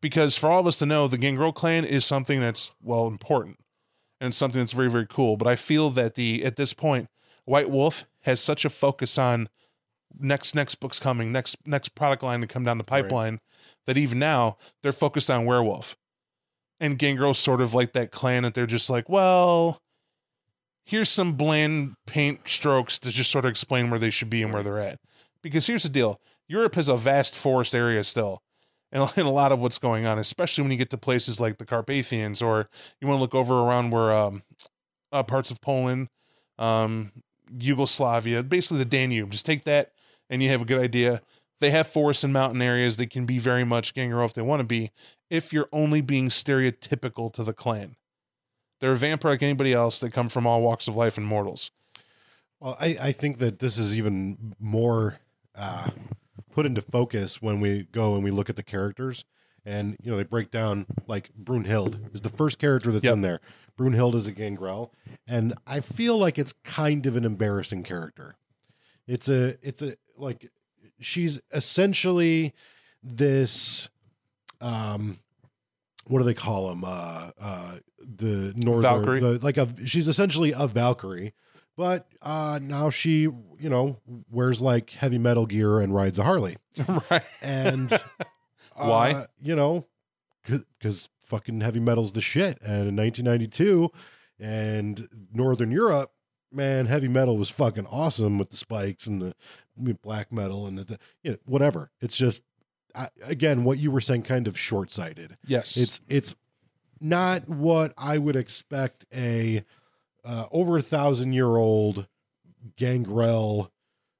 Because 0.00 0.36
for 0.36 0.50
all 0.50 0.60
of 0.60 0.66
us 0.66 0.78
to 0.78 0.86
know, 0.86 1.08
the 1.08 1.18
Gangrel 1.18 1.52
clan 1.52 1.84
is 1.84 2.04
something 2.04 2.40
that's, 2.40 2.72
well, 2.82 3.06
important 3.06 3.58
and 4.20 4.34
something 4.34 4.60
that's 4.60 4.72
very, 4.72 4.90
very 4.90 5.06
cool. 5.06 5.36
But 5.36 5.48
I 5.48 5.56
feel 5.56 5.90
that 5.90 6.14
the 6.14 6.44
at 6.44 6.56
this 6.56 6.72
point, 6.72 7.08
White 7.44 7.70
Wolf 7.70 8.04
has 8.20 8.40
such 8.40 8.64
a 8.64 8.70
focus 8.70 9.18
on 9.18 9.48
next 10.18 10.54
next 10.54 10.76
book's 10.76 10.98
coming, 10.98 11.32
next 11.32 11.56
next 11.66 11.94
product 11.94 12.22
line 12.22 12.40
to 12.40 12.46
come 12.46 12.64
down 12.64 12.78
the 12.78 12.84
pipeline, 12.84 13.40
that 13.86 13.98
even 13.98 14.18
now 14.18 14.56
they're 14.82 14.92
focused 14.92 15.30
on 15.30 15.44
werewolf. 15.44 15.96
And 16.80 16.98
Gangrel's 16.98 17.38
sort 17.38 17.60
of 17.60 17.74
like 17.74 17.92
that 17.94 18.12
clan 18.12 18.44
that 18.44 18.54
they're 18.54 18.66
just 18.66 18.88
like, 18.88 19.08
well, 19.08 19.80
here's 20.84 21.08
some 21.08 21.32
bland 21.34 21.94
paint 22.06 22.48
strokes 22.48 22.98
to 23.00 23.10
just 23.10 23.30
sort 23.30 23.44
of 23.44 23.50
explain 23.50 23.90
where 23.90 23.98
they 23.98 24.10
should 24.10 24.30
be 24.30 24.42
and 24.42 24.52
where 24.52 24.62
they're 24.62 24.78
at. 24.78 24.98
Because 25.42 25.66
here's 25.66 25.82
the 25.82 25.88
deal 25.88 26.18
Europe 26.48 26.74
has 26.76 26.88
a 26.88 26.96
vast 26.96 27.36
forest 27.36 27.74
area 27.74 28.02
still, 28.04 28.42
and, 28.90 29.02
and 29.16 29.26
a 29.26 29.30
lot 29.30 29.52
of 29.52 29.58
what's 29.58 29.78
going 29.78 30.06
on, 30.06 30.18
especially 30.18 30.62
when 30.62 30.70
you 30.70 30.78
get 30.78 30.90
to 30.90 30.98
places 30.98 31.40
like 31.40 31.58
the 31.58 31.66
Carpathians, 31.66 32.40
or 32.40 32.68
you 33.00 33.06
want 33.06 33.18
to 33.18 33.22
look 33.22 33.34
over 33.34 33.54
around 33.54 33.90
where 33.90 34.12
um, 34.12 34.42
uh, 35.12 35.22
parts 35.22 35.50
of 35.50 35.60
Poland, 35.60 36.08
um, 36.58 37.12
Yugoslavia, 37.58 38.42
basically 38.42 38.78
the 38.78 38.84
Danube. 38.84 39.30
Just 39.30 39.46
take 39.46 39.64
that, 39.64 39.92
and 40.30 40.42
you 40.42 40.48
have 40.50 40.62
a 40.62 40.64
good 40.66 40.80
idea. 40.80 41.22
They 41.60 41.70
have 41.70 41.88
forests 41.88 42.22
and 42.24 42.32
mountain 42.32 42.62
areas 42.62 42.96
that 42.98 43.10
can 43.10 43.26
be 43.26 43.38
very 43.38 43.64
much 43.64 43.94
gangrel 43.94 44.24
if 44.24 44.34
they 44.34 44.42
want 44.42 44.60
to 44.60 44.64
be, 44.64 44.92
if 45.28 45.52
you're 45.52 45.68
only 45.72 46.00
being 46.00 46.28
stereotypical 46.28 47.32
to 47.32 47.42
the 47.42 47.52
clan. 47.52 47.96
They're 48.80 48.92
a 48.92 48.96
vampire 48.96 49.32
like 49.32 49.42
anybody 49.42 49.72
else. 49.72 49.98
They 49.98 50.08
come 50.08 50.28
from 50.28 50.46
all 50.46 50.62
walks 50.62 50.86
of 50.86 50.94
life 50.94 51.16
and 51.18 51.26
mortals. 51.26 51.72
Well, 52.60 52.76
I, 52.80 52.96
I 53.00 53.12
think 53.12 53.38
that 53.38 53.58
this 53.58 53.76
is 53.76 53.96
even 53.98 54.54
more 54.60 55.18
uh, 55.56 55.90
put 56.52 56.64
into 56.66 56.80
focus 56.80 57.42
when 57.42 57.60
we 57.60 57.88
go 57.90 58.14
and 58.14 58.22
we 58.22 58.30
look 58.30 58.48
at 58.48 58.56
the 58.56 58.62
characters. 58.62 59.24
And, 59.64 59.96
you 60.02 60.10
know, 60.10 60.16
they 60.16 60.22
break 60.22 60.50
down 60.50 60.86
like 61.08 61.30
Brunhild 61.36 62.14
is 62.14 62.20
the 62.22 62.30
first 62.30 62.58
character 62.58 62.90
that's 62.92 63.04
Yep. 63.04 63.12
in 63.14 63.20
there. 63.22 63.40
Brunhild 63.78 64.14
is 64.14 64.26
a 64.26 64.32
gangrel. 64.32 64.94
And 65.26 65.54
I 65.66 65.80
feel 65.80 66.16
like 66.16 66.38
it's 66.38 66.54
kind 66.64 67.04
of 67.04 67.16
an 67.16 67.24
embarrassing 67.24 67.82
character. 67.82 68.36
It's 69.06 69.28
a, 69.28 69.56
it's 69.62 69.82
a, 69.82 69.96
like, 70.18 70.50
she's 71.00 71.40
essentially 71.52 72.54
this, 73.02 73.88
um, 74.60 75.18
what 76.06 76.18
do 76.18 76.24
they 76.24 76.34
call 76.34 76.68
them? 76.68 76.84
Uh, 76.84 77.30
uh, 77.40 77.76
the 78.00 78.52
northern, 78.56 78.82
Valkyrie? 78.82 79.20
the- 79.20 79.38
like 79.44 79.56
a, 79.56 79.68
she's 79.86 80.08
essentially 80.08 80.52
a 80.52 80.66
Valkyrie 80.66 81.34
but 81.78 82.08
uh 82.22 82.58
now 82.60 82.90
she 82.90 83.20
you 83.22 83.68
know 83.70 83.96
wears 84.30 84.60
like 84.60 84.90
heavy 84.90 85.16
metal 85.16 85.46
gear 85.46 85.78
and 85.78 85.94
rides 85.94 86.18
a 86.18 86.24
harley 86.24 86.56
right. 87.10 87.22
and 87.40 87.92
uh, 87.92 87.98
Why? 88.74 89.26
you 89.40 89.54
know 89.54 89.86
because 90.44 91.08
fucking 91.20 91.60
heavy 91.60 91.78
metal's 91.80 92.12
the 92.12 92.20
shit 92.20 92.58
and 92.62 92.88
in 92.88 92.96
1992 92.96 93.90
and 94.40 95.08
northern 95.32 95.70
europe 95.70 96.10
man 96.50 96.86
heavy 96.86 97.08
metal 97.08 97.36
was 97.38 97.48
fucking 97.48 97.86
awesome 97.86 98.38
with 98.38 98.50
the 98.50 98.56
spikes 98.56 99.06
and 99.06 99.22
the 99.22 99.34
black 100.02 100.32
metal 100.32 100.66
and 100.66 100.78
the, 100.78 100.84
the 100.84 100.98
you 101.22 101.30
know 101.32 101.36
whatever 101.46 101.90
it's 102.00 102.16
just 102.16 102.42
I, 102.94 103.08
again 103.22 103.64
what 103.64 103.78
you 103.78 103.90
were 103.90 104.00
saying 104.00 104.22
kind 104.22 104.48
of 104.48 104.58
short-sighted 104.58 105.36
Yes. 105.46 105.76
it's 105.76 106.00
it's 106.08 106.34
not 107.00 107.48
what 107.48 107.92
I 107.96 108.18
would 108.18 108.36
expect 108.36 109.06
a 109.14 109.64
uh, 110.24 110.46
over 110.50 110.76
a 110.76 110.82
thousand 110.82 111.32
year 111.32 111.56
old 111.56 112.06
gangrel 112.76 113.70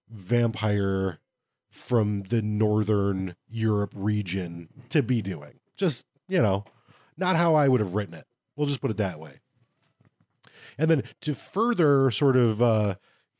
vampire 0.09 1.19
from 1.71 2.23
the 2.23 2.43
northern 2.43 3.35
Europe 3.49 3.93
region 3.95 4.69
to 4.89 5.03
be 5.03 5.23
doing. 5.23 5.61
Just 5.77 6.07
you 6.29 6.41
know, 6.41 6.65
not 7.17 7.37
how 7.37 7.55
I 7.55 7.69
would 7.69 7.81
have 7.81 7.95
written 7.95 8.15
it. 8.15 8.27
We'll 8.57 8.67
just 8.67 8.81
put 8.81 8.91
it 8.91 8.97
that 8.99 9.19
way. 9.19 9.41
And 10.77 10.91
then 10.91 11.03
to 11.23 11.35
further 11.35 12.11
sort 12.11 12.37
of 12.37 12.63
uh, 12.63 12.95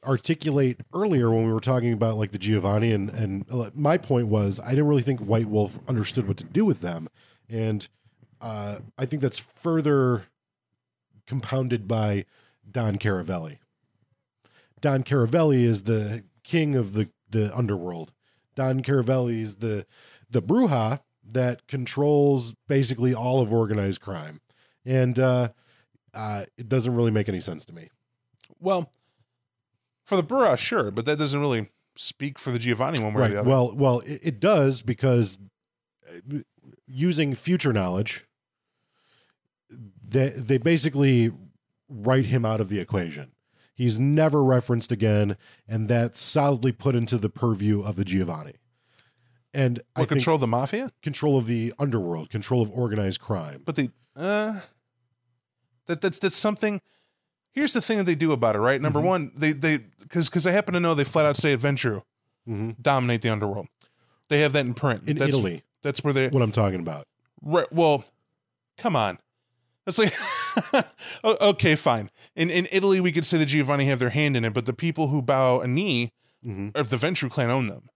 articulate 0.09 0.81
earlier 0.95 1.31
when 1.31 1.45
we 1.45 1.53
were 1.53 1.61
talking 1.61 1.93
about 1.93 2.17
like 2.17 2.33
the 2.33 2.39
Giovanni 2.39 2.93
and 2.93 3.11
and 3.11 3.45
uh, 3.53 3.71
my 3.75 3.99
point 3.99 4.29
was 4.29 4.59
I 4.59 4.71
didn't 4.71 4.87
really 4.87 5.03
think 5.03 5.21
White 5.21 5.49
Wolf 5.49 5.79
understood 5.87 6.27
what 6.27 6.39
to 6.39 6.45
do 6.45 6.65
with 6.65 6.81
them, 6.81 7.09
and 7.49 7.87
uh, 8.41 8.79
I 8.97 9.05
think 9.05 9.21
that's 9.21 9.39
further 9.39 10.25
compounded 11.27 11.87
by 11.87 12.25
Don 12.69 12.97
Caravelli. 12.97 13.59
Don 14.81 15.03
Caravelli 15.03 15.65
is 15.65 15.83
the 15.83 16.25
king 16.43 16.75
of 16.75 16.95
the 16.95 17.11
the 17.29 17.55
underworld. 17.57 18.13
Don 18.55 18.83
Caravelli 18.83 19.43
is 19.43 19.57
the 19.57 19.85
the 20.31 20.41
Brujah 20.41 21.01
that 21.31 21.67
controls 21.67 22.55
basically 22.67 23.15
all 23.15 23.43
of 23.43 23.53
organized 23.53 24.01
crime, 24.01 24.41
and 24.87 25.19
uh, 25.19 25.51
uh, 26.15 26.45
it 26.57 26.69
doesn't 26.69 26.95
really 26.95 27.11
make 27.11 27.29
any 27.29 27.41
sense 27.41 27.67
to 27.67 27.75
me. 27.75 27.91
Well, 28.59 28.91
for 30.09 30.17
the 30.17 30.25
Brujah, 30.25 30.57
sure, 30.57 30.91
but 30.91 31.05
that 31.05 31.19
doesn't 31.19 31.39
really 31.39 31.69
speak 31.95 32.39
for 32.39 32.51
the 32.51 32.59
Giovanni 32.59 32.99
one 32.99 33.13
way 33.13 33.27
or 33.27 33.29
the 33.29 33.41
other. 33.41 33.51
Well, 33.51 33.75
well, 33.77 34.01
it, 34.01 34.21
it 34.23 34.41
does 34.41 34.81
because 34.81 35.39
uh, 36.09 36.39
using 36.87 37.35
future 37.35 37.75
knowledge, 37.75 38.25
they 40.03 40.31
they 40.31 40.57
basically 40.57 41.31
write 41.91 42.25
him 42.25 42.47
out 42.47 42.59
of 42.59 42.71
the 42.71 42.81
equation. 42.81 43.33
He's 43.75 43.99
never 43.99 44.43
referenced 44.43 44.91
again, 44.91 45.37
and 45.69 45.89
that's 45.89 46.19
solidly 46.19 46.73
put 46.73 46.97
into 46.97 47.19
the 47.19 47.29
purview 47.29 47.83
of 47.83 47.97
the 47.97 48.05
Giovanni. 48.05 48.55
And 49.53 49.83
I 49.95 50.01
what 50.01 50.09
think 50.09 50.21
control 50.21 50.39
the 50.39 50.47
mafia? 50.47 50.91
control 51.03 51.37
of 51.37 51.47
the 51.47 51.75
underworld, 51.79 52.31
control 52.31 52.63
of 52.63 52.71
organized 52.71 53.21
crime. 53.21 53.61
But 53.67 53.77
the 53.77 53.91
uh, 54.17 54.61
that 55.85 56.01
that's 56.01 56.19
that's 56.19 56.37
something. 56.37 56.81
Here's 57.59 57.73
the 57.73 57.81
thing 57.83 57.99
that 57.99 58.05
they 58.05 58.15
do 58.15 58.31
about 58.31 58.55
it, 58.55 58.61
right? 58.61 58.81
Number 58.81 59.01
Mhm. 59.01 59.05
one, 59.05 59.33
they 59.35 59.51
they 59.51 59.79
because 59.99 60.29
because 60.29 60.47
I 60.47 60.53
happen 60.53 60.75
to 60.75 60.81
know 60.81 60.95
they 60.95 61.03
flat 61.03 61.27
out 61.27 61.37
say 61.37 61.53
Adventure 61.53 62.03
hmm 62.47 62.71
dominate 62.81 63.21
the 63.23 63.31
underworld. 63.31 63.67
They 64.29 64.39
have 64.43 64.53
that 64.53 64.65
in 64.65 64.75
print 64.75 65.03
In 65.09 65.17
that's, 65.17 65.29
Italy, 65.35 65.65
That's 65.83 66.05
where 66.05 66.13
they. 66.13 66.29
what 66.29 66.41
I'm 66.43 66.53
talking 66.53 66.79
about. 66.79 67.09
Right, 67.43 67.67
well, 67.73 68.05
come 68.77 68.95
on. 68.95 69.19
That's 69.85 69.99
like 69.99 70.15
okay, 71.25 71.75
fine. 71.75 72.11
In 72.37 72.49
in 72.49 72.69
Italy, 72.71 73.01
we 73.01 73.11
could 73.11 73.25
say 73.27 73.39
the 73.39 73.45
Giovanni 73.45 73.87
have 73.87 73.99
their 73.99 74.11
hand 74.11 74.37
in 74.37 74.45
it, 74.45 74.53
but 74.55 74.65
the 74.67 74.73
people 74.73 75.09
who 75.09 75.21
bow 75.21 75.61
a 75.61 75.67
knee 75.67 76.13
hmm 76.45 76.69
of 76.77 76.91
the 76.91 76.97
Ventrue 76.97 77.29
clan 77.29 77.51
own 77.51 77.67
them. 77.67 77.89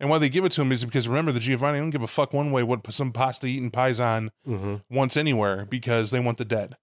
And 0.00 0.08
why 0.08 0.16
they 0.16 0.30
give 0.30 0.46
it 0.46 0.52
to 0.52 0.62
him 0.62 0.72
is 0.72 0.86
because 0.86 1.06
remember 1.06 1.32
the 1.32 1.38
Giovanni 1.38 1.78
don't 1.80 1.90
give 1.90 2.02
a 2.02 2.06
fuck 2.08 2.32
one 2.32 2.50
way 2.50 2.62
what 2.62 2.90
some 2.94 3.12
pasta 3.12 3.46
eating 3.46 3.70
paisan 3.70 4.30
Mm-hmm. 4.48 4.76
wants 4.96 5.18
anywhere 5.18 5.66
because 5.66 6.10
they 6.12 6.18
want 6.20 6.38
the 6.38 6.46
dead, 6.46 6.76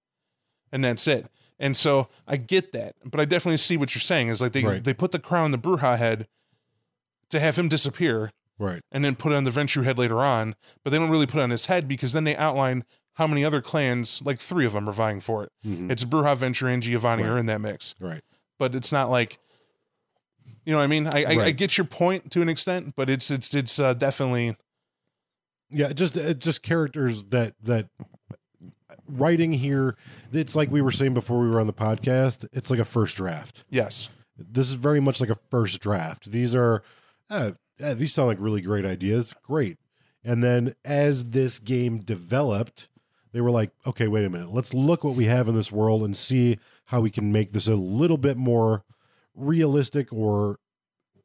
and 0.70 0.84
that's 0.84 1.08
it. 1.08 1.26
And 1.60 1.76
so 1.76 2.08
I 2.26 2.36
get 2.38 2.72
that, 2.72 2.96
but 3.04 3.20
I 3.20 3.24
definitely 3.26 3.58
see 3.58 3.76
what 3.76 3.94
you're 3.94 4.00
saying. 4.00 4.28
Is 4.28 4.40
like 4.40 4.52
they 4.52 4.64
Right. 4.64 4.82
they 4.82 4.94
put 4.94 5.12
the 5.12 5.18
crown 5.20 5.44
on 5.44 5.50
the 5.52 5.58
Brujah 5.58 5.98
head 5.98 6.26
to 7.28 7.38
have 7.38 7.56
him 7.56 7.68
disappear, 7.68 8.32
Right. 8.58 8.82
and 8.90 9.04
then 9.04 9.14
put 9.14 9.30
it 9.32 9.36
on 9.36 9.44
the 9.44 9.50
Ventrue 9.50 9.84
head 9.84 9.98
later 9.98 10.20
on. 10.22 10.56
But 10.82 10.90
they 10.90 10.98
don't 10.98 11.10
really 11.10 11.26
put 11.26 11.38
it 11.38 11.42
on 11.42 11.50
his 11.50 11.66
head 11.66 11.86
because 11.86 12.12
then 12.14 12.24
they 12.24 12.34
outline 12.34 12.84
how 13.14 13.26
many 13.26 13.44
other 13.44 13.60
clans, 13.60 14.22
like 14.24 14.40
three 14.40 14.64
of 14.64 14.72
them, 14.72 14.88
are 14.88 14.92
vying 14.92 15.20
for 15.20 15.44
it. 15.44 15.52
Mhm. 15.64 15.90
It's 15.90 16.04
Brujah, 16.04 16.36
Ventrue, 16.36 16.72
and 16.72 16.82
Giovanni 16.82 17.22
Right. 17.24 17.28
are 17.32 17.38
in 17.38 17.46
that 17.46 17.60
mix. 17.60 17.94
Right. 18.00 18.24
But 18.58 18.74
it's 18.74 18.90
not 18.90 19.10
like, 19.10 19.38
you 20.64 20.72
know 20.72 20.78
what 20.78 20.84
I 20.84 20.88
mean? 20.88 21.06
I, 21.06 21.24
I, 21.24 21.44
I 21.46 21.50
get 21.50 21.76
your 21.76 21.84
point 21.84 22.32
to 22.32 22.40
an 22.42 22.48
extent, 22.48 22.94
but 22.96 23.10
it's 23.10 23.30
it's 23.30 23.54
it's 23.54 23.78
uh, 23.78 23.92
definitely 23.94 24.56
Yeah, 25.68 25.92
just 25.92 26.16
uh, 26.16 26.32
just 26.34 26.62
characters 26.62 27.24
that 27.24 27.54
that 27.62 27.88
writing 29.08 29.52
here. 29.52 29.96
It's 30.32 30.56
like 30.56 30.70
we 30.70 30.82
were 30.82 30.90
saying 30.92 31.14
before 31.14 31.40
we 31.40 31.48
were 31.48 31.60
on 31.60 31.66
the 31.66 31.72
podcast. 31.72 32.46
It's 32.52 32.70
like 32.70 32.80
a 32.80 32.84
first 32.84 33.16
draft. 33.16 33.64
yes, 33.70 34.08
This 34.36 34.68
is 34.68 34.74
very 34.74 35.00
much 35.00 35.20
like 35.20 35.30
a 35.30 35.38
first 35.50 35.80
draft. 35.80 36.30
These 36.30 36.54
are 36.54 36.82
uh, 37.28 37.52
uh, 37.82 37.94
these 37.94 38.12
sound 38.12 38.28
like 38.28 38.40
really 38.40 38.60
great 38.60 38.84
ideas. 38.84 39.34
Great. 39.42 39.78
And 40.24 40.44
then 40.44 40.74
as 40.84 41.26
this 41.26 41.58
game 41.58 41.98
developed, 42.00 42.88
they 43.32 43.40
were 43.40 43.50
like, 43.50 43.70
okay, 43.86 44.08
wait 44.08 44.24
a 44.24 44.30
minute. 44.30 44.50
Let's 44.50 44.74
look 44.74 45.04
what 45.04 45.14
we 45.14 45.24
have 45.26 45.48
in 45.48 45.54
this 45.54 45.72
world 45.72 46.02
and 46.02 46.16
see 46.16 46.58
how 46.86 47.00
we 47.00 47.10
can 47.10 47.32
make 47.32 47.52
this 47.52 47.68
a 47.68 47.74
little 47.74 48.18
bit 48.18 48.36
more 48.36 48.84
realistic 49.34 50.12
or 50.12 50.58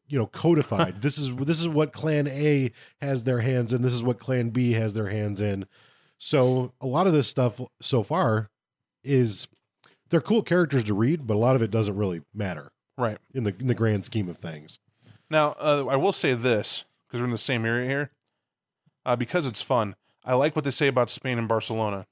you 0.08 0.18
know 0.18 0.28
codified. 0.28 1.02
this 1.02 1.18
is 1.18 1.36
this 1.36 1.60
is 1.60 1.68
what 1.68 1.92
clan 1.92 2.28
A 2.28 2.72
has 3.02 3.24
their 3.24 3.40
hands 3.40 3.74
in. 3.74 3.82
This 3.82 3.94
is 3.94 4.04
what 4.04 4.20
clan 4.20 4.50
B 4.50 4.74
has 4.74 4.94
their 4.94 5.10
hands 5.10 5.42
in. 5.42 5.66
So 6.18 6.74
a 6.82 6.88
lot 6.88 7.08
of 7.08 7.14
this 7.14 7.28
stuff 7.28 7.60
so 7.82 8.04
far 8.04 8.50
is 9.04 9.48
they're 10.10 10.22
cool 10.22 10.42
characters 10.42 10.84
to 10.86 10.94
read, 10.94 11.28
but 11.28 11.36
a 11.36 11.38
lot 11.38 11.56
of 11.56 11.62
it 11.62 11.72
doesn't 11.72 11.96
really 11.96 12.22
matter 12.34 12.72
right. 12.98 13.18
in 13.34 13.44
the 13.44 13.56
in 13.60 13.68
the 13.68 13.74
grand 13.74 14.06
scheme 14.06 14.30
of 14.30 14.38
things. 14.38 14.80
Now 15.30 15.56
uh, 15.60 15.86
I 15.90 15.96
will 15.96 16.12
say 16.12 16.34
this 16.34 16.86
because 17.08 17.22
we're 17.22 17.26
in 17.26 17.32
the 17.32 17.38
same 17.38 17.66
area 17.66 17.88
here. 17.88 18.12
Uh, 19.06 19.16
because 19.16 19.46
it's 19.46 19.62
fun, 19.62 19.96
I 20.24 20.34
like 20.34 20.56
what 20.56 20.66
they 20.66 20.72
say 20.72 20.88
about 20.88 21.12
Spain 21.12 21.38
and 21.38 21.48
Barcelona. 21.48 22.08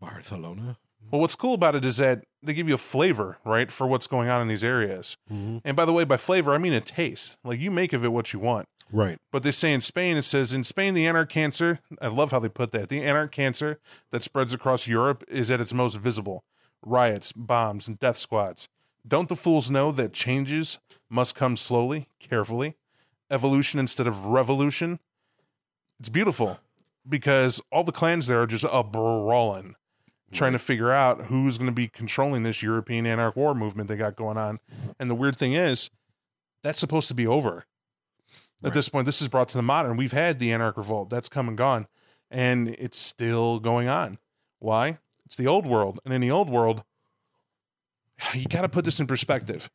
Barcelona. 0.00 0.78
Well, 1.10 1.20
what's 1.20 1.34
cool 1.34 1.54
about 1.54 1.74
it 1.74 1.84
is 1.84 1.98
that 1.98 2.24
they 2.42 2.54
give 2.54 2.68
you 2.68 2.74
a 2.74 2.78
flavor, 2.78 3.38
right, 3.44 3.70
for 3.70 3.86
what's 3.86 4.06
going 4.06 4.28
on 4.28 4.42
in 4.42 4.48
these 4.48 4.64
areas. 4.64 5.16
Mm-hmm. 5.30 5.58
And 5.64 5.76
by 5.76 5.84
the 5.84 5.92
way, 5.92 6.04
by 6.04 6.16
flavor, 6.16 6.52
I 6.52 6.58
mean 6.58 6.72
a 6.72 6.80
taste. 6.80 7.36
Like 7.44 7.60
you 7.60 7.70
make 7.70 7.92
of 7.92 8.04
it 8.04 8.12
what 8.12 8.32
you 8.32 8.38
want. 8.38 8.66
Right. 8.92 9.18
But 9.32 9.42
they 9.42 9.50
say 9.50 9.72
in 9.72 9.80
Spain, 9.80 10.16
it 10.16 10.22
says 10.22 10.52
in 10.52 10.64
Spain, 10.64 10.94
the 10.94 11.06
anarch 11.06 11.30
cancer, 11.30 11.80
I 12.00 12.06
love 12.08 12.30
how 12.30 12.38
they 12.38 12.48
put 12.48 12.70
that. 12.70 12.88
The 12.88 13.02
anarch 13.02 13.32
cancer 13.32 13.78
that 14.10 14.22
spreads 14.22 14.54
across 14.54 14.86
Europe 14.86 15.24
is 15.28 15.50
at 15.50 15.60
its 15.60 15.72
most 15.72 15.96
visible 15.96 16.44
riots, 16.84 17.32
bombs, 17.32 17.88
and 17.88 17.98
death 17.98 18.16
squads. 18.16 18.68
Don't 19.06 19.28
the 19.28 19.36
fools 19.36 19.70
know 19.70 19.92
that 19.92 20.12
changes 20.12 20.78
must 21.08 21.34
come 21.34 21.56
slowly, 21.56 22.08
carefully, 22.20 22.76
evolution 23.30 23.80
instead 23.80 24.06
of 24.06 24.26
revolution? 24.26 25.00
It's 25.98 26.08
beautiful 26.08 26.58
because 27.08 27.60
all 27.72 27.84
the 27.84 27.92
clans 27.92 28.26
there 28.26 28.42
are 28.42 28.46
just 28.46 28.64
a 28.70 28.84
brawling, 28.84 29.74
trying 30.32 30.52
to 30.52 30.58
figure 30.58 30.92
out 30.92 31.26
who's 31.26 31.58
going 31.58 31.70
to 31.70 31.74
be 31.74 31.88
controlling 31.88 32.42
this 32.42 32.62
European 32.62 33.06
anarch 33.06 33.36
war 33.36 33.54
movement 33.54 33.88
they 33.88 33.96
got 33.96 34.16
going 34.16 34.36
on. 34.36 34.60
And 34.98 35.10
the 35.10 35.14
weird 35.14 35.36
thing 35.36 35.54
is, 35.54 35.90
that's 36.62 36.80
supposed 36.80 37.08
to 37.08 37.14
be 37.14 37.26
over 37.26 37.64
at 38.66 38.70
Right. 38.70 38.74
this 38.74 38.88
point 38.88 39.06
this 39.06 39.22
is 39.22 39.28
brought 39.28 39.48
to 39.50 39.58
the 39.58 39.62
modern. 39.62 39.96
We've 39.96 40.12
had 40.12 40.38
the 40.38 40.52
anarch 40.52 40.76
revolt. 40.76 41.08
That's 41.08 41.28
come 41.28 41.48
and 41.48 41.56
gone 41.56 41.86
and 42.30 42.68
it's 42.68 42.98
still 42.98 43.60
going 43.60 43.88
on. 43.88 44.18
Why? 44.58 44.98
It's 45.24 45.36
the 45.36 45.46
old 45.46 45.66
world 45.66 46.00
and 46.04 46.12
in 46.12 46.20
the 46.20 46.30
old 46.30 46.50
world 46.50 46.84
you 48.34 48.46
got 48.46 48.62
to 48.62 48.68
put 48.68 48.84
this 48.84 49.00
in 49.00 49.06
perspective. 49.06 49.70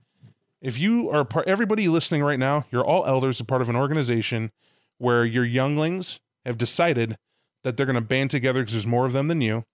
If 0.61 0.77
you 0.77 1.09
are 1.09 1.25
part 1.25 1.47
everybody 1.47 1.87
listening 1.87 2.23
right 2.23 2.39
now 2.39 2.65
you're 2.71 2.85
all 2.85 3.05
elders 3.05 3.39
a 3.39 3.45
part 3.45 3.61
of 3.61 3.69
an 3.69 3.75
organization 3.75 4.51
where 4.97 5.25
your 5.25 5.45
younglings 5.45 6.19
have 6.45 6.57
decided 6.57 7.17
that 7.63 7.77
they're 7.77 7.85
going 7.85 7.95
to 7.95 8.01
band 8.01 8.31
together 8.31 8.61
because 8.61 8.73
there's 8.73 8.87
more 8.87 9.05
of 9.05 9.13
them 9.13 9.27
than 9.27 9.41
you 9.41 9.65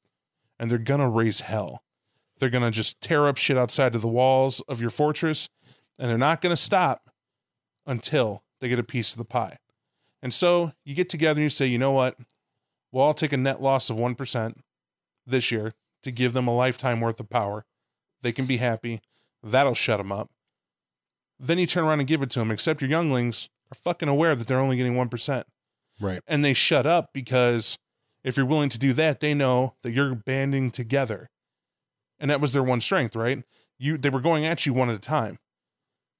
and 0.60 0.72
they're 0.72 0.77
going 0.77 0.99
to 0.99 1.10
raise 1.10 1.41
hell. 1.41 1.84
They're 2.39 2.49
going 2.49 2.64
to 2.64 2.72
just 2.72 3.02
tear 3.02 3.27
up 3.27 3.38
shit 3.38 3.57
outside 3.57 3.95
of 3.95 4.02
the 4.02 4.07
walls 4.07 4.61
of 4.68 4.80
your 4.80 4.89
fortress 4.89 5.49
and 5.98 6.10
they're 6.10 6.18
not 6.18 6.41
going 6.41 6.56
to 6.56 6.61
stop 6.61 7.10
until 7.85 8.44
they 8.59 8.69
get 8.69 8.79
a 8.79 8.84
piece 8.84 9.11
of 9.11 9.17
the 9.17 9.25
pie. 9.25 9.57
And 10.21 10.34
so 10.34 10.71
you 10.84 10.95
get 10.95 11.09
together 11.09 11.39
and 11.39 11.43
you 11.43 11.49
say, 11.49 11.67
you 11.67 11.77
know 11.77 11.91
what? 11.91 12.17
We'll 12.91 13.03
all 13.03 13.13
take 13.13 13.34
a 13.34 13.38
net 13.38 13.61
loss 13.61 13.89
of 13.89 13.97
1% 13.97 14.55
this 15.25 15.51
year 15.51 15.73
to 16.03 16.11
give 16.11 16.34
them 16.34 16.47
a 16.47 16.55
lifetime 16.55 17.01
worth 17.01 17.19
of 17.19 17.29
power. 17.29 17.65
They 18.21 18.31
can 18.31 18.45
be 18.45 18.57
happy. 18.57 19.01
That'll 19.43 19.75
shut 19.75 19.99
them 19.99 20.11
up. 20.11 20.31
Then 21.39 21.59
you 21.59 21.67
turn 21.67 21.84
around 21.84 21.99
and 21.99 22.07
give 22.07 22.21
it 22.21 22.31
to 22.31 22.39
them, 22.39 22.49
except 22.49 22.81
your 22.81 22.89
younglings 22.89 23.49
are 23.71 23.75
fucking 23.75 24.09
aware 24.09 24.35
that 24.35 24.47
they're 24.47 24.59
only 24.59 24.77
getting 24.77 24.95
1%. 24.95 25.43
Right. 25.99 26.21
And 26.27 26.43
they 26.43 26.53
shut 26.53 26.85
up 26.85 27.09
because 27.13 27.77
if 28.23 28.38
you're 28.38 28.45
willing 28.45 28.69
to 28.69 28.79
do 28.79 28.93
that, 28.93 29.19
they 29.19 29.34
know 29.34 29.75
that 29.84 29.91
you're 29.91 30.15
banding 30.15 30.71
together. 30.71 31.29
And 32.19 32.31
that 32.31 32.41
was 32.41 32.53
their 32.53 32.63
one 32.63 32.81
strength, 32.81 33.15
right? 33.15 33.43
You 33.77 33.97
they 33.97 34.09
were 34.09 34.21
going 34.21 34.45
at 34.45 34.65
you 34.65 34.73
one 34.73 34.89
at 34.89 34.95
a 34.95 34.99
time. 34.99 35.38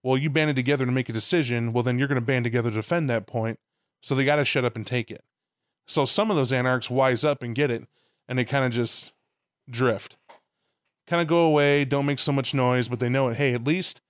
Well, 0.03 0.18
you 0.18 0.30
banded 0.30 0.56
together 0.56 0.86
to 0.86 0.91
make 0.91 1.10
a 1.10 1.14
decision. 1.14 1.74
Well, 1.74 1.84
then 1.84 1.99
you're 1.99 2.07
going 2.07 2.15
to 2.15 2.26
band 2.26 2.45
together 2.45 2.69
to 2.69 2.76
defend 2.76 3.10
that 3.10 3.28
point. 3.28 3.60
So 4.02 4.15
they 4.15 4.26
got 4.26 4.36
to 4.38 4.45
shut 4.45 4.65
up 4.65 4.76
and 4.76 4.86
take 4.86 5.10
it. 5.11 5.24
So 5.88 6.06
some 6.06 6.30
of 6.30 6.38
those 6.38 6.52
anarchs 6.52 6.90
wise 6.90 7.24
up 7.24 7.41
and 7.41 7.56
get 7.56 7.72
it, 7.72 7.88
and 8.28 8.38
they 8.38 8.45
kind 8.45 8.65
of 8.65 8.72
just 8.72 9.14
drift, 9.69 10.18
kind 11.07 11.22
of 11.22 11.28
go 11.28 11.40
away, 11.40 11.86
don't 11.86 12.06
make 12.06 12.19
so 12.19 12.32
much 12.32 12.53
noise, 12.53 12.88
but 12.88 12.99
they 12.99 13.10
know 13.10 13.30
it. 13.30 13.38
Hey, 13.38 13.53
at 13.53 13.65
least 13.65 14.02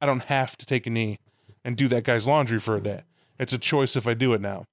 I 0.00 0.06
don't 0.06 0.24
have 0.24 0.56
to 0.56 0.66
take 0.66 0.86
a 0.86 0.90
knee 0.90 1.18
and 1.64 1.76
do 1.76 1.88
that 1.88 2.04
guy's 2.04 2.26
laundry 2.26 2.58
for 2.58 2.76
a 2.76 2.80
day. 2.80 3.02
It's 3.38 3.52
a 3.52 3.58
choice 3.58 3.94
if 3.94 4.06
I 4.06 4.14
do 4.14 4.32
it 4.32 4.40
now. 4.40 4.64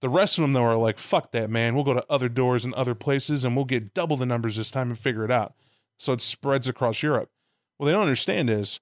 The 0.00 0.08
rest 0.08 0.38
of 0.38 0.42
them, 0.42 0.52
though, 0.52 0.64
are 0.64 0.76
like, 0.76 0.98
fuck 0.98 1.32
that, 1.32 1.50
man. 1.50 1.74
We'll 1.74 1.84
go 1.84 1.94
to 1.94 2.06
other 2.08 2.28
doors 2.28 2.64
and 2.64 2.72
other 2.74 2.94
places 2.94 3.44
and 3.44 3.56
we'll 3.56 3.64
get 3.64 3.94
double 3.94 4.16
the 4.16 4.26
numbers 4.26 4.56
this 4.56 4.70
time 4.70 4.90
and 4.90 4.98
figure 4.98 5.24
it 5.24 5.30
out. 5.30 5.54
So 5.98 6.12
it 6.12 6.20
spreads 6.20 6.68
across 6.68 7.02
Europe. 7.02 7.30
What 7.76 7.86
they 7.86 7.92
don't 7.92 8.02
understand 8.02 8.48
is, 8.48 8.78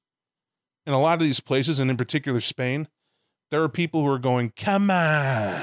in 0.87 0.93
a 0.93 1.01
lot 1.01 1.15
of 1.15 1.25
these 1.25 1.41
places, 1.41 1.81
and 1.81 1.91
in 1.91 1.97
particular 1.97 2.41
Spain, 2.41 2.89
there 3.51 3.63
are 3.63 3.69
people 3.69 4.03
who 4.03 4.09
are 4.09 4.19
going, 4.19 4.53
come 4.57 4.91
on. 4.91 5.61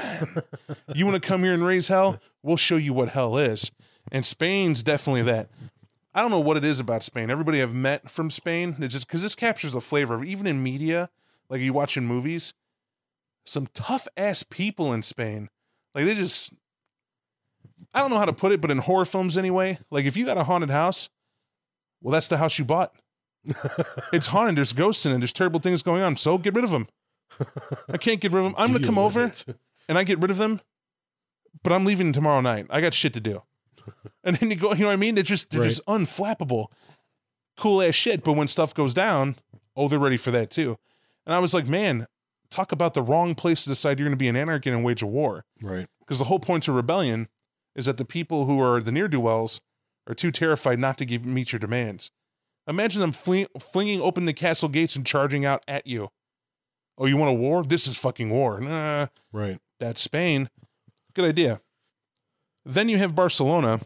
you 0.94 1.06
want 1.06 1.20
to 1.20 1.26
come 1.26 1.42
here 1.42 1.54
and 1.54 1.64
raise 1.64 1.88
hell? 1.88 2.20
We'll 2.42 2.56
show 2.56 2.76
you 2.76 2.92
what 2.92 3.10
hell 3.10 3.36
is. 3.36 3.70
And 4.10 4.24
Spain's 4.24 4.82
definitely 4.82 5.22
that. 5.22 5.50
I 6.14 6.20
don't 6.20 6.30
know 6.30 6.40
what 6.40 6.56
it 6.56 6.64
is 6.64 6.78
about 6.78 7.02
Spain. 7.02 7.30
Everybody 7.30 7.60
I've 7.60 7.74
met 7.74 8.10
from 8.10 8.30
Spain, 8.30 8.76
it 8.80 8.88
just 8.88 9.06
because 9.06 9.22
this 9.22 9.34
captures 9.34 9.72
the 9.72 9.80
flavor 9.80 10.14
of 10.14 10.24
even 10.24 10.46
in 10.46 10.62
media, 10.62 11.10
like 11.48 11.60
you 11.60 11.72
watch 11.72 11.96
in 11.96 12.06
movies, 12.06 12.54
some 13.44 13.66
tough 13.74 14.06
ass 14.16 14.44
people 14.44 14.92
in 14.92 15.02
Spain. 15.02 15.48
Like 15.94 16.04
they 16.04 16.14
just 16.14 16.52
I 17.92 18.00
don't 18.00 18.10
know 18.10 18.18
how 18.18 18.24
to 18.24 18.32
put 18.32 18.52
it, 18.52 18.60
but 18.60 18.70
in 18.70 18.78
horror 18.78 19.04
films 19.04 19.36
anyway, 19.36 19.78
like 19.90 20.04
if 20.04 20.16
you 20.16 20.24
got 20.24 20.38
a 20.38 20.44
haunted 20.44 20.70
house, 20.70 21.08
well, 22.00 22.12
that's 22.12 22.28
the 22.28 22.38
house 22.38 22.58
you 22.58 22.64
bought. 22.64 22.94
It's 24.12 24.28
haunted. 24.28 24.56
There's 24.56 24.72
ghosts 24.72 25.04
in 25.06 25.12
it. 25.12 25.18
There's 25.18 25.32
terrible 25.32 25.60
things 25.60 25.82
going 25.82 26.02
on. 26.02 26.16
So 26.16 26.38
get 26.38 26.54
rid 26.54 26.64
of 26.64 26.70
them. 26.70 26.88
I 27.88 27.96
can't 27.98 28.20
get 28.20 28.32
rid 28.32 28.38
of 28.40 28.44
them. 28.44 28.54
I'm 28.56 28.72
gonna 28.72 28.84
come 28.86 28.98
over 28.98 29.24
it. 29.24 29.44
and 29.88 29.98
I 29.98 30.04
get 30.04 30.20
rid 30.20 30.30
of 30.30 30.36
them, 30.36 30.60
but 31.62 31.72
I'm 31.72 31.84
leaving 31.84 32.12
tomorrow 32.12 32.40
night. 32.40 32.66
I 32.70 32.80
got 32.80 32.94
shit 32.94 33.12
to 33.14 33.20
do. 33.20 33.42
And 34.22 34.36
then 34.36 34.50
you 34.50 34.56
go, 34.56 34.72
you 34.72 34.80
know 34.80 34.86
what 34.86 34.92
I 34.94 34.96
mean? 34.96 35.14
They're 35.14 35.24
just 35.24 35.50
they're 35.50 35.60
Right. 35.62 35.68
just 35.68 35.84
unflappable, 35.86 36.68
cool 37.58 37.82
ass 37.82 37.94
shit. 37.94 38.24
But 38.24 38.32
when 38.32 38.48
stuff 38.48 38.72
goes 38.72 38.94
down, 38.94 39.36
oh, 39.76 39.88
they're 39.88 39.98
ready 39.98 40.16
for 40.16 40.30
that 40.30 40.50
too. 40.50 40.78
And 41.26 41.34
I 41.34 41.38
was 41.38 41.52
like, 41.52 41.66
man, 41.66 42.06
talk 42.50 42.72
about 42.72 42.94
the 42.94 43.02
wrong 43.02 43.34
place 43.34 43.64
to 43.64 43.68
decide 43.70 43.98
you're 43.98 44.06
going 44.08 44.16
to 44.16 44.22
be 44.22 44.28
an 44.28 44.36
anarchist 44.36 44.72
and 44.74 44.84
wage 44.84 45.02
a 45.02 45.06
war. 45.06 45.44
Right. 45.60 45.86
Because 46.00 46.18
the 46.18 46.24
whole 46.26 46.38
point 46.38 46.68
of 46.68 46.74
rebellion 46.74 47.28
is 47.74 47.86
that 47.86 47.96
the 47.96 48.04
people 48.04 48.46
who 48.46 48.60
are 48.62 48.80
the 48.80 48.92
near 48.92 49.08
do 49.08 49.20
wells 49.20 49.60
are 50.06 50.14
too 50.14 50.30
terrified 50.30 50.78
not 50.78 50.96
to 50.98 51.04
give 51.04 51.24
meet 51.26 51.52
your 51.52 51.58
demands. 51.58 52.10
Imagine 52.66 53.00
them 53.00 53.12
fling, 53.12 53.46
flinging 53.60 54.00
open 54.00 54.24
the 54.24 54.32
castle 54.32 54.68
gates 54.68 54.96
and 54.96 55.06
charging 55.06 55.44
out 55.44 55.62
at 55.68 55.86
you. 55.86 56.10
Oh, 56.96 57.06
you 57.06 57.16
want 57.16 57.30
a 57.30 57.34
war? 57.34 57.64
This 57.64 57.86
is 57.86 57.96
fucking 57.96 58.30
war. 58.30 58.60
Nah, 58.60 59.08
Right. 59.32 59.58
that's 59.80 60.00
Spain. 60.00 60.48
Good 61.14 61.24
idea. 61.24 61.60
Then 62.64 62.88
you 62.88 62.98
have 62.98 63.14
Barcelona. 63.14 63.80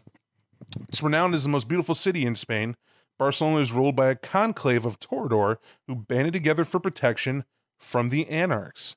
It's 0.87 1.01
renowned 1.03 1.33
as 1.33 1.43
the 1.43 1.49
most 1.49 1.67
beautiful 1.67 1.95
city 1.95 2.25
in 2.25 2.35
Spain. 2.35 2.75
Barcelona 3.17 3.57
is 3.57 3.73
ruled 3.73 3.95
by 3.95 4.09
a 4.09 4.15
conclave 4.15 4.85
of 4.85 4.99
Toreador 4.99 5.57
who 5.87 5.95
banded 5.95 6.33
together 6.33 6.63
for 6.63 6.79
protection 6.79 7.43
from 7.77 8.09
the 8.09 8.27
anarchs. 8.29 8.95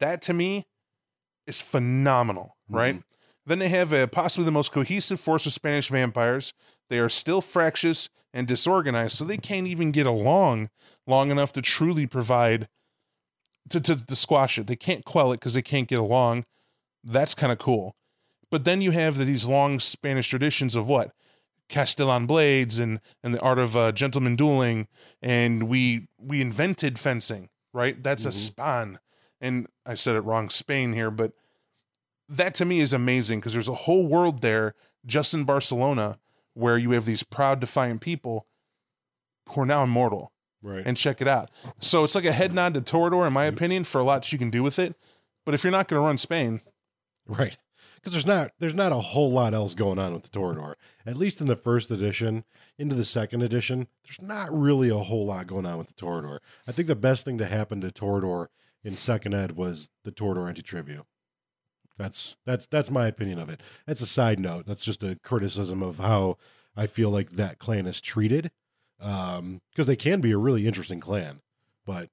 That 0.00 0.22
to 0.22 0.32
me 0.32 0.66
is 1.46 1.60
phenomenal, 1.60 2.56
right? 2.68 2.94
Mm-hmm. 2.94 3.02
Then 3.46 3.58
they 3.58 3.68
have 3.68 3.92
a, 3.92 4.06
possibly 4.06 4.44
the 4.44 4.50
most 4.52 4.72
cohesive 4.72 5.20
force 5.20 5.44
of 5.46 5.52
Spanish 5.52 5.88
vampires. 5.88 6.54
They 6.90 6.98
are 6.98 7.08
still 7.08 7.40
fractious 7.40 8.08
and 8.32 8.46
disorganized, 8.46 9.16
so 9.16 9.24
they 9.24 9.36
can't 9.36 9.66
even 9.66 9.90
get 9.90 10.06
along 10.06 10.70
long 11.06 11.30
enough 11.30 11.52
to 11.52 11.62
truly 11.62 12.06
provide 12.06 12.68
to, 13.70 13.80
to, 13.80 13.96
to 13.96 14.16
squash 14.16 14.58
it. 14.58 14.66
They 14.66 14.76
can't 14.76 15.04
quell 15.04 15.32
it 15.32 15.40
because 15.40 15.54
they 15.54 15.62
can't 15.62 15.88
get 15.88 15.98
along. 15.98 16.44
That's 17.04 17.34
kind 17.34 17.52
of 17.52 17.58
cool. 17.58 17.96
But 18.50 18.64
then 18.64 18.80
you 18.80 18.92
have 18.92 19.18
these 19.18 19.46
long 19.46 19.78
Spanish 19.78 20.28
traditions 20.28 20.74
of 20.74 20.86
what? 20.86 21.12
Castellan 21.68 22.26
blades 22.26 22.78
and 22.78 23.00
and 23.22 23.34
the 23.34 23.40
art 23.40 23.58
of 23.58 23.76
uh, 23.76 23.92
gentleman 23.92 24.36
dueling, 24.36 24.88
and 25.20 25.64
we 25.64 26.08
we 26.18 26.40
invented 26.40 26.98
fencing, 26.98 27.50
right? 27.74 28.02
That's 28.02 28.24
a 28.24 28.30
Mhm. 28.30 28.32
span, 28.32 28.98
and 29.38 29.66
I 29.84 29.94
said 29.94 30.16
it 30.16 30.20
wrong, 30.22 30.48
Spain 30.48 30.94
here, 30.94 31.10
but 31.10 31.32
that 32.26 32.54
to 32.56 32.64
me 32.64 32.80
is 32.80 32.94
amazing 32.94 33.40
because 33.40 33.52
there's 33.52 33.68
a 33.68 33.74
whole 33.74 34.06
world 34.06 34.40
there, 34.40 34.74
just 35.04 35.34
in 35.34 35.44
Barcelona, 35.44 36.18
where 36.54 36.78
you 36.78 36.90
have 36.92 37.04
these 37.04 37.22
proud, 37.22 37.60
defiant 37.60 38.00
people 38.00 38.46
who 39.50 39.60
are 39.62 39.66
now 39.66 39.82
immortal. 39.82 40.32
Right. 40.60 40.82
And 40.84 40.96
check 40.96 41.20
it 41.20 41.28
out. 41.28 41.50
So 41.78 42.02
it's 42.02 42.16
like 42.16 42.24
a 42.24 42.32
head 42.32 42.52
nod 42.52 42.74
to 42.74 42.80
Toreador, 42.80 43.26
in 43.26 43.32
my 43.32 43.44
opinion, 43.44 43.84
for 43.84 44.00
a 44.00 44.04
lot 44.04 44.22
that 44.22 44.32
you 44.32 44.38
can 44.38 44.50
do 44.50 44.62
with 44.64 44.78
it. 44.78 44.96
But 45.46 45.54
if 45.54 45.62
you're 45.62 45.70
not 45.70 45.86
going 45.86 46.00
to 46.02 46.04
run 46.04 46.18
Spain, 46.18 46.62
Right. 47.28 47.58
Because 47.96 48.12
there's 48.12 48.26
not 48.26 48.52
there's 48.58 48.74
not 48.74 48.92
a 48.92 48.96
whole 48.96 49.30
lot 49.30 49.54
else 49.54 49.74
going 49.74 49.98
on 49.98 50.14
with 50.14 50.22
the 50.22 50.30
Toreador. 50.30 50.74
At 51.04 51.16
least 51.16 51.40
in 51.40 51.46
the 51.46 51.56
first 51.56 51.90
edition, 51.90 52.44
into 52.78 52.94
the 52.94 53.04
second 53.04 53.42
edition, 53.42 53.88
there's 54.04 54.22
not 54.22 54.56
really 54.56 54.88
a 54.88 54.98
whole 54.98 55.26
lot 55.26 55.46
going 55.46 55.66
on 55.66 55.78
with 55.78 55.88
the 55.88 55.94
Toreador. 55.94 56.38
I 56.66 56.72
think 56.72 56.88
the 56.88 56.96
best 56.96 57.24
thing 57.24 57.38
to 57.38 57.46
happen 57.46 57.80
to 57.82 57.88
Toreador 57.88 58.46
in 58.82 58.96
second 58.96 59.34
ed 59.34 59.52
was 59.56 59.90
the 60.04 60.12
Toreador 60.12 60.52
antitribu. 60.52 61.02
That's 61.98 62.36
that's 62.46 62.66
that's 62.66 62.90
my 62.90 63.06
opinion 63.08 63.38
of 63.38 63.48
it. 63.50 63.60
That's 63.86 64.00
a 64.00 64.06
side 64.06 64.38
note. 64.40 64.64
That's 64.66 64.84
just 64.84 65.02
a 65.02 65.16
criticism 65.22 65.82
of 65.82 65.98
how 65.98 66.38
I 66.76 66.86
feel 66.86 67.10
like 67.10 67.30
that 67.32 67.58
clan 67.58 67.86
is 67.86 68.00
treated. 68.00 68.50
Um, 69.00 69.60
because 69.72 69.86
they 69.86 69.96
can 69.96 70.20
be 70.20 70.32
a 70.32 70.38
really 70.38 70.66
interesting 70.66 70.98
clan, 71.00 71.40
but 71.86 72.10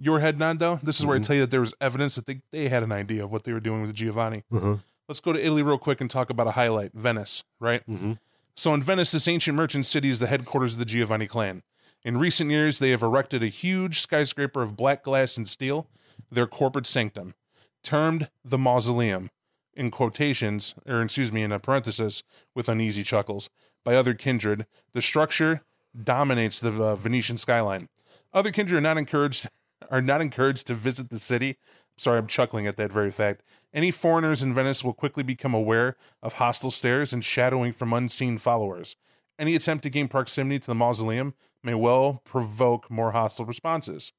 your 0.00 0.18
head 0.20 0.38
Nando. 0.38 0.80
this 0.82 0.98
is 0.98 1.06
where 1.06 1.16
I 1.16 1.20
Mhm. 1.20 1.26
tell 1.26 1.36
you 1.36 1.42
that 1.42 1.50
there 1.50 1.60
was 1.60 1.72
evidence 1.80 2.14
that 2.16 2.26
they, 2.26 2.40
they 2.50 2.68
had 2.68 2.82
an 2.82 2.90
idea 2.90 3.22
of 3.24 3.30
what 3.30 3.44
they 3.44 3.52
were 3.52 3.60
doing 3.60 3.82
with 3.82 3.94
Giovanni. 3.94 4.42
uh 4.52 4.78
Let's 5.08 5.20
go 5.20 5.32
to 5.32 5.44
Italy 5.44 5.62
real 5.62 5.78
quick 5.78 6.00
and 6.00 6.08
talk 6.10 6.30
about 6.30 6.46
a 6.46 6.52
highlight 6.52 6.92
Venice, 6.94 7.42
right? 7.60 7.84
Mhm. 7.88 8.18
So 8.56 8.74
in 8.74 8.82
Venice, 8.82 9.10
this 9.12 9.26
ancient 9.28 9.56
merchant 9.56 9.86
city 9.86 10.08
is 10.08 10.18
the 10.20 10.26
headquarters 10.28 10.72
of 10.74 10.78
the 10.80 10.84
Giovanni 10.84 11.26
clan. 11.26 11.62
In 12.04 12.16
recent 12.16 12.50
years, 12.50 12.78
they 12.78 12.90
have 12.90 13.02
erected 13.02 13.42
a 13.42 13.48
huge 13.48 14.00
skyscraper 14.00 14.62
of 14.62 14.76
black 14.76 15.02
glass 15.04 15.36
and 15.36 15.46
steel, 15.48 15.88
their 16.30 16.46
corporate 16.46 16.86
sanctum, 16.86 17.34
termed 17.82 18.30
the 18.44 18.58
mausoleum, 18.58 19.30
in 19.74 19.90
quotations, 19.90 20.74
or 20.86 21.02
excuse 21.02 21.32
me, 21.32 21.42
in 21.42 21.52
a 21.52 21.58
parenthesis, 21.58 22.22
with 22.54 22.68
uneasy 22.68 23.02
chuckles, 23.02 23.48
by 23.84 23.94
other 23.94 24.14
kindred. 24.14 24.66
The 24.92 25.02
structure 25.02 25.62
dominates 26.02 26.60
the 26.60 26.70
uh, 26.70 26.96
Venetian 26.96 27.36
skyline. 27.36 27.88
Other 28.32 28.52
kindred 28.52 28.78
are 28.78 28.80
not 28.80 28.98
encouraged 28.98 29.48
are 29.90 30.02
not 30.02 30.20
encouraged 30.20 30.66
to 30.66 30.74
visit 30.74 31.10
the 31.10 31.18
city. 31.18 31.56
Sorry, 31.96 32.18
I'm 32.18 32.26
chuckling 32.26 32.66
at 32.66 32.76
that 32.76 32.92
very 32.92 33.10
fact. 33.10 33.42
Any 33.72 33.90
foreigners 33.90 34.42
in 34.42 34.54
Venice 34.54 34.84
will 34.84 34.92
quickly 34.92 35.22
become 35.22 35.54
aware 35.54 35.96
of 36.22 36.34
hostile 36.34 36.70
stares 36.70 37.12
and 37.12 37.24
shadowing 37.24 37.72
from 37.72 37.92
unseen 37.92 38.38
followers. 38.38 38.96
Any 39.38 39.54
attempt 39.54 39.82
to 39.84 39.90
gain 39.90 40.06
proximity 40.06 40.58
to 40.58 40.66
the 40.66 40.74
mausoleum 40.74 41.34
may 41.62 41.74
well 41.74 42.20
provoke 42.24 42.90
more 42.90 43.12
hostile 43.12 43.46
responses. 43.46 44.12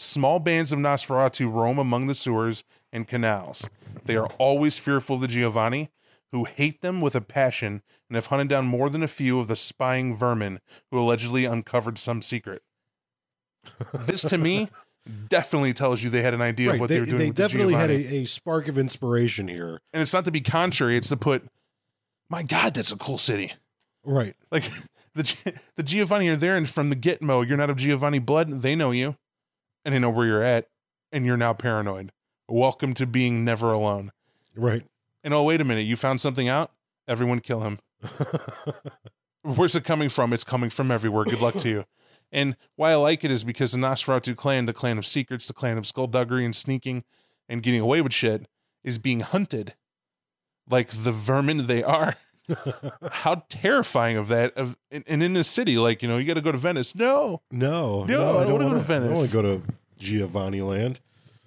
Small 0.00 0.38
bands 0.38 0.72
of 0.72 0.78
Nosferatu 0.78 1.52
roam 1.52 1.78
among 1.78 2.06
the 2.06 2.14
sewers 2.14 2.64
and 2.90 3.06
canals. 3.06 3.68
They 4.02 4.16
are 4.16 4.28
always 4.38 4.78
fearful 4.78 5.16
of 5.16 5.20
the 5.20 5.28
Giovanni, 5.28 5.90
who 6.32 6.44
hate 6.44 6.80
them 6.80 7.02
with 7.02 7.14
a 7.14 7.20
passion 7.20 7.82
and 8.08 8.16
have 8.16 8.26
hunted 8.26 8.48
down 8.48 8.64
more 8.64 8.88
than 8.88 9.02
a 9.02 9.08
few 9.08 9.38
of 9.38 9.46
the 9.46 9.56
spying 9.56 10.16
vermin 10.16 10.60
who 10.90 10.98
allegedly 10.98 11.44
uncovered 11.44 11.98
some 11.98 12.22
secret. 12.22 12.62
This, 13.92 14.22
to 14.22 14.38
me, 14.38 14.70
definitely 15.28 15.74
tells 15.74 16.02
you 16.02 16.08
they 16.08 16.22
had 16.22 16.32
an 16.32 16.40
idea 16.40 16.72
of 16.72 16.80
what 16.80 16.88
They, 16.88 16.94
they, 16.94 17.00
were 17.00 17.06
doing 17.06 17.18
they 17.18 17.26
with 17.26 17.36
the 17.36 17.42
definitely 17.42 17.74
had 17.74 17.90
a, 17.90 18.16
a 18.20 18.24
spark 18.24 18.68
of 18.68 18.78
inspiration 18.78 19.48
here. 19.48 19.82
and 19.92 20.00
it's 20.00 20.14
not 20.14 20.24
to 20.24 20.30
be 20.30 20.40
contrary; 20.40 20.96
it's 20.96 21.10
to 21.10 21.18
put, 21.18 21.46
my 22.30 22.42
God, 22.42 22.72
that's 22.72 22.90
a 22.90 22.96
cool 22.96 23.18
city. 23.18 23.52
Right. 24.02 24.34
Like 24.50 24.64
the 25.14 25.36
the 25.76 25.82
Giovanni 25.82 26.30
are 26.30 26.36
there, 26.36 26.56
and 26.56 26.66
from 26.66 26.88
the 26.88 26.96
get 26.96 27.20
mo, 27.20 27.42
you're 27.42 27.58
not 27.58 27.68
of 27.68 27.76
Giovanni 27.76 28.18
blood. 28.18 28.62
They 28.62 28.74
know 28.74 28.92
you, 28.92 29.16
and 29.84 29.94
I 29.94 29.98
know 29.98 30.10
where 30.10 30.26
you're 30.26 30.42
at, 30.42 30.68
and 31.12 31.24
you're 31.24 31.36
now 31.36 31.52
paranoid. 31.52 32.12
Welcome 32.48 32.94
to 32.94 33.06
being 33.06 33.44
never 33.44 33.72
alone. 33.72 34.12
Right. 34.56 34.84
And 35.22 35.34
oh, 35.34 35.44
wait 35.44 35.60
a 35.60 35.64
minute, 35.64 35.82
you 35.82 35.96
found 35.96 36.20
something 36.20 36.48
out. 36.48 36.72
Everyone 37.06 37.40
kill 37.40 37.60
him. 37.60 37.78
Where's 39.42 39.74
it 39.74 39.84
coming 39.84 40.08
from? 40.08 40.32
It's 40.32 40.44
coming 40.44 40.70
from 40.70 40.90
everywhere. 40.90 41.24
Good 41.24 41.40
luck 41.40 41.54
to 41.56 41.68
you. 41.68 41.84
And 42.32 42.56
why 42.76 42.92
I 42.92 42.94
like 42.94 43.24
it 43.24 43.32
is 43.32 43.42
because 43.42 43.72
the 43.72 43.78
Nosferatu 43.78 44.36
clan, 44.36 44.66
the 44.66 44.72
clan 44.72 44.98
of 44.98 45.04
secrets, 45.04 45.48
the 45.48 45.52
clan 45.52 45.76
of 45.76 45.84
skullduggery 45.84 46.44
and 46.44 46.54
sneaking 46.54 47.02
and 47.48 47.60
getting 47.60 47.80
away 47.80 48.00
with 48.00 48.12
shit, 48.12 48.46
is 48.84 48.98
being 48.98 49.18
hunted 49.18 49.74
like 50.68 50.90
the 50.90 51.10
vermin 51.10 51.66
they 51.66 51.82
are. 51.82 52.14
How 53.12 53.44
terrifying 53.48 54.16
of 54.16 54.28
that! 54.28 54.56
Of 54.56 54.76
and, 54.90 55.04
and 55.06 55.22
in 55.22 55.32
this 55.34 55.48
city, 55.48 55.78
like 55.78 56.02
you 56.02 56.08
know, 56.08 56.18
you 56.18 56.26
got 56.26 56.34
to 56.34 56.40
go 56.40 56.52
to 56.52 56.58
Venice. 56.58 56.94
No, 56.94 57.42
no, 57.50 58.04
No, 58.04 58.38
I 58.40 58.44
don't 58.44 58.52
wanna 58.52 58.64
go 58.64 58.74
to 58.74 58.80
wanna- 58.80 58.80
I 58.82 58.98
don't 59.08 59.14
want 59.14 59.28
to 59.30 59.32
go 59.34 59.42
to 59.42 59.62
Giovanni 59.98 60.60
Land. 60.62 61.00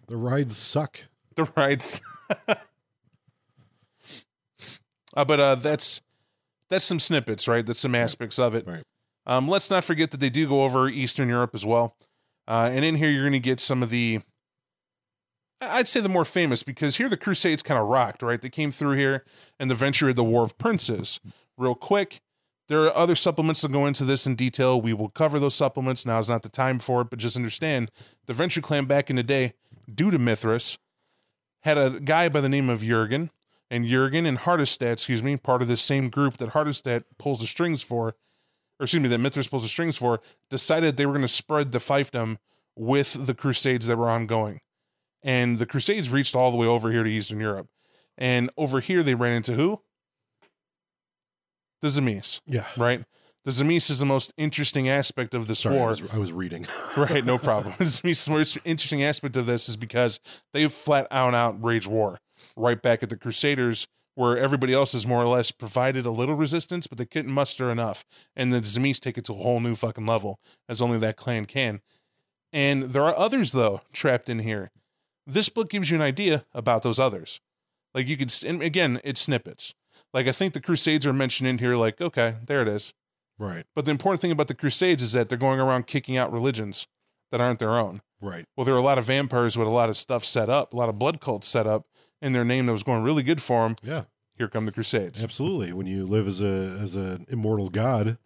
The 0.08 0.18
rides 0.18 0.56
suck. 0.58 1.00
the 1.36 1.46
rides 1.58 2.02
uh, 5.16 5.26
but 5.26 5.40
uh, 5.40 5.56
that's 5.56 6.02
that's 6.70 6.86
some 6.86 7.00
snippets, 7.00 7.48
right? 7.48 7.66
That's 7.66 7.80
some 7.80 7.96
aspects 7.96 8.40
of 8.40 8.56
it. 8.56 8.68
Right. 8.68 8.84
Um, 9.26 9.48
let's 9.48 9.70
not 9.70 9.84
forget 9.84 10.12
that 10.12 10.20
they 10.20 10.30
do 10.30 10.48
go 10.48 10.64
over 10.64 10.90
Eastern 10.90 11.30
Europe 11.30 11.52
as 11.54 11.66
well. 11.66 11.96
Uh, 12.48 12.70
and 12.72 12.84
in 12.84 12.96
here, 12.96 13.10
you're 13.10 13.24
going 13.24 13.32
to 13.34 13.40
get 13.40 13.60
some 13.62 13.82
of 13.82 13.90
the, 13.90 14.20
I'd 15.62 15.88
say 15.88 16.02
the 16.02 16.10
more 16.10 16.26
famous, 16.26 16.64
because 16.64 16.98
here 16.98 17.08
the 17.08 17.18
Crusades 17.18 17.64
kind 17.64 17.80
of 17.80 17.88
rocked, 17.88 18.22
right? 18.22 18.42
They 18.42 18.50
came 18.50 18.72
through 18.72 18.98
here 18.98 19.24
and 19.60 19.72
the 19.72 19.76
Ventrue 19.76 20.08
had 20.08 20.16
the 20.16 20.24
War 20.24 20.44
of 20.44 20.58
Princes. 20.58 21.20
Real 21.58 21.76
quick, 21.76 22.22
there 22.68 22.84
are 22.84 22.96
other 22.96 23.16
supplements 23.16 23.62
that 23.62 23.72
go 23.72 23.86
into 23.86 24.06
this 24.06 24.26
in 24.26 24.36
detail. 24.36 24.82
We 24.82 24.94
will 24.94 25.10
cover 25.10 25.40
those 25.40 25.56
supplements. 25.56 26.06
Now 26.06 26.20
is 26.20 26.30
not 26.30 26.44
the 26.44 26.50
time 26.50 26.80
for 26.80 27.02
it, 27.02 27.10
but 27.10 27.20
just 27.20 27.36
understand 27.36 27.92
the 28.26 28.34
Ventrue 28.34 28.64
clan 28.64 28.86
back 28.86 29.10
in 29.10 29.16
the 29.16 29.24
day, 29.24 29.54
due 29.94 30.12
to 30.12 30.20
Mithras, 30.20 30.78
had 31.62 31.78
a 31.78 32.00
guy 32.00 32.30
by 32.30 32.42
the 32.42 32.50
name 32.50 32.70
of 32.70 32.82
Jurgen, 32.82 33.30
and 33.70 33.86
Jurgen 33.86 34.26
and 34.26 34.40
Hardestadt, 34.40 34.94
excuse 34.94 35.24
me, 35.24 35.38
part 35.38 35.62
of 35.62 35.68
the 35.68 35.78
same 35.78 36.10
group 36.10 36.38
that 36.38 36.50
Hardestadt 36.50 37.04
pulls 37.18 37.40
the 37.40 37.48
strings 37.48 37.82
for, 37.82 38.16
or 38.80 38.84
excuse 38.84 39.02
me, 39.02 39.10
that 39.10 39.20
Mithras 39.20 39.48
pulls 39.48 39.64
the 39.64 39.70
strings 39.70 39.98
for, 39.98 40.22
decided 40.50 40.96
they 40.96 41.06
were 41.06 41.14
going 41.14 41.22
to 41.22 41.28
spread 41.28 41.72
the 41.72 41.80
fiefdom 41.80 42.38
with 42.76 43.26
the 43.26 43.34
Crusades 43.34 43.88
that 43.88 43.98
were 43.98 44.10
ongoing. 44.10 44.62
And 45.24 45.58
the 45.58 45.66
Crusades 45.66 46.10
reached 46.10 46.36
all 46.36 46.52
the 46.52 46.58
way 46.58 46.68
over 46.68 46.92
here 46.92 47.04
to 47.04 47.10
Eastern 47.10 47.40
Europe. 47.40 47.68
And 48.18 48.50
over 48.58 48.80
here, 48.82 49.02
they 49.04 49.16
ran 49.16 49.38
into 49.38 49.54
who? 49.54 49.82
The 51.82 51.88
Tzimisce, 51.90 52.42
Yeah. 52.46 52.66
right? 52.78 53.04
The 53.46 53.52
Tzimisce 53.52 53.90
is 53.92 54.00
the 54.00 54.06
most 54.06 54.34
interesting 54.38 54.88
aspect 54.88 55.34
of 55.34 55.48
this 55.48 55.60
Sorry, 55.62 55.76
I 55.76 55.80
war. 55.80 55.90
was, 55.90 56.02
I 56.14 56.18
was 56.18 56.32
reading. 56.32 56.66
right, 56.98 57.26
no 57.26 57.38
problem. 57.50 57.74
the 57.80 57.86
Tzimisce, 57.86 58.26
the 58.26 58.32
most 58.32 58.58
interesting 58.64 59.04
aspect 59.04 59.36
of 59.36 59.46
this 59.46 59.68
is 59.68 59.76
because 59.76 60.20
they 60.54 60.68
flat 60.70 61.08
out 61.12 61.34
out 61.34 61.62
rage 61.62 61.88
war 61.88 62.20
right 62.56 62.82
back 62.82 63.04
at 63.04 63.10
the 63.10 63.18
Crusaders, 63.18 63.88
where 64.16 64.38
everybody 64.38 64.74
else 64.74 64.94
has 64.94 65.08
more 65.08 65.22
or 65.24 65.28
less 65.28 65.52
provided 65.52 66.06
a 66.06 66.12
little 66.12 66.36
resistance, 66.36 66.88
but 66.88 66.98
they 66.98 67.06
couldn't 67.06 67.32
muster 67.32 67.70
enough. 67.72 68.06
And 68.36 68.54
the 68.54 68.62
Tzimisce 68.62 69.00
take 69.00 69.18
it 69.18 69.26
to 69.26 69.34
a 69.34 69.38
whole 69.38 69.60
new 69.60 69.76
fucking 69.76 70.06
level, 70.06 70.40
as 70.70 70.82
only 70.82 71.00
that 71.00 71.18
clan 71.18 71.46
can. 71.46 71.82
And 72.54 72.84
there 72.94 73.04
are 73.04 73.18
others, 73.18 73.52
though, 73.52 73.82
trapped 73.92 74.30
in 74.30 74.40
here. 74.40 74.72
This 75.26 75.50
book 75.50 75.70
gives 75.70 75.90
you 75.90 75.96
an 75.96 76.02
idea 76.02 76.46
about 76.54 76.84
those 76.84 77.00
others. 77.00 77.40
Like 77.94 78.08
you 78.08 78.18
could, 78.18 78.34
and 78.46 78.62
again, 78.62 79.00
it's 79.04 79.22
snippets. 79.22 79.74
Like 80.14 80.28
I 80.28 80.32
think 80.32 80.54
the 80.54 80.62
Crusades 80.62 81.06
are 81.06 81.14
mentioned 81.14 81.48
in 81.48 81.58
here, 81.60 81.76
like, 81.76 82.02
okay, 82.02 82.36
there 82.46 82.62
it 82.62 82.68
is. 82.68 82.94
right. 83.38 83.66
But 83.76 83.86
the 83.86 83.92
important 83.92 84.22
thing 84.22 84.32
about 84.32 84.48
the 84.48 84.56
Crusades 84.56 85.02
is 85.02 85.14
that 85.14 85.30
they're 85.30 85.38
going 85.38 85.60
around 85.60 85.88
kicking 85.88 86.18
out 86.18 86.32
religions 86.32 86.88
that 87.32 87.42
aren't 87.42 87.60
their 87.60 87.78
own. 87.78 88.02
Right. 88.22 88.46
Well, 88.56 88.66
there 88.66 88.74
were 88.74 88.80
a 88.80 88.84
lot 88.84 88.98
of 88.98 89.06
vampires 89.06 89.58
with 89.58 89.68
a 89.68 89.72
lot 89.72 89.90
of 89.90 89.98
stuff 89.98 90.24
set 90.24 90.50
up, 90.50 90.74
a 90.74 90.78
lot 90.78 90.90
of 90.90 91.00
blood 91.00 91.20
cults 91.20 91.48
set 91.48 91.68
up 91.68 91.88
in 92.22 92.34
their 92.34 92.46
name 92.46 92.68
that 92.68 92.72
was 92.72 92.84
going 92.84 93.04
really 93.04 93.24
good 93.24 93.42
for 93.42 93.64
them. 93.64 93.76
Yeah. 93.84 94.04
Here 94.38 94.48
come 94.48 94.66
the 94.66 94.72
Crusades. 94.72 95.24
Absolutely. 95.24 95.74
When 95.74 95.86
you 95.88 96.06
live 96.08 96.28
as 96.28 96.42
a 96.42 96.78
as 96.82 96.96
an 96.96 97.26
immortal 97.30 97.70
god, 97.70 98.18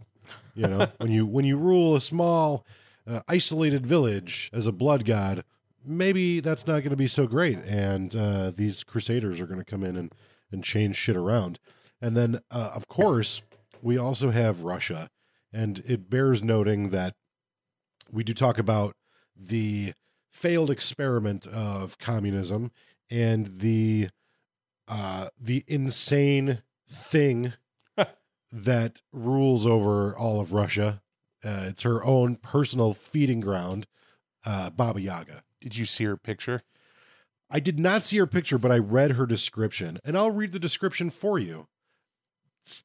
you 0.56 0.68
know, 0.68 0.88
when 0.98 1.12
you 1.12 1.26
when 1.26 1.46
you 1.46 1.58
rule 1.58 1.96
a 1.96 2.02
small 2.02 2.66
uh, 3.06 3.22
isolated 3.28 3.86
village 3.86 4.50
as 4.54 4.68
a 4.68 4.72
blood 4.72 5.04
god, 5.06 5.44
maybe 5.88 6.40
that's 6.40 6.68
not 6.68 6.80
going 6.80 6.90
to 6.92 6.96
be 6.96 7.08
so 7.08 7.28
great. 7.28 7.60
And 7.60 8.16
uh, 8.16 8.52
these 8.52 8.84
crusaders 8.84 9.40
are 9.40 9.48
going 9.48 9.60
to 9.60 9.66
come 9.66 9.84
in 9.84 9.96
and 9.96 10.14
and 10.52 10.64
change 10.64 10.96
shit 10.96 11.16
around. 11.16 11.60
And 12.02 12.16
then, 12.16 12.40
uh, 12.52 12.72
of 12.74 12.88
course, 12.88 13.42
we 13.82 13.98
also 13.98 14.32
have 14.32 14.62
Russia, 14.62 15.10
and 15.52 15.80
it 15.86 16.10
bears 16.10 16.44
noting 16.44 16.90
that 16.90 17.16
we 18.12 18.24
do 18.24 18.34
talk 18.34 18.58
about 18.58 18.96
the 19.36 19.94
failed 20.30 20.70
experiment 20.70 21.46
of 21.48 21.98
communism 21.98 22.72
and 23.10 23.60
the 23.60 24.10
uh, 24.88 25.28
the 25.40 25.64
insane 25.68 26.62
thing 26.90 27.54
that 28.52 29.02
rules 29.12 29.66
over 29.66 30.18
all 30.18 30.40
of 30.40 30.54
Russia. 30.54 31.02
Uh, 31.44 31.66
it's 31.68 31.84
her 31.84 32.04
own 32.04 32.36
personal 32.36 32.94
feeding 32.94 33.42
ground, 33.42 33.86
uh, 34.46 34.70
Baba 34.70 35.02
Yaga. 35.02 35.44
Did 35.60 35.78
you 35.78 35.86
see 35.86 36.06
her 36.06 36.18
picture? 36.18 36.64
I 37.50 37.60
did 37.60 37.80
not 37.80 38.04
see 38.04 38.18
her 38.18 38.28
picture, 38.28 38.58
but 38.58 38.72
I 38.72 38.78
read 38.78 39.12
her 39.12 39.26
description, 39.26 40.00
and 40.04 40.18
I'll 40.18 40.32
read 40.32 40.52
the 40.52 40.60
description 40.60 41.10
for 41.10 41.40
you. 41.40 41.68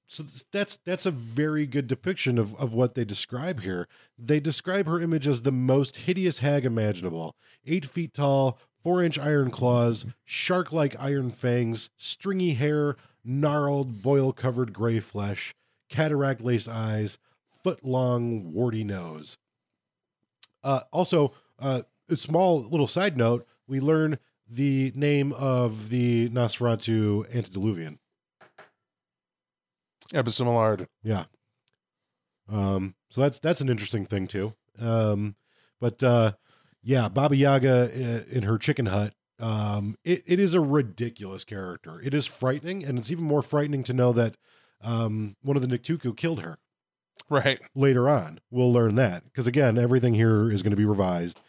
So 0.06 0.22
that's 0.52 0.78
that's 0.86 1.06
a 1.06 1.10
very 1.10 1.66
good 1.66 1.88
depiction 1.88 2.38
of, 2.38 2.54
of 2.54 2.72
what 2.72 2.94
they 2.94 3.04
describe 3.04 3.62
here. 3.62 3.88
They 4.16 4.38
describe 4.38 4.86
her 4.86 5.00
image 5.00 5.26
as 5.26 5.42
the 5.42 5.50
most 5.50 5.96
hideous 5.96 6.38
hag 6.38 6.64
imaginable. 6.64 7.34
Eight 7.66 7.86
feet 7.86 8.14
tall, 8.14 8.58
four 8.80 9.02
inch 9.02 9.18
iron 9.18 9.50
claws, 9.50 10.06
shark 10.24 10.72
like 10.72 10.94
iron 11.00 11.32
fangs, 11.32 11.90
stringy 11.96 12.54
hair, 12.54 12.96
gnarled, 13.24 14.02
boil 14.02 14.32
covered 14.32 14.72
gray 14.72 15.00
flesh, 15.00 15.52
cataract 15.88 16.40
lace 16.40 16.68
eyes, 16.68 17.18
foot 17.64 17.84
long, 17.84 18.52
warty 18.52 18.84
nose. 18.84 19.36
Uh, 20.62 20.80
also, 20.92 21.32
uh, 21.58 21.82
small 22.16 22.62
little 22.62 22.86
side 22.86 23.16
note: 23.16 23.47
we 23.66 23.80
learn 23.80 24.18
the 24.48 24.93
name 24.94 25.32
of 25.32 25.89
the 25.89 26.28
Nosferatu 26.30 27.32
antediluvian. 27.34 27.98
Similar. 30.28 30.89
Yeah. 31.02 31.24
Um, 32.51 32.94
so 33.10 33.22
that's 33.22 33.39
that's 33.39 33.60
an 33.60 33.68
interesting 33.68 34.05
thing 34.05 34.26
too. 34.26 34.55
Um, 34.78 35.36
but 35.80 36.02
uh, 36.02 36.32
yeah, 36.82 37.09
Baba 37.09 37.36
Yaga 37.36 37.84
uh, 37.84 38.30
in 38.30 38.43
her 38.43 38.59
chicken 38.59 38.86
hut. 38.86 39.14
Um, 39.40 39.97
it, 40.05 40.22
it 40.26 40.39
is 40.39 40.55
a 40.55 40.60
ridiculous 40.60 41.44
character. 41.44 42.01
It 42.01 42.14
is 42.14 42.26
frightening, 42.26 42.84
and 42.84 42.98
it's 42.98 43.10
even 43.10 43.24
more 43.24 43.43
frightening 43.43 43.82
to 43.84 43.93
know 43.93 44.12
that 44.12 44.36
um, 44.82 45.36
one 45.43 45.56
of 45.56 45.62
the 45.62 45.78
Nictuku 45.78 46.16
killed 46.16 46.40
her. 46.40 46.59
Right. 47.28 47.60
later 47.74 48.09
on. 48.09 48.40
We'll 48.51 48.72
learn 48.72 48.94
that 48.97 49.24
because 49.24 49.47
again, 49.47 49.78
everything 49.78 50.14
here 50.14 50.51
is 50.51 50.62
going 50.62 50.70
to 50.70 50.76
be 50.76 50.84
revised. 50.84 51.40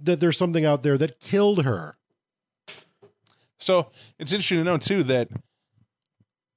That 0.00 0.20
there's 0.20 0.36
something 0.36 0.64
out 0.64 0.82
there 0.82 0.98
that 0.98 1.20
killed 1.20 1.64
her. 1.64 1.96
So 3.58 3.90
it's 4.18 4.32
interesting 4.32 4.58
to 4.58 4.64
know 4.64 4.76
too 4.78 5.02
that 5.04 5.28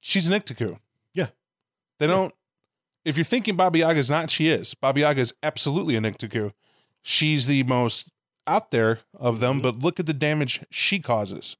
she's 0.00 0.26
an 0.28 0.38
Nictuku. 0.38 0.78
Yeah. 1.14 1.28
They 1.98 2.06
don't. 2.06 2.34
If 3.04 3.16
you're 3.16 3.24
thinking 3.24 3.56
Baba 3.56 3.78
Yaga's 3.78 4.10
not, 4.10 4.30
she 4.30 4.48
is. 4.50 4.74
Baba 4.74 5.00
Yaga 5.00 5.20
is 5.22 5.32
absolutely 5.42 5.96
an 5.96 6.04
Nictuku. 6.04 6.52
She's 7.02 7.46
the 7.46 7.62
most 7.62 8.10
out 8.46 8.70
there 8.70 9.00
of 9.14 9.40
them, 9.40 9.60
but 9.62 9.78
look 9.78 9.98
at 9.98 10.04
the 10.06 10.12
damage 10.12 10.60
she 10.70 10.98
causes. 10.98 11.56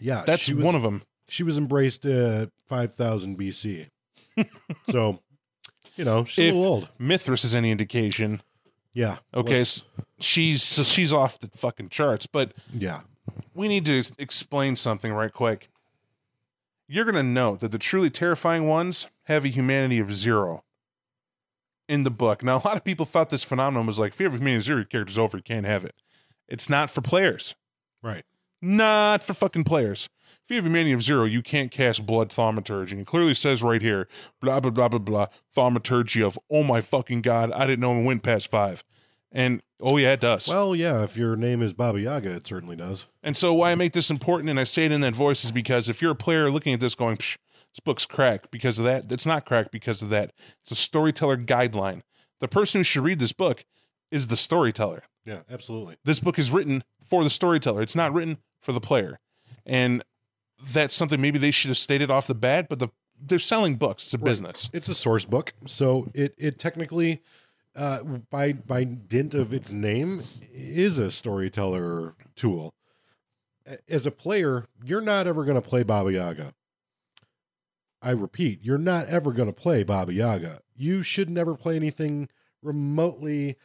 Yeah, 0.00 0.22
That's 0.26 0.48
was, 0.50 0.64
one 0.64 0.74
of 0.74 0.82
them. 0.82 1.02
She 1.28 1.42
was 1.42 1.58
embraced 1.58 2.06
uh, 2.06 2.46
5000 2.66 3.38
BC. 3.38 3.88
so, 4.90 5.20
you 5.96 6.04
know, 6.04 6.24
she's 6.24 6.46
If- 6.46 6.54
a 6.54 6.56
little 6.56 6.72
old. 6.72 6.88
Mithras 6.98 7.44
is 7.44 7.54
any 7.54 7.70
indication. 7.70 8.40
Yeah. 8.96 9.18
Okay, 9.34 9.58
let's- 9.58 9.84
she's 10.18 10.62
so 10.62 10.82
she's 10.82 11.12
off 11.12 11.38
the 11.38 11.48
fucking 11.48 11.90
charts. 11.90 12.26
But 12.26 12.54
yeah. 12.72 13.00
we 13.54 13.68
need 13.68 13.84
to 13.84 14.02
explain 14.18 14.74
something 14.74 15.12
right 15.12 15.32
quick. 15.32 15.68
You're 16.88 17.04
going 17.04 17.16
to 17.16 17.22
note 17.22 17.60
that 17.60 17.72
the 17.72 17.78
truly 17.78 18.08
terrifying 18.08 18.66
ones 18.66 19.06
have 19.24 19.44
a 19.44 19.48
humanity 19.48 19.98
of 19.98 20.12
zero 20.12 20.64
in 21.88 22.04
the 22.04 22.10
book. 22.10 22.42
Now, 22.42 22.56
a 22.56 22.64
lot 22.64 22.76
of 22.76 22.84
people 22.84 23.04
thought 23.04 23.28
this 23.28 23.42
phenomenon 23.44 23.86
was 23.86 23.98
like, 23.98 24.12
if 24.12 24.20
you 24.20 24.24
have 24.24 24.34
a 24.34 24.38
humanity 24.38 24.58
of 24.58 24.62
zero, 24.62 24.78
your 24.78 24.84
character's 24.86 25.18
over, 25.18 25.36
you 25.36 25.42
can't 25.42 25.66
have 25.66 25.84
it. 25.84 25.94
It's 26.48 26.70
not 26.70 26.88
for 26.90 27.00
players. 27.02 27.54
Right. 28.02 28.24
Not 28.62 29.22
for 29.22 29.34
fucking 29.34 29.64
players. 29.64 30.08
If 30.46 30.52
you 30.52 30.56
have 30.58 30.64
a 30.64 30.68
humanity 30.68 30.92
of 30.92 31.02
zero, 31.02 31.24
you 31.24 31.42
can't 31.42 31.72
cast 31.72 32.06
blood 32.06 32.32
thaumaturgy. 32.32 32.92
And 32.92 33.00
it 33.00 33.06
clearly 33.08 33.34
says 33.34 33.64
right 33.64 33.82
here, 33.82 34.06
blah, 34.40 34.60
blah, 34.60 34.70
blah, 34.70 34.86
blah, 34.86 35.00
blah, 35.00 35.26
thaumaturgy 35.52 36.22
of, 36.22 36.38
oh 36.48 36.62
my 36.62 36.80
fucking 36.80 37.22
God, 37.22 37.50
I 37.50 37.66
didn't 37.66 37.80
know 37.80 37.98
it 37.98 38.04
went 38.04 38.22
past 38.22 38.48
five. 38.48 38.84
And, 39.32 39.60
oh 39.80 39.96
yeah, 39.96 40.12
it 40.12 40.20
does. 40.20 40.46
Well, 40.46 40.76
yeah, 40.76 41.02
if 41.02 41.16
your 41.16 41.34
name 41.34 41.62
is 41.62 41.72
Baba 41.72 42.00
Yaga, 42.00 42.30
it 42.30 42.46
certainly 42.46 42.76
does. 42.76 43.08
And 43.24 43.36
so 43.36 43.52
why 43.54 43.72
I 43.72 43.74
make 43.74 43.92
this 43.92 44.08
important 44.08 44.48
and 44.48 44.60
I 44.60 44.62
say 44.62 44.84
it 44.84 44.92
in 44.92 45.00
that 45.00 45.16
voice 45.16 45.44
is 45.44 45.50
because 45.50 45.88
if 45.88 46.00
you're 46.00 46.12
a 46.12 46.14
player 46.14 46.48
looking 46.48 46.74
at 46.74 46.78
this 46.78 46.94
going, 46.94 47.16
Psh, 47.16 47.38
this 47.72 47.80
book's 47.84 48.06
cracked 48.06 48.52
because 48.52 48.78
of 48.78 48.84
that, 48.84 49.10
it's 49.10 49.26
not 49.26 49.46
cracked 49.46 49.72
because 49.72 50.00
of 50.00 50.10
that. 50.10 50.30
It's 50.62 50.70
a 50.70 50.76
storyteller 50.76 51.38
guideline. 51.38 52.02
The 52.38 52.46
person 52.46 52.78
who 52.78 52.84
should 52.84 53.02
read 53.02 53.18
this 53.18 53.32
book 53.32 53.64
is 54.12 54.28
the 54.28 54.36
storyteller. 54.36 55.02
Yeah, 55.24 55.40
absolutely. 55.50 55.96
This 56.04 56.20
book 56.20 56.38
is 56.38 56.52
written 56.52 56.84
for 57.02 57.24
the 57.24 57.30
storyteller. 57.30 57.82
It's 57.82 57.96
not 57.96 58.14
written 58.14 58.38
for 58.62 58.72
the 58.72 58.80
player. 58.80 59.18
And 59.66 60.04
that's 60.72 60.94
something 60.94 61.20
maybe 61.20 61.38
they 61.38 61.50
should 61.50 61.68
have 61.68 61.78
stated 61.78 62.10
off 62.10 62.26
the 62.26 62.34
bat, 62.34 62.68
but 62.68 62.78
the 62.78 62.88
they're 63.20 63.38
selling 63.38 63.76
books. 63.76 64.04
It's 64.04 64.14
a 64.14 64.18
business. 64.18 64.68
It's 64.72 64.88
a 64.88 64.94
source 64.94 65.24
book, 65.24 65.52
so 65.66 66.08
it 66.14 66.34
it 66.38 66.58
technically, 66.58 67.22
uh, 67.74 68.02
by 68.30 68.52
by 68.52 68.84
dint 68.84 69.34
of 69.34 69.52
its 69.52 69.72
name, 69.72 70.22
is 70.52 70.98
a 70.98 71.10
storyteller 71.10 72.14
tool. 72.34 72.74
As 73.88 74.06
a 74.06 74.10
player, 74.10 74.66
you're 74.84 75.00
not 75.00 75.26
ever 75.26 75.44
going 75.44 75.60
to 75.60 75.66
play 75.66 75.82
Baba 75.82 76.12
Yaga. 76.12 76.54
I 78.00 78.10
repeat, 78.10 78.60
you're 78.62 78.78
not 78.78 79.08
ever 79.08 79.32
going 79.32 79.48
to 79.48 79.52
play 79.52 79.82
Baba 79.82 80.12
Yaga. 80.12 80.60
You 80.76 81.02
should 81.02 81.28
never 81.28 81.56
play 81.56 81.74
anything 81.74 82.28
remotely 82.62 83.56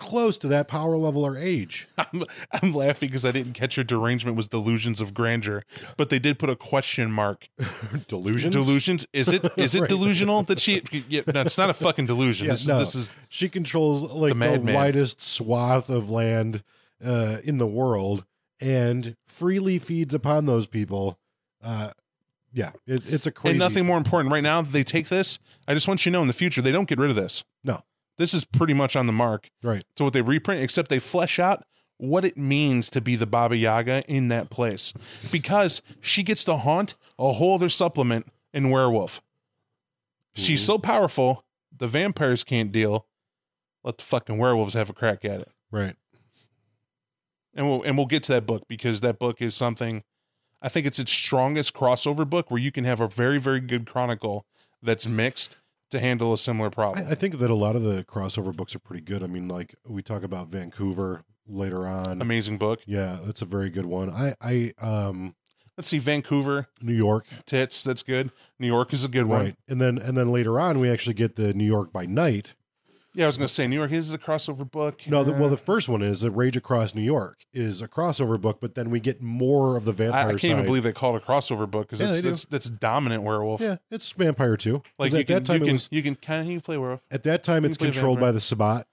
close 0.00 0.36
to 0.38 0.48
that 0.48 0.66
power 0.66 0.96
level 0.96 1.24
or 1.24 1.36
age. 1.38 1.86
I'm, 1.98 2.24
I'm 2.52 2.72
laughing 2.72 3.08
because 3.08 3.24
I 3.24 3.30
didn't 3.30 3.52
catch 3.52 3.76
your 3.76 3.84
derangement 3.84 4.36
was 4.36 4.48
delusions 4.48 5.00
of 5.00 5.14
grandeur, 5.14 5.62
but 5.96 6.08
they 6.08 6.18
did 6.18 6.38
put 6.38 6.50
a 6.50 6.56
question 6.56 7.12
mark 7.12 7.48
Delusions. 8.08 8.52
Delusions? 8.54 9.06
Is 9.12 9.28
it 9.28 9.44
is 9.56 9.74
it 9.76 9.80
Right. 9.82 9.88
delusional 9.88 10.42
that 10.44 10.58
she? 10.58 10.82
Yeah, 11.08 11.22
no, 11.32 11.42
it's 11.42 11.56
not 11.58 11.70
a 11.70 11.74
fucking 11.74 12.06
delusion. 12.06 12.46
Yeah, 12.46 12.54
this, 12.54 12.66
no. 12.66 12.78
this 12.80 12.94
is 12.96 13.14
she 13.28 13.48
controls 13.48 14.02
like 14.12 14.30
the, 14.30 14.34
madman. 14.34 14.74
widest 14.74 15.20
swath 15.20 15.88
of 15.88 16.10
land 16.10 16.62
uh, 17.04 17.36
in 17.44 17.58
the 17.58 17.66
world 17.66 18.24
and 18.60 19.16
freely 19.26 19.78
feeds 19.78 20.12
upon 20.14 20.46
those 20.46 20.66
people. 20.66 21.18
Uh, 21.62 21.90
yeah, 22.52 22.72
it, 22.86 23.10
it's 23.12 23.26
a 23.26 23.30
crazy. 23.30 23.52
and 23.52 23.58
nothing 23.60 23.86
more 23.86 23.96
important 23.96 24.32
right 24.32 24.42
now. 24.42 24.60
They 24.60 24.82
take 24.82 25.08
this. 25.08 25.38
I 25.68 25.74
just 25.74 25.86
want 25.86 26.04
you 26.04 26.10
to 26.10 26.14
know 26.14 26.22
in 26.22 26.26
the 26.28 26.34
future 26.34 26.60
they 26.60 26.72
don't 26.72 26.88
get 26.88 26.98
rid 26.98 27.10
of 27.10 27.16
this. 27.16 27.44
No. 27.62 27.82
This 28.20 28.34
is 28.34 28.44
pretty 28.44 28.74
much 28.74 28.96
on 28.96 29.06
the 29.06 29.12
mark 29.14 29.48
Right. 29.62 29.82
to 29.96 30.04
what 30.04 30.12
they 30.12 30.20
reprint, 30.20 30.62
except 30.62 30.90
they 30.90 30.98
flesh 30.98 31.38
out 31.38 31.64
what 31.96 32.22
it 32.22 32.36
means 32.36 32.90
to 32.90 33.00
be 33.00 33.16
the 33.16 33.26
Baba 33.26 33.56
Yaga 33.56 34.04
in 34.06 34.28
that 34.28 34.50
place, 34.50 34.92
because 35.32 35.80
she 36.02 36.22
gets 36.22 36.44
to 36.44 36.56
haunt 36.58 36.96
a 37.18 37.32
whole 37.32 37.54
other 37.54 37.70
supplement 37.70 38.26
in 38.52 38.68
Werewolf. 38.68 39.22
She's 40.34 40.62
so 40.62 40.76
powerful, 40.78 41.44
the 41.76 41.88
vampires 41.88 42.44
can't 42.44 42.70
deal. 42.70 43.06
Let 43.82 43.96
the 43.96 44.04
fucking 44.04 44.36
werewolves 44.36 44.74
have 44.74 44.90
a 44.90 44.92
crack 44.92 45.24
at 45.24 45.40
it. 45.40 45.48
Right. 45.70 45.96
and 47.54 47.66
we'll 47.68 47.82
and 47.82 47.96
we'll 47.96 48.06
get 48.06 48.22
to 48.24 48.32
that 48.32 48.46
book 48.46 48.64
because 48.68 49.00
that 49.00 49.18
book 49.18 49.40
is 49.40 49.54
something 49.54 50.02
I 50.62 50.68
think 50.68 50.86
it's 50.86 50.98
its 50.98 51.10
strongest 51.10 51.72
crossover 51.74 52.28
book 52.28 52.50
where 52.50 52.60
you 52.60 52.70
can 52.70 52.84
have 52.84 53.00
a 53.00 53.08
very 53.08 53.38
very 53.38 53.60
good 53.60 53.86
chronicle 53.86 54.44
that's 54.82 55.06
mixed 55.06 55.56
to 55.90 56.00
handle 56.00 56.32
a 56.32 56.38
similar 56.38 56.70
problem. 56.70 57.06
I, 57.06 57.12
I 57.12 57.14
think 57.14 57.38
that 57.38 57.50
a 57.50 57.54
lot 57.54 57.76
of 57.76 57.82
the 57.82 58.04
crossover 58.04 58.54
books 58.54 58.74
are 58.74 58.78
pretty 58.80 59.02
good. 59.02 59.22
I 59.22 59.26
mean, 59.26 59.48
like 59.48 59.74
we 59.86 60.02
talk 60.02 60.22
about 60.22 60.48
Vancouver 60.48 61.24
later 61.46 61.86
on. 61.86 62.22
Amazing 62.22 62.58
book. 62.58 62.80
yeah, 62.86 63.18
that's 63.24 63.42
a 63.42 63.46
very 63.46 63.70
good 63.70 63.86
one. 63.86 64.10
I, 64.10 64.34
I, 64.40 64.72
um, 64.80 65.34
Let's 65.76 65.88
see 65.88 65.98
Vancouver 65.98 66.68
New 66.82 66.92
York, 66.92 67.24
tits. 67.46 67.82
That's 67.82 68.02
good. 68.02 68.30
New 68.58 68.66
York 68.66 68.92
is 68.92 69.02
a 69.02 69.08
good 69.08 69.24
one. 69.24 69.44
right? 69.44 69.56
And 69.66 69.80
then, 69.80 69.96
and 69.96 70.14
then 70.14 70.30
later 70.30 70.60
on, 70.60 70.78
we 70.78 70.90
actually 70.90 71.14
get 71.14 71.36
the 71.36 71.54
New 71.54 71.64
York 71.64 71.90
by 71.90 72.04
Night. 72.04 72.54
Yeah, 73.14 73.24
I 73.24 73.26
was 73.26 73.36
gonna 73.36 73.48
say 73.48 73.66
New 73.66 73.76
York 73.76 73.90
is 73.90 74.12
a 74.12 74.18
crossover 74.18 74.70
book. 74.70 75.00
No, 75.08 75.24
the, 75.24 75.34
Uh, 75.34 75.40
well, 75.40 75.48
the 75.50 75.56
first 75.56 75.88
one 75.88 76.00
is 76.00 76.20
the 76.20 76.30
Rage 76.30 76.56
Across 76.56 76.94
New 76.94 77.02
York 77.02 77.44
is 77.52 77.82
a 77.82 77.88
crossover 77.88 78.40
book, 78.40 78.58
but 78.60 78.74
then 78.76 78.88
we 78.90 79.00
get 79.00 79.20
more 79.20 79.76
of 79.76 79.84
the 79.84 79.92
vampire 79.92 80.26
I, 80.26 80.28
I 80.28 80.30
can't 80.32 80.40
side. 80.42 80.50
even 80.52 80.64
believe 80.66 80.82
they 80.84 80.92
call 80.92 81.16
it 81.16 81.22
a 81.22 81.26
crossover 81.26 81.68
book 81.68 81.88
because 81.88 82.00
Yeah, 82.00 82.06
it's 82.08 82.16
they 82.16 82.22
do. 82.22 82.28
that's, 82.30 82.44
that's 82.44 82.70
dominant 82.70 83.22
werewolf. 83.24 83.60
Yeah, 83.60 83.76
it's 83.90 84.12
vampire 84.12 84.56
too. 84.56 84.82
Like 84.98 85.12
you 85.12 85.18
at 85.18 85.26
can 85.26 85.34
that 85.36 85.44
time 85.44 85.58
you 85.60 85.64
can 85.66 85.72
was 85.74 85.88
you 85.90 86.02
can 86.02 86.14
kind 86.14 86.40
of 86.42 86.46
you 86.46 86.54
can 86.58 86.60
play 86.60 86.78
werewolf. 86.78 87.00
at 87.10 87.24
that 87.24 87.42
time 87.42 87.64
it's 87.64 87.76
controlled 87.76 88.18
vampire. 88.18 88.28
by 88.32 88.32
the 88.32 88.40
Sabbat, 88.40 88.86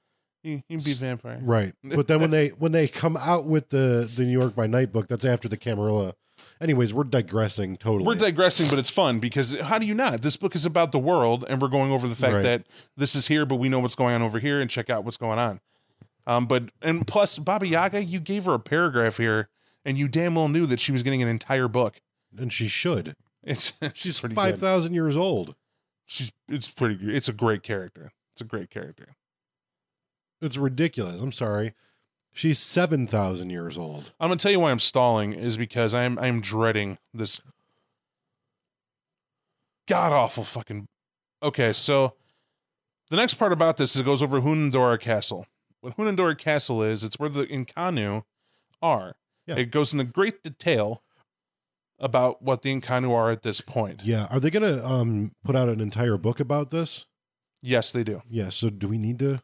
You, 0.44 0.64
you 0.68 0.78
can 0.78 0.84
be 0.86 0.94
vampire. 0.94 1.40
right? 1.44 1.74
But 1.84 2.08
then 2.08 2.20
when 2.20 2.32
they 2.32 2.48
when 2.50 2.72
they 2.72 2.88
come 2.88 3.18
out 3.18 3.46
with 3.46 3.70
the 3.70 4.10
the 4.16 4.24
New 4.24 4.32
York 4.40 4.56
by 4.56 4.66
Night 4.66 4.92
book, 4.92 5.08
that's 5.08 5.26
after 5.26 5.48
the 5.48 5.58
Camarilla. 5.58 6.16
Anyways, 6.60 6.94
we're 6.94 7.04
digressing 7.04 7.78
totally. 7.78 8.06
We're 8.08 8.16
digressing, 8.16 8.68
but 8.70 8.80
it's 8.80 8.90
fun 8.90 9.20
because 9.20 9.60
how 9.60 9.78
do 9.78 9.86
you 9.86 9.94
not? 9.94 10.22
This 10.22 10.38
book 10.38 10.56
is 10.56 10.66
about 10.66 10.92
the 10.92 11.00
world, 11.00 11.46
and 11.48 11.62
we're 11.62 11.68
going 11.68 11.92
over 11.92 12.08
the 12.08 12.16
fact 12.16 12.34
Right. 12.34 12.42
that 12.44 12.64
this 12.96 13.16
is 13.16 13.28
here, 13.28 13.46
but 13.46 13.56
we 13.58 13.70
know 13.70 13.80
what's 13.80 13.96
going 13.96 14.16
on 14.16 14.22
over 14.24 14.40
here, 14.40 14.60
and 14.60 14.70
check 14.70 14.90
out 14.90 15.04
what's 15.06 15.18
going 15.18 15.38
on. 15.40 15.60
Um, 16.26 16.46
but 16.48 16.72
and 16.82 17.06
plus, 17.06 17.38
Baba 17.38 17.68
Yaga, 17.68 18.04
you 18.04 18.20
gave 18.20 18.46
her 18.46 18.54
a 18.56 18.60
paragraph 18.60 19.18
here, 19.18 19.50
and 19.86 19.98
you 19.98 20.08
damn 20.08 20.36
well 20.36 20.48
knew 20.48 20.66
that 20.66 20.80
she 20.80 20.92
was 20.92 21.04
getting 21.04 21.22
an 21.22 21.28
entire 21.30 21.68
book. 21.68 22.02
and 22.38 22.52
she 22.52 22.68
should. 22.68 23.16
It's, 23.44 23.74
it's 23.82 24.02
She's 24.02 24.20
pretty 24.20 24.36
five 24.36 24.62
years 24.92 25.16
old. 25.16 25.56
She's 26.06 26.32
it's 26.50 26.68
pretty. 26.68 27.16
It's 27.16 27.30
a 27.30 27.34
great 27.34 27.64
character. 27.64 28.12
It's 28.34 28.42
a 28.42 28.46
great 28.46 28.70
character. 28.70 29.16
It's 30.42 30.58
ridiculous. 30.58 31.20
I'm 31.22 31.32
sorry. 31.32 31.74
She's 32.38 32.60
seven 32.60 33.08
thousand 33.08 33.50
years 33.50 33.80
old. 33.80 34.12
I'm 34.20 34.30
gonna 34.30 34.38
tell 34.38 34.52
you 34.52 34.60
why 34.60 34.70
I'm 34.70 34.78
stalling 34.78 35.34
is 35.34 35.58
because 35.58 35.96
I'm 35.96 36.20
I'm 36.20 36.40
dreading 36.40 37.00
this 37.12 37.42
god 39.88 40.12
awful 40.12 40.44
fucking. 40.44 40.86
Okay, 41.42 41.74
so 41.74 42.14
the 43.10 43.16
next 43.16 43.34
part 43.36 43.52
about 43.52 43.78
this 43.78 43.96
is 43.96 44.02
it 44.02 44.06
goes 44.06 44.22
over 44.22 44.40
Hunedoara 44.42 45.00
Castle. 45.00 45.48
What 45.82 45.98
Hunedoara 45.98 46.38
Castle 46.38 46.84
is, 46.84 47.04
it's 47.04 47.18
where 47.18 47.28
the 47.28 47.48
Inconnu 47.48 48.22
are. 48.84 49.16
Yeah. 49.48 49.56
It 49.56 49.72
goes 49.72 49.92
into 49.92 50.04
great 50.04 50.44
detail 50.44 51.02
about 51.98 52.44
what 52.44 52.62
the 52.62 52.72
Inconnu 52.72 53.12
are 53.16 53.32
at 53.32 53.42
this 53.42 53.62
point. 53.62 54.04
Yeah. 54.04 54.28
Are 54.30 54.40
they 54.40 54.52
going 54.52 54.62
to 54.62 54.86
um 54.86 55.32
put 55.44 55.56
out 55.56 55.70
an 55.70 55.82
entire 55.82 56.18
book 56.18 56.40
about 56.40 56.70
this? 56.70 57.08
Yes, 57.64 57.92
they 57.92 58.04
do. 58.04 58.22
Yeah. 58.30 58.50
So 58.50 58.70
do 58.70 58.88
we 58.88 59.00
need 59.00 59.18
to? 59.20 59.40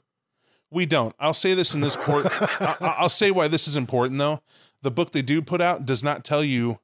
We 0.74 0.86
don't. 0.86 1.16
I'll 1.20 1.34
say 1.34 1.54
this 1.54 1.74
in 1.74 1.82
this 1.82 1.96
port. 1.96 2.26
I- 2.32 2.96
I'll 3.00 3.10
say 3.10 3.32
why 3.32 3.48
this 3.48 3.68
is 3.68 3.76
important, 3.76 4.18
though. 4.20 4.42
The 4.82 4.92
book 4.92 5.12
they 5.12 5.22
do 5.22 5.42
put 5.42 5.62
out 5.62 5.86
does 5.86 6.04
not 6.04 6.24
tell 6.26 6.44
you 6.44 6.80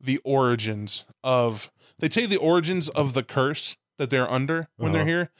the 0.00 0.18
origins 0.18 1.04
of. 1.22 1.70
They 1.98 2.08
tell 2.08 2.22
you 2.24 2.28
the 2.28 2.36
origins 2.36 2.88
of 2.90 3.14
the 3.14 3.22
curse 3.22 3.76
that 3.98 4.10
they're 4.10 4.30
under 4.30 4.68
when 4.76 4.92
they're 4.92 5.02
Uh-huh. 5.02 5.08
here, 5.08 5.30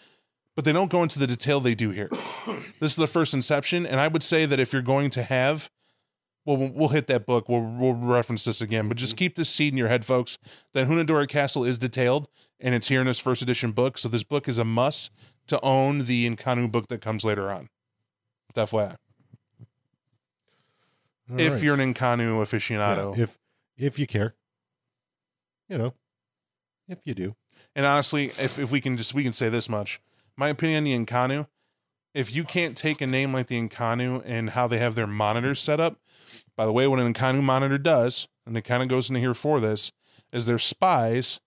but 0.56 0.64
they 0.64 0.72
don't 0.72 0.90
go 0.90 1.02
into 1.02 1.18
the 1.18 1.26
detail 1.26 1.60
they 1.60 1.74
do 1.74 1.90
here. 1.90 2.08
this 2.80 2.92
is 2.92 2.96
the 2.96 3.06
first 3.06 3.34
inception, 3.34 3.84
and 3.84 4.00
I 4.00 4.08
would 4.08 4.22
say 4.22 4.46
that 4.46 4.58
if 4.60 4.72
you're 4.72 4.80
going 4.82 5.10
to 5.10 5.22
have, 5.24 5.70
well, 6.46 6.56
we'll- 6.56 6.70
we'll 6.72 6.88
hit 6.90 7.06
that 7.08 7.26
book. 7.26 7.48
We'll 7.48 7.60
we'll 7.60 7.94
reference 7.94 8.44
this 8.44 8.60
again, 8.60 8.88
but 8.88 8.96
just 8.96 9.16
keep 9.16 9.34
this 9.34 9.50
seed 9.50 9.72
in 9.72 9.76
your 9.78 9.88
head, 9.88 10.04
folks. 10.06 10.38
That 10.72 10.88
Hunedoara 10.88 11.28
Castle 11.28 11.64
is 11.64 11.78
detailed, 11.78 12.28
and 12.60 12.74
it's 12.74 12.88
here 12.88 13.00
in 13.00 13.06
this 13.06 13.18
first 13.18 13.42
edition 13.42 13.72
book. 13.72 13.98
So 13.98 14.08
this 14.08 14.22
book 14.22 14.48
is 14.48 14.58
a 14.58 14.64
must 14.64 15.10
to 15.48 15.60
own 15.62 16.00
the 16.06 16.28
Inconnu 16.28 16.70
book 16.70 16.88
that 16.88 17.00
comes 17.00 17.24
later 17.24 17.50
on. 17.50 17.68
FYI. 18.56 18.96
All 21.30 21.40
if 21.40 21.54
right. 21.54 21.62
you're 21.62 21.74
an 21.80 21.94
Inconnu 21.94 22.18
Yeah, 22.38 22.44
aficionado. 22.44 23.18
if 23.18 23.38
if 23.76 23.98
you 23.98 24.06
care, 24.06 24.34
you 25.68 25.78
know, 25.78 25.94
if 26.88 26.98
you 27.04 27.14
do. 27.14 27.34
and 27.74 27.84
honestly, 27.86 28.26
if, 28.38 28.58
if 28.58 28.70
we 28.70 28.80
can 28.80 28.96
just 28.96 29.14
we 29.14 29.22
can 29.22 29.32
say 29.32 29.48
this 29.48 29.68
much. 29.68 30.00
My 30.36 30.48
opinion 30.48 30.78
on 30.78 30.84
the 30.84 30.96
Inconnu, 30.96 31.46
if 32.12 32.34
you 32.34 32.44
can't 32.44 32.76
take 32.76 33.00
a 33.00 33.06
name 33.06 33.32
like 33.32 33.46
the 33.48 33.56
Inconnu 33.60 34.22
and 34.24 34.50
how 34.50 34.66
they 34.68 34.78
have 34.78 34.94
their 34.94 35.06
monitors 35.06 35.60
set 35.60 35.80
up, 35.80 35.98
by 36.56 36.66
the 36.66 36.72
way, 36.72 36.86
what 36.86 36.98
an 37.00 37.12
Inconnu 37.12 37.42
monitor 37.42 37.78
does, 37.78 38.28
and 38.46 38.56
it 38.56 38.62
kind 38.62 38.82
of 38.82 38.88
goes 38.88 39.08
into 39.08 39.20
here 39.20 39.34
for 39.34 39.60
this, 39.60 39.92
is 40.32 40.46
they're 40.46 40.58
spies 40.58 41.40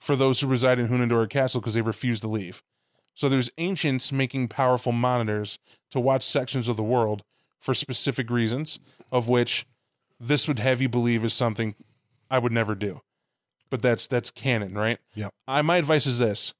for 0.00 0.14
those 0.16 0.40
who 0.40 0.46
reside 0.46 0.78
in 0.78 0.88
Hunedoara 0.88 1.28
Castle 1.30 1.60
because 1.60 1.74
they 1.74 1.80
refuse 1.82 2.20
to 2.20 2.28
leave. 2.28 2.62
So 3.18 3.28
there's 3.28 3.50
ancients 3.58 4.12
making 4.12 4.46
powerful 4.46 4.92
monitors 4.92 5.58
to 5.90 5.98
watch 5.98 6.22
sections 6.24 6.68
of 6.68 6.76
the 6.76 6.84
world 6.84 7.24
for 7.58 7.74
specific 7.74 8.30
reasons, 8.30 8.78
of 9.10 9.26
which 9.26 9.66
this 10.20 10.46
would 10.46 10.60
have 10.60 10.80
you 10.80 10.88
believe 10.88 11.24
is 11.24 11.34
something 11.34 11.74
I 12.30 12.38
would 12.38 12.52
never 12.52 12.76
do. 12.76 13.00
But 13.70 13.82
that's 13.82 14.06
that's 14.06 14.30
canon, 14.30 14.74
right? 14.74 15.00
Yeah. 15.16 15.30
I 15.48 15.62
my 15.62 15.78
advice 15.78 16.06
is 16.06 16.20
this. 16.20 16.54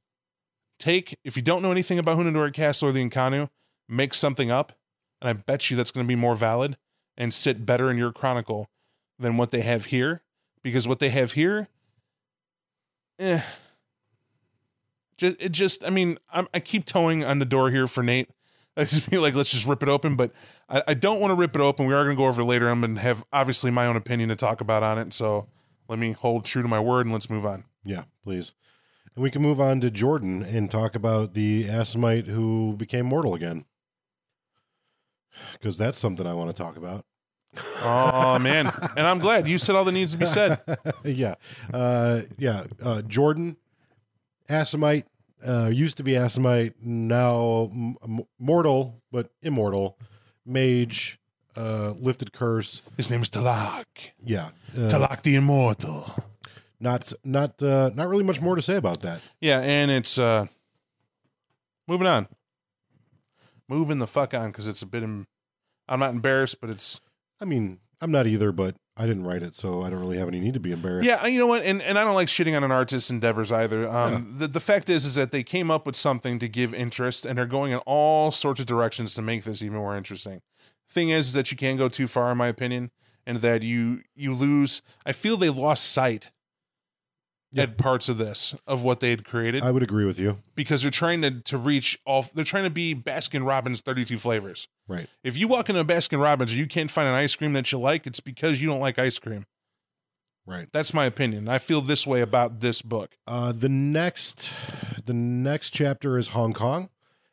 Take 0.80 1.16
if 1.22 1.36
you 1.36 1.42
don't 1.42 1.62
know 1.62 1.70
anything 1.70 1.96
about 1.96 2.18
Hunedoara 2.18 2.52
Castle 2.52 2.88
or 2.88 2.92
the 2.92 3.08
Inconnu, 3.08 3.50
make 3.88 4.12
something 4.12 4.50
up, 4.50 4.72
and 5.22 5.28
I 5.28 5.34
bet 5.34 5.70
you 5.70 5.76
that's 5.76 5.92
going 5.92 6.04
to 6.04 6.08
be 6.08 6.16
more 6.16 6.34
valid 6.34 6.76
and 7.16 7.32
sit 7.32 7.66
better 7.66 7.88
in 7.88 7.96
your 7.96 8.10
chronicle 8.10 8.68
than 9.16 9.36
what 9.36 9.52
they 9.52 9.60
have 9.60 9.84
here. 9.86 10.22
Because 10.64 10.88
what 10.88 10.98
they 10.98 11.10
have 11.10 11.32
here, 11.32 11.68
eh, 13.20 13.42
just 15.18 15.36
it 15.38 15.50
just 15.50 15.84
I 15.84 15.90
mean 15.90 16.18
I'm, 16.32 16.48
I 16.54 16.60
keep 16.60 16.86
towing 16.86 17.24
on 17.24 17.38
the 17.38 17.44
door 17.44 17.70
here 17.70 17.86
for 17.86 18.02
Nate. 18.02 18.30
I 18.78 18.84
just 18.84 19.02
feel 19.02 19.22
like 19.22 19.34
let's 19.34 19.50
just 19.50 19.66
rip 19.66 19.82
it 19.82 19.88
open, 19.88 20.14
but 20.14 20.30
I, 20.68 20.82
I 20.88 20.94
don't 20.94 21.20
want 21.20 21.32
to 21.32 21.34
rip 21.34 21.56
it 21.56 21.60
open. 21.60 21.86
We 21.86 21.94
are 21.94 22.04
going 22.04 22.16
to 22.16 22.20
go 22.20 22.28
over 22.28 22.44
later. 22.44 22.68
I'm 22.68 22.80
going 22.80 22.94
to 22.94 23.00
have 23.00 23.24
obviously 23.32 23.72
my 23.72 23.86
own 23.86 23.96
opinion 23.96 24.28
to 24.28 24.36
talk 24.36 24.60
about 24.60 24.84
on 24.84 24.98
it. 24.98 25.12
So 25.12 25.48
let 25.88 25.98
me 25.98 26.12
hold 26.12 26.44
true 26.44 26.62
to 26.62 26.68
my 26.68 26.78
word 26.78 27.04
and 27.04 27.12
let's 27.12 27.28
move 27.28 27.44
on. 27.44 27.64
Yeah, 27.84 28.04
please. 28.22 28.52
And 29.16 29.22
we 29.24 29.32
can 29.32 29.42
move 29.42 29.60
on 29.60 29.80
to 29.80 29.90
Jordan 29.90 30.44
and 30.44 30.70
talk 30.70 30.94
about 30.94 31.34
the 31.34 31.64
Assamite 31.64 32.28
who 32.28 32.76
became 32.76 33.06
mortal 33.06 33.34
again. 33.34 33.64
Because 35.54 35.76
that's 35.76 35.98
something 35.98 36.24
I 36.24 36.34
want 36.34 36.54
to 36.54 36.62
talk 36.62 36.76
about. 36.76 37.04
Oh 37.82 38.38
man, 38.38 38.72
and 38.96 39.06
I'm 39.06 39.18
glad 39.18 39.48
you 39.48 39.58
said 39.58 39.74
all 39.74 39.84
that 39.84 39.92
needs 39.92 40.12
to 40.12 40.18
be 40.18 40.26
said. 40.26 40.60
yeah. 41.04 41.34
Uh, 41.72 42.22
yeah. 42.36 42.64
Uh, 42.82 43.02
Jordan, 43.02 43.56
Assamite, 44.48 45.04
uh, 45.46 45.66
used 45.72 45.96
to 45.98 46.02
be 46.02 46.12
Assamite, 46.12 46.74
now 46.82 47.70
m- 47.72 48.24
mortal, 48.38 49.02
but 49.12 49.30
immortal. 49.42 49.98
Mage, 50.46 51.18
uh, 51.56 51.90
lifted 51.98 52.32
curse. 52.32 52.80
His 52.96 53.10
name 53.10 53.22
is 53.22 53.28
Talak. 53.28 53.84
Yeah. 54.24 54.50
Uh, 54.74 54.88
Talak 54.88 55.22
the 55.22 55.36
Immortal. 55.36 56.14
not 56.80 57.12
not 57.24 57.62
uh, 57.62 57.90
not 57.94 58.08
really 58.08 58.24
much 58.24 58.40
more 58.40 58.54
to 58.56 58.62
say 58.62 58.76
about 58.76 59.02
that. 59.02 59.20
Yeah, 59.40 59.60
and 59.60 59.90
it's 59.90 60.18
uh 60.18 60.46
moving 61.86 62.06
on. 62.06 62.28
Moving 63.68 63.98
the 63.98 64.06
fuck 64.06 64.32
on 64.32 64.50
because 64.50 64.66
it's 64.66 64.80
a 64.82 64.86
bit. 64.86 65.02
Em- 65.02 65.26
I'm 65.88 66.00
not 66.00 66.10
embarrassed, 66.10 66.60
but 66.60 66.70
it's 66.70 67.00
I 67.40 67.44
mean, 67.44 67.78
I'm 68.00 68.10
not 68.10 68.26
either, 68.26 68.50
but 68.52 68.76
I 68.98 69.06
didn't 69.06 69.24
write 69.24 69.42
it, 69.42 69.54
so 69.54 69.82
I 69.82 69.90
don't 69.90 70.00
really 70.00 70.18
have 70.18 70.26
any 70.26 70.40
need 70.40 70.54
to 70.54 70.60
be 70.60 70.72
embarrassed. 70.72 71.06
Yeah, 71.06 71.24
you 71.26 71.38
know 71.38 71.46
what, 71.46 71.62
and 71.62 71.80
and 71.80 71.96
I 71.96 72.04
don't 72.04 72.16
like 72.16 72.26
shitting 72.26 72.56
on 72.56 72.64
an 72.64 72.72
artist's 72.72 73.10
endeavors 73.10 73.52
either. 73.52 73.88
Um, 73.88 74.34
the 74.38 74.48
the 74.48 74.60
fact 74.60 74.90
is, 74.90 75.06
is 75.06 75.14
that 75.14 75.30
they 75.30 75.44
came 75.44 75.70
up 75.70 75.86
with 75.86 75.94
something 75.94 76.38
to 76.40 76.48
give 76.48 76.74
interest, 76.74 77.24
and 77.24 77.38
they're 77.38 77.46
going 77.46 77.72
in 77.72 77.78
all 77.86 78.32
sorts 78.32 78.58
of 78.58 78.66
directions 78.66 79.14
to 79.14 79.22
make 79.22 79.44
this 79.44 79.62
even 79.62 79.78
more 79.78 79.96
interesting. 79.96 80.42
Thing 80.90 81.10
is, 81.10 81.28
is 81.28 81.32
that 81.34 81.50
you 81.50 81.56
can't 81.56 81.78
go 81.78 81.88
too 81.88 82.08
far, 82.08 82.32
in 82.32 82.38
my 82.38 82.48
opinion, 82.48 82.90
and 83.24 83.38
that 83.38 83.62
you 83.62 84.02
you 84.16 84.34
lose. 84.34 84.82
I 85.06 85.12
feel 85.12 85.36
they 85.36 85.50
lost 85.50 85.84
sight 85.84 86.30
Yeah. 87.50 87.62
at 87.62 87.78
parts 87.78 88.10
of 88.10 88.18
this 88.18 88.54
of 88.66 88.82
what 88.82 89.00
they 89.00 89.08
had 89.08 89.24
created 89.24 89.62
I 89.62 89.70
would 89.70 89.82
agree 89.82 90.04
with 90.04 90.18
you. 90.18 90.38
because 90.54 90.82
they're 90.82 90.90
trying 90.90 91.22
to 91.22 91.40
to 91.40 91.56
reach 91.56 91.98
all. 92.04 92.26
They're 92.34 92.44
trying 92.44 92.64
to 92.64 92.70
be 92.70 92.94
Baskin 92.94 93.46
Robbins 93.46 93.80
thirty 93.80 94.04
two 94.04 94.18
flavors. 94.18 94.68
Right. 94.86 95.08
If 95.24 95.36
you 95.36 95.48
walk 95.48 95.68
into 95.70 95.80
a 95.80 95.84
Baskin 95.84 96.20
Robbins 96.20 96.50
and 96.50 96.60
you 96.60 96.66
can't 96.66 96.90
find 96.90 97.08
an 97.08 97.14
ice 97.14 97.34
cream 97.36 97.54
that 97.54 97.72
you 97.72 97.78
like, 97.78 98.06
it's 98.06 98.20
because 98.20 98.60
you 98.60 98.68
don't 98.68 98.80
like 98.80 98.98
ice 98.98 99.18
cream. 99.18 99.46
Right. 100.46 100.68
That's 100.72 100.94
my 100.94 101.04
opinion. 101.04 101.48
I 101.48 101.58
feel 101.58 101.80
this 101.80 102.06
way 102.06 102.20
about 102.22 102.60
this 102.60 102.80
book. 102.80 103.16
Uh, 103.26 103.52
the 103.52 103.68
next, 103.68 104.50
the 105.04 105.12
next 105.12 105.70
chapter 105.70 106.16
is 106.16 106.28
Hong 106.28 106.54
Kong, 106.54 106.88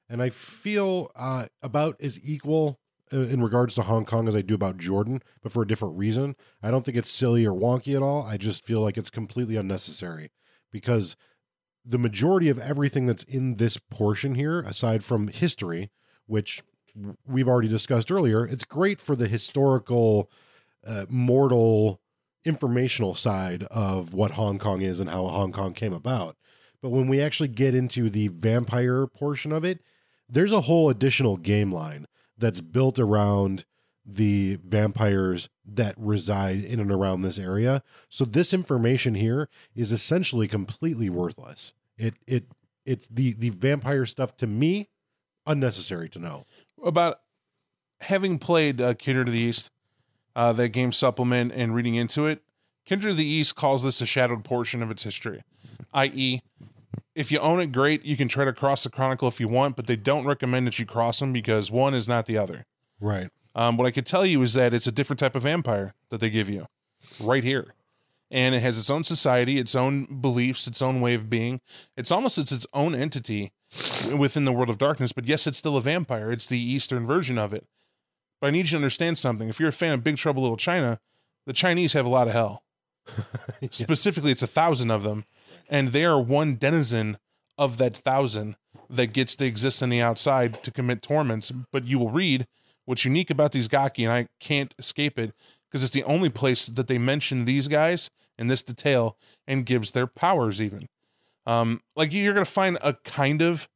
and 0.09 0.21
I 0.21 0.29
feel 0.29 1.11
uh, 1.15 1.45
about 1.63 1.95
as 2.01 2.19
equal 2.27 2.77
in 3.11 3.41
regards 3.41 3.75
to 3.75 3.83
Hong 3.83 4.05
Kong 4.05 4.27
as 4.27 4.35
I 4.35 4.41
do 4.41 4.55
about 4.55 4.77
Jordan, 4.77 5.21
but 5.41 5.51
for 5.51 5.61
a 5.61 5.67
different 5.67 5.97
reason. 5.97 6.35
I 6.61 6.71
don't 6.71 6.83
think 6.83 6.97
it's 6.97 7.09
silly 7.09 7.45
or 7.45 7.53
wonky 7.53 7.95
at 7.95 8.01
all. 8.01 8.23
I 8.23 8.37
just 8.37 8.63
feel 8.63 8.81
like 8.81 8.97
it's 8.97 9.09
completely 9.09 9.55
unnecessary 9.55 10.31
because 10.71 11.15
the 11.85 11.99
majority 11.99 12.49
of 12.49 12.57
everything 12.57 13.05
that's 13.05 13.23
in 13.23 13.55
this 13.55 13.77
portion 13.77 14.35
here, 14.35 14.61
aside 14.61 15.03
from 15.03 15.27
history, 15.27 15.91
which 16.25 16.63
we've 17.27 17.47
already 17.47 17.67
discussed 17.67 18.11
earlier, 18.11 18.45
it's 18.45 18.63
great 18.63 18.99
for 18.99 19.15
the 19.15 19.27
historical, 19.27 20.29
uh, 20.85 21.05
mortal 21.09 22.01
informational 22.43 23.13
side 23.13 23.63
of 23.63 24.13
what 24.13 24.31
Hong 24.31 24.57
Kong 24.57 24.81
is 24.81 24.99
and 24.99 25.09
how 25.09 25.27
Hong 25.27 25.51
Kong 25.51 25.73
came 25.73 25.93
about. 25.93 26.37
But 26.81 26.89
when 26.89 27.07
we 27.07 27.21
actually 27.21 27.49
get 27.49 27.73
into 27.73 28.09
the 28.09 28.27
vampire 28.29 29.07
portion 29.07 29.51
of 29.51 29.63
it, 29.63 29.81
there's 30.29 30.51
a 30.51 30.61
whole 30.61 30.89
additional 30.89 31.37
game 31.37 31.71
line 31.71 32.07
that's 32.37 32.61
built 32.61 32.99
around 32.99 33.65
the 34.05 34.59
vampires 34.63 35.49
that 35.65 35.95
reside 35.97 36.63
in 36.63 36.79
and 36.79 36.91
around 36.91 37.21
this 37.21 37.39
area. 37.39 37.81
So 38.07 38.23
this 38.23 38.53
information 38.53 39.15
here 39.15 39.49
is 39.75 39.91
essentially 39.91 40.47
completely 40.47 41.09
worthless. 41.09 41.73
It 41.97 42.15
it 42.27 42.45
it's 42.85 43.07
the 43.07 43.33
the 43.33 43.49
vampire 43.49 44.05
stuff 44.05 44.37
to 44.37 44.47
me 44.47 44.89
unnecessary 45.47 46.09
to 46.09 46.19
know. 46.19 46.45
About 46.83 47.21
having 48.01 48.37
played 48.37 48.79
uh, 48.79 48.93
Kindred 48.93 49.27
of 49.27 49.33
the 49.33 49.39
East, 49.39 49.71
uh, 50.35 50.53
that 50.53 50.69
game 50.69 50.91
supplement, 50.91 51.51
and 51.53 51.73
reading 51.73 51.95
into 51.95 52.27
it, 52.27 52.43
Kindred 52.85 53.11
of 53.11 53.17
the 53.17 53.25
East 53.25 53.55
calls 53.55 53.83
this 53.83 54.01
a 54.01 54.05
shadowed 54.05 54.43
portion 54.43 54.83
of 54.83 54.91
its 54.91 55.03
history, 55.03 55.43
i.e., 55.93 56.41
if 57.15 57.31
you 57.31 57.39
own 57.39 57.59
it, 57.61 57.71
great. 57.71 58.03
You 58.03 58.17
can 58.17 58.27
try 58.27 58.45
to 58.45 58.53
cross 58.53 58.83
the 58.83 58.89
Chronicle 58.89 59.27
if 59.27 59.39
you 59.39 59.47
want, 59.47 59.75
but 59.75 59.87
they 59.87 59.95
don't 59.95 60.25
recommend 60.25 60.67
that 60.67 60.77
you 60.77 60.85
cross 60.85 61.19
them 61.19 61.31
because 61.33 61.71
one 61.71 61.93
is 61.93 62.07
not 62.07 62.25
the 62.25 62.37
other. 62.37 62.65
Right. 62.99 63.29
Um, 63.55 63.77
what 63.77 63.87
I 63.87 63.91
could 63.91 64.05
tell 64.05 64.25
you 64.25 64.41
is 64.41 64.53
that 64.53 64.73
it's 64.73 64.87
a 64.87 64.91
different 64.91 65.19
type 65.19 65.33
of 65.33 65.43
vampire 65.43 65.93
that 66.09 66.19
they 66.19 66.29
give 66.29 66.49
you 66.49 66.67
right 67.21 67.43
here. 67.43 67.73
And 68.29 68.53
it 68.53 68.59
has 68.61 68.77
its 68.77 68.89
own 68.89 69.03
society, 69.03 69.59
its 69.59 69.75
own 69.75 70.19
beliefs, 70.19 70.67
its 70.67 70.81
own 70.81 70.99
way 70.99 71.13
of 71.13 71.29
being. 71.29 71.61
It's 71.95 72.11
almost 72.11 72.37
it's 72.37 72.51
its 72.51 72.67
own 72.73 72.93
entity 72.93 73.53
within 74.17 74.45
the 74.45 74.51
world 74.51 74.69
of 74.69 74.77
darkness. 74.77 75.13
But 75.13 75.25
yes, 75.25 75.47
it's 75.47 75.57
still 75.57 75.77
a 75.77 75.81
vampire. 75.81 76.31
It's 76.31 76.47
the 76.47 76.59
Eastern 76.59 77.07
version 77.07 77.37
of 77.37 77.53
it. 77.53 77.65
But 78.41 78.47
I 78.47 78.51
need 78.51 78.65
you 78.65 78.71
to 78.71 78.77
understand 78.77 79.17
something. 79.17 79.47
If 79.47 79.59
you're 79.59 79.69
a 79.69 79.73
fan 79.73 79.93
of 79.93 80.03
Big 80.03 80.17
Trouble 80.17 80.41
Little 80.41 80.57
China, 80.57 80.99
the 81.45 81.53
Chinese 81.53 81.93
have 81.93 82.05
a 82.05 82.09
lot 82.09 82.27
of 82.27 82.33
hell. 82.33 82.63
Specifically, 83.71 84.31
it's 84.31 84.43
a 84.43 84.47
thousand 84.47 84.91
of 84.91 85.03
them, 85.03 85.25
and 85.69 85.89
they 85.89 86.05
are 86.05 86.19
one 86.19 86.57
denizen 86.57 87.17
of 87.57 87.77
that 87.77 87.95
thousand 87.95 88.55
that 88.89 89.07
gets 89.07 89.35
to 89.37 89.45
exist 89.45 89.81
on 89.81 89.89
the 89.89 90.01
outside 90.01 90.61
to 90.63 90.71
commit 90.71 91.01
torments. 91.01 91.51
But 91.71 91.85
you 91.85 91.99
will 91.99 92.11
read 92.11 92.47
what's 92.85 93.05
unique 93.05 93.29
about 93.29 93.51
these 93.51 93.67
Gaki, 93.67 94.03
and 94.03 94.13
I 94.13 94.27
can't 94.39 94.73
escape 94.77 95.17
it 95.17 95.33
because 95.69 95.83
it's 95.83 95.93
the 95.93 96.03
only 96.03 96.29
place 96.29 96.67
that 96.67 96.87
they 96.87 96.97
mention 96.97 97.45
these 97.45 97.67
guys 97.67 98.09
in 98.37 98.47
this 98.47 98.63
detail 98.63 99.17
and 99.47 99.65
gives 99.65 99.91
their 99.91 100.07
powers 100.07 100.61
even. 100.61 100.87
Um, 101.45 101.81
like 101.95 102.13
you're 102.13 102.33
gonna 102.33 102.45
find 102.45 102.77
a 102.81 102.93
kind 102.93 103.41
of 103.41 103.67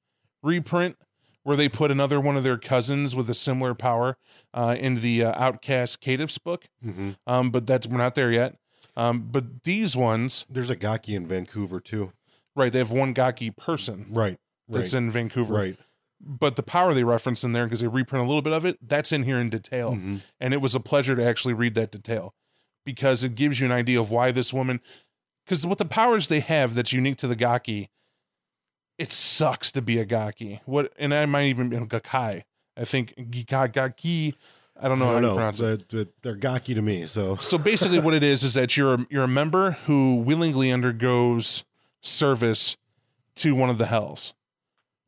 reprint 0.42 0.98
where 1.44 1.58
they 1.58 1.70
put 1.70 1.92
another 1.92 2.20
one 2.20 2.36
of 2.36 2.44
their 2.44 2.58
cousins 2.58 3.16
with 3.16 3.30
a 3.30 3.34
similar 3.34 3.74
power 3.74 4.18
uh, 4.54 4.76
in 4.78 5.02
the 5.02 5.24
uh, 5.24 5.34
Outcast 5.36 6.02
Caitiffs 6.02 6.42
book. 6.42 6.66
Mm-hmm. 6.86 7.12
Um, 7.26 7.50
but 7.52 7.66
that's 7.66 7.88
we're 7.88 7.98
not 7.98 8.16
there 8.16 8.32
yet. 8.32 8.56
Um, 8.96 9.30
but 9.32 9.64
these 9.64 9.96
ones, 9.96 10.46
There's 10.50 10.70
a 10.70 10.76
Gaki 10.76 11.16
in 11.16 11.28
Vancouver 11.28 11.80
too. 11.80 12.12
right? 12.56 12.72
They 12.72 12.80
have 12.80 12.92
one 12.92 13.14
Gaki 13.14 13.52
person 13.52 14.08
Right. 14.10 14.38
that's 14.68 14.94
in 14.94 15.10
Vancouver. 15.12 15.54
right. 15.54 15.78
But 16.22 16.58
the 16.58 16.64
power 16.64 16.94
they 16.94 17.06
reference 17.06 17.46
in 17.46 17.54
there 17.54 17.64
because 17.66 17.80
they 17.80 17.88
reprint 17.88 18.26
a 18.26 18.28
little 18.28 18.42
bit 18.42 18.52
of 18.52 18.66
it, 18.66 18.78
that's 18.86 19.14
in 19.14 19.24
here 19.24 19.40
in 19.40 19.50
detail. 19.50 19.94
Mhm. 19.94 20.22
And 20.40 20.54
it 20.54 20.58
was 20.62 20.76
a 20.76 20.80
pleasure 20.82 21.16
to 21.16 21.24
actually 21.24 21.54
read 21.54 21.76
that 21.76 21.92
detail 21.92 22.34
because 22.86 23.24
it 23.24 23.36
gives 23.36 23.60
you 23.62 23.66
an 23.68 23.72
idea 23.72 24.02
of 24.02 24.12
why 24.12 24.32
this 24.32 24.52
woman. 24.52 24.82
Because 25.46 25.66
what 25.66 25.78
the 25.78 25.86
powers 25.86 26.28
they 26.28 26.42
have 26.42 26.74
that's 26.76 26.92
unique 26.92 27.18
to 27.20 27.28
the 27.28 27.38
Gaki, 27.38 27.90
it 28.98 29.14
sucks 29.14 29.72
to 29.72 29.82
be 29.82 29.98
a 29.98 30.04
Gaki. 30.06 30.60
What 30.66 30.92
and 31.00 31.14
I 31.14 31.26
might 31.26 31.46
even 31.46 31.70
be 31.70 31.78
a 31.78 31.86
Gakai. 31.86 32.44
I 32.76 32.86
think 32.86 33.14
Gaki. 33.48 34.36
I 34.82 34.88
don't 34.88 35.00
know 35.00 35.06
I 35.10 35.14
how 35.14 35.14
don't 35.16 35.22
to 35.24 35.28
know. 35.30 35.36
pronounce 35.36 35.60
it. 35.60 35.90
They're, 35.90 36.06
they're 36.22 36.36
Gaki 36.36 36.74
to 36.74 36.82
me. 36.82 37.06
So 37.06 37.36
So 37.42 37.58
basically, 37.58 38.00
what 38.00 38.14
it 38.14 38.24
is 38.24 38.44
is 38.44 38.54
that 38.54 38.78
you're 38.78 38.94
a, 38.96 39.08
you're 39.10 39.24
a 39.24 39.28
member 39.28 39.72
who 39.86 40.16
willingly 40.16 40.72
undergoes 40.72 41.64
service 42.02 42.78
to 43.36 43.54
one 43.56 43.70
of 43.70 43.78
the 43.78 43.86
hells, 43.88 44.34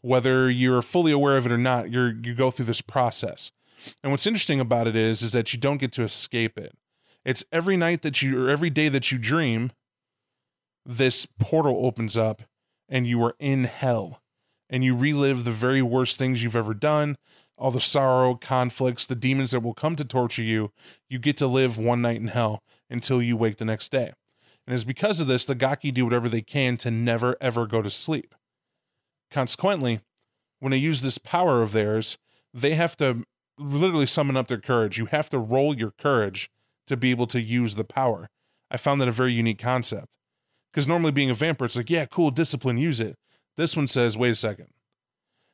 whether 0.02 0.49
you're 0.49 0.81
fully 0.81 1.11
aware 1.11 1.38
of 1.38 1.45
it 1.45 1.52
or 1.52 1.57
not. 1.57 1.89
You're 1.91 2.14
you 2.14 2.34
go 2.35 2.52
through 2.52 2.65
this 2.65 2.81
process, 2.81 3.52
and 4.03 4.11
what's 4.11 4.27
interesting 4.27 4.60
about 4.60 4.88
it 4.88 4.95
is 4.95 5.22
is 5.22 5.31
that 5.31 5.53
you 5.53 5.60
don't 5.60 5.77
get 5.80 5.91
to 5.93 6.03
escape 6.03 6.57
it. 6.57 6.76
It's 7.23 7.43
every 7.52 7.77
night 7.77 8.02
that 8.02 8.22
you 8.22 8.43
or 8.45 8.49
every 8.49 8.69
day 8.69 8.89
that 8.89 9.11
you 9.11 9.18
dream, 9.18 9.72
this 10.85 11.26
portal 11.39 11.85
opens 11.85 12.18
up, 12.18 12.41
and 12.89 13.06
you 13.07 13.23
are 13.23 13.35
in 13.39 13.65
hell, 13.65 14.22
and 14.69 14.84
you 14.84 14.95
relive 14.95 15.43
the 15.43 15.52
very 15.52 15.81
worst 15.81 16.18
things 16.18 16.43
you've 16.43 16.56
ever 16.56 16.73
done. 16.73 17.18
All 17.62 17.70
the 17.70 17.80
sorrow, 17.80 18.34
conflicts, 18.34 19.06
the 19.06 19.14
demons 19.14 19.52
that 19.52 19.60
will 19.60 19.76
come 19.76 19.96
to 19.96 20.04
torture 20.04 20.42
you, 20.42 20.72
you 21.08 21.20
get 21.20 21.38
to 21.38 21.46
live 21.46 21.78
one 21.78 22.02
night 22.02 22.20
in 22.20 22.30
hell 22.30 22.64
until 22.90 23.22
you 23.22 23.38
wake 23.38 23.58
the 23.58 23.66
next 23.66 23.92
day. 23.92 24.14
And 24.66 24.74
it's 24.74 24.84
because 24.84 25.20
of 25.20 25.28
this, 25.28 25.46
the 25.46 25.54
Gaki 25.54 25.92
do 25.92 26.04
whatever 26.04 26.28
they 26.28 26.42
can 26.42 26.76
to 26.78 26.90
never 26.90 27.38
ever 27.40 27.68
go 27.68 27.84
to 27.84 27.92
sleep. 27.92 28.34
Consequently, 29.30 30.00
when 30.60 30.72
they 30.72 30.78
use 30.78 31.04
this 31.04 31.20
power 31.20 31.62
of 31.62 31.72
theirs, 31.72 32.18
they 32.52 32.74
have 32.74 32.98
to 32.98 33.26
literally 33.60 34.08
summon 34.08 34.36
up 34.36 34.48
their 34.48 34.58
courage. 34.58 34.98
You 34.98 35.06
have 35.06 35.30
to 35.30 35.38
roll 35.38 35.78
your 35.78 35.92
courage 35.92 36.50
to 36.88 36.98
be 36.98 37.12
able 37.12 37.28
to 37.28 37.40
use 37.40 37.76
the 37.76 37.84
power. 37.84 38.28
I 38.72 38.78
found 38.78 39.00
that 39.02 39.08
a 39.08 39.12
very 39.12 39.34
unique 39.34 39.60
concept. 39.60 40.08
Because 40.74 40.88
normally 40.88 41.12
being 41.12 41.30
a 41.30 41.36
vampire, 41.36 41.68
it's 41.68 41.76
like, 41.76 41.92
yeah, 41.92 42.06
cool, 42.08 42.32
discipline, 42.32 42.78
use 42.78 43.00
it. 43.00 43.18
This 43.56 43.78
one 43.78 43.86
says, 43.86 44.18
wait 44.18 44.32
a 44.32 44.36
second. 44.36 44.70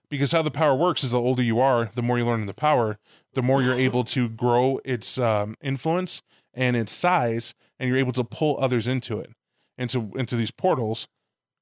Because 0.09 0.31
how 0.31 0.41
the 0.41 0.51
power 0.51 0.73
works 0.75 1.03
is 1.03 1.11
the 1.11 1.19
older 1.19 1.43
you 1.43 1.59
are, 1.59 1.89
the 1.93 2.01
more 2.01 2.17
you 2.17 2.25
learn 2.25 2.45
the 2.45 2.53
power, 2.53 2.97
the 3.33 3.41
more 3.41 3.61
you're 3.61 3.73
able 3.73 4.03
to 4.05 4.29
grow 4.45 4.79
its 4.85 5.17
um, 5.17 5.55
influence 5.61 6.21
and 6.53 6.75
its 6.75 6.91
size, 6.93 7.53
and 7.79 7.89
you're 7.89 7.97
able 7.97 8.13
to 8.13 8.23
pull 8.23 8.57
others 8.59 8.87
into 8.87 9.19
it, 9.19 9.31
into 9.77 10.11
into 10.15 10.35
these 10.35 10.51
portals, 10.51 11.07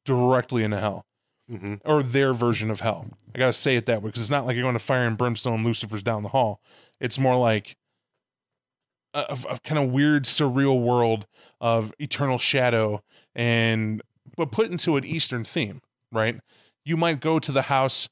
directly 0.06 0.64
into 0.64 0.80
hell, 0.80 1.06
Mhm. 1.52 1.80
or 1.84 2.02
their 2.04 2.34
version 2.34 2.70
of 2.72 2.80
hell. 2.82 3.08
I 3.34 3.40
gotta 3.40 3.54
say 3.54 3.76
it 3.76 3.86
that 3.88 4.02
way 4.02 4.10
because 4.10 4.22
it's 4.22 4.30
not 4.32 4.46
like 4.46 4.56
you're 4.56 4.64
going 4.64 4.74
to 4.74 4.80
fire 4.80 5.06
and 5.08 5.18
brimstone 5.18 5.64
Lucifer's 5.64 6.04
down 6.04 6.24
the 6.24 6.30
hall. 6.30 6.60
It's 7.00 7.18
more 7.20 7.36
like 7.38 7.76
a, 9.14 9.38
a 9.50 9.60
kind 9.64 9.80
of 9.84 9.92
weird, 9.92 10.24
surreal 10.26 10.80
world 10.82 11.26
of 11.60 11.94
eternal 12.00 12.38
shadow, 12.38 13.02
and 13.34 14.02
but 14.38 14.52
put 14.52 14.70
into 14.72 14.98
an 14.98 15.06
Eastern 15.06 15.44
theme, 15.44 15.82
right? 16.12 16.40
You 16.84 16.98
might 16.98 17.20
go 17.20 17.40
to 17.40 17.52
the 17.52 17.64
house, 17.64 18.08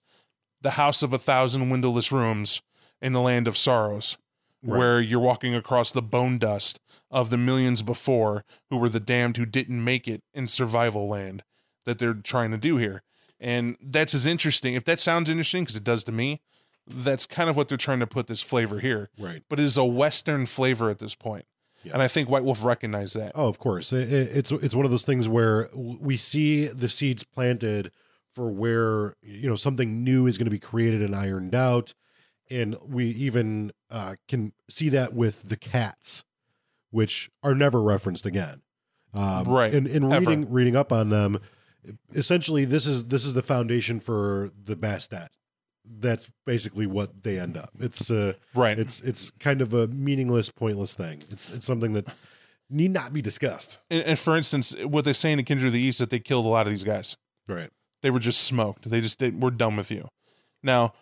the 0.63 0.71
house 0.71 1.03
of 1.03 1.13
a 1.13 1.17
thousand 1.19 1.69
windowless 1.69 2.11
rooms 2.11 2.61
in 3.01 3.13
the 3.13 3.21
land 3.21 3.47
of 3.47 3.57
sorrows, 3.57 4.17
Right. 4.65 4.77
where 4.77 4.99
you're 5.01 5.19
walking 5.19 5.53
across 5.53 5.91
the 5.91 6.01
bone 6.01 6.37
dust 6.39 6.79
of 7.11 7.29
the 7.29 7.37
millions 7.37 7.81
before 7.81 8.43
who 8.69 8.77
were 8.77 8.89
the 8.89 8.99
damned 8.99 9.37
who 9.37 9.45
didn't 9.45 9.83
make 9.83 10.07
it 10.07 10.23
in 10.33 10.47
survival 10.47 11.07
land 11.07 11.43
that 11.85 11.99
they're 11.99 12.13
trying 12.13 12.49
to 12.51 12.57
do 12.57 12.77
here. 12.77 13.03
And 13.39 13.75
that's 13.81 14.13
as 14.15 14.25
interesting. 14.25 14.73
If 14.73 14.85
that 14.85 14.99
sounds 15.01 15.29
interesting, 15.29 15.63
because 15.63 15.75
it 15.75 15.83
does 15.83 16.05
to 16.05 16.11
me, 16.13 16.39
that's 16.87 17.25
kind 17.25 17.49
of 17.49 17.57
what 17.57 17.67
they're 17.67 17.77
trying 17.77 17.99
to 17.99 18.07
put 18.07 18.27
this 18.27 18.41
flavor 18.41 18.79
here. 18.79 19.09
Right. 19.19 19.43
But 19.49 19.59
it 19.59 19.63
is 19.63 19.75
a 19.77 19.83
Western 19.85 20.45
flavor 20.45 20.89
at 20.89 20.99
this 20.99 21.13
point. 21.13 21.45
Yeah. 21.83 21.93
And 21.93 22.01
I 22.01 22.07
think 22.07 22.29
White 22.29 22.45
Wolf 22.45 22.63
recognized 22.63 23.15
that. 23.17 23.33
Oh, 23.35 23.49
of 23.49 23.59
course. 23.59 23.91
It, 23.91 24.11
it- 24.13 24.37
it's 24.37 24.51
it's 24.53 24.73
one 24.75 24.85
of 24.85 24.91
those 24.91 25.03
things 25.03 25.27
where 25.27 25.69
we 25.73 26.15
see 26.15 26.67
the 26.67 26.87
seeds 26.87 27.25
planted 27.25 27.91
for 28.35 28.49
where 28.51 29.15
you 29.21 29.47
know 29.49 29.55
something 29.55 30.03
new 30.03 30.27
is 30.27 30.37
going 30.37 30.45
to 30.45 30.51
be 30.51 30.59
created 30.59 31.01
and 31.01 31.15
ironed 31.15 31.53
out, 31.55 31.93
and 32.49 32.75
we 32.87 33.05
even 33.07 33.71
uh, 33.89 34.15
can 34.27 34.53
see 34.69 34.89
that 34.89 35.13
with 35.13 35.47
the 35.49 35.55
cats, 35.57 36.23
which 36.91 37.29
are 37.43 37.55
never 37.55 37.81
referenced 37.81 38.25
again. 38.25 38.61
Um, 39.13 39.45
Right. 39.45 39.73
And 39.73 39.85
in 39.87 40.03
Ever. 40.11 40.19
reading 40.19 40.51
reading 40.51 40.75
up 40.75 40.91
on 40.91 41.09
them, 41.09 41.39
essentially 42.13 42.65
this 42.65 42.85
is 42.85 43.05
this 43.05 43.25
is 43.25 43.33
the 43.33 43.41
foundation 43.43 43.99
for 43.99 44.51
the 44.63 44.75
Bastet. 44.75 45.29
That's 45.85 46.29
basically 46.45 46.87
what 46.87 47.23
they 47.23 47.37
end 47.37 47.57
up. 47.57 47.69
It's 47.79 48.09
uh, 48.09 48.33
Right. 48.55 48.79
it's 48.79 49.01
it's 49.01 49.31
kind 49.39 49.61
of 49.61 49.73
a 49.73 49.87
meaningless, 49.87 50.49
pointless 50.49 50.93
thing. 50.93 51.21
It's 51.29 51.49
it's 51.49 51.65
something 51.65 51.93
that 51.93 52.13
need 52.69 52.91
not 52.91 53.13
be 53.13 53.21
discussed. 53.21 53.79
and, 53.91 54.01
and 54.03 54.17
for 54.17 54.35
instance, 54.37 54.73
what 54.85 55.03
they 55.05 55.13
say 55.13 55.31
in 55.31 55.37
the 55.37 55.43
Kindred 55.43 55.67
of 55.67 55.73
the 55.73 55.81
East 55.81 55.99
that 55.99 56.09
they 56.09 56.19
killed 56.19 56.45
a 56.45 56.49
lot 56.49 56.65
of 56.65 56.71
these 56.71 56.83
guys. 56.85 57.17
Right. 57.47 57.69
They 58.03 58.11
were 58.11 58.19
just 58.19 58.41
smoked. 58.41 58.89
They 58.89 59.01
just 59.01 59.17
they, 59.17 59.31
we're 59.31 59.49
done 59.49 59.77
with 59.77 59.89
you. 59.89 60.09
Now, 60.61 60.93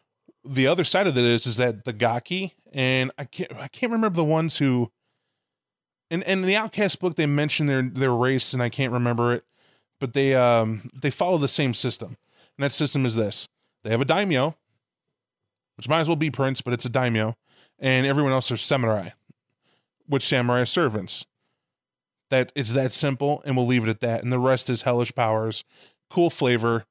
the 0.45 0.67
other 0.67 0.83
side 0.85 1.07
of 1.07 1.17
it 1.17 1.23
is 1.25 1.45
is 1.45 1.57
that 1.57 1.83
the 1.83 1.91
Gaki 1.93 2.53
and 2.71 3.11
I 3.17 3.25
can't 3.25 3.53
I 3.55 3.67
can't 3.67 3.91
remember 3.91 4.15
the 4.15 4.23
ones 4.23 4.57
who. 4.57 4.91
and 6.09 6.23
in 6.23 6.43
the 6.43 6.55
Outcast 6.55 6.99
book, 6.99 7.15
they 7.15 7.25
mention 7.25 7.65
their 7.65 7.81
their 7.81 8.13
race, 8.13 8.53
and 8.53 8.63
I 8.63 8.69
can't 8.69 8.93
remember 8.93 9.33
it, 9.33 9.43
but 9.99 10.13
they 10.13 10.35
um 10.35 10.89
they 10.93 11.11
follow 11.11 11.37
the 11.37 11.47
same 11.47 11.73
system, 11.73 12.17
and 12.57 12.63
that 12.63 12.71
system 12.71 13.05
is 13.05 13.15
this: 13.15 13.47
they 13.83 13.89
have 13.89 14.01
a 14.01 14.05
daimyo, 14.05 14.55
which 15.75 15.89
might 15.89 16.01
as 16.01 16.07
well 16.07 16.15
be 16.15 16.31
prince, 16.31 16.61
but 16.61 16.73
it's 16.73 16.85
a 16.85 16.89
daimyo, 16.89 17.35
and 17.79 18.05
everyone 18.05 18.31
else 18.31 18.51
are 18.51 18.57
samurai, 18.57 19.09
which 20.07 20.23
samurai 20.23 20.63
servants. 20.63 21.25
That 22.29 22.51
it's 22.55 22.73
that 22.73 22.93
simple, 22.93 23.41
and 23.43 23.57
we'll 23.57 23.67
leave 23.67 23.83
it 23.83 23.89
at 23.89 23.99
that. 24.01 24.23
And 24.23 24.31
the 24.31 24.39
rest 24.39 24.69
is 24.69 24.83
hellish 24.83 25.13
powers, 25.13 25.63
cool 26.09 26.29
flavor. 26.29 26.85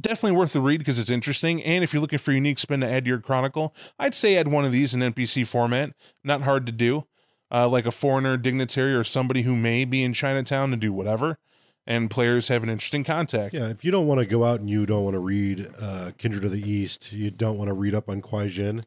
Definitely 0.00 0.36
worth 0.36 0.52
the 0.52 0.60
read 0.60 0.78
because 0.78 0.98
it's 0.98 1.10
interesting. 1.10 1.62
And 1.62 1.84
if 1.84 1.92
you're 1.92 2.00
looking 2.00 2.18
for 2.18 2.32
unique 2.32 2.58
spin 2.58 2.80
to 2.80 2.90
add 2.90 3.04
to 3.04 3.08
your 3.08 3.20
chronicle, 3.20 3.74
I'd 3.98 4.14
say 4.14 4.36
add 4.36 4.48
one 4.48 4.64
of 4.64 4.72
these 4.72 4.92
in 4.92 5.00
NPC 5.00 5.46
format. 5.46 5.92
Not 6.24 6.42
hard 6.42 6.66
to 6.66 6.72
do. 6.72 7.06
Uh, 7.50 7.68
like 7.68 7.86
a 7.86 7.92
foreigner, 7.92 8.36
dignitary, 8.36 8.94
or 8.94 9.04
somebody 9.04 9.42
who 9.42 9.54
may 9.54 9.84
be 9.84 10.02
in 10.02 10.12
Chinatown 10.12 10.70
to 10.70 10.76
do 10.76 10.92
whatever. 10.92 11.38
And 11.86 12.10
players 12.10 12.48
have 12.48 12.62
an 12.62 12.70
interesting 12.70 13.04
contact. 13.04 13.54
Yeah, 13.54 13.68
if 13.68 13.84
you 13.84 13.92
don't 13.92 14.06
want 14.06 14.18
to 14.20 14.26
go 14.26 14.44
out 14.44 14.58
and 14.58 14.68
you 14.68 14.86
don't 14.86 15.04
want 15.04 15.14
to 15.14 15.20
read 15.20 15.68
uh, 15.80 16.12
Kindred 16.18 16.44
of 16.44 16.50
the 16.50 16.68
East, 16.68 17.12
you 17.12 17.30
don't 17.30 17.58
want 17.58 17.68
to 17.68 17.74
read 17.74 17.94
up 17.94 18.08
on 18.08 18.22
Kuei-jin, 18.22 18.86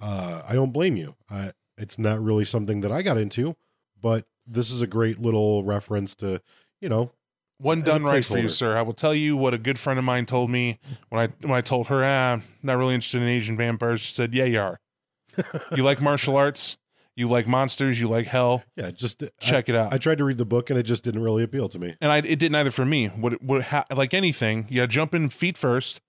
uh, 0.00 0.42
I 0.48 0.54
don't 0.54 0.72
blame 0.72 0.96
you. 0.96 1.16
I, 1.28 1.52
it's 1.76 1.98
not 1.98 2.22
really 2.22 2.44
something 2.44 2.80
that 2.82 2.92
I 2.92 3.02
got 3.02 3.18
into, 3.18 3.56
but 4.00 4.26
this 4.46 4.70
is 4.70 4.80
a 4.80 4.86
great 4.86 5.18
little 5.18 5.64
reference 5.64 6.14
to, 6.16 6.40
you 6.80 6.88
know, 6.88 7.10
One 7.60 7.82
done 7.82 8.04
right 8.04 8.24
for 8.24 8.38
you, 8.38 8.48
sir. 8.48 8.76
I 8.76 8.82
will 8.82 8.92
tell 8.92 9.14
you 9.14 9.36
what 9.36 9.52
a 9.54 9.58
good 9.58 9.78
friend 9.78 9.98
of 9.98 10.04
mine 10.04 10.26
told 10.26 10.50
me 10.50 10.78
when 11.08 11.20
I 11.22 11.46
when 11.46 11.56
I 11.56 11.60
told 11.60 11.88
her, 11.88 12.04
ah, 12.04 12.32
I'm 12.34 12.42
not 12.62 12.78
really 12.78 12.94
interested 12.94 13.20
in 13.22 13.28
Asian 13.28 13.56
vampires. 13.56 14.00
She 14.00 14.12
said, 14.14 14.34
Yeah, 14.34 14.44
you 14.44 14.60
are. 14.60 14.80
you 15.76 15.82
like 15.82 16.00
martial 16.00 16.36
arts, 16.36 16.76
you 17.16 17.28
like 17.28 17.46
monsters, 17.48 18.00
you 18.00 18.08
like 18.08 18.26
hell. 18.26 18.62
yeah, 18.76 18.90
just 18.90 19.22
Check 19.40 19.68
it 19.68 19.74
out. 19.74 19.92
I, 19.92 19.96
I 19.96 19.98
tried 19.98 20.18
to 20.18 20.24
read 20.24 20.38
the 20.38 20.44
book 20.44 20.70
and 20.70 20.78
it 20.78 20.84
just 20.84 21.02
didn't 21.04 21.22
really 21.22 21.42
appeal 21.42 21.68
to 21.68 21.78
me. 21.78 21.96
and 22.00 22.12
I, 22.12 22.18
it 22.18 22.38
didn't 22.38 22.54
either 22.54 22.70
for 22.70 22.84
me. 22.84 23.06
What, 23.08 23.42
what, 23.42 23.64
ha, 23.64 23.84
like 23.94 24.14
anything, 24.14 24.66
you 24.68 24.86
jump 24.86 25.14
in 25.14 25.28
feet 25.28 25.56
first 25.58 26.00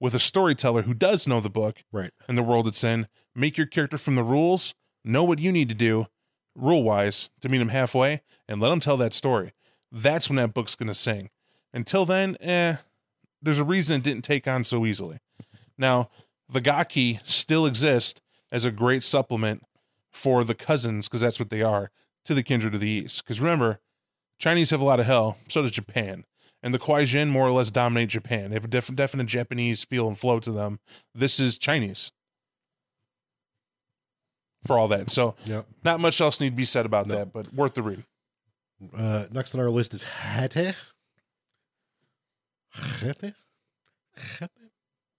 with 0.00 0.14
a 0.14 0.18
storyteller 0.18 0.82
who 0.82 0.92
does 0.94 1.26
know 1.26 1.40
the 1.40 1.48
book 1.50 1.82
Right. 1.92 2.10
and 2.28 2.36
the 2.36 2.42
world 2.42 2.66
it's 2.66 2.82
in. 2.84 3.08
Make 3.34 3.56
your 3.56 3.66
character 3.66 3.96
from 3.98 4.14
the 4.16 4.22
rules, 4.24 4.74
know 5.04 5.24
what 5.24 5.38
you 5.38 5.50
need 5.52 5.68
to 5.70 5.74
do, 5.74 6.06
rule 6.54 6.82
wise, 6.82 7.30
to 7.40 7.48
meet 7.48 7.60
him 7.60 7.68
halfway, 7.68 8.22
and 8.48 8.60
let 8.60 8.70
him 8.72 8.80
tell 8.80 8.96
that 8.98 9.12
story. 9.14 9.52
That's 9.96 10.28
when 10.28 10.36
that 10.36 10.52
book's 10.52 10.74
gonna 10.74 10.92
sing. 10.94 11.30
Until 11.72 12.04
then, 12.04 12.36
eh, 12.40 12.76
there's 13.40 13.60
a 13.60 13.64
reason 13.64 13.96
it 13.96 14.02
didn't 14.02 14.24
take 14.24 14.48
on 14.48 14.64
so 14.64 14.84
easily. 14.84 15.18
Now, 15.78 16.10
the 16.48 16.60
Gaki 16.60 17.20
still 17.24 17.64
exist 17.64 18.20
as 18.50 18.64
a 18.64 18.70
great 18.72 19.04
supplement 19.04 19.62
for 20.12 20.42
the 20.44 20.54
cousins, 20.54 21.06
because 21.08 21.20
that's 21.20 21.38
what 21.38 21.50
they 21.50 21.62
are, 21.62 21.90
to 22.24 22.34
the 22.34 22.42
Kindred 22.42 22.74
of 22.74 22.80
the 22.80 22.88
East. 22.88 23.22
Because 23.24 23.40
remember, 23.40 23.80
Chinese 24.38 24.70
have 24.70 24.80
a 24.80 24.84
lot 24.84 24.98
of 25.00 25.06
hell, 25.06 25.38
so 25.48 25.62
does 25.62 25.70
Japan. 25.70 26.24
And 26.62 26.72
the 26.74 26.78
Kuei-jin 26.78 27.28
more 27.30 27.46
or 27.46 27.52
less 27.52 27.70
dominate 27.70 28.08
Japan. 28.08 28.50
They 28.50 28.54
have 28.54 28.64
a 28.64 28.68
def- 28.68 28.94
definite 28.94 29.26
Japanese 29.26 29.84
feel 29.84 30.08
and 30.08 30.18
flow 30.18 30.40
to 30.40 30.50
them. 30.50 30.80
This 31.14 31.38
is 31.38 31.58
Chinese. 31.58 32.10
For 34.66 34.78
all 34.78 34.88
that. 34.88 35.10
So, 35.10 35.34
Yep. 35.44 35.66
not 35.84 36.00
much 36.00 36.20
else 36.20 36.40
need 36.40 36.50
to 36.50 36.56
be 36.56 36.64
said 36.64 36.86
about 36.86 37.06
No. 37.06 37.16
that, 37.16 37.32
but 37.32 37.52
worth 37.52 37.74
the 37.74 37.82
read. 37.82 38.04
Uh, 38.96 39.26
next 39.30 39.54
on 39.54 39.60
our 39.60 39.70
list 39.70 39.94
is 39.94 40.04
Hete. 40.04 40.74
Hete? 43.00 43.34
Hete? 44.16 44.50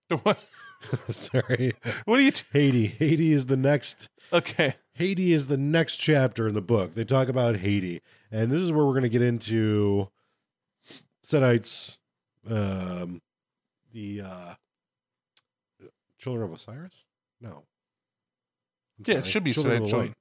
what 0.23 0.39
Sorry, 1.09 1.73
What 2.05 2.19
are 2.19 2.21
you? 2.21 2.31
T- 2.31 2.43
Haiti. 2.51 2.87
Haiti 2.87 3.31
is 3.33 3.47
the 3.47 3.57
next. 3.57 4.09
okay. 4.31 4.75
Haiti 4.93 5.33
is 5.33 5.47
the 5.47 5.57
next 5.57 5.97
chapter 5.97 6.47
in 6.47 6.53
the 6.53 6.61
book. 6.61 6.93
They 6.93 7.03
talk 7.03 7.27
about 7.27 7.57
Haiti, 7.57 8.01
and 8.31 8.51
this 8.51 8.61
is 8.61 8.71
where 8.71 8.85
we're 8.85 8.91
going 8.93 9.03
to 9.03 9.09
get 9.09 9.21
into 9.21 10.09
Setites, 11.23 11.97
um, 12.49 13.21
the 13.91 14.21
uh, 14.21 14.53
children 16.19 16.45
of 16.45 16.53
Osiris. 16.53 17.05
No, 17.41 17.63
I'm 18.99 19.05
Yeah, 19.05 19.17
it 19.19 19.25
should 19.25 19.43
be 19.43 19.53
children 19.53 19.83
Setite 19.83 19.89
children. 19.89 20.13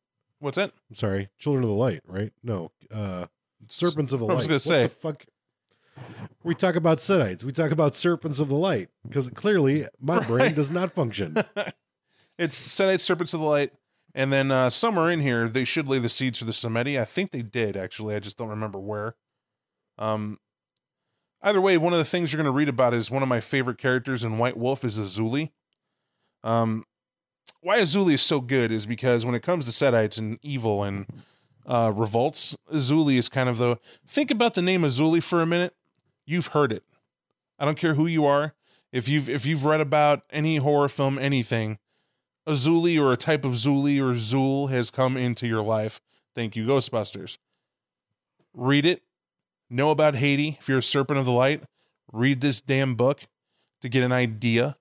What's 0.44 0.56
that? 0.56 0.72
I'm 0.90 0.94
sorry, 0.94 1.30
children 1.38 1.64
of 1.64 1.70
the 1.70 1.74
light. 1.74 2.02
Right? 2.06 2.30
No, 2.42 2.70
uh, 2.92 3.26
serpents 3.68 4.12
of 4.12 4.20
the 4.20 4.26
Light. 4.26 4.32
I 4.32 4.36
was 4.36 4.46
gonna 4.46 4.56
What 4.56 4.62
say. 4.62 4.82
the 4.82 4.88
fuck. 4.90 5.24
We 6.42 6.54
talk 6.54 6.74
about 6.74 6.98
Setites. 6.98 7.44
We 7.44 7.52
talk 7.52 7.70
about 7.70 7.94
serpents 7.94 8.40
of 8.40 8.48
the 8.48 8.56
light 8.56 8.90
because 9.08 9.30
clearly 9.30 9.86
my 9.98 10.18
brain 10.26 10.54
does 10.54 10.70
not 10.70 10.92
function. 10.92 11.36
It's 12.36 12.60
Setite 12.60 12.98
Serpents 12.98 13.32
of 13.32 13.38
the 13.38 13.46
Light. 13.46 13.72
And 14.12 14.32
then 14.32 14.50
uh, 14.50 14.68
somewhere 14.68 15.08
in 15.08 15.20
here, 15.20 15.48
they 15.48 15.62
should 15.62 15.86
lay 15.86 16.00
the 16.00 16.08
seeds 16.08 16.40
for 16.40 16.44
the 16.44 16.50
Samedi. 16.52 17.00
I 17.00 17.04
think 17.04 17.30
they 17.30 17.42
did, 17.42 17.76
actually. 17.76 18.16
I 18.16 18.18
just 18.18 18.36
don't 18.36 18.48
remember 18.48 18.80
where. 18.80 19.14
Um, 19.98 20.40
either 21.42 21.60
way, 21.60 21.78
one 21.78 21.92
of 21.92 22.00
the 22.00 22.04
things 22.04 22.32
you're 22.32 22.42
going 22.42 22.52
to 22.52 22.56
read 22.56 22.68
about 22.68 22.92
is 22.92 23.08
one 23.08 23.22
of 23.22 23.28
my 23.28 23.38
favorite 23.40 23.78
characters 23.78 24.24
in 24.24 24.36
White 24.38 24.56
Wolf 24.56 24.84
is 24.84 24.98
Azuli. 24.98 25.52
Um, 26.42 26.84
why 27.64 27.80
Azuli 27.80 28.12
is 28.12 28.22
so 28.22 28.40
good 28.40 28.70
is 28.70 28.84
because 28.84 29.24
when 29.24 29.34
it 29.34 29.42
comes 29.42 29.64
to 29.64 29.72
Setites 29.72 30.18
and 30.18 30.38
evil 30.42 30.84
and 30.84 31.06
uh, 31.66 31.90
revolts, 31.94 32.54
Azuli 32.70 33.16
is 33.16 33.30
kind 33.30 33.48
of 33.48 33.56
the. 33.56 33.78
Think 34.06 34.30
about 34.30 34.52
the 34.52 34.60
name 34.60 34.82
Azuli 34.82 35.22
for 35.22 35.40
a 35.40 35.46
minute. 35.46 35.74
You've 36.26 36.48
heard 36.48 36.72
it. 36.72 36.84
I 37.58 37.64
don't 37.64 37.78
care 37.78 37.94
who 37.94 38.06
you 38.06 38.26
are. 38.26 38.54
If 38.92 39.08
you've 39.08 39.30
if 39.30 39.46
you've 39.46 39.64
read 39.64 39.80
about 39.80 40.22
any 40.30 40.56
horror 40.56 40.88
film, 40.88 41.18
anything, 41.18 41.78
Azuli 42.46 43.00
or 43.00 43.12
a 43.12 43.16
type 43.16 43.46
of 43.46 43.52
Zuli 43.52 43.98
or 43.98 44.12
Zuul 44.12 44.68
has 44.68 44.90
come 44.90 45.16
into 45.16 45.46
your 45.46 45.62
life. 45.62 46.02
Thank 46.34 46.56
you, 46.56 46.66
Ghostbusters. 46.66 47.38
Read 48.52 48.84
it. 48.84 49.02
Know 49.70 49.90
about 49.90 50.16
Haiti. 50.16 50.58
If 50.60 50.68
you're 50.68 50.78
a 50.78 50.82
serpent 50.82 51.18
of 51.18 51.24
the 51.24 51.32
light, 51.32 51.64
read 52.12 52.42
this 52.42 52.60
damn 52.60 52.94
book 52.94 53.22
to 53.80 53.88
get 53.88 54.04
an 54.04 54.12
idea, 54.12 54.76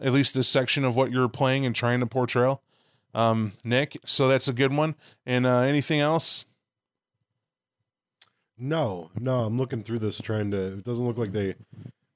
at 0.00 0.12
least 0.12 0.34
this 0.34 0.48
section 0.48 0.84
of 0.84 0.96
what 0.96 1.10
you're 1.12 1.28
playing 1.28 1.64
and 1.66 1.74
trying 1.74 2.00
to 2.00 2.06
portray. 2.06 2.56
Um, 3.14 3.52
Nick, 3.62 3.96
so 4.04 4.26
that's 4.28 4.48
a 4.48 4.52
good 4.52 4.72
one. 4.72 4.96
And 5.24 5.46
uh, 5.46 5.58
anything 5.60 6.00
else? 6.00 6.44
No, 8.56 9.10
no, 9.18 9.40
I'm 9.44 9.58
looking 9.58 9.82
through 9.82 9.98
this 10.00 10.20
trying 10.20 10.50
to. 10.52 10.74
It 10.78 10.84
doesn't 10.84 11.04
look 11.06 11.18
like 11.18 11.32
they. 11.32 11.54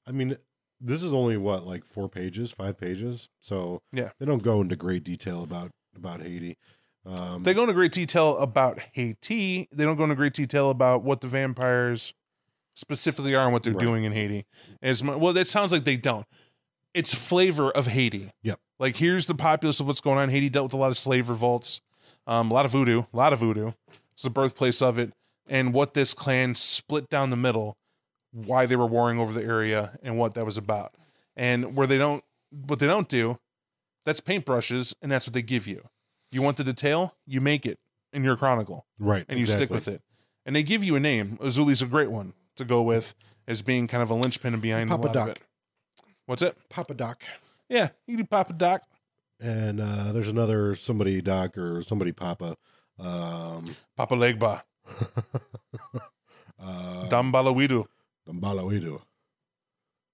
I 0.07 0.11
mean, 0.11 0.37
this 0.79 1.03
is 1.03 1.13
only 1.13 1.35
what 1.37 1.65
like 1.67 1.83
four 1.85 2.07
pages, 2.07 2.51
five 2.51 2.77
pages. 2.77 3.27
So 3.41 3.81
Yeah. 3.91 4.09
they 4.19 4.25
don't 4.25 4.41
go 4.43 4.61
into 4.61 4.75
great 4.75 5.03
detail 5.03 5.43
about 5.43 5.71
about 5.95 6.21
Haiti. 6.21 6.57
Um, 7.05 7.43
They 7.43 7.53
go 7.53 7.61
into 7.63 7.73
great 7.73 7.91
detail 7.91 8.37
about 8.37 8.79
Haiti. 8.93 9.67
They 9.71 9.83
don't 9.83 9.97
go 9.97 10.03
into 10.03 10.15
great 10.15 10.33
detail 10.33 10.69
about 10.69 11.03
what 11.03 11.21
the 11.21 11.27
vampires 11.27 12.13
specifically 12.75 13.35
are 13.35 13.43
and 13.43 13.51
what 13.53 13.63
they're 13.63 13.73
Right. 13.73 13.83
doing 13.83 14.03
in 14.05 14.13
Haiti. 14.13 14.45
As 14.81 15.03
well, 15.03 15.33
that 15.33 15.47
sounds 15.47 15.71
like 15.73 15.83
they 15.83 15.97
don't. 15.97 16.25
It's 16.99 17.13
flavor 17.13 17.71
of 17.71 17.87
Haiti. 17.87 18.33
Yep. 18.43 18.59
Like 18.77 18.97
here's 18.97 19.25
the 19.25 19.33
populace 19.33 19.79
of 19.79 19.87
what's 19.87 20.01
going 20.01 20.17
on. 20.17 20.27
Haiti 20.27 20.49
dealt 20.49 20.65
with 20.65 20.73
a 20.73 20.77
lot 20.77 20.89
of 20.89 20.97
slave 20.97 21.29
revolts, 21.29 21.79
um, 22.27 22.51
a 22.51 22.53
lot 22.53 22.65
of 22.65 22.73
voodoo, 22.73 23.03
a 23.13 23.17
lot 23.17 23.31
of 23.31 23.39
voodoo. 23.39 23.71
It's 24.13 24.23
the 24.23 24.29
birthplace 24.29 24.81
of 24.81 24.97
it, 24.97 25.13
and 25.47 25.73
what 25.73 25.93
this 25.93 26.13
clan 26.13 26.55
split 26.55 27.09
down 27.09 27.29
the 27.29 27.37
middle, 27.37 27.77
why 28.33 28.65
they 28.65 28.75
were 28.75 28.85
warring 28.85 29.17
over 29.17 29.31
the 29.31 29.41
area, 29.41 29.97
and 30.03 30.17
what 30.17 30.33
that 30.33 30.45
was 30.45 30.57
about. 30.57 30.93
And 31.37 31.73
where 31.73 31.87
they 31.87 31.97
don't, 31.97 32.21
what 32.51 32.79
they 32.79 32.87
don't 32.87 33.07
do, 33.07 33.39
that's 34.03 34.19
paintbrushes, 34.19 34.93
and 35.01 35.09
that's 35.09 35.25
what 35.25 35.33
they 35.33 35.41
give 35.41 35.67
you. 35.67 35.87
You 36.33 36.41
want 36.41 36.57
the 36.57 36.65
detail, 36.65 37.15
you 37.25 37.39
make 37.39 37.65
it 37.65 37.79
in 38.11 38.25
your 38.25 38.35
chronicle, 38.35 38.85
right, 38.99 39.23
and 39.29 39.39
you 39.39 39.45
stick 39.45 39.69
with 39.69 39.87
it. 39.87 40.01
And 40.45 40.53
they 40.53 40.63
give 40.63 40.83
you 40.83 40.97
a 40.97 40.99
name. 40.99 41.37
Azuli's 41.41 41.81
a 41.81 41.85
great 41.85 42.11
one 42.11 42.33
to 42.57 42.65
go 42.65 42.81
with 42.81 43.15
as 43.47 43.61
being 43.61 43.87
kind 43.87 44.03
of 44.03 44.09
a 44.09 44.15
linchpin 44.15 44.59
behind 44.59 44.89
Papa 44.89 45.03
a 45.03 45.05
lot 45.05 45.13
Doc. 45.13 45.29
of 45.29 45.35
it. 45.37 45.41
What's 46.29 46.43
it? 46.43 46.55
Papa 46.69 46.93
Doc. 46.93 47.23
Yeah, 47.69 47.89
you 48.05 48.15
do 48.15 48.23
Papa 48.23 48.53
Doc. 48.53 48.83
And 49.39 49.81
uh, 49.81 50.11
there's 50.11 50.27
another 50.27 50.75
somebody 50.75 51.21
Doc 51.21 51.57
or 51.57 51.81
somebody 51.81 52.11
Papa. 52.11 52.55
Um, 52.99 53.75
Papa 53.97 54.13
Legba. 54.13 54.61
uh, 56.61 57.07
Dambalawidu. 57.09 57.87
Dambalawidu. 58.27 59.01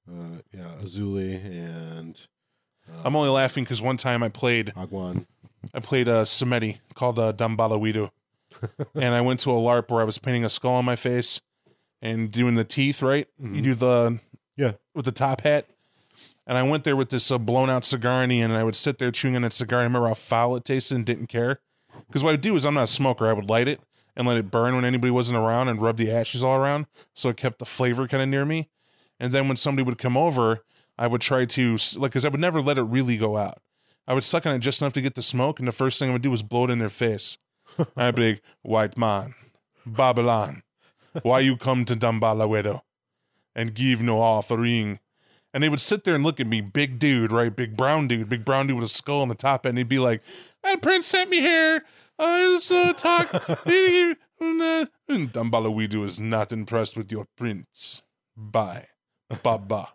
Uh, 0.09 0.13
yeah, 0.53 0.69
Azuli 0.81 1.43
and 1.43 2.17
uh, 2.89 3.01
I'm 3.03 3.17
only 3.17 3.27
laughing 3.27 3.65
because 3.65 3.81
one 3.81 3.97
time 3.97 4.23
I 4.23 4.29
played 4.29 4.67
Agwan. 4.67 5.25
I 5.73 5.81
played 5.81 6.07
a 6.07 6.21
Samedi 6.21 6.77
called 6.93 7.19
uh, 7.19 7.33
Dambalawidu. 7.33 8.09
and 8.95 9.13
I 9.13 9.19
went 9.19 9.41
to 9.41 9.51
a 9.51 9.55
LARP 9.55 9.91
where 9.91 9.99
I 9.99 10.05
was 10.05 10.17
painting 10.17 10.45
a 10.45 10.49
skull 10.49 10.75
on 10.75 10.85
my 10.85 10.95
face 10.95 11.41
and 12.01 12.31
doing 12.31 12.55
the 12.55 12.63
teeth, 12.63 13.01
right? 13.01 13.27
You 13.37 13.49
Mhm. 13.49 13.63
do 13.63 13.73
the 13.75 14.19
Yeah. 14.55 14.71
with 14.93 15.03
the 15.03 15.11
top 15.11 15.41
hat. 15.41 15.67
And 16.47 16.57
I 16.57 16.63
went 16.63 16.83
there 16.83 16.95
with 16.95 17.09
this 17.09 17.31
uh, 17.31 17.37
blown 17.37 17.69
out 17.69 17.83
cigar 17.83 18.23
in 18.23 18.29
the 18.29 18.41
end, 18.41 18.53
and 18.53 18.59
I 18.59 18.63
would 18.63 18.75
sit 18.75 18.99
there 18.99 19.11
chewing 19.11 19.35
on 19.35 19.41
that 19.41 19.53
cigar. 19.53 19.79
I 19.79 19.83
remember 19.83 20.07
how 20.07 20.13
foul 20.13 20.55
it 20.55 20.65
tasted 20.65 20.95
and 20.95 21.05
didn't 21.05 21.27
care. 21.27 21.59
Because 22.07 22.23
what 22.23 22.29
I 22.29 22.33
would 22.33 22.41
do 22.41 22.55
is 22.55 22.65
I'm 22.65 22.75
not 22.75 22.83
a 22.83 22.87
smoker. 22.87 23.27
I 23.27 23.33
would 23.33 23.49
light 23.49 23.67
it 23.67 23.79
and 24.15 24.27
let 24.27 24.37
it 24.37 24.51
burn 24.51 24.75
when 24.75 24.85
anybody 24.85 25.11
wasn't 25.11 25.37
around 25.37 25.69
and 25.69 25.81
rub 25.81 25.97
the 25.97 26.11
ashes 26.11 26.43
all 26.43 26.55
around. 26.55 26.85
So 27.13 27.29
it 27.29 27.37
kept 27.37 27.59
the 27.59 27.65
flavor 27.65 28.07
kind 28.07 28.21
of 28.21 28.29
near 28.29 28.45
me. 28.45 28.69
And 29.19 29.31
then 29.31 29.47
when 29.47 29.57
somebody 29.57 29.85
would 29.85 29.97
come 29.97 30.17
over, 30.17 30.63
I 30.97 31.07
would 31.07 31.21
try 31.21 31.45
to, 31.45 31.77
like, 31.97 32.11
because 32.11 32.25
I 32.25 32.29
would 32.29 32.39
never 32.39 32.61
let 32.61 32.77
it 32.77 32.83
really 32.83 33.17
go 33.17 33.37
out. 33.37 33.61
I 34.07 34.13
would 34.13 34.23
suck 34.23 34.45
on 34.45 34.55
it 34.55 34.59
just 34.59 34.81
enough 34.81 34.93
to 34.93 35.01
get 35.01 35.15
the 35.15 35.23
smoke, 35.23 35.57
and 35.59 35.67
the 35.67 35.73
first 35.73 35.97
thing 35.97 36.09
I 36.09 36.13
would 36.13 36.21
do 36.21 36.31
was 36.31 36.43
blow 36.43 36.65
it 36.65 36.69
in 36.69 36.79
their 36.79 36.89
face. 36.89 37.37
I'd 37.97 38.15
be 38.15 38.33
like, 38.33 38.41
white 38.61 38.97
man, 38.97 39.33
Babylon, 39.85 40.63
why 41.23 41.39
you 41.39 41.57
come 41.57 41.85
to 41.85 41.95
Dambala 41.95 42.47
widow 42.47 42.83
and 43.55 43.73
give 43.73 44.01
no 44.01 44.21
offering? 44.21 44.99
And 45.55 45.63
they 45.63 45.69
would 45.69 45.79
sit 45.79 46.03
there 46.03 46.15
and 46.15 46.23
look 46.25 46.41
at 46.41 46.47
me, 46.47 46.59
big 46.59 46.99
dude, 46.99 47.31
right? 47.31 47.55
Big 47.55 47.77
brown 47.77 48.09
dude, 48.09 48.27
big 48.27 48.43
brown 48.43 48.67
dude 48.67 48.75
with 48.75 48.91
a 48.91 48.93
skull 48.93 49.21
on 49.21 49.29
the 49.29 49.35
top, 49.35 49.65
and 49.65 49.77
he'd 49.77 49.87
be 49.87 49.99
like, 49.99 50.21
that 50.63 50.81
prince 50.81 51.07
sent 51.07 51.29
me 51.29 51.39
here. 51.39 51.85
I 52.19 52.49
was 52.49 52.69
uh, 52.69 52.91
talk. 52.91 53.31
and 53.65 54.17
Dambala 55.31 55.73
widow 55.73 56.03
is 56.03 56.19
not 56.19 56.51
impressed 56.51 56.97
with 56.97 57.09
your 57.09 57.27
prince. 57.37 58.01
Bye. 58.35 58.87
Baba. 59.43 59.93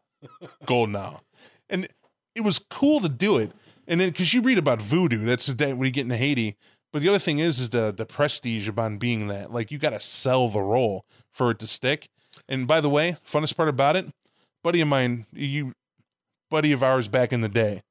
Go 0.64 0.86
now. 0.86 1.20
And 1.68 1.88
it 2.34 2.40
was 2.40 2.58
cool 2.58 3.00
to 3.00 3.10
do 3.10 3.36
it. 3.36 3.52
And 3.86 4.00
then 4.00 4.08
because 4.08 4.32
you 4.32 4.40
read 4.40 4.56
about 4.56 4.80
voodoo, 4.80 5.26
that's 5.26 5.44
the 5.44 5.52
day 5.52 5.74
when 5.74 5.84
you 5.84 5.92
get 5.92 6.04
into 6.04 6.16
Haiti. 6.16 6.56
But 6.90 7.02
the 7.02 7.10
other 7.10 7.18
thing 7.18 7.38
is, 7.38 7.60
is 7.60 7.68
the 7.68 7.92
the 7.94 8.06
prestige 8.06 8.66
upon 8.66 8.96
being 8.96 9.26
that. 9.26 9.52
Like 9.52 9.70
you 9.70 9.76
got 9.76 9.90
to 9.90 10.00
sell 10.00 10.48
the 10.48 10.62
role 10.62 11.04
for 11.30 11.50
it 11.50 11.58
to 11.58 11.66
stick. 11.66 12.08
And 12.48 12.66
by 12.66 12.80
the 12.80 12.88
way, 12.88 13.18
funnest 13.30 13.56
part 13.56 13.68
about 13.68 13.96
it, 13.96 14.06
buddy 14.62 14.80
of 14.80 14.88
mine, 14.88 15.26
you, 15.32 15.72
buddy 16.50 16.72
of 16.72 16.82
ours 16.82 17.08
back 17.08 17.32
in 17.32 17.40
the 17.40 17.48
day. 17.48 17.82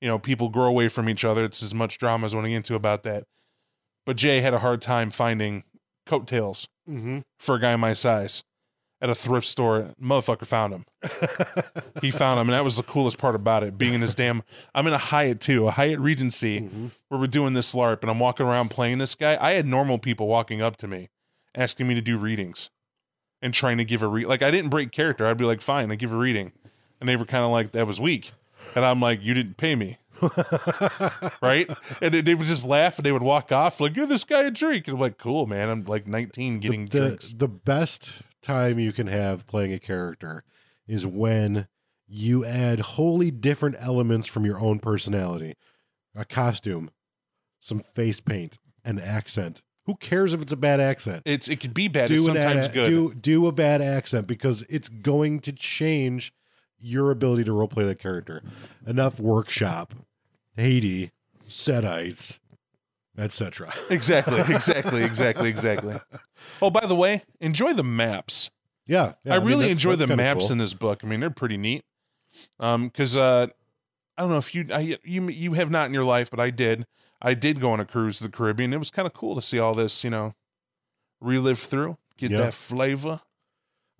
You 0.00 0.08
know, 0.08 0.18
people 0.18 0.48
grow 0.48 0.66
away 0.68 0.88
from 0.88 1.08
each 1.08 1.24
other. 1.24 1.44
It's 1.44 1.62
as 1.62 1.74
much 1.74 1.98
drama 1.98 2.26
as 2.26 2.32
I 2.34 2.36
want 2.36 2.46
to 2.46 2.50
get 2.50 2.56
into 2.56 2.74
about 2.76 3.02
that. 3.02 3.24
But 4.06 4.16
Jay 4.16 4.40
had 4.40 4.54
a 4.54 4.60
hard 4.60 4.80
time 4.80 5.10
finding 5.10 5.64
coattails 6.06 6.66
Mm-hmm. 6.88 7.18
for 7.38 7.56
a 7.56 7.60
guy 7.60 7.76
my 7.76 7.92
size 7.92 8.42
at 9.02 9.10
a 9.10 9.14
thrift 9.14 9.46
store. 9.46 9.90
Motherfucker 10.02 10.46
found 10.46 10.72
him. 10.72 10.84
He 12.00 12.10
found 12.10 12.40
him, 12.40 12.48
and 12.48 12.54
that 12.54 12.64
was 12.64 12.76
the 12.78 12.82
coolest 12.82 13.18
part 13.18 13.34
about 13.34 13.62
it. 13.64 13.76
Being 13.76 13.92
in 13.94 14.00
this 14.00 14.14
damn, 14.14 14.42
I'm 14.74 14.86
in 14.86 14.92
a 14.94 14.98
Hyatt 14.98 15.40
too, 15.40 15.66
a 15.66 15.70
Hyatt 15.72 15.98
Regency, 15.98 16.60
Mhm. 16.60 16.92
where 17.08 17.20
we're 17.20 17.26
doing 17.26 17.52
this 17.54 17.74
LARP, 17.74 18.00
and 18.02 18.10
I'm 18.10 18.20
walking 18.20 18.46
around 18.46 18.70
playing 18.70 18.98
this 18.98 19.14
guy. 19.16 19.36
I 19.38 19.52
had 19.52 19.66
normal 19.66 19.98
people 19.98 20.28
walking 20.28 20.62
up 20.62 20.76
to 20.78 20.86
me, 20.88 21.08
asking 21.54 21.88
me 21.88 21.94
to 21.96 22.00
do 22.00 22.16
readings, 22.16 22.70
and 23.40 23.54
trying 23.54 23.78
to 23.78 23.84
give 23.84 24.02
a 24.02 24.08
read. 24.08 24.26
Like 24.26 24.42
I 24.42 24.50
didn't 24.50 24.70
break 24.70 24.92
character. 24.92 25.26
I'd 25.26 25.36
be 25.36 25.44
like, 25.44 25.60
fine, 25.60 25.90
I 25.90 25.96
give 25.96 26.12
a 26.12 26.16
reading, 26.16 26.52
and 27.00 27.08
they 27.08 27.16
were 27.16 27.24
kind 27.24 27.44
of 27.44 27.50
like, 27.50 27.72
that 27.72 27.86
was 27.86 28.00
weak, 28.00 28.32
and 28.74 28.84
I'm 28.84 29.00
like, 29.00 29.22
you 29.22 29.34
didn't 29.34 29.56
pay 29.56 29.74
me. 29.74 29.98
right? 31.42 31.70
And 32.02 32.12
they, 32.12 32.20
they 32.20 32.34
would 32.34 32.46
just 32.46 32.66
laugh 32.66 32.96
and 32.96 33.06
they 33.06 33.12
would 33.12 33.22
walk 33.22 33.52
off 33.52 33.80
like, 33.80 33.94
"Give 33.94 34.08
this 34.08 34.24
guy 34.24 34.42
a 34.42 34.50
drink." 34.50 34.88
And 34.88 34.96
I'm 34.96 35.00
like, 35.00 35.16
"Cool, 35.16 35.46
man. 35.46 35.68
I'm 35.68 35.84
like 35.84 36.08
19, 36.08 36.58
getting 36.58 36.86
the, 36.86 36.98
drinks." 36.98 37.32
the 37.34 37.46
best 37.46 38.14
time 38.42 38.80
you 38.80 38.92
can 38.92 39.06
have 39.06 39.46
playing 39.46 39.72
a 39.72 39.78
character 39.78 40.42
is 40.88 41.06
when 41.06 41.68
you 42.08 42.44
add 42.44 42.80
wholly 42.80 43.30
different 43.30 43.76
elements 43.78 44.26
from 44.26 44.44
your 44.44 44.58
own 44.58 44.78
personality 44.78 45.54
a 46.16 46.24
costume 46.24 46.90
some 47.60 47.80
face 47.80 48.20
paint 48.20 48.58
an 48.84 48.98
accent 48.98 49.62
who 49.88 49.94
cares 49.96 50.32
if 50.34 50.42
it's 50.42 50.52
a 50.52 50.56
bad 50.56 50.78
accent 50.80 51.22
It's 51.24 51.48
it 51.48 51.56
could 51.60 51.72
be 51.74 51.88
bad. 51.88 52.08
Do 52.08 52.14
an 52.16 52.20
sometimes 52.34 52.66
ad- 52.66 52.72
good. 52.74 52.86
do 52.86 53.14
do 53.14 53.46
a 53.48 53.52
bad 53.52 53.80
accent 53.82 54.26
because 54.28 54.62
it's 54.68 54.88
going 54.88 55.40
to 55.40 55.52
change 55.52 56.32
your 56.78 57.10
ability 57.10 57.42
to 57.44 57.50
roleplay 57.50 57.86
that 57.86 57.98
character 57.98 58.42
enough 58.86 59.18
workshop 59.18 59.94
haiti 60.56 61.10
setites 61.48 62.38
etc 63.16 63.72
exactly, 63.90 64.38
exactly, 64.54 65.02
exactly, 65.02 65.48
exactly. 65.48 65.96
Oh, 66.62 66.70
by 66.70 66.86
the 66.86 66.94
way, 66.94 67.22
enjoy 67.40 67.72
the 67.72 67.82
maps. 67.82 68.50
yeah, 68.86 69.14
yeah, 69.24 69.34
I 69.34 69.38
mean, 69.38 69.48
really 69.48 69.60
that's- 69.62 69.78
enjoy 69.78 69.96
that's 69.96 70.08
the 70.08 70.16
maps 70.16 70.44
cool. 70.44 70.52
in 70.52 70.58
this 70.58 70.72
book. 70.74 71.00
I 71.02 71.06
mean, 71.08 71.18
they're 71.18 71.30
pretty 71.30 71.56
neat. 71.56 71.84
Um, 72.60 72.86
because 72.86 73.16
uh, 73.16 73.48
I 74.16 74.22
don't 74.22 74.30
know 74.30 74.36
if 74.38 74.54
you 74.54 74.66
I, 74.72 74.98
you 75.02 75.28
you 75.28 75.54
have 75.54 75.68
not 75.70 75.86
in 75.86 75.94
your 75.94 76.04
life, 76.04 76.30
but 76.30 76.38
I 76.38 76.50
did. 76.50 76.86
I 77.20 77.34
did 77.34 77.60
go 77.60 77.72
on 77.72 77.80
a 77.80 77.84
cruise 77.84 78.18
to 78.18 78.24
the 78.24 78.30
Caribbean. 78.30 78.72
It 78.72 78.78
was 78.78 78.90
kind 78.90 79.06
of 79.06 79.12
cool 79.12 79.34
to 79.34 79.42
see 79.42 79.58
all 79.58 79.74
this, 79.74 80.04
you 80.04 80.10
know, 80.10 80.34
relive 81.20 81.58
through, 81.58 81.98
get 82.16 82.30
Yeah. 82.30 82.38
that 82.38 82.54
flavor. 82.54 83.20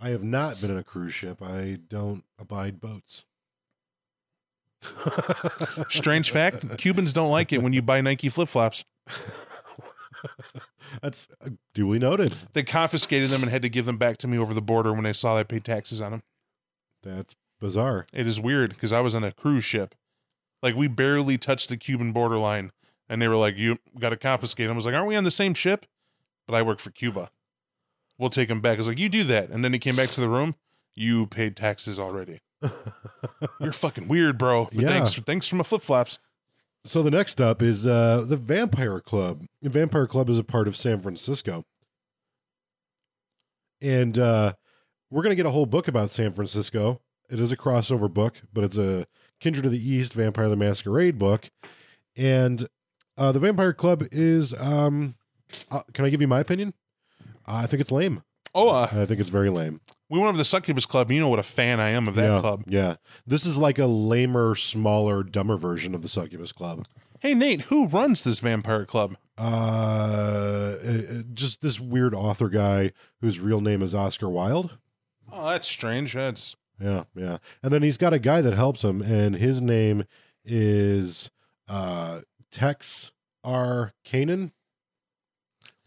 I 0.01 0.11
have 0.11 0.23
not 0.23 0.61
been 0.61 0.71
in 0.71 0.77
a 0.79 0.85
cruise 0.85 1.15
ship. 1.15 1.43
I 1.43 1.79
don't 1.89 2.23
abide 2.39 2.81
boats. 2.81 3.25
Strange 5.89 6.31
fact: 6.31 6.79
Cubans 6.79 7.13
don't 7.13 7.31
like 7.33 7.53
it 7.53 7.63
when 7.63 7.73
you 7.73 7.83
buy 7.83 8.01
Nike 8.01 8.29
flip 8.29 8.49
flops. 8.49 8.85
That's 11.03 11.29
uh, 11.45 11.51
duly 11.75 11.99
noted. 11.99 12.35
They 12.53 12.63
confiscated 12.63 13.31
them 13.31 13.43
and 13.43 13.51
had 13.51 13.63
to 13.63 13.69
give 13.69 13.87
them 13.87 13.99
back 13.99 14.19
to 14.19 14.29
me 14.29 14.39
over 14.39 14.55
the 14.55 14.63
border 14.63 14.93
when 14.93 15.03
they 15.05 15.13
saw 15.13 15.37
I 15.37 15.43
paid 15.43 15.65
taxes 15.65 16.01
on 16.01 16.13
them. 16.13 16.23
That's 17.03 17.35
bizarre. 17.61 18.07
It 18.13 18.27
is 18.27 18.41
weird 18.41 18.71
because 18.71 18.93
I 18.93 19.01
was 19.01 19.15
on 19.15 19.25
a 19.25 19.33
cruise 19.33 19.65
ship. 19.65 19.95
Like 20.63 20.75
we 20.75 20.87
barely 20.89 21.39
touched 21.39 21.69
the 21.69 21.77
Cuban 21.77 22.13
borderline, 22.13 22.73
and 23.09 23.21
they 23.23 23.29
were 23.29 23.37
like, 23.37 23.57
"You 23.57 23.79
got 23.99 24.11
to 24.11 24.17
confiscate." 24.17 24.67
them." 24.69 24.75
I 24.75 24.77
was 24.77 24.87
like, 24.87 24.95
"Aren't 24.95 25.09
we 25.09 25.17
on 25.17 25.25
the 25.25 25.31
same 25.31 25.55
ship?" 25.55 25.87
But 26.47 26.55
I 26.55 26.63
work 26.63 26.79
for 26.81 26.91
Cuba. 26.91 27.31
We'll 28.19 28.31
take 28.31 28.49
him 28.51 28.61
back. 28.61 28.75
I 28.75 28.79
was 28.79 28.89
like, 28.89 28.99
"You 28.99 29.09
do 29.09 29.25
that," 29.25 29.51
and 29.51 29.65
then 29.65 29.73
he 29.73 29.79
came 29.79 29.97
back 29.97 30.11
to 30.11 30.21
the 30.21 30.29
room. 30.29 30.55
You 30.95 31.27
paid 31.27 31.57
taxes 31.57 31.99
already. 31.99 32.41
You're 33.61 33.73
fucking 33.73 34.09
weird, 34.09 34.37
bro. 34.39 34.65
But 34.73 34.75
Yeah. 34.83 34.89
thanks, 34.89 35.15
thanks 35.15 35.47
for 35.47 35.55
my 35.57 35.63
flip 35.65 35.83
flops. 35.83 36.19
So 36.85 37.03
the 37.03 37.11
next 37.11 37.41
up 37.41 37.63
is 37.63 37.87
uh, 37.87 38.25
the 38.27 38.37
Vampire 38.37 39.01
Club. 39.01 39.45
The 39.63 39.69
Vampire 39.69 40.07
Club 40.07 40.29
is 40.31 40.39
a 40.39 40.45
part 40.45 40.67
of 40.67 40.77
San 40.77 41.01
Francisco, 41.01 41.65
and 43.81 44.19
uh, 44.19 44.55
we're 45.11 45.23
going 45.23 45.33
to 45.33 45.37
get 45.37 45.47
a 45.47 45.51
whole 45.51 45.67
book 45.67 45.89
about 45.89 46.11
San 46.11 46.33
Francisco. 46.33 47.01
It 47.31 47.39
is 47.41 47.53
a 47.53 47.57
crossover 47.57 48.13
book, 48.13 48.41
but 48.53 48.65
it's 48.65 48.79
a 48.79 49.07
Kindred 49.41 49.67
of 49.67 49.73
the 49.73 49.89
East 49.89 50.15
Vampire 50.15 50.49
the 50.49 50.57
Masquerade 50.57 51.19
book, 51.19 51.51
and 52.17 52.67
uh, 53.19 53.33
the 53.33 53.39
Vampire 53.41 53.73
Club 53.73 54.05
is. 54.11 54.55
Um, 54.55 55.17
uh, 55.71 55.83
can 55.93 56.05
I 56.05 56.11
give 56.11 56.21
you 56.21 56.29
my 56.29 56.41
opinion? 56.41 56.75
I 57.47 57.67
think 57.67 57.81
it's 57.81 57.93
lame. 57.93 58.23
Oh, 58.55 58.69
uh, 58.69 58.89
I 58.91 59.05
think 59.05 59.21
it's 59.21 59.31
very 59.31 59.51
lame. 59.51 59.81
we 60.09 60.19
went 60.19 60.29
over 60.29 60.35
to 60.35 60.39
the 60.39 60.45
Succubus 60.45 60.87
Club. 60.87 61.11
You 61.11 61.21
know 61.21 61.29
what 61.29 61.39
a 61.39 61.45
fan 61.45 61.81
I 61.81 61.91
am 61.91 62.09
of 62.09 62.15
that 62.15 62.31
yeah, 62.31 62.41
club. 62.41 62.65
Yeah, 62.67 62.97
this 63.27 63.45
is 63.45 63.57
like 63.57 63.79
a 63.79 63.87
lamer, 63.87 64.55
smaller, 64.55 65.23
dumber 65.23 65.57
version 65.57 65.95
of 65.95 66.03
the 66.03 66.09
Succubus 66.09 66.53
Club. 66.53 66.87
Hey, 67.21 67.35
Nate, 67.35 67.63
who 67.63 67.87
runs 67.87 68.23
this 68.23 68.41
vampire 68.41 68.85
club? 68.87 69.17
uh, 69.39 70.77
uh, 70.83 71.23
just 71.33 71.63
this 71.63 71.79
weird 71.79 72.15
author 72.15 72.49
guy 72.49 72.93
whose 73.21 73.39
real 73.41 73.61
name 73.61 73.83
is 73.83 73.95
Oscar 73.95 74.29
Wilde. 74.29 74.79
Oh, 75.33 75.51
that's 75.51 75.69
strange. 75.69 76.15
That's 76.15 76.57
Yeah, 76.81 77.05
yeah. 77.15 77.39
And 77.63 77.73
then 77.73 77.83
he's 77.83 77.97
got 77.97 78.13
a 78.13 78.19
guy 78.19 78.41
that 78.41 78.55
helps 78.55 78.83
him, 78.83 79.03
and 79.03 79.37
his 79.37 79.61
name 79.61 80.05
is 80.45 81.31
uh, 81.69 82.21
Tex 82.51 83.13
R. 83.45 83.93
Kanan, 84.07 84.53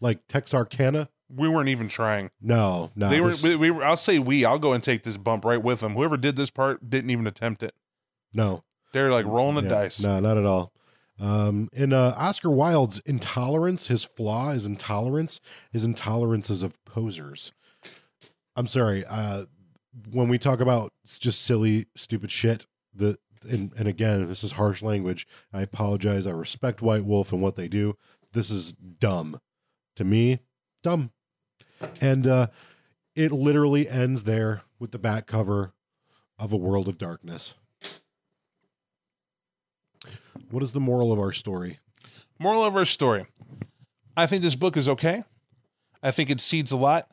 like 0.00 0.26
Tex 0.28 0.52
Arcana. 0.54 1.08
we 1.28 1.48
weren't 1.48 1.68
even 1.68 1.88
trying. 1.88 2.30
No, 2.40 2.90
no. 2.94 3.08
they 3.08 3.20
were, 3.20 3.30
this- 3.30 3.42
we, 3.42 3.56
we 3.56 3.70
were. 3.70 3.84
I'll 3.84 3.96
say 3.96 4.18
we. 4.18 4.44
I'll 4.44 4.58
go 4.58 4.72
and 4.72 4.82
take 4.82 5.02
this 5.02 5.16
bump 5.16 5.44
right 5.44 5.62
with 5.62 5.80
them. 5.80 5.94
Whoever 5.94 6.16
did 6.16 6.36
this 6.36 6.50
part 6.50 6.88
didn't 6.88 7.10
even 7.10 7.26
attempt 7.26 7.62
it. 7.62 7.74
no. 8.32 8.64
They're 8.92 9.10
like 9.10 9.24
rolling 9.24 9.54
the 9.54 9.62
Yeah, 9.62 9.68
dice. 9.70 10.02
No, 10.02 10.20
not 10.20 10.36
at 10.36 10.44
all. 10.44 10.70
Um, 11.18 11.70
and 11.74 11.94
uh, 11.94 12.12
Oscar 12.14 12.50
Wilde's 12.50 12.98
intolerance, 13.06 13.86
his 13.88 14.04
flaw 14.04 14.50
is 14.50 14.66
intolerance. 14.66 15.40
His 15.72 15.86
intolerance 15.86 16.50
is 16.50 16.62
of 16.62 16.76
posers. 16.84 17.52
I'm 18.54 18.66
sorry. 18.66 19.02
Uh, 19.06 19.46
when 20.10 20.28
we 20.28 20.38
talk 20.38 20.60
about 20.60 20.92
just 21.06 21.40
silly, 21.40 21.86
stupid 21.96 22.30
shit, 22.30 22.66
the 22.94 23.16
and, 23.44 23.72
and 23.76 23.88
again, 23.88 24.26
this 24.28 24.44
is 24.44 24.52
harsh 24.52 24.82
language. 24.82 25.26
I 25.52 25.62
apologize. 25.62 26.26
I 26.26 26.30
respect 26.30 26.82
White 26.82 27.04
Wolf 27.04 27.32
and 27.32 27.42
what 27.42 27.56
they 27.56 27.68
do. 27.68 27.96
This 28.32 28.50
is 28.50 28.72
dumb 28.72 29.40
to 29.96 30.04
me. 30.04 30.40
Dumb, 30.82 31.12
and 32.00 32.26
uh, 32.26 32.46
it 33.14 33.30
literally 33.30 33.88
ends 33.88 34.24
there 34.24 34.62
with 34.80 34.90
the 34.90 34.98
back 34.98 35.26
cover 35.26 35.72
of 36.38 36.52
a 36.52 36.56
world 36.56 36.88
of 36.88 36.98
darkness. 36.98 37.54
What 40.50 40.62
is 40.64 40.72
the 40.72 40.80
moral 40.80 41.12
of 41.12 41.20
our 41.20 41.30
story? 41.30 41.78
Moral 42.38 42.64
of 42.64 42.74
our 42.74 42.84
story: 42.84 43.26
I 44.16 44.26
think 44.26 44.42
this 44.42 44.56
book 44.56 44.76
is 44.76 44.88
okay. 44.88 45.22
I 46.02 46.10
think 46.10 46.30
it 46.30 46.40
seeds 46.40 46.72
a 46.72 46.76
lot, 46.76 47.08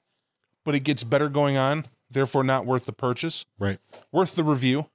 but 0.66 0.74
it 0.74 0.80
gets 0.80 1.04
better 1.04 1.30
going 1.30 1.58
on. 1.58 1.86
Therefore, 2.10 2.44
not 2.44 2.66
worth 2.66 2.86
the 2.88 2.94
purchase. 2.94 3.46
Right. 3.60 3.78
Worth 4.12 4.36
the 4.36 4.44
review. 4.44 4.88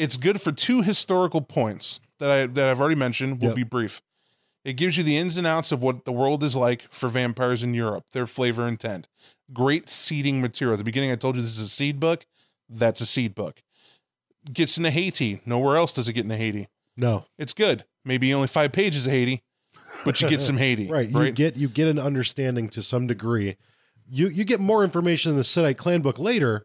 It's 0.00 0.16
good 0.16 0.40
for 0.40 0.50
two 0.50 0.80
historical 0.80 1.42
points 1.42 2.00
that 2.20 2.30
I 2.30 2.46
that 2.46 2.68
I've 2.68 2.80
already 2.80 2.94
mentioned. 2.94 3.40
Will 3.42 3.48
Yep. 3.48 3.56
be 3.56 3.62
brief. 3.64 4.00
It 4.64 4.74
gives 4.74 4.96
you 4.96 5.02
the 5.04 5.16
ins 5.18 5.36
and 5.36 5.46
outs 5.46 5.72
of 5.72 5.82
what 5.82 6.06
the 6.06 6.12
world 6.12 6.42
is 6.42 6.56
like 6.56 6.82
for 6.90 7.08
vampires 7.10 7.62
in 7.62 7.74
Europe, 7.74 8.06
their 8.12 8.26
flavor 8.26 8.66
intent. 8.66 9.08
Great 9.52 9.90
seeding 9.90 10.40
material. 10.40 10.74
At 10.74 10.78
the 10.78 10.84
beginning, 10.84 11.10
I 11.12 11.16
told 11.16 11.36
you 11.36 11.42
this 11.42 11.52
is 11.58 11.60
a 11.60 11.68
seed 11.68 12.00
book. 12.00 12.24
That's 12.66 13.02
a 13.02 13.06
seed 13.06 13.34
book. 13.34 13.62
Gets 14.50 14.78
into 14.78 14.90
Haiti. 14.90 15.42
Nowhere 15.44 15.76
else 15.76 15.92
does 15.92 16.08
it 16.08 16.14
get 16.14 16.24
into 16.24 16.36
Haiti. 16.36 16.68
No. 16.96 17.26
It's 17.38 17.52
good. 17.52 17.84
Maybe 18.04 18.32
only 18.32 18.48
five 18.48 18.72
pages 18.72 19.04
of 19.06 19.12
Haiti, 19.12 19.42
but 20.06 20.18
you 20.22 20.30
get 20.30 20.40
some 20.40 20.56
Haiti. 20.64 20.86
Right. 20.86 21.10
You 21.10 21.30
get 21.32 21.56
you 21.58 21.68
get 21.68 21.88
an 21.88 21.98
understanding 21.98 22.70
to 22.70 22.82
some 22.82 23.06
degree. 23.06 23.56
You 24.08 24.28
you 24.28 24.44
get 24.44 24.60
more 24.60 24.82
information 24.82 25.30
in 25.32 25.36
the 25.36 25.42
Setite 25.42 25.76
clan 25.76 26.00
book 26.00 26.18
later, 26.18 26.64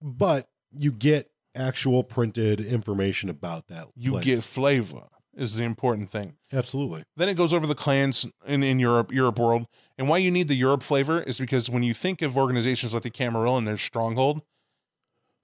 but 0.00 0.48
you 0.76 0.92
get 0.92 1.31
actual 1.54 2.04
printed 2.04 2.60
information 2.60 3.28
about 3.28 3.68
that. 3.68 3.88
you 3.96 4.12
place. 4.12 4.24
get 4.24 4.44
flavor 4.44 5.04
is 5.34 5.56
the 5.56 5.64
important 5.64 6.10
thing. 6.10 6.34
absolutely. 6.52 7.04
Then 7.16 7.28
it 7.28 7.34
goes 7.34 7.54
over 7.54 7.66
the 7.66 7.74
clans 7.74 8.26
in, 8.46 8.62
in 8.62 8.78
Europe, 8.78 9.12
Europe 9.12 9.38
world. 9.38 9.66
And 9.96 10.08
why 10.08 10.18
you 10.18 10.30
need 10.30 10.48
the 10.48 10.54
Europe 10.54 10.82
flavor 10.82 11.22
is 11.22 11.38
because 11.38 11.70
when 11.70 11.82
you 11.82 11.94
think 11.94 12.20
of 12.22 12.36
organizations 12.36 12.92
like 12.92 13.02
the 13.02 13.10
Camarilla 13.10 13.58
and 13.58 13.66
their 13.66 13.78
stronghold, 13.78 14.42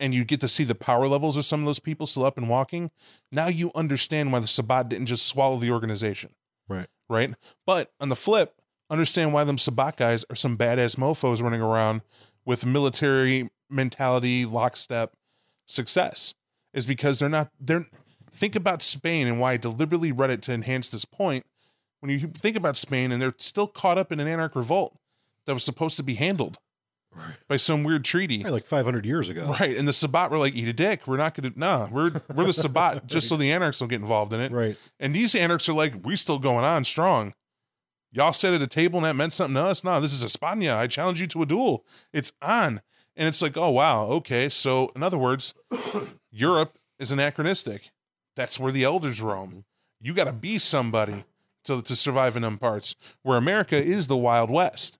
and 0.00 0.14
you 0.14 0.24
get 0.24 0.40
to 0.40 0.48
see 0.48 0.64
the 0.64 0.74
power 0.74 1.08
levels 1.08 1.36
of 1.36 1.44
some 1.44 1.60
of 1.60 1.66
those 1.66 1.80
people 1.80 2.06
still 2.06 2.24
up 2.24 2.38
and 2.38 2.48
walking, 2.48 2.90
now 3.32 3.48
you 3.48 3.72
understand 3.74 4.32
why 4.32 4.38
the 4.38 4.46
Sabbat 4.46 4.88
didn't 4.88 5.06
just 5.06 5.26
swallow 5.26 5.56
the 5.56 5.70
organization. 5.70 6.34
Right. 6.68 6.86
Right? 7.08 7.34
But 7.66 7.90
on 7.98 8.08
the 8.08 8.16
flip, 8.16 8.54
understand 8.90 9.32
why 9.32 9.44
them 9.44 9.58
Sabbat 9.58 9.96
guys 9.96 10.24
are 10.30 10.36
some 10.36 10.56
badass 10.56 10.96
mofos 10.96 11.42
running 11.42 11.60
around 11.60 12.02
with 12.44 12.64
military 12.64 13.50
mentality, 13.68 14.44
lockstep 14.44 15.14
success. 15.68 16.34
Is 16.74 16.86
because 16.86 17.18
they're 17.18 17.28
not 17.28 17.50
they're 17.58 17.86
think 18.32 18.54
about 18.54 18.82
Spain 18.82 19.26
and 19.26 19.40
why 19.40 19.52
I 19.52 19.56
deliberately 19.56 20.12
read 20.12 20.30
it 20.30 20.42
to 20.42 20.52
enhance 20.52 20.88
this 20.88 21.04
point. 21.04 21.46
When 22.00 22.10
you 22.10 22.28
think 22.28 22.56
about 22.56 22.76
Spain 22.76 23.10
and 23.10 23.20
they're 23.20 23.34
still 23.38 23.66
caught 23.66 23.98
up 23.98 24.12
in 24.12 24.20
an 24.20 24.28
anarch 24.28 24.54
revolt 24.54 24.96
that 25.46 25.54
was 25.54 25.64
supposed 25.64 25.96
to 25.96 26.02
be 26.02 26.14
handled 26.14 26.58
Right. 27.16 27.34
by 27.48 27.56
some 27.56 27.84
weird 27.84 28.04
treaty. 28.04 28.44
Right, 28.44 28.52
like 28.52 28.66
500 28.66 29.06
years 29.06 29.30
ago. 29.30 29.46
Right. 29.58 29.76
And 29.76 29.88
the 29.88 29.94
Sabbat 29.94 30.30
were 30.30 30.36
like, 30.38 30.54
eat 30.54 30.68
a 30.68 30.74
dick. 30.74 31.06
We're 31.06 31.16
not 31.16 31.34
gonna 31.34 31.52
nah, 31.56 31.88
we're 31.90 32.12
we're 32.34 32.44
the 32.44 32.52
Sabbat 32.52 33.06
just 33.06 33.28
so 33.28 33.36
the 33.36 33.50
anarchs 33.50 33.78
don't 33.78 33.88
get 33.88 34.02
involved 34.02 34.32
in 34.34 34.40
it. 34.40 34.52
Right. 34.52 34.76
And 35.00 35.14
these 35.14 35.34
anarchs 35.34 35.68
are 35.70 35.72
like, 35.72 35.94
we 36.04 36.16
still 36.16 36.38
going 36.38 36.66
on 36.66 36.84
strong. 36.84 37.32
Y'all 38.12 38.34
sat 38.34 38.52
at 38.52 38.62
a 38.62 38.66
table 38.66 38.98
and 38.98 39.06
that 39.06 39.16
meant 39.16 39.32
something 39.32 39.54
to 39.54 39.64
us. 39.64 39.82
Nah, 39.82 40.00
this 40.00 40.12
is 40.12 40.22
Espana. 40.22 40.76
I 40.76 40.86
challenge 40.86 41.20
you 41.20 41.26
to 41.28 41.42
a 41.42 41.46
duel. 41.46 41.84
It's 42.12 42.30
on. 42.42 42.82
And 43.18 43.26
it's 43.28 43.42
like, 43.42 43.56
oh 43.56 43.70
wow, 43.70 44.04
okay. 44.06 44.48
So 44.48 44.92
in 44.96 45.02
other 45.02 45.18
words, 45.18 45.52
Europe 46.30 46.78
is 46.98 47.12
anachronistic. 47.12 47.90
That's 48.36 48.58
where 48.60 48.72
the 48.72 48.84
elders 48.84 49.20
roam. 49.20 49.64
You 50.00 50.14
gotta 50.14 50.32
be 50.32 50.58
somebody 50.58 51.24
to 51.64 51.82
to 51.82 51.96
survive 51.96 52.36
in 52.36 52.42
them 52.42 52.56
parts. 52.58 52.94
Where 53.22 53.36
America 53.36 53.76
is 53.76 54.06
the 54.06 54.16
Wild 54.16 54.48
West. 54.50 54.98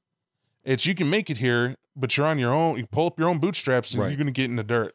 It's 0.65 0.85
you 0.85 0.95
can 0.95 1.09
make 1.09 1.31
it 1.31 1.39
here, 1.39 1.77
but 1.97 2.17
you're 2.17 2.27
on 2.27 2.39
your 2.41 2.53
own. 2.53 2.77
You 2.77 2.87
pull 2.87 3.07
up 3.07 3.19
your 3.19 3.29
own 3.29 3.39
bootstraps 3.39 3.93
and 3.93 4.03
Right. 4.03 4.09
you're 4.11 4.19
gonna 4.19 4.33
get 4.33 4.51
in 4.51 4.57
the 4.57 4.65
dirt. 4.65 4.95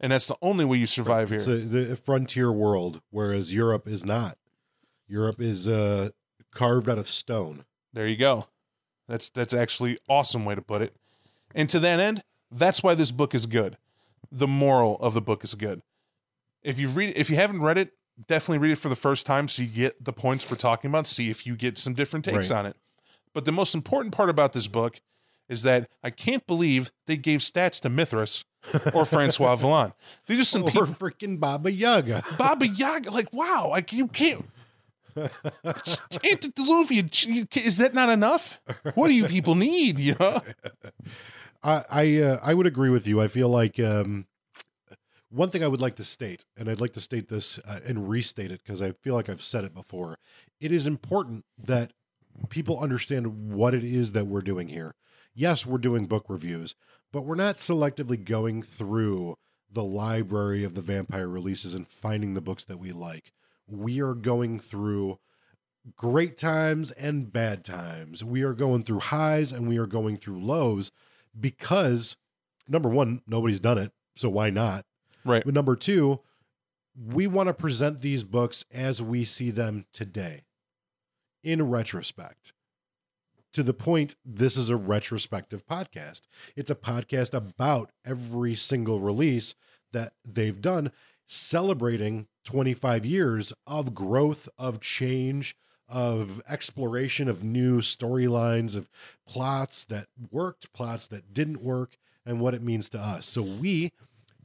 And 0.00 0.12
that's 0.12 0.26
the 0.26 0.36
only 0.40 0.64
way 0.64 0.78
you 0.78 0.86
survive 0.86 1.28
here. 1.28 1.38
It's 1.38 1.48
a, 1.48 1.56
the 1.56 1.96
frontier 1.96 2.50
world, 2.50 3.02
whereas 3.10 3.52
Europe 3.52 3.86
is 3.86 4.04
not. 4.04 4.38
Europe 5.06 5.40
is 5.40 5.68
uh, 5.68 6.10
carved 6.50 6.88
out 6.88 6.98
of 6.98 7.08
stone. 7.08 7.64
There 7.92 8.06
you 8.06 8.16
go. 8.16 8.46
That's 9.06 9.28
that's 9.28 9.52
actually 9.52 9.98
awesome 10.08 10.44
way 10.46 10.54
to 10.54 10.62
put 10.62 10.80
it. 10.82 10.96
And 11.54 11.68
to 11.70 11.80
that 11.80 11.98
end, 11.98 12.22
that's 12.50 12.82
why 12.82 12.94
this 12.94 13.10
book 13.10 13.34
is 13.34 13.46
good. 13.46 13.76
The 14.30 14.48
moral 14.48 14.96
of 15.00 15.14
the 15.14 15.20
book 15.20 15.44
is 15.44 15.54
good. 15.54 15.82
If 16.62 16.78
you 16.78 16.88
read 16.88 17.14
if 17.16 17.30
you 17.30 17.36
haven't 17.36 17.62
read 17.62 17.78
it, 17.78 17.92
definitely 18.26 18.58
read 18.58 18.72
it 18.72 18.78
for 18.78 18.88
the 18.88 18.96
first 18.96 19.24
time 19.26 19.48
so 19.48 19.62
you 19.62 19.68
get 19.68 20.04
the 20.04 20.12
points 20.12 20.50
we're 20.50 20.56
talking 20.56 20.90
about, 20.90 21.06
see 21.06 21.30
if 21.30 21.46
you 21.46 21.56
get 21.56 21.78
some 21.78 21.94
different 21.94 22.24
takes 22.24 22.50
Right. 22.50 22.58
on 22.58 22.66
it. 22.66 22.76
But 23.32 23.44
the 23.44 23.52
most 23.52 23.74
important 23.74 24.14
part 24.14 24.28
about 24.28 24.52
this 24.52 24.66
book 24.66 25.00
is 25.48 25.62
that 25.62 25.88
I 26.02 26.10
can't 26.10 26.46
believe 26.46 26.90
they 27.06 27.16
gave 27.16 27.40
stats 27.40 27.80
to 27.80 27.88
Mithras 27.88 28.44
or 28.92 29.04
Francois 29.06 29.56
Villon. 29.56 29.92
They're 30.26 30.36
just 30.36 30.50
some 30.50 30.64
Or 30.64 30.70
people 30.70 30.86
freaking 30.88 31.38
Baba 31.40 31.70
Yaga. 31.70 32.22
Baba 32.36 32.66
Yaga, 32.66 33.10
like 33.10 33.32
wow, 33.32 33.68
like 33.70 33.92
you 33.92 34.08
can't. 34.08 34.44
Antediluvian, 36.30 37.10
is 37.54 37.78
that 37.78 37.94
not 37.94 38.08
enough? 38.08 38.60
What 38.94 39.08
do 39.08 39.14
you 39.14 39.26
people 39.26 39.54
need? 39.54 39.98
You 40.00 40.16
know, 40.18 40.40
I 41.62 41.84
I, 41.90 42.16
uh, 42.18 42.40
I 42.42 42.54
would 42.54 42.66
agree 42.66 42.90
with 42.90 43.06
you. 43.06 43.20
I 43.20 43.28
feel 43.28 43.48
like 43.48 43.78
um, 43.80 44.26
one 45.30 45.50
thing 45.50 45.62
I 45.62 45.68
would 45.68 45.80
like 45.80 45.96
to 45.96 46.04
state, 46.04 46.44
and 46.56 46.68
I'd 46.68 46.80
like 46.80 46.94
to 46.94 47.00
state 47.00 47.28
this 47.28 47.58
uh, 47.66 47.80
and 47.86 48.08
restate 48.08 48.50
it 48.50 48.62
because 48.64 48.80
I 48.80 48.92
feel 48.92 49.14
like 49.14 49.28
I've 49.28 49.42
said 49.42 49.64
it 49.64 49.74
before. 49.74 50.18
It 50.60 50.72
is 50.72 50.86
important 50.86 51.44
that 51.58 51.92
people 52.48 52.78
understand 52.78 53.52
what 53.52 53.74
it 53.74 53.84
is 53.84 54.12
that 54.12 54.26
we're 54.26 54.40
doing 54.40 54.68
here. 54.68 54.94
Yes, 55.34 55.66
we're 55.66 55.78
doing 55.78 56.06
book 56.06 56.26
reviews, 56.28 56.74
but 57.12 57.22
we're 57.22 57.34
not 57.34 57.56
selectively 57.56 58.22
going 58.22 58.62
through 58.62 59.36
the 59.70 59.84
library 59.84 60.64
of 60.64 60.74
the 60.74 60.80
vampire 60.80 61.28
releases 61.28 61.74
and 61.74 61.86
finding 61.86 62.34
the 62.34 62.40
books 62.40 62.64
that 62.64 62.78
we 62.78 62.90
like. 62.90 63.32
We 63.66 64.00
are 64.00 64.14
going 64.14 64.60
through 64.60 65.18
great 65.96 66.38
times 66.38 66.90
and 66.92 67.32
bad 67.32 67.64
times. 67.64 68.24
We 68.24 68.42
are 68.42 68.54
going 68.54 68.82
through 68.82 69.00
highs 69.00 69.52
and 69.52 69.68
we 69.68 69.76
are 69.76 69.86
going 69.86 70.16
through 70.16 70.42
lows 70.42 70.90
because 71.38 72.16
number 72.68 72.88
one, 72.88 73.22
nobody's 73.26 73.60
done 73.60 73.78
it. 73.78 73.92
So 74.16 74.28
why 74.28 74.50
not? 74.50 74.84
Right. 75.24 75.44
But 75.44 75.54
number 75.54 75.76
two, 75.76 76.20
we 76.96 77.26
want 77.26 77.46
to 77.48 77.54
present 77.54 78.00
these 78.00 78.24
books 78.24 78.64
as 78.72 79.00
we 79.00 79.24
see 79.24 79.50
them 79.50 79.86
today 79.92 80.42
in 81.44 81.68
retrospect. 81.70 82.52
To 83.54 83.62
the 83.62 83.74
point, 83.74 84.16
this 84.24 84.56
is 84.56 84.68
a 84.68 84.76
retrospective 84.76 85.64
podcast. 85.66 86.22
It's 86.56 86.70
a 86.70 86.74
podcast 86.74 87.34
about 87.34 87.90
every 88.04 88.54
single 88.54 89.00
release 89.00 89.54
that 89.92 90.12
they've 90.24 90.60
done, 90.60 90.92
celebrating 91.26 92.26
25 92.44 93.06
years 93.06 93.52
of 93.66 93.94
growth, 93.94 94.48
of 94.58 94.80
change, 94.80 95.56
of 95.88 96.40
exploration 96.48 97.28
of 97.28 97.42
new 97.42 97.78
storylines, 97.80 98.76
of 98.76 98.88
plots 99.26 99.84
that 99.86 100.06
worked, 100.30 100.72
plots 100.72 101.06
that 101.08 101.32
didn't 101.32 101.62
work, 101.62 101.96
and 102.26 102.40
what 102.40 102.54
it 102.54 102.62
means 102.62 102.90
to 102.90 102.98
us. 102.98 103.26
So 103.26 103.42
we 103.42 103.92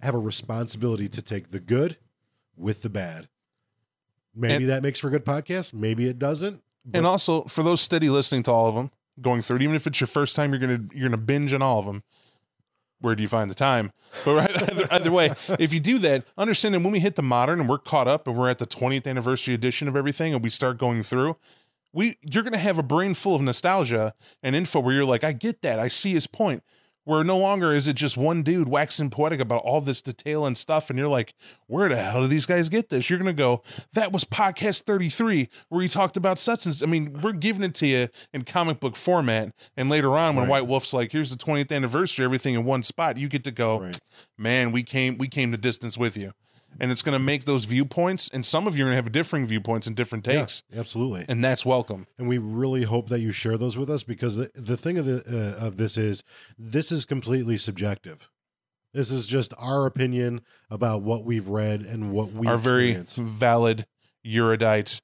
have 0.02 0.16
a 0.16 0.20
responsibility 0.20 1.10
to 1.10 1.22
take 1.22 1.52
the 1.52 1.60
good 1.60 1.98
with 2.56 2.82
the 2.82 2.90
bad. 2.90 3.28
Maybe 4.36 4.64
And- 4.64 4.70
that 4.70 4.84
makes 4.84 5.00
for 5.00 5.08
a 5.10 5.12
good 5.12 5.26
podcast. 5.26 5.74
Maybe 5.74 6.08
it 6.08 6.18
doesn't. 6.20 6.62
and 6.94 7.06
also 7.06 7.44
for 7.44 7.64
those 7.64 7.80
steady 7.80 8.10
listening 8.10 8.44
to 8.44 8.52
all 8.52 8.68
of 8.68 8.76
them, 8.76 8.92
going 9.22 9.42
through 9.42 9.56
it, 9.58 9.62
even 9.62 9.76
if 9.76 9.88
it's 9.88 10.02
your 10.02 10.08
first 10.08 10.36
time, 10.36 10.52
you're 10.52 10.60
gonna 10.60 10.84
you're 10.94 11.08
gonna 11.10 11.22
binge 11.22 11.54
on 11.54 11.62
all 11.62 11.80
of 11.80 11.86
them. 11.86 12.04
Where 13.04 13.16
do 13.16 13.22
you 13.22 13.28
find 13.28 13.52
the 13.52 13.56
time? 13.56 13.92
But 14.24 14.34
right, 14.34 14.64
either, 14.72 14.88
either 14.90 15.12
way, 15.12 15.34
if 15.60 15.74
you 15.74 15.82
do 15.82 16.00
that, 16.00 16.24
understand 16.38 16.74
that 16.74 16.80
when 16.80 16.94
we 16.94 17.02
hit 17.02 17.18
the 17.18 17.22
modern 17.22 17.60
and 17.60 17.68
we're 17.68 17.78
caught 17.78 18.08
up 18.08 18.30
and 18.30 18.38
we're 18.38 18.48
at 18.48 18.60
the 18.60 18.66
20th 18.66 19.06
anniversary 19.06 19.54
edition 19.54 19.90
of 19.90 19.98
everything 19.98 20.34
and 20.34 20.42
we 20.42 20.50
start 20.50 20.78
going 20.78 21.04
through, 21.04 21.36
we 21.92 22.16
you're 22.22 22.44
gonna 22.44 22.58
have 22.58 22.78
a 22.78 22.84
brain 22.84 23.14
full 23.14 23.36
of 23.36 23.42
nostalgia 23.42 24.14
and 24.42 24.56
info 24.56 24.80
where 24.80 24.96
you're 24.96 25.04
like, 25.04 25.26
I 25.26 25.34
get 25.34 25.62
that, 25.64 25.80
I 25.80 25.90
see 25.90 26.14
his 26.14 26.28
point. 26.28 26.64
Where 27.06 27.24
no 27.24 27.38
longer 27.38 27.74
is 27.74 27.88
it 27.88 27.96
just 27.96 28.16
one 28.16 28.44
dude 28.44 28.70
waxing 28.70 29.10
poetic 29.10 29.40
about 29.42 29.62
all 29.64 29.82
this 29.82 30.02
detail 30.02 30.46
and 30.46 30.58
stuff, 30.58 30.90
and 30.90 30.98
you're 30.98 31.10
like, 31.10 31.34
where 31.68 31.90
the 31.90 31.98
hell 31.98 32.22
do 32.22 32.28
these 32.28 32.46
guys 32.46 32.70
get 32.70 32.90
this? 32.90 33.10
You're 33.10 33.20
gonna 33.20 33.34
go, 33.34 33.62
that 33.94 34.12
was 34.14 34.24
podcast 34.24 34.84
33 34.84 35.50
where 35.70 35.82
he 35.82 35.88
talked 35.90 36.16
about 36.16 36.40
and 36.40 36.82
I 36.82 36.86
mean, 36.86 37.20
we're 37.22 37.34
giving 37.34 37.64
it 37.64 37.76
to 37.76 37.88
you 37.88 38.08
in 38.34 38.44
comic 38.44 38.80
book 38.80 38.96
format, 38.96 39.54
and 39.76 39.90
later 39.90 40.18
on 40.18 40.36
when 40.36 40.44
Right. 40.46 40.52
White 40.62 40.68
Wolf's 40.68 40.94
like, 40.94 41.12
here's 41.12 41.30
the 41.30 41.38
20th 41.38 41.72
anniversary, 41.72 42.24
everything 42.26 42.54
in 42.54 42.64
one 42.64 42.84
spot, 42.84 43.18
you 43.18 43.28
get 43.28 43.44
to 43.44 43.52
go, 43.52 43.80
Right. 43.82 44.00
man, 44.38 44.72
we 44.72 44.84
came 44.84 45.18
we 45.18 45.28
came 45.28 45.52
to 45.52 45.58
distance 45.58 45.98
with 45.98 46.16
you, 46.16 46.32
and 46.80 46.92
it's 46.92 47.02
gonna 47.02 47.20
make 47.20 47.46
those 47.46 47.66
viewpoints, 47.66 48.30
and 48.34 48.46
some 48.46 48.68
of 48.68 48.76
you 48.78 48.84
are 48.84 48.88
gonna 48.88 48.96
have 48.96 49.12
differing 49.12 49.46
viewpoints 49.46 49.88
and 49.88 49.96
different 49.96 50.24
takes, 50.26 50.64
Yeah, 50.72 50.80
absolutely. 50.80 51.26
and 51.28 51.44
that's 51.44 51.66
welcome. 51.66 52.08
and 52.18 52.28
we 52.28 52.38
really 52.38 52.84
hope 52.84 53.10
that 53.10 53.20
you 53.20 53.32
share 53.32 53.58
those 53.58 53.78
with 53.78 53.90
us 53.90 54.04
because 54.04 54.36
the, 54.38 54.50
the 54.56 54.78
thing 54.78 54.98
of 54.98 55.06
the 55.06 55.24
uh, 55.28 55.66
of 55.66 55.78
this 55.78 55.98
is 55.98 56.24
this 56.58 56.92
is 56.92 57.06
completely 57.06 57.58
subjective. 57.58 58.30
This 58.94 59.10
is 59.12 59.26
just 59.26 59.54
our 59.58 59.88
opinion 59.88 60.42
about 60.70 61.02
what 61.02 61.24
we've 61.26 61.48
read 61.48 61.82
and 61.82 62.12
what 62.12 62.32
we 62.32 62.46
Our 62.46 62.58
very 62.60 62.94
valid 63.18 63.88
erudite 64.24 65.02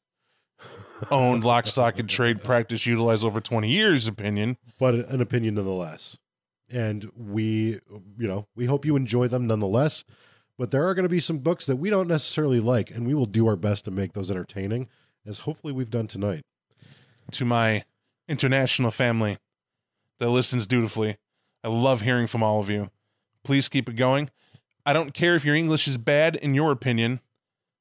owned 1.10 1.44
lock 1.44 1.66
stock 1.66 1.98
and 1.98 2.10
trade 2.10 2.44
practice 2.44 2.86
utilized 2.86 3.24
over 3.26 3.40
20 3.42 3.70
years 3.70 4.08
opinion 4.08 4.58
but 4.78 4.94
an 4.96 5.22
opinion 5.22 5.56
nonetheless. 5.56 6.18
And 6.72 7.10
we, 7.16 7.80
you 8.18 8.28
know, 8.28 8.48
we 8.56 8.66
hope 8.66 8.86
you 8.86 8.96
enjoy 8.96 9.28
them 9.28 9.48
nonetheless. 9.48 10.04
But 10.60 10.72
there 10.72 10.86
are 10.86 10.94
going 10.94 11.04
to 11.04 11.10
be 11.10 11.22
some 11.22 11.38
books 11.38 11.66
that 11.68 11.78
we 11.78 11.90
don't 11.90 12.10
necessarily 12.10 12.60
like, 12.60 12.92
and 12.92 13.08
we 13.08 13.14
will 13.14 13.26
do 13.26 13.48
our 13.48 13.56
best 13.56 13.86
to 13.86 13.92
make 13.92 14.12
those 14.12 14.30
entertaining, 14.30 14.90
as 15.26 15.40
hopefully 15.40 15.72
we've 15.72 15.90
done 15.90 16.06
tonight. 16.06 16.44
to 17.32 17.46
my 17.46 17.86
international 18.28 18.92
family 18.92 19.38
that 20.20 20.30
listens 20.30 20.68
dutifully. 20.68 21.16
I 21.64 21.70
love 21.70 22.02
hearing 22.02 22.28
from 22.28 22.44
all 22.44 22.60
of 22.60 22.70
you. 22.70 22.90
Please 23.46 23.70
keep 23.70 23.88
it 23.88 23.94
going. 23.94 24.32
I 24.86 24.92
don't 24.92 25.14
care 25.14 25.34
if 25.36 25.46
your 25.46 25.56
English 25.56 25.88
is 25.88 25.98
bad, 25.98 26.36
in 26.36 26.54
your 26.54 26.72
opinion, 26.72 27.22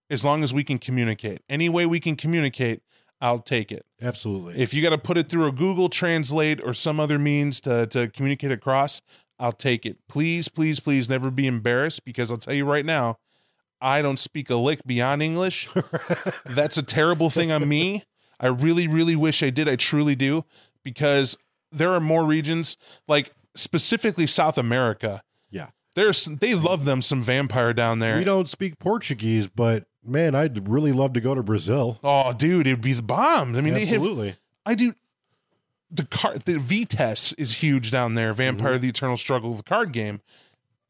as 0.09 0.24
long 0.24 0.44
as 0.44 0.55
we 0.55 0.62
can 0.62 0.78
communicate. 0.78 1.42
Any 1.48 1.68
way 1.68 1.84
we 1.84 1.98
can 1.98 2.14
communicate, 2.14 2.82
I'll 3.20 3.40
take 3.40 3.72
it. 3.72 3.86
Absolutely. 4.00 4.56
If 4.56 4.72
you 4.72 4.82
got 4.82 4.90
to 4.90 4.98
put 4.98 5.18
it 5.18 5.28
through 5.28 5.48
a 5.48 5.52
Google 5.52 5.88
Translate 5.88 6.60
or 6.62 6.74
some 6.74 7.00
other 7.00 7.18
means 7.18 7.60
to, 7.62 7.88
to 7.88 8.06
communicate 8.09 8.52
across, 8.52 9.02
I'll 9.39 9.52
take 9.52 9.86
it. 9.86 9.98
Please, 10.09 10.48
please, 10.48 10.81
please 10.81 11.09
never 11.09 11.31
be 11.31 11.47
embarrassed 11.47 12.05
because 12.05 12.31
I'll 12.31 12.39
tell 12.39 12.55
you 12.55 12.65
right 12.65 12.85
now, 12.85 13.19
I 13.81 14.02
don't 14.02 14.19
speak 14.19 14.51
a 14.51 14.56
lick 14.56 14.81
beyond 14.85 15.23
English. 15.23 15.69
That's 16.44 16.77
a 16.77 16.82
terrible 16.82 17.31
thing 17.31 17.52
on 17.52 17.69
me. 17.69 18.05
I 18.40 18.48
really, 18.48 18.89
really 18.89 19.16
wish 19.16 19.43
I 19.43 19.51
did. 19.51 19.69
I 19.69 19.77
truly 19.77 20.15
do 20.15 20.44
because 20.85 21.36
there 21.70 21.93
are 21.93 22.01
more 22.01 22.24
regions, 22.24 22.77
like 23.06 23.32
specifically 23.55 24.27
South 24.27 24.59
America. 24.59 25.23
yeah. 25.51 25.69
There's 25.94 26.27
they 26.27 26.55
love 26.55 26.85
them 26.85 27.02
some 27.02 27.24
vampire 27.24 27.73
down 27.73 27.98
there. 27.98 28.19
We 28.19 28.24
don't 28.24 28.48
speak 28.48 28.78
Portuguese, 28.78 29.48
but 29.48 29.85
man, 30.05 30.36
I'd 30.36 30.69
really 30.69 30.93
love 30.93 31.12
to 31.15 31.20
go 31.20 31.35
to 31.35 31.43
Brazil. 31.43 31.98
oh, 32.05 32.32
dude, 32.32 32.69
it'd 32.69 32.81
be 32.81 32.93
the 32.93 33.02
bomb. 33.02 33.56
I 33.56 33.60
mean, 33.60 33.74
they 33.74 33.85
have 33.85 33.94
Absolutely. 33.94 34.36
I 34.65 34.74
do. 34.74 34.94
The 35.90 36.05
card, 36.05 36.43
the 36.43 36.55
VTES 36.56 37.35
is 37.39 37.62
huge 37.62 37.90
down 37.90 38.15
there. 38.15 38.35
Vampire: 38.35 38.74
Mm-hmm. 38.74 38.82
The 38.82 38.89
Eternal 38.89 39.16
Struggle, 39.16 39.55
the 39.55 39.62
card 39.62 39.93
game, 39.93 40.20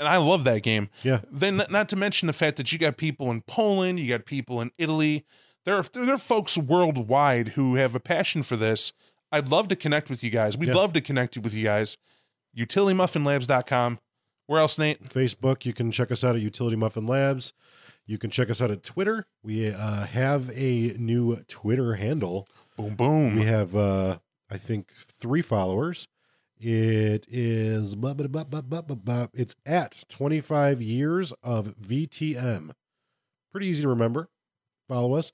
and 0.00 0.08
I 0.08 0.16
love 0.16 0.44
that 0.44 0.62
game. 0.62 0.88
Yeah. 1.02 1.20
Then, 1.30 1.62
not- 1.70 1.88
to 1.90 1.96
mention 1.96 2.26
the 2.26 2.32
fact 2.32 2.56
that 2.56 2.72
you 2.72 2.78
got 2.78 2.96
people 2.96 3.30
in 3.30 3.42
Poland, 3.42 4.00
you 4.00 4.08
got 4.08 4.24
people 4.24 4.60
in 4.60 4.70
Italy. 4.76 5.24
There 5.64 5.76
are 5.76 5.82
there 5.92 6.12
are 6.14 6.18
folks 6.18 6.56
worldwide 6.58 7.48
who 7.50 7.76
have 7.76 7.94
a 7.94 8.00
passion 8.00 8.42
for 8.42 8.56
this. 8.56 8.92
I'd 9.30 9.48
love 9.48 9.68
to 9.68 9.76
connect 9.76 10.08
with 10.10 10.24
you 10.24 10.30
guys. 10.30 10.56
We'd 10.56 10.70
Yeah. 10.70 10.74
love 10.76 10.92
to 10.94 11.00
connect 11.00 11.36
with 11.36 11.52
you 11.54 11.62
guys. 11.64 11.96
UtilityMuffinLabs.com. 12.56 13.98
Where 14.46 14.60
else, 14.60 14.78
Nate? 14.78 15.04
Facebook. 15.04 15.64
You 15.66 15.72
can 15.72 15.90
check 15.92 16.10
us 16.10 16.24
out 16.24 16.34
at 16.36 16.40
Utility 16.42 16.76
Muffin 16.76 17.06
Labs. 17.06 17.52
You 18.06 18.16
can 18.16 18.30
check 18.30 18.48
us 18.48 18.62
out 18.62 18.70
at 18.70 18.82
Twitter. 18.82 19.26
We 19.42 19.68
uh, 19.68 20.06
have 20.06 20.50
a 20.56 20.94
new 20.98 21.36
Twitter 21.48 21.96
handle. 21.96 22.48
Boom, 22.76 22.94
boom. 22.94 23.36
We 23.36 23.44
have, 23.44 23.76
uh, 23.76 24.18
I 24.50 24.58
think, 24.58 24.92
three 25.20 25.42
followers. 25.42 26.08
It 26.60 27.26
is 27.28 27.94
it's 29.32 29.54
at 29.64 30.04
25 30.08 30.82
years 30.82 31.32
of 31.42 31.76
VTM. 31.76 32.70
Pretty 33.52 33.66
easy 33.68 33.82
to 33.82 33.88
remember. 33.88 34.28
Follow 34.88 35.14
us. 35.14 35.32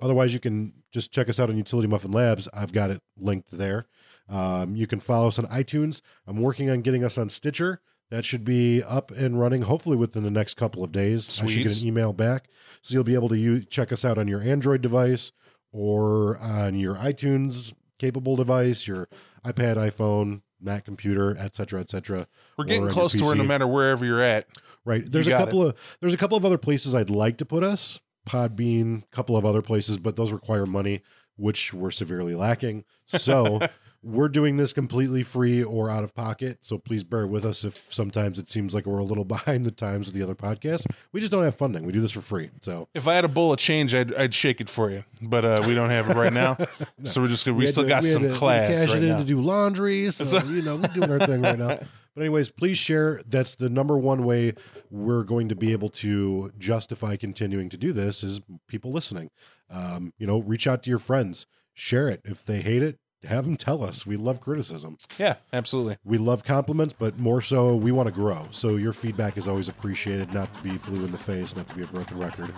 Otherwise, 0.00 0.34
you 0.34 0.40
can 0.40 0.72
just 0.90 1.12
check 1.12 1.28
us 1.28 1.38
out 1.38 1.48
on 1.48 1.56
Utility 1.56 1.86
Muffin 1.86 2.10
Labs. 2.10 2.48
I've 2.52 2.72
got 2.72 2.90
it 2.90 3.00
linked 3.16 3.56
there. 3.56 3.86
Um, 4.28 4.74
you 4.74 4.86
can 4.88 4.98
follow 4.98 5.28
us 5.28 5.38
on 5.38 5.46
iTunes. 5.46 6.00
I'm 6.26 6.40
working 6.40 6.68
on 6.70 6.80
getting 6.80 7.04
us 7.04 7.18
on 7.18 7.28
Stitcher. 7.28 7.80
That 8.10 8.24
should 8.24 8.44
be 8.44 8.82
up 8.82 9.10
and 9.12 9.38
running 9.38 9.62
hopefully 9.62 9.96
within 9.96 10.24
the 10.24 10.30
next 10.30 10.54
couple 10.54 10.82
of 10.82 10.92
days. 10.92 11.40
I 11.40 11.46
should 11.46 11.62
get 11.62 11.80
an 11.80 11.86
email 11.86 12.12
back. 12.12 12.48
So 12.82 12.94
you'll 12.94 13.04
be 13.04 13.14
able 13.14 13.28
to 13.28 13.60
check 13.62 13.92
us 13.92 14.04
out 14.04 14.18
on 14.18 14.28
your 14.28 14.40
Android 14.42 14.82
device 14.82 15.32
or 15.72 16.36
on 16.38 16.74
your 16.74 16.96
iTunes 16.96 17.72
capable 17.98 18.36
device, 18.36 18.86
your 18.86 19.08
iPad, 19.44 19.76
iPhone, 19.76 20.42
Mac 20.60 20.84
computer, 20.84 21.36
et 21.38 21.54
cetera, 21.54 21.80
et 21.80 21.90
cetera. 21.90 22.26
We're 22.56 22.64
getting 22.64 22.88
close 22.88 23.12
to 23.12 23.24
where 23.24 23.34
no 23.34 23.44
matter 23.44 23.66
wherever 23.66 24.04
you're 24.04 24.22
at. 24.22 24.46
Right. 24.84 25.04
There's 25.10 25.26
a 25.26 25.32
couple 25.32 25.62
of 25.62 25.76
there's 26.00 26.14
a 26.14 26.18
couple 26.18 26.36
of 26.36 26.44
other 26.44 26.58
places 26.58 26.94
I'd 26.94 27.10
like 27.10 27.38
to 27.38 27.44
put 27.44 27.62
us. 27.62 28.00
Podbean, 28.28 29.04
a 29.04 29.06
couple 29.08 29.36
of 29.36 29.44
other 29.44 29.60
places, 29.60 29.98
but 29.98 30.16
those 30.16 30.32
require 30.32 30.64
money, 30.64 31.02
which 31.36 31.74
we're 31.74 31.90
severely 31.90 32.34
lacking. 32.34 32.84
So 33.06 33.60
we're 34.04 34.28
doing 34.28 34.56
this 34.58 34.72
completely 34.74 35.22
free 35.22 35.62
or 35.62 35.88
out 35.90 36.04
of 36.04 36.14
pocket. 36.14 36.58
So 36.60 36.76
please 36.78 37.02
bear 37.04 37.26
with 37.26 37.44
us 37.44 37.64
if 37.64 37.92
sometimes 37.92 38.38
it 38.38 38.48
seems 38.48 38.74
like 38.74 38.84
we're 38.86 38.98
a 38.98 39.04
little 39.04 39.24
behind 39.36 39.64
the 39.64 39.70
times 39.70 40.06
with 40.06 40.14
the 40.14 40.22
other 40.22 40.34
podcasts. 40.34 40.84
We 41.12 41.20
just 41.20 41.32
don't 41.32 41.42
have 41.44 41.56
funding. 41.56 41.84
We 41.84 41.92
do 41.92 42.00
this 42.02 42.12
for 42.12 42.20
free. 42.20 42.50
So 42.60 42.88
If 42.94 43.08
I 43.08 43.14
had 43.14 43.24
a 43.24 43.28
bowl 43.28 43.52
of 43.52 43.58
change, 43.58 43.94
I'd, 43.94 44.14
I'd 44.14 44.34
shake 44.34 44.60
it 44.60 44.68
for 44.68 44.90
you. 44.90 45.04
But 45.22 45.44
uh, 45.44 45.64
we 45.66 45.74
don't 45.74 45.90
have 45.90 46.10
it 46.10 46.14
right 46.16 46.32
now. 46.32 46.56
So 47.04 47.20
we're 47.20 47.28
just 47.28 47.44
gonna, 47.44 47.56
we, 47.56 47.64
had 47.64 47.72
still 47.72 47.84
to- 47.84 47.88
got 47.88 48.02
we 48.02 48.10
some 48.10 48.22
to- 48.22 48.28
we 48.28 48.34
class 48.34 48.70
cash 48.70 48.88
right 48.88 48.98
it 48.98 49.02
in 49.04 49.08
now. 49.10 49.18
to 49.18 49.24
do 49.24 49.40
laundry. 49.40 50.10
So, 50.10 50.38
you 50.44 50.62
know, 50.62 50.76
we're 50.76 50.88
doing 50.88 51.10
our 51.10 51.18
thing 51.20 51.42
right 51.42 51.58
now. 51.58 51.78
But 52.14 52.20
anyways, 52.20 52.50
please 52.50 52.78
share. 52.78 53.20
That's 53.26 53.56
the 53.56 53.68
number 53.68 53.98
one 53.98 54.22
way 54.24 54.54
we're 54.88 55.24
going 55.24 55.48
to 55.48 55.56
be 55.56 55.72
able 55.72 55.88
to 55.90 56.52
justify 56.58 57.16
continuing 57.16 57.68
to 57.70 57.76
do 57.76 57.92
this 57.92 58.22
is 58.22 58.40
people 58.68 58.92
listening. 58.92 59.30
Um, 59.68 60.12
you 60.16 60.24
know, 60.28 60.38
reach 60.38 60.68
out 60.68 60.84
to 60.84 60.90
your 60.90 61.00
friends, 61.00 61.46
share 61.74 62.08
it. 62.08 62.20
If 62.24 62.44
they 62.44 62.60
hate 62.60 62.84
it, 62.84 63.00
have 63.26 63.44
them 63.44 63.56
tell 63.56 63.82
us. 63.82 64.06
We 64.06 64.16
love 64.16 64.40
criticism. 64.40 64.96
Yeah, 65.18 65.36
absolutely. 65.52 65.98
We 66.04 66.18
love 66.18 66.44
compliments, 66.44 66.94
but 66.96 67.18
more 67.18 67.40
so, 67.40 67.74
we 67.74 67.92
want 67.92 68.06
to 68.06 68.12
grow. 68.12 68.46
So 68.50 68.76
your 68.76 68.92
feedback 68.92 69.36
is 69.36 69.48
always 69.48 69.68
appreciated, 69.68 70.32
not 70.32 70.52
to 70.54 70.62
be 70.62 70.76
blue 70.78 71.04
in 71.04 71.12
the 71.12 71.18
face, 71.18 71.56
not 71.56 71.68
to 71.68 71.74
be 71.74 71.82
a 71.82 71.86
broken 71.86 72.18
record. 72.18 72.52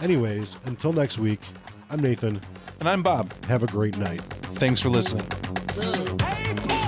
Anyways, 0.00 0.56
until 0.66 0.92
next 0.92 1.18
week, 1.18 1.40
I'm 1.90 2.00
Nathan. 2.00 2.40
And 2.80 2.88
I'm 2.88 3.02
Bob. 3.02 3.32
Have 3.44 3.62
a 3.62 3.66
great 3.66 3.98
night. 3.98 4.20
Thanks 4.20 4.80
for 4.80 4.88
listening. 4.88 5.26
Hey, 6.20 6.79